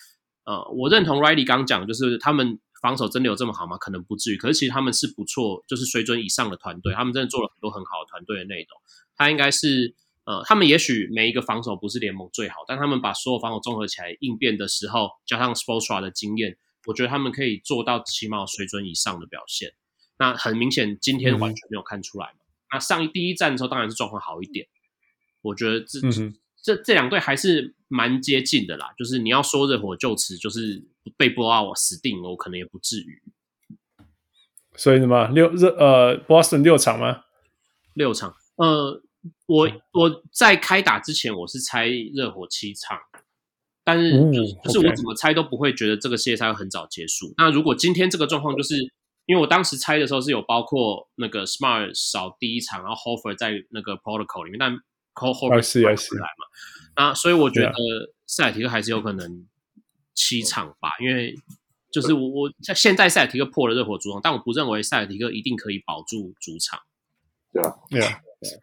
[0.45, 3.77] 呃，我认同 Riley 刚讲，就是他们防守真的有这么好吗？
[3.77, 4.37] 可能不至于。
[4.37, 8.81] 可是其实他们是不错，就是水准以上的团队，他们真的做了很多很好的团队的内容。
[9.15, 19.73] 他应该是呃，他们也许每一个防守不是联盟最好，但他们把所有防守综合起来应变的时候，加上 Sportsra 的经验，我觉得他们可以做到起码水准以上的表现。
[20.17, 22.39] 那很明显，今天完全没有看出来嘛。
[22.45, 24.67] 嗯、那上一第一站的时候，当然是状况好一点。
[25.41, 28.93] 我觉得这、嗯、这这两队还是蛮接近的啦。
[28.97, 30.83] 就是你要说热火就此就是
[31.17, 33.21] 被波奥我死定了，我可能也不至于。
[34.75, 37.23] 所以什么六热呃，Boston 六场吗？
[37.93, 38.33] 六场。
[38.55, 39.01] 呃，
[39.47, 42.97] 我我在开打之前我是猜热火七场，
[43.83, 44.11] 但是
[44.63, 47.33] 就是我怎么猜都不会觉得这个系列赛会很早结束。
[47.37, 48.75] 那如果今天这个状况就是
[49.25, 54.73] 因为我当时猜的时候是有包括那个 Smart 少第一场，然后 Horford 在那个 Protocol 里面，但
[55.15, 56.45] Horford 是来嘛，
[56.95, 57.73] 那所以我觉得
[58.25, 59.47] 塞尔提克还是有可能
[60.13, 61.35] 七场吧，因为
[61.91, 66.79] 就是我我现在塞尔提克破了热火主场，但我不认为塞尔提克一定可以保住主场，
[67.53, 68.01] 对啊，对。
[68.01, 68.21] 啊。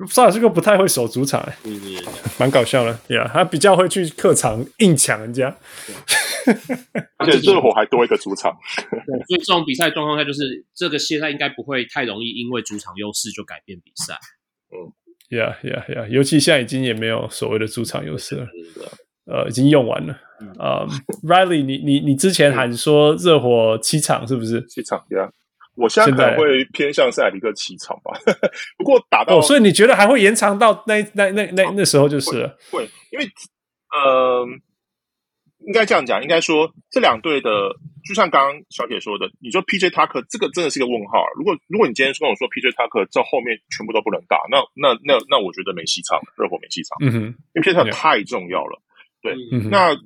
[0.08, 1.56] 塞尔这个不太会守主场，哎，
[2.36, 5.56] 蛮搞笑的，对啊，他比较会去客场硬抢人家，
[7.16, 8.58] 而且热火还多一个主场，
[9.28, 14.18] 所以这种比赛状况下，就是这个系列赛应该不会太容易因为主场优势就改变比赛。
[14.72, 14.90] 嗯
[15.30, 18.48] ，Yeah Yeah Yeah，尤其现在已经也没有所谓的主场优势了，
[19.28, 20.14] 呃，已经用完了。
[20.58, 20.86] 啊
[21.22, 24.64] ，Riley，你你你之前喊说热火七场是不是？
[24.66, 25.30] 七场，Yeah。
[25.74, 28.10] 我现在可能会偏向塞尔提克七场吧，
[28.76, 32.58] 不过打到、哦，所以你觉得还会延长到那那那那那时候就是了。
[32.72, 33.24] 会，会，因为
[33.94, 34.44] 呃，
[35.66, 37.50] 应该这样讲，应该说这两队的，
[38.04, 41.22] 就像刚刚小铁说的，你说 PJ Tucker 这个真的是个问号。
[41.36, 47.18] 如果如果你今天跟我说 PJ Tucker 这后面全部都不能打，那那那那我觉得没戏唱，热火没戏唱，嗯哼，
[47.54, 48.82] 因为 PJ Tucker 太重要了，
[49.34, 49.96] 对，嗯、那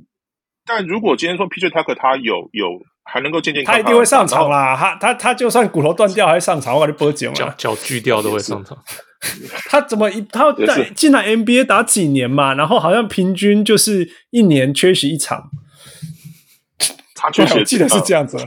[0.66, 2.80] 但如果今天说 PJ Tucker 他有有。
[3.04, 4.76] 还能够健健康康，他一定会上场啦。
[4.76, 8.78] 他他他就算骨头断掉还是上场，我感觉不会讲脚脚锯掉都会上场。
[9.68, 12.54] 他怎么一他带进来 NBA 打几年嘛？
[12.54, 15.50] 然后好像平均就是一年缺席一场。
[17.16, 18.38] 他确实我记得是这样子。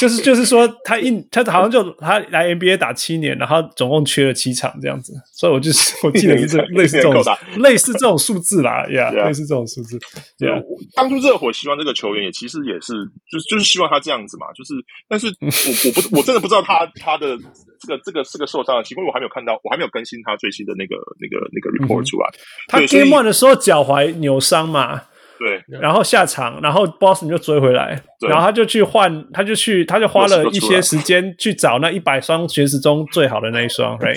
[0.00, 7.22] 就是就是说，他一他好像就他来 NBA 打七年，然后总共缺了七场这样子，所以我就是 我记得是这 类似这种
[7.58, 9.98] 类似这种数字啦，呀，类似这种数字。
[10.38, 10.56] 对啊，
[10.96, 12.94] 当初热火希望这个球员也其实也是，
[13.30, 14.72] 就是就是希望他这样子嘛，就是，
[15.06, 17.36] 但是我我不我真的不知道他他的
[17.78, 22.30] 这个这个是个受伤的情况，我还没有看到，我还没有更新他最新的那个那个那个 report 出来。
[22.68, 25.02] 他 Game One 的时候脚踝扭伤嘛。
[25.40, 34.12] 对，然后下场，然后 Boston 就追回来，然后他就去换，他就去，他就花了一些时间去找那一百双鞋子中最好的那一双，对，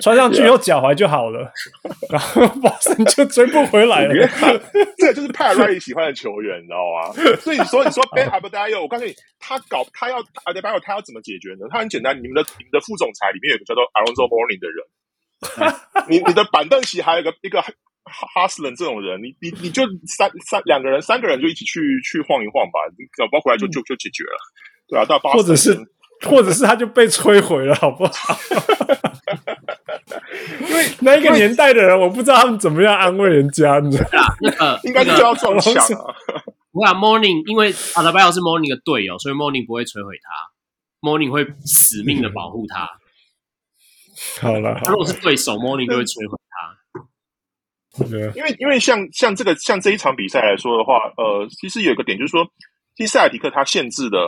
[0.00, 1.52] 穿上去以后脚踝就好了，
[2.08, 4.14] 然后 Boston 就追不回来了。
[4.96, 7.36] 这个就是 Pat Riley 喜欢的球员，你知道吗？
[7.42, 11.68] 所以你说，你说 Bam Adebayo，我告诉你，他搞他要 Adebayo，他要怎么解决呢？
[11.68, 17.62] 他很简单，你们的你们的副总裁里面有个叫做 Alonzo Mourning 的人，你你的板凳席还有一个一个。
[18.04, 24.38] 哈斯人这种人，你你你就三三两个人，三个人就一起去去晃一晃吧，你搞不好回来就就就解决了，
[24.88, 25.78] 对啊，到八或者是
[26.22, 28.36] 或者是他就被摧毁了，好不好？
[30.68, 34.34] 因为那一个年代的人，我不知道他们怎么样安慰人家，你知道吗？
[34.40, 36.14] 那个应该就要撞墙啊！
[36.72, 42.88] 我想 Mourning，因为 Adebayo 是 Mourning 的队友，所以 Mourning 不会摧毁他，Mourning 会死命的保护他。
[44.40, 46.38] 好了，他如果是对手，Mourning 就会摧毁.
[48.34, 52.42] 因为因为像像这个像这一场比赛来说的话，呃，其实有一个点就是说，
[52.96, 54.18] 其实塞尔提克他限制的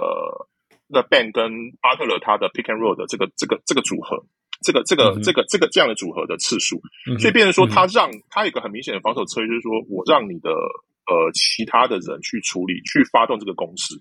[0.86, 4.23] 那 Ben 跟巴特勒他的 Pick and Roll 的这个这个这个组合，
[4.60, 5.25] 这个这个、mm hmm.
[5.25, 6.76] 这个这个这样的组合的次数
[7.07, 7.23] ，mm hmm.
[7.23, 13.94] 所以变成说他让他有一个很明显的防守策略，就是说我让你的呃其他的人去处理去发动这个攻势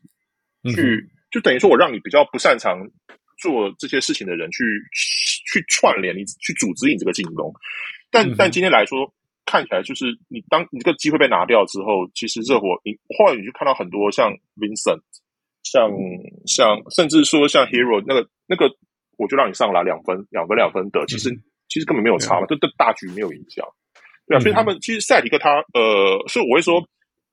[0.64, 0.76] ，mm hmm.
[0.76, 2.84] 去就等于说我让你比较不擅长
[3.40, 4.60] 做这些事情的人去
[5.48, 7.54] 去串联你去组织你这个进攻，
[8.12, 8.38] 但、mm hmm.
[8.38, 9.10] 但今天来说。
[9.46, 15.02] 看起来就是你当你这个机会被拿掉之后，其实热火你后来你就看到很多像 Vincent，
[15.64, 15.92] 像
[16.46, 18.72] 像甚至说像 Hero 那个那个，
[19.18, 21.30] 我就让你上来两分两分两分得，其实
[21.68, 23.66] 其实根本没有差嘛，这对大局没有影响，
[24.28, 26.80] 对啊，所以他们其实赛迪克他呃，所以我会说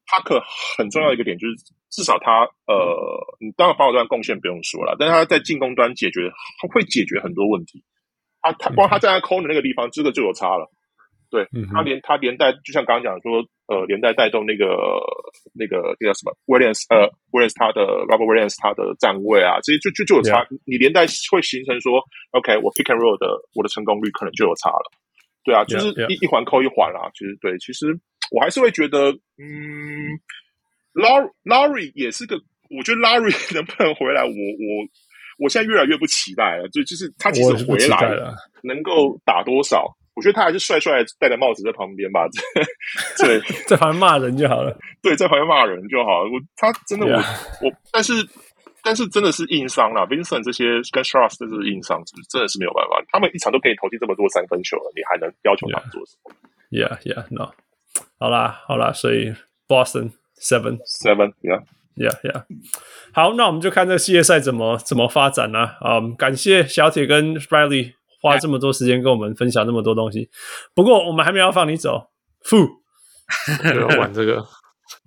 [0.07, 0.43] 哈克
[0.77, 1.55] 很重要的一个点就是
[1.91, 6.31] 至少他呃，你当然防守端贡献不用说了，但是他在进攻端解决
[6.61, 7.85] 他会解决很多问题，
[8.41, 10.71] 他他光他站在空的那个地方，这个就有差了。
[11.31, 14.67] 对，他连他连带，就像刚刚讲说，呃，连带带动那个
[15.55, 20.45] 那个那叫什么 Williams，呃，Williams 他的 Robert Williams 他的站位啊，这些就就就有差。
[20.67, 22.03] 你连带会形成说
[22.33, 24.91] ，OK，我 Pick and Roll 的我的成功率可能就有差了。
[25.45, 27.09] 对啊，就是一.一环扣一环啦。
[27.15, 27.95] 其实对，其实
[28.35, 30.19] 我还是会觉得，嗯
[30.95, 32.35] ，Lowry Lowry 也是个
[32.75, 34.67] 我觉得 Larry 能不能回来，我我
[35.39, 36.69] 我现在越来越不期待了。
[36.69, 38.19] 就就是他其实回来
[38.63, 39.87] 能够打多少，
[40.21, 42.29] 我觉得他还是帅帅戴着帽子在旁边吧。
[43.17, 44.77] 对，在旁边骂人就好了。
[45.01, 46.29] 对，在旁边骂人就好了。
[46.29, 47.25] 我他真的我 Yeah.
[47.65, 48.13] 我，但是
[48.83, 50.07] 但是真的是硬伤了。
[50.07, 53.03] Vincent 这些跟 Strus 这是硬伤，真的是没有办法。
[53.09, 56.37] 他们一场都可以投进这么多三分球了，你还能要求他们做什么
[56.69, 57.53] ？Yeah, yeah, no。
[58.19, 59.35] 好啦，好啦，所以
[59.67, 61.65] Boston seven seven, yeah,
[61.97, 62.45] yeah, yeah。
[63.13, 65.77] 好，那我们就看这个系列赛怎么怎么发展呢？
[65.81, 70.31] 啊、um,，感谢小铁跟 Riley 花这么多时间跟我们分享那么多东西。
[70.75, 72.11] 不过我们还没有要放你走，
[72.43, 72.69] 负
[73.65, 74.47] 要玩这个。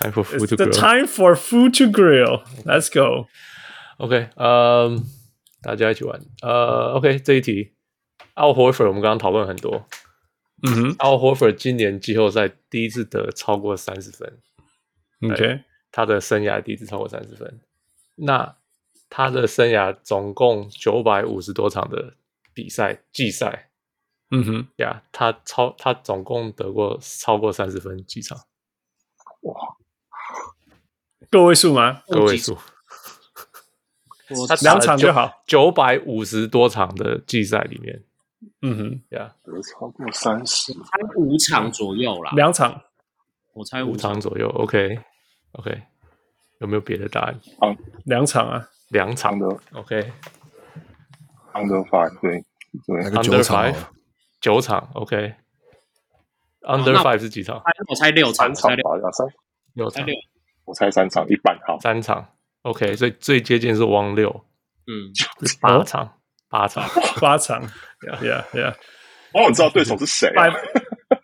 [0.00, 0.56] time for food to grill.
[0.56, 2.42] The time for food to grill.
[2.64, 3.26] Let's go.
[3.98, 4.98] OK，嗯、um,，
[5.60, 6.20] 大家一起玩。
[6.42, 7.72] 呃、uh,，OK，这一题
[8.36, 9.86] ，Al Horford 我们刚刚讨论很多。
[10.62, 14.38] 嗯哼，Al Horford 今年季后赛第一次得超过三十分
[15.28, 17.60] ，OK，他的生涯第一次超过三十分。
[18.14, 18.56] 那
[19.08, 22.14] 他的生涯总共九百五十多场的
[22.52, 23.70] 比赛季赛，
[24.30, 28.38] 嗯哼，呀，他超他总共得过超过三十分几场？
[29.42, 29.54] 哇，
[31.30, 32.02] 个位数吗？
[32.08, 32.56] 个位数，
[34.48, 38.02] 他两场就好，九百五十多场的季赛里面。
[38.60, 42.32] 嗯哼，呀，得超过三十，猜五场左右啦。
[42.34, 42.82] 两场，
[43.54, 44.48] 我猜五场左右。
[44.48, 45.82] OK，OK，
[46.60, 47.40] 有没有别的答案？
[47.62, 49.38] 嗯，两场啊，两场。
[49.38, 49.46] 的。
[49.72, 50.12] OK，Under
[51.88, 52.42] five，对
[52.86, 53.74] 对，Under five，
[54.40, 54.90] 九场。
[54.94, 55.34] OK，Under
[56.96, 57.62] five 是几场？
[57.88, 59.26] 我猜六场，三场吧，三。
[59.74, 60.04] 六场，
[60.64, 62.26] 我猜三场，一半好，三场。
[62.62, 64.28] OK，所以最接近是汪六，
[64.86, 65.12] 嗯，
[65.60, 66.12] 八场。
[66.48, 66.88] 八场，
[67.20, 67.60] 八场
[68.22, 68.74] ，Yeah Yeah，
[69.34, 70.48] 我想知道对手是谁，百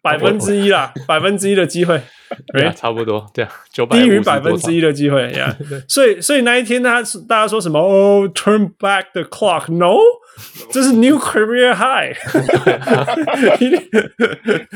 [0.02, 2.02] 百分之一啦， 百分之一的机会，
[2.52, 3.50] 对，啊差不多，对啊，
[3.90, 5.56] 低于百分之一的机会呀。
[5.88, 7.78] 所以，所以那一天，他大家说什么？
[7.78, 9.96] 哦，Turn back the clock？No，
[10.70, 12.14] 这是 New Career High，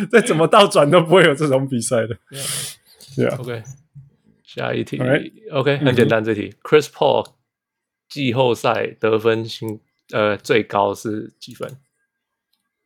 [0.11, 2.17] 再怎么倒转都不会有这种比赛的。
[3.17, 3.63] Yeah，OK，
[4.45, 5.01] 下一题
[5.53, 7.27] ，OK，很简单，这题，Chris Paul
[8.09, 9.81] 季后赛得分新。
[10.13, 11.69] 呃，最高是几分？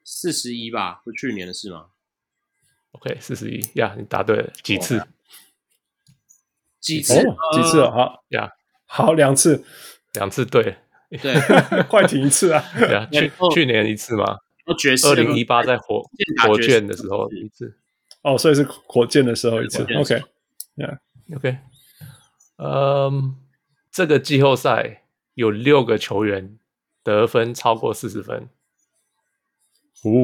[0.02, 1.88] 四十一吧，是去年的事吗
[2.92, 5.06] ？OK，四十一呀，你答对了，几次？
[6.80, 7.14] 几次？
[7.52, 7.84] 几次？
[7.84, 8.50] 好呀，
[8.86, 9.64] 好，两次，
[10.14, 10.76] 两次对，
[11.22, 11.34] 对，
[11.88, 12.64] 快停一次啊！
[12.90, 14.38] 呀，去去年一次吗？
[15.06, 16.02] 二零一八在火
[16.46, 17.76] 火箭的时候一次。
[18.22, 19.82] 哦，所以是火箭的时候一次。
[19.94, 21.58] OK，Yeah，OK，
[22.58, 23.36] 嗯，
[23.90, 25.04] 这个季后赛
[25.34, 26.56] 有六个球员。
[27.02, 28.50] 得分超过四十分，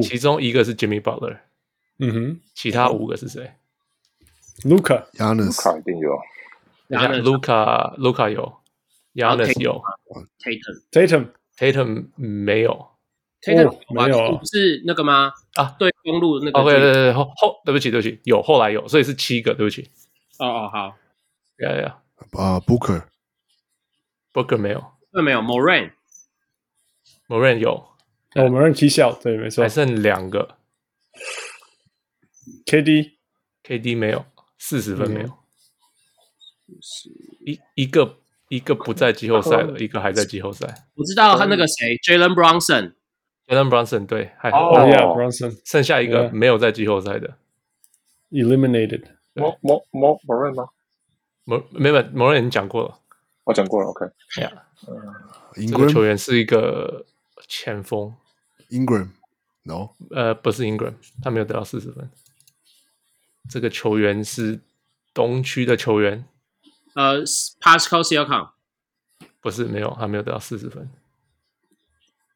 [0.03, 1.39] 其中一个是 Jimmy Butler，
[1.99, 3.53] 嗯哼，其他五个是谁
[4.63, 6.19] ？Luka、Giannis 一定有
[6.89, 8.53] ，Luka、Luka 有
[9.15, 9.81] ，Giannis 有
[10.91, 12.87] ，Tatum、Tatum 没有
[13.41, 15.33] ，Tatum 没有，不是那个吗？
[15.55, 19.89] 啊，对，公路那个，OK，对对对，后后，对不起对不起，有后来有，所以是七个，对不起。
[20.37, 20.95] 哦哦好，
[21.57, 21.97] 呀呀，
[22.33, 25.93] 啊，Booker，Booker 没有，对没有，Moran。
[27.27, 27.71] 某人有，
[28.35, 30.57] 哦，某人七小，对，没错，还剩两个
[32.65, 34.25] ，KD，KD 没有，
[34.57, 35.37] 四十分没有，
[37.45, 38.17] 一一个
[38.49, 40.87] 一个不在季后赛了，一个还在季后赛。
[40.95, 47.37] 我知道他那个谁，Jalen Brunson，Jalen Brunson 对，还哦，Yeah，Brunson，剩下一个没有在季后赛的
[48.31, 49.03] ，Eliminated，
[49.33, 50.67] 某某某某人吗？
[51.45, 52.99] 某没有某人已经讲过了，
[53.45, 54.05] 我讲过了，OK。
[54.35, 54.51] Yeah，，
[55.69, 57.05] 这个球员是一个。
[57.47, 58.13] 前锋
[58.71, 62.09] ，Ingram，No，呃，不是 Ingram，他没有得到四十分。
[63.49, 64.59] 这个球员是
[65.13, 66.25] 东区的球员，
[66.95, 68.51] 呃，Pascal Siakam，
[69.41, 70.89] 不是，没有，还没有得到四十分。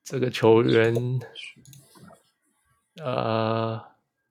[0.03, 0.93] 这个球员，
[2.98, 3.81] 呃，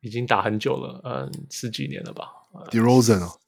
[0.00, 2.28] 已经打很久了，嗯、呃，十几年了吧
[2.70, 3.39] ？DeRozan 哦。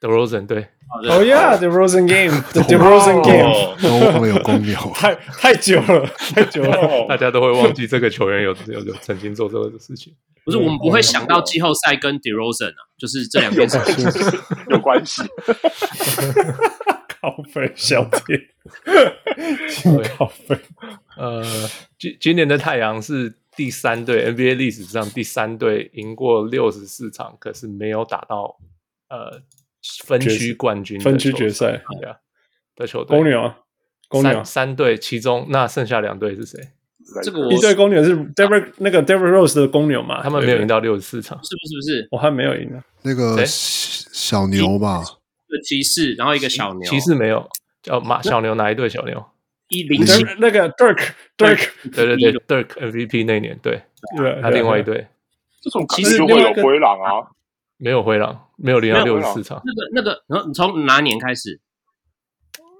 [0.00, 0.68] DeRozan 对，
[1.08, 3.76] 哦呀，DeRozan game，the Rosen game，
[4.14, 10.14] 都没有公牛， 太太久了，太久了， 大家都会忘记这个球员有有有曾经做这个事情。
[10.44, 15.22] 不是，我们不会想到季后赛跟 DeRozan 啊，就是这两件事情有关系。
[17.20, 18.40] 高分小铁，
[20.16, 20.56] 靠北。
[21.16, 21.42] 呃，
[21.98, 28.56] 今今年的太阳是第三队，NBA 历史上第三队赢过六十四场，可是没有打到
[29.08, 29.42] 呃。
[30.04, 32.16] 分区冠军，分区决赛，对啊，
[32.76, 33.58] 的球队，公牛啊，
[34.08, 36.58] 公牛三队，其中那剩下两队是谁？
[37.22, 40.22] 这个一队公牛是 Derrick 那个 Derrick Rose 的公牛嘛？
[40.22, 41.74] 他们没有赢到六十四场，是不是？
[41.76, 42.82] 不是，我还没有赢呢。
[43.02, 45.02] 那个小牛吧？
[45.48, 46.90] 个骑士，然后一个小牛。
[46.90, 47.48] 骑士没有，
[47.82, 48.86] 叫马小牛哪一队？
[48.88, 49.24] 小牛
[49.68, 53.82] 一零七那个 Dirk Dirk，对对对，Dirk MVP 那一年，对，
[54.42, 55.06] 他另外一队。
[55.62, 57.30] 这种骑士会有灰狼啊？
[57.78, 59.62] 没有灰狼，没有零到六十四场。
[59.64, 61.60] 那个那个，然后你从哪年开始？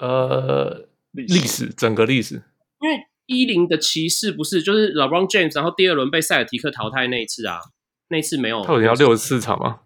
[0.01, 2.43] 呃，历史整个历史，
[2.81, 7.59] 因为一零的骑士不是就是老 Brown James，然后第二轮被塞尔提克淘汰那一次啊，
[8.09, 8.62] 那次没有。
[8.62, 9.81] 他有零到六十四场吗？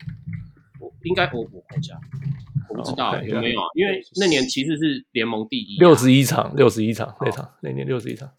[0.81, 1.95] 我应该我我看一下，
[2.69, 8.31] 我不知道有没有啊，因为那年骑士是联盟第一，六十一场，六十一场那场那年六十一场。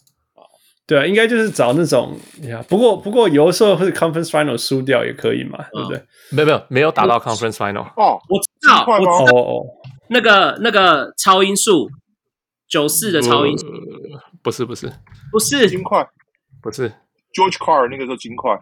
[0.86, 2.64] 对啊，应该就是找那种呀。
[2.68, 6.04] 不过不过有的时候会 Conference Final 输掉也可以嘛，对不对？
[6.32, 9.66] 没有没有没有打到 Conference Final 哦，我知道，我知道哦，
[10.10, 11.90] 那个那个超音速
[12.68, 13.68] 九四的超音速，
[14.42, 14.92] 不是不是
[15.32, 16.06] 不是金块，
[16.62, 16.90] 不是
[17.34, 18.60] George Carr 那个叫金块。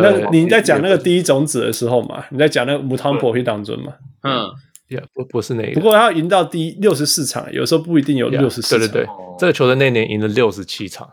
[0.00, 2.24] 那你在讲那个第一种子的时候嘛？
[2.30, 3.92] 你在讲那个 Mutombo 会当中嘛？
[4.22, 4.46] 嗯，
[4.90, 5.74] 也不不是那个。
[5.74, 8.78] 不过他要赢到第六十四场，有时候不一定有六十四场。
[8.78, 11.10] 对对对，这个球队那年赢了六十七场。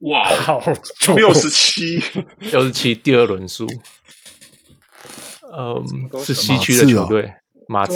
[0.00, 0.60] 哇，好，
[1.16, 1.98] 六十七，
[2.50, 3.66] 六十七，第二轮输。
[5.56, 5.82] 嗯，
[6.22, 7.32] 是西区的球队，
[7.68, 7.94] 马刺。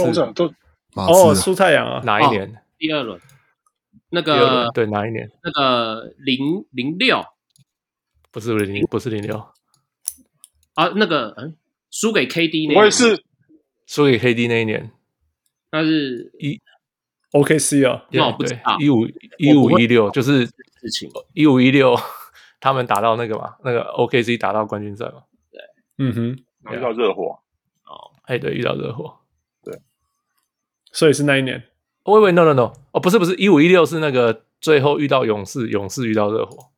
[0.94, 2.00] 哦，输太阳啊？
[2.04, 2.62] 哪一年？
[2.78, 3.20] 第二轮。
[4.10, 5.30] 那个对，哪一年？
[5.42, 7.22] 那个零零六，
[8.30, 9.36] 不是零零，不是零六。
[10.74, 11.56] 啊，那个嗯，
[11.90, 13.22] 输给 KD 那，我也是
[13.86, 14.90] 输给 KD 那一年，
[15.72, 16.60] 那是一
[17.32, 19.06] OKC 啊，那我不知道，一五
[19.38, 20.52] 一五一六就是事
[20.90, 21.96] 情，一五一六
[22.60, 25.60] 他们打到那个嘛，那个 OKC 打到冠军赛嘛，对，
[25.98, 27.38] 嗯哼，遇到热火，
[27.86, 29.18] 哦，哎对，遇到热火，
[29.62, 29.80] 对，
[30.92, 31.62] 所以是那一年，
[32.04, 36.70] 喂喂，no no no，哦不是不是，一五一六是那个最后遇到勇士，勇士遇到热火。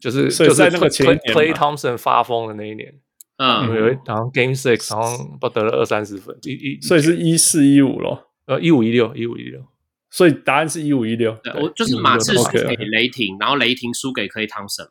[0.00, 3.00] 就是就是在那个 Clay Thompson 发疯的那一年，
[3.38, 9.64] 嗯，有一好像 Game Six，好像不得了二三十分，一一所以是一四一五咯，呃一五一六一五一六，
[10.10, 11.38] 所以答案是一五一六。
[11.42, 14.90] 对我就是马刺输给雷霆，然后雷霆输给 Klay Thompson 嘛。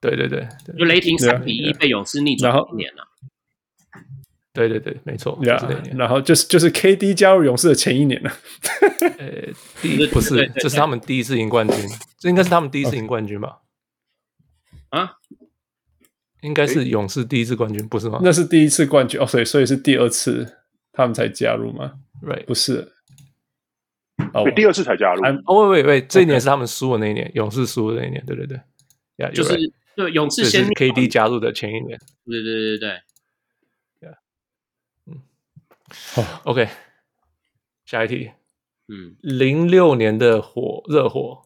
[0.00, 0.48] 对对对，
[0.78, 3.08] 就雷霆三比一被勇士逆转一年了。
[4.52, 5.38] 对对对，没错，
[5.94, 8.32] 然后就是就是 KD 加入勇士的前一年了。
[9.18, 11.76] 呃，第一不是，这是他们第一次赢冠军，
[12.18, 13.58] 这应该是他们第一次赢冠军吧？
[16.40, 18.20] 啊，应该是勇士第一次冠军，不是吗？
[18.22, 20.58] 那是第一次冠军哦，所以所以是第二次
[20.92, 22.92] 他们才加入吗？Right，不是，
[24.34, 25.22] 哦，第二次才加入。
[25.46, 28.60] 哦，喂喂喂，这一年是他们输的那一年，勇士输的那一年，对对对，
[29.16, 29.56] 呀，就是
[29.94, 33.00] 对勇士先 KD 加入的前一年，对对对对。
[36.12, 36.68] 好，OK，
[37.84, 38.30] 下一题。
[38.86, 41.42] 嗯，零六年的火热火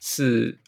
[0.00, 0.58] 是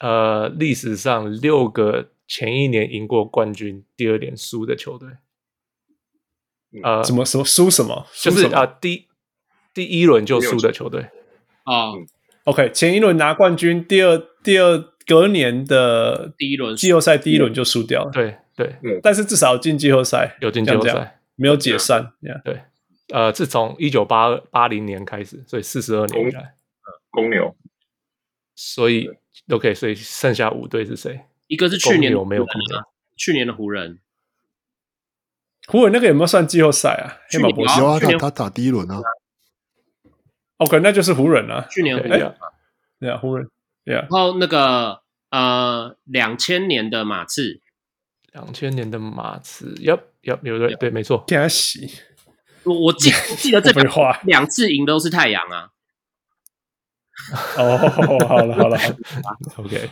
[0.00, 5.08] 呃历史上六个前一年赢过冠军，第二年输的球队。
[6.84, 8.06] 呃，怎么说输什么？
[8.22, 9.08] 就是啊，第
[9.74, 11.10] 第一轮就输的球队。
[11.64, 11.90] 啊
[12.44, 18.12] ，OK，前一轮拿冠军，第二第二隔年的第一轮季后赛第一轮就输掉了。
[18.12, 21.16] 对对，但是至少进季后赛，有进季后赛。
[21.34, 22.12] 没有解散，
[22.44, 22.60] 对，
[23.08, 26.54] 呃，自从一九八八零年开始，所以四十二年以来，
[27.10, 27.56] 公牛，
[28.54, 29.08] 所以
[29.48, 31.18] OK，所以剩下五队是谁？
[31.50, 32.82] 一个是去年有没有公牛？
[33.16, 33.98] 去年的湖人，
[35.66, 37.18] 湖人那个有没有算季后赛啊？
[37.28, 39.00] 黑马博士有啊，他他打第一轮啊。
[40.58, 41.66] OK，那就是湖人啊。
[41.68, 42.34] 去年湖人，
[43.00, 43.50] 对啊，湖人，
[43.84, 44.02] 对啊。
[44.02, 47.60] 然后那个呃，两千年的马刺，
[48.32, 50.02] 两千年的马刺，Yup。
[50.22, 51.24] 有有对对，没错。
[51.26, 51.90] 给他洗。
[52.62, 53.82] 我我记 记得这个
[54.24, 55.70] 两次赢都是太阳啊。
[57.56, 57.76] 哦，
[58.28, 58.78] 好了好了
[59.56, 59.90] ，OK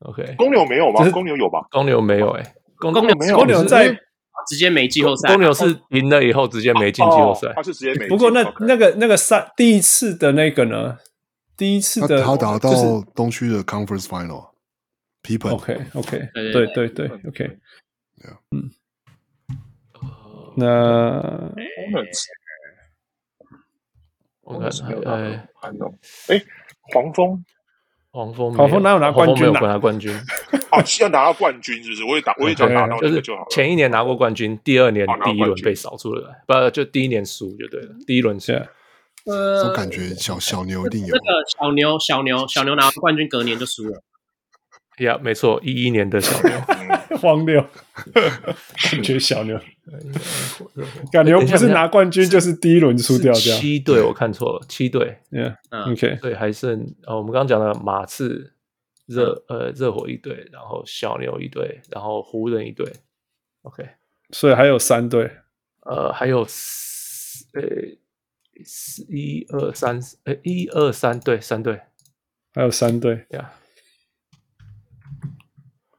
[0.00, 0.34] OK。
[0.36, 1.08] 公牛没有吗？
[1.10, 1.60] 公牛有吧？
[1.70, 3.36] 公牛没有哎，公牛没有。
[3.36, 3.88] 公牛在
[4.48, 5.28] 直接没季后赛。
[5.28, 7.52] 公牛是赢了以后直接没进季后赛。
[7.54, 8.08] 他是直接没。
[8.08, 10.96] 不过那那个那个赛第一次的那个呢？
[11.56, 12.70] 第一次的他打到
[13.14, 14.50] 东区的 Conference Final。
[15.22, 15.50] Pippen。
[15.52, 16.28] OK OK。
[16.32, 17.58] 对对对 OK。
[18.50, 18.70] 嗯，
[20.56, 21.52] 那
[24.42, 24.70] 我看
[25.06, 25.48] 哎，
[26.28, 26.42] 哎，
[26.94, 27.44] 黄蜂，
[28.18, 29.46] 黄蜂，黄蜂哪有拿冠军？
[29.48, 30.12] 没有拿冠军
[30.70, 32.02] 啊，是要拿到冠军，是不是？
[32.04, 37.90] 我也打，我也想拿到，就是前一年拿过冠军，第二年第一轮被扫出来，不，就第一年输就对了。
[38.08, 38.68] 第一轮是，
[39.24, 41.14] 呃，我感觉小小牛一定有。
[41.14, 44.02] 那个小牛，小牛，小牛拿冠军，隔年就输了。
[44.98, 46.52] 呀，没错，一一年的小牛，
[47.20, 47.64] 荒谬，
[48.90, 49.58] 感觉小牛，
[51.10, 53.56] 感觉不是拿冠军就是第一轮输掉掉。
[53.56, 58.52] 七队我看错了，七队，Yeah，OK，对，还剩哦，我们刚刚讲的马刺、
[59.06, 62.92] 热呃热火一队，然后小牛一队，然后湖人一队
[63.62, 63.88] ，OK，
[64.30, 65.30] 所以还有三队，
[65.86, 67.62] 呃，还有四呃，
[69.08, 71.80] 一二三，呃，一二三队，三队，
[72.52, 73.26] 还有三队。
[73.30, 73.52] 呀。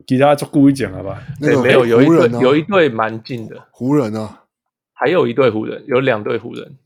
[0.10, 1.24] 其他就故意讲了吧？
[1.40, 3.68] 那个没有，有一队，啊、有一队蛮近的。
[3.70, 4.46] 湖人啊，
[4.92, 6.80] 还有一队湖人，有两队湖人。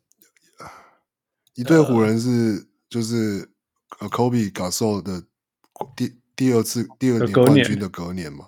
[1.53, 3.49] 一队湖人是就是
[3.99, 5.23] 呃，Kobe Gasol 的
[5.95, 8.45] 第第二次第二年冠军的隔年嘛，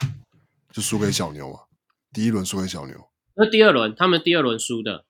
[0.73, 1.59] 就输给小牛嘛，
[2.11, 3.09] 第一轮输给小牛。
[3.35, 5.05] 那第二轮他们第二轮输的，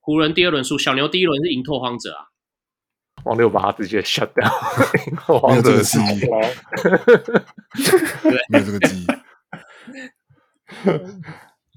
[0.00, 2.29] 湖人第二轮输，小牛第一轮是赢拓荒者啊。
[3.24, 4.50] 王六把他直接 shut down，
[5.48, 6.26] 没有这个记忆，
[8.48, 9.06] 没有这个记忆。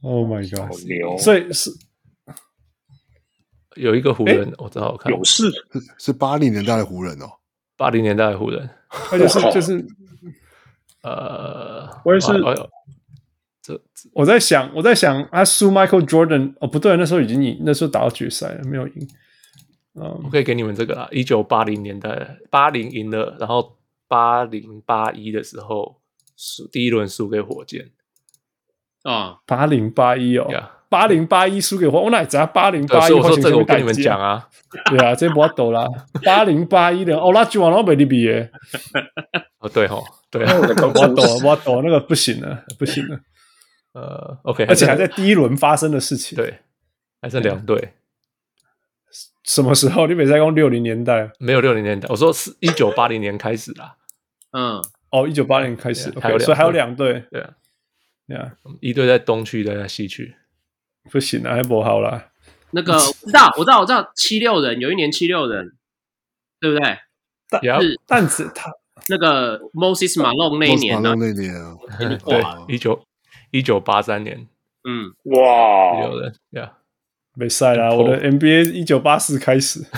[0.05, 0.59] Oh my god！
[0.67, 1.17] 好牛。
[1.17, 1.72] 所以是
[3.77, 5.49] 有一个湖人，我知道，我看勇士。
[5.97, 7.39] 是八零年代的湖人哦，
[7.77, 8.69] 八零年代的湖人，
[9.13, 9.88] 而且是就是
[11.03, 12.33] 呃，我也是，
[13.61, 13.81] 这
[14.11, 19.07] 我在想，我在想，他输 Michael Jordan，哦不对，那时候已经赢，那时候打到决赛了，没有赢。
[19.95, 26.01] 嗯，我可以给你们这个啦，一九八零年代，八零赢了，然后八零八一的时候
[26.35, 27.91] 输第一轮输给火箭
[29.03, 30.47] 啊，八零八一哦，
[30.89, 33.13] 八零八一输给火，我哪知道八零八一？
[33.13, 34.47] 我说这个我跟你们讲啊，
[34.89, 35.88] 对啊，这不要抖啦，
[36.23, 38.51] 八零八一的，哦，那就往老没得比耶，
[39.59, 40.91] 哦对吼，对啊， 我抖，
[41.43, 43.19] 我抖，那个不行了，不行了，
[43.93, 46.61] 呃，OK，而且还在第一轮发生的事情，对，
[47.22, 47.93] 还剩两队。
[49.43, 50.07] 什么时候？
[50.07, 53.97] 你别再讲六零年代，没有六零年代，我说是一九八零年开始啦。
[54.51, 54.81] 嗯，
[55.11, 57.53] 哦，一九八零开始，okay, 还有所以还有两队，对啊，
[58.27, 60.35] 对啊，一队在东区，一队在西区，
[61.11, 62.31] 不行啊，还不好啦。
[62.72, 65.75] 那个我知道，我知道，我知道，七六人有一年七六人，
[66.59, 66.97] 对不对？
[67.49, 67.99] 但是。
[68.07, 68.72] 但是他
[69.09, 71.15] 那个 Moses Malone 那一年呢？
[71.17, 71.75] 那年啊，
[72.25, 73.05] 对，一九
[73.51, 74.47] 一九八三年，
[74.88, 76.77] 嗯，哇，七六人，对啊。
[77.36, 79.84] 没赛啦，我的 NBA 一九八四开始。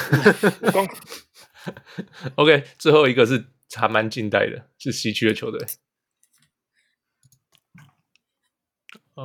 [2.35, 5.59] OK，最后一个是还蛮近代的，是西区的球队。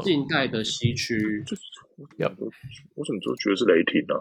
[0.02, 1.44] 近代的西区，
[2.16, 4.14] 要我怎么就觉得是雷霆呢？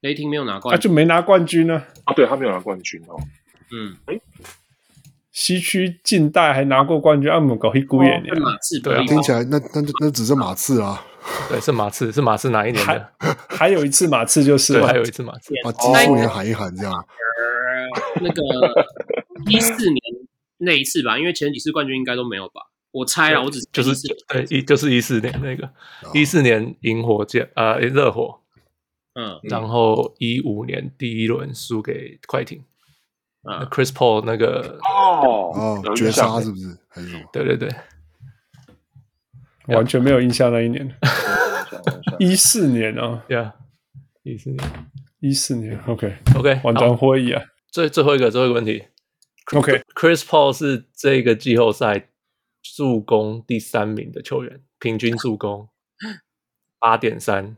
[0.00, 1.84] 雷霆没有拿冠军，他就没拿冠军呢。
[2.04, 3.20] 啊，对他没有拿冠军哦。
[3.72, 4.20] 嗯，哎，
[5.40, 8.38] 西区近代还拿过冠军，阿姆搞一股眼的。
[8.38, 11.02] 马刺对啊，听起来那那那只是马刺啊。
[11.48, 13.12] 对，是马刺，是马刺哪一年的？
[13.18, 16.92] 还，还有一次马刺就是，对，还有一次马刺，把技术也喊一喊这样。
[16.92, 18.42] 呃、那个
[19.50, 19.98] 一四年
[20.58, 22.60] 那一次吧，因为前几次冠军应该都没有吧？
[22.90, 23.94] 我猜了，我只就是
[24.28, 25.70] 对一就是一四年那个
[26.12, 28.40] 一四年赢火箭呃热火，
[29.14, 32.62] 嗯，然后一五年第一轮输给快艇，
[33.42, 36.76] 嗯，Chris Paul 那个哦哦绝杀是不是？
[36.88, 37.28] 还是什么？
[37.32, 37.68] 对对对。
[39.68, 40.96] 完全没有印象那一年，
[42.18, 43.54] 一四年啊，对啊，
[44.24, 44.88] 一四年，
[45.20, 46.18] 一四年，OK。
[46.34, 47.40] OK，完全会议啊。
[47.70, 48.84] 最最后一个最后一个问题
[49.52, 52.08] ，OK，Chris Paul 是这个季后赛
[52.62, 55.68] 助攻第三名的球员，平均助攻
[56.80, 57.56] 八点三，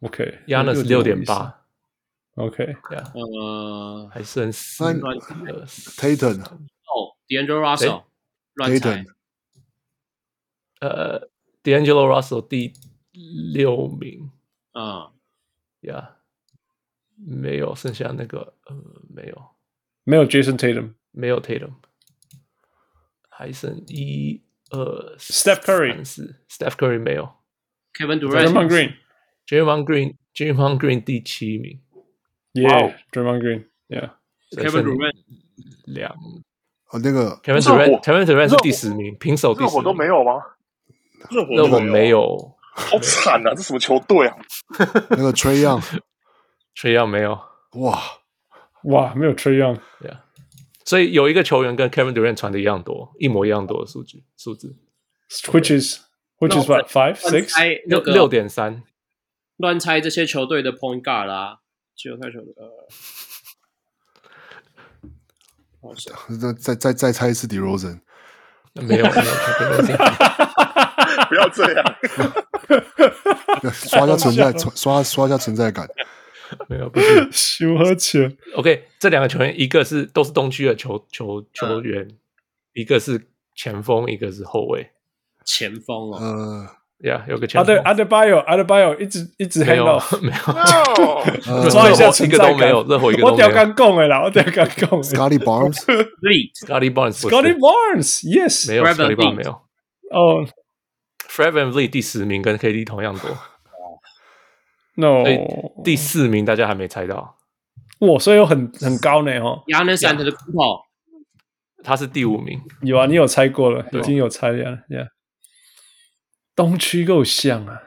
[0.00, 1.61] OK，Giannis 六点八。
[2.34, 2.76] OK，
[3.14, 5.00] 呃，还剩四个。
[5.66, 8.04] Tatum，哦，D'Angelo Russell，
[8.54, 9.04] 乱猜。
[10.80, 11.28] 呃
[11.62, 12.72] ，D'Angelo Russell 第
[13.52, 14.30] 六名。
[14.72, 15.12] 啊，
[15.80, 16.16] 呀，
[17.14, 18.74] 没有，剩下那个呃，
[19.10, 19.50] 没有，
[20.04, 21.74] 没有 Jason Tatum，没有 Tatum，
[23.28, 27.30] 还剩一二 Steph Curry，Steph Curry 没有
[27.92, 31.78] ，Kevin Durant，Draymond Green，Draymond Green，Draymond Green 第七名
[32.54, 35.12] ，Yeah，Draymond Green，Yeah，Kevin Durant
[35.86, 36.12] 两，
[36.90, 40.42] 哦，那个 Kevin Durant，Kevin Durant 是第十名，平手第十，热火都没有吗？
[41.30, 43.54] 热火热火没有，好惨啊！
[43.54, 44.36] 这什么球队啊？
[45.10, 47.38] 那个 Trae Young，Trae Young 没有，
[47.74, 48.02] 哇
[48.84, 50.24] 哇，没有 Trae Young，对啊，
[50.84, 54.76] 所以有一个球员跟 Kevin Durant 传的一样多，一模一样多的数据数字
[55.52, 56.00] ，which is
[56.38, 57.54] which is what five six
[57.86, 58.82] 六六点三，
[59.56, 61.60] 乱猜这些球队的 point guard 啦，
[62.10, 62.52] 球队球队
[65.80, 65.94] 呃，
[66.52, 68.00] 再再再再猜一次 derozen
[68.74, 69.12] 没有 没有，
[71.28, 71.84] 不要这样。
[73.72, 75.86] 刷一下存在，刷刷一下存在感。
[76.68, 78.36] 没有，不是修和钱。
[78.56, 82.18] OK，这两个球员，一个是都是东区的球球球员，嗯、
[82.72, 84.90] 一个是前锋，一个是后卫。
[85.44, 87.76] 前锋哦，呃，呀，有个前锋。
[87.76, 89.84] Adebayo，Adebayo 一直一直没有
[90.20, 93.48] 没有，抓一下一个都没有，任何一个都没有。
[93.48, 94.66] 我刚讲的啦，我刚讲。
[94.66, 99.50] Scotty Barnes，Lee，Scotty Barnes，Scotty Barnes，Yes，没有，Scotty Barnes 没有。
[100.10, 100.46] 哦。
[101.28, 103.30] Fred VanVleet 第十名跟 KD 同样多
[104.96, 105.24] ，No，
[105.82, 107.36] 第四名大家还没猜到，
[108.00, 109.62] 哇，所以有很很高呢哦。
[109.66, 110.82] Giannis Antetokounmpo，
[111.82, 114.78] 他是第五名，有啊，你有猜过了，已经有猜了呀。
[116.54, 117.80] 东区够像啊，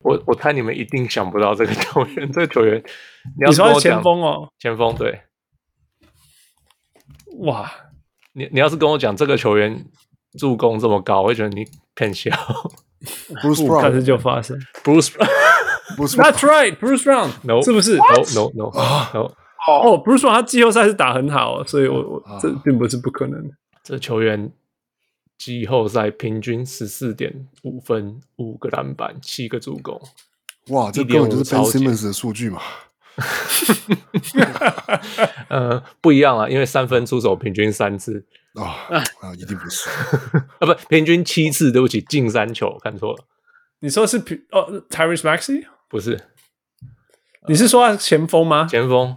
[0.00, 2.82] 我我猜你们一定想不到这个球员，这个球员，
[3.46, 5.22] 你说是前锋哦，前锋对，
[7.40, 7.70] 哇，
[8.32, 9.84] 你你要是跟我讲这个球员
[10.38, 11.64] 助攻这么高，我会觉得你。
[11.96, 12.28] 骗笑
[13.40, 19.30] ，Bruce Brown 开始就发生，Bruce，That's right，Bruce Brown，no，是不是？No，No，No，No，
[19.68, 23.48] 哦，Bruce Brown 他季后赛是打很好，所以我我这并不是不可能。
[23.84, 24.52] 这球员
[25.38, 30.00] 季后赛平均十四点五分，五个篮板，七个助攻。
[30.68, 32.60] 哇，这根本就是 Ben Simmons 的数据嘛。
[35.48, 38.24] 呃，不一样啊，因为三分出手平均三次。
[38.54, 38.86] 啊
[39.20, 39.34] 啊！
[39.36, 39.90] 一定不是
[40.60, 43.24] 啊，不，平均七次，对不起，进三球，看错了。
[43.80, 46.28] 你说是平哦，Tyrese Maxey 不是？
[47.48, 48.66] 你是说前锋吗？
[48.70, 49.16] 前锋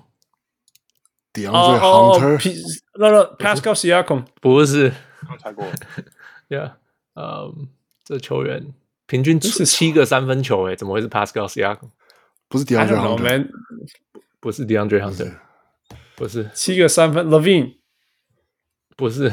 [1.34, 2.82] ？DeAndre Hunter？
[2.96, 4.92] 那个 Pascal Siakam 不是？
[5.26, 5.66] 刚猜过。
[6.50, 6.74] Yeah，
[7.16, 7.70] 嗯，
[8.04, 8.74] 这球员
[9.06, 11.90] 平均是七个三分球，哎，怎么会是 Pascal Siakam？
[12.48, 13.50] 不是 DeAndre Hunter？
[14.40, 15.34] 不是 DeAndre Hunter？
[16.16, 17.76] 不是七个三分，Levine。
[18.96, 19.32] 不是，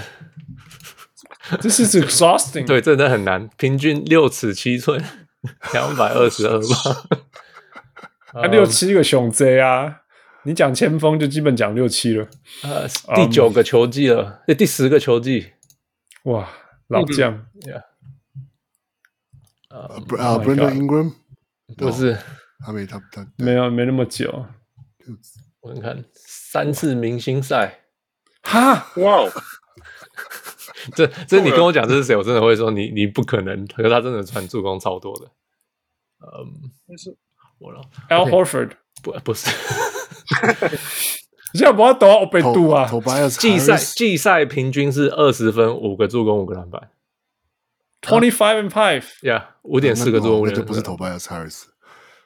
[1.58, 2.66] 这是 exhausting。
[2.68, 3.48] 对，真的很难。
[3.56, 5.02] 平均六尺七寸，
[5.72, 10.02] 两百二十二磅，啊，六七个胸贼啊！
[10.42, 12.28] 你讲前锋就基本讲六七了。
[12.62, 15.53] 呃，第九个球季了，哎，第十个球季，
[16.24, 16.48] 哇，
[16.88, 17.46] 老将。
[19.70, 21.14] 呃，Brandon Ingram
[21.76, 22.16] 不是，
[22.64, 24.46] 还没他他没有没那么久。
[25.60, 27.80] 我看三次明星赛。
[28.42, 29.32] 哈，哇哦！
[30.94, 32.14] 这这你跟我讲这是谁？
[32.16, 33.66] 我真的会说你你不可能。
[33.68, 35.26] 可是他真的传助攻超多的。
[36.20, 37.16] 嗯，那是
[37.58, 37.80] 我了。
[38.10, 38.72] Al Horford
[39.02, 39.50] 不不是，
[41.54, 42.84] 你现在不要抖我被堵啊！
[43.28, 46.90] 季赛季赛平均是二十分，五个助攻，五个篮板。
[48.02, 51.66] Twenty five and five，呀，五点四个助攻，就不是 Tobias Harris。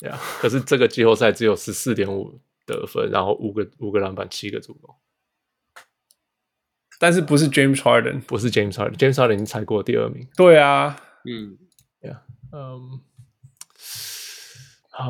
[0.01, 4.97] 呀，可是这个季后赛只有十四点五得分，然后五个五个篮板，七个助攻。
[6.99, 10.27] 但是不是 James Harden，不是 James Harden，James Harden 已经踩过第二名。
[10.39, 11.59] 对啊，嗯，
[12.01, 13.01] 呀，嗯，
[14.93, 15.07] 啊，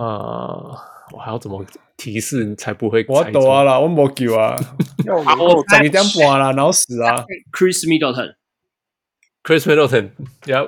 [1.13, 1.65] 我还要怎么
[1.99, 3.05] 提示你才不会？
[3.09, 4.57] 我懂啊啦，我没救啊，
[5.39, 10.11] 我十一点半啦，脑死啊！Chris Middleton，Chris Middleton，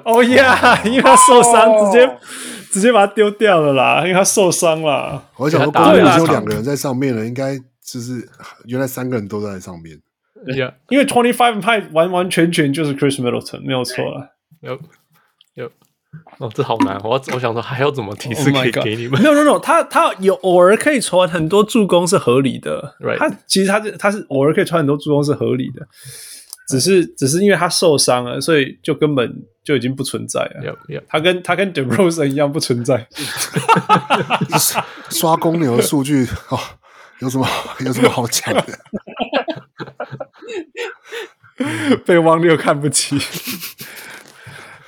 [0.04, 2.18] 哦呀，因为他受伤，直接
[2.72, 5.30] 直接把他丢掉了啦，因为他受伤了。
[5.36, 8.28] 我想说，公路已经有两个人在上面了，应该就是
[8.66, 9.98] 原来三个人都在上面。
[10.46, 14.36] Yeah, 因为 Twenty Five 派完完全全就是 Chris Middleton，没有错了。
[14.62, 14.78] 有
[15.54, 15.70] 有
[16.38, 22.96] 哦，这好难，我我想说还要怎么提示可以给你们？No No No，他他有偶尔可以传很多助攻是合理的。
[22.98, 23.18] Right.
[23.18, 25.86] 他其实他是他是偶尔可以传很多助攻是合理的，
[26.68, 29.32] 只是只是因为他受伤了，所以就根本
[29.62, 30.60] 就已经不存在了。
[30.88, 31.02] Yep, yep.
[31.08, 33.06] 他跟他跟 d e r o s e n 一样不存在。
[35.10, 36.58] 刷公牛的数据哦，
[37.20, 37.46] 有什么
[37.84, 38.64] 有什么好讲的？
[42.04, 43.16] 被汪六看不起。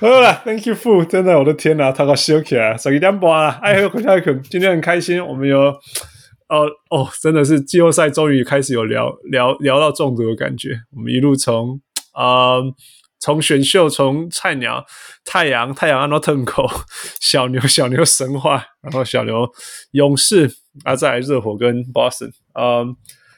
[0.03, 1.05] 好了，Thank you, for。
[1.05, 3.51] 真的，我的天哪，他搞笑起来，十一点半了。
[3.61, 10.71] 哎呦，快下去，今天很开心，我们有哦哦，真的是季后赛终于开始有聊聊聊到中毒的感觉。
[10.93, 11.79] 我们一路从
[12.11, 12.63] 啊、呃，
[13.17, 14.85] 从选秀，从菜鸟
[15.23, 16.45] 太阳太阳 a n o t n
[17.21, 19.49] 小牛 小牛神话，然后小牛
[19.91, 20.51] 勇士，
[20.83, 22.31] 啊，再来热火跟 Boston。
[22.59, 22.93] 嗯，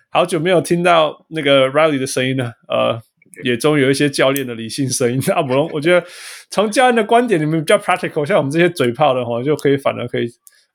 [0.10, 2.54] 好久没有听到那个 Riley 的声音了。
[2.68, 3.00] 呃，
[3.44, 5.22] 也终于有一些教练的理性声音。
[5.34, 6.06] 阿姆龙，我觉得
[6.50, 10.28] 从教练的观点，你们比较 practical，像我们这些嘴炮的话，就可以反而可以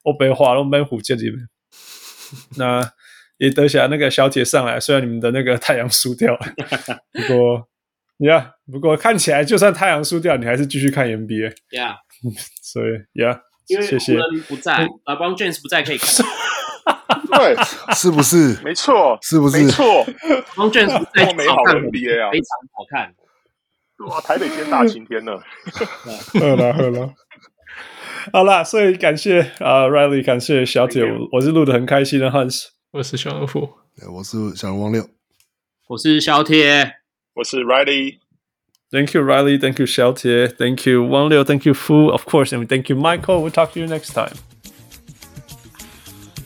[0.03, 1.49] 欧北话，都闷虎见里面。
[2.59, 2.93] 那
[3.39, 6.41] 也得下那个小姐上来，虽然你们的那个太阳输掉了，
[7.13, 7.69] 不过
[8.19, 11.55] 呀，yeah, 不过看起来就算太阳输掉，你还是继续看 NBA。
[11.71, 11.97] Yeah，
[12.63, 14.13] 所以呀，因为谢谢。
[14.13, 16.25] 湖人不在，啊，LeBron James 不在，可以看。
[17.31, 17.57] 对，
[17.95, 18.59] 是不是？
[18.63, 19.63] 没错，是不是？
[19.63, 20.05] 没错
[20.71, 23.15] James 不在，美好 NBA 啊，非常好看。
[24.09, 25.33] 哇，台北天大晴天呢。
[26.33, 27.15] 喝了喝了。
[28.33, 33.71] 好啦，所以感谢啊、uh,，Riley，感谢小铁，我我是录的很开心的 Hans，我是小人物，
[34.15, 35.09] 我是小人王六，
[35.89, 36.97] 我是小铁，
[37.35, 38.19] 我是 Riley。
[38.93, 39.57] Thank you, Riley.
[39.57, 40.49] Thank you, 小铁。
[40.49, 41.45] Thank you, 王六。
[41.45, 42.11] Thank you, Fu.
[42.11, 43.41] Of course, and thank you, Michael.
[43.41, 44.35] We'll talk to you next time.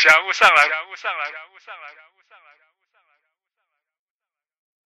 [0.00, 1.30] 小人物上来，小人物上来，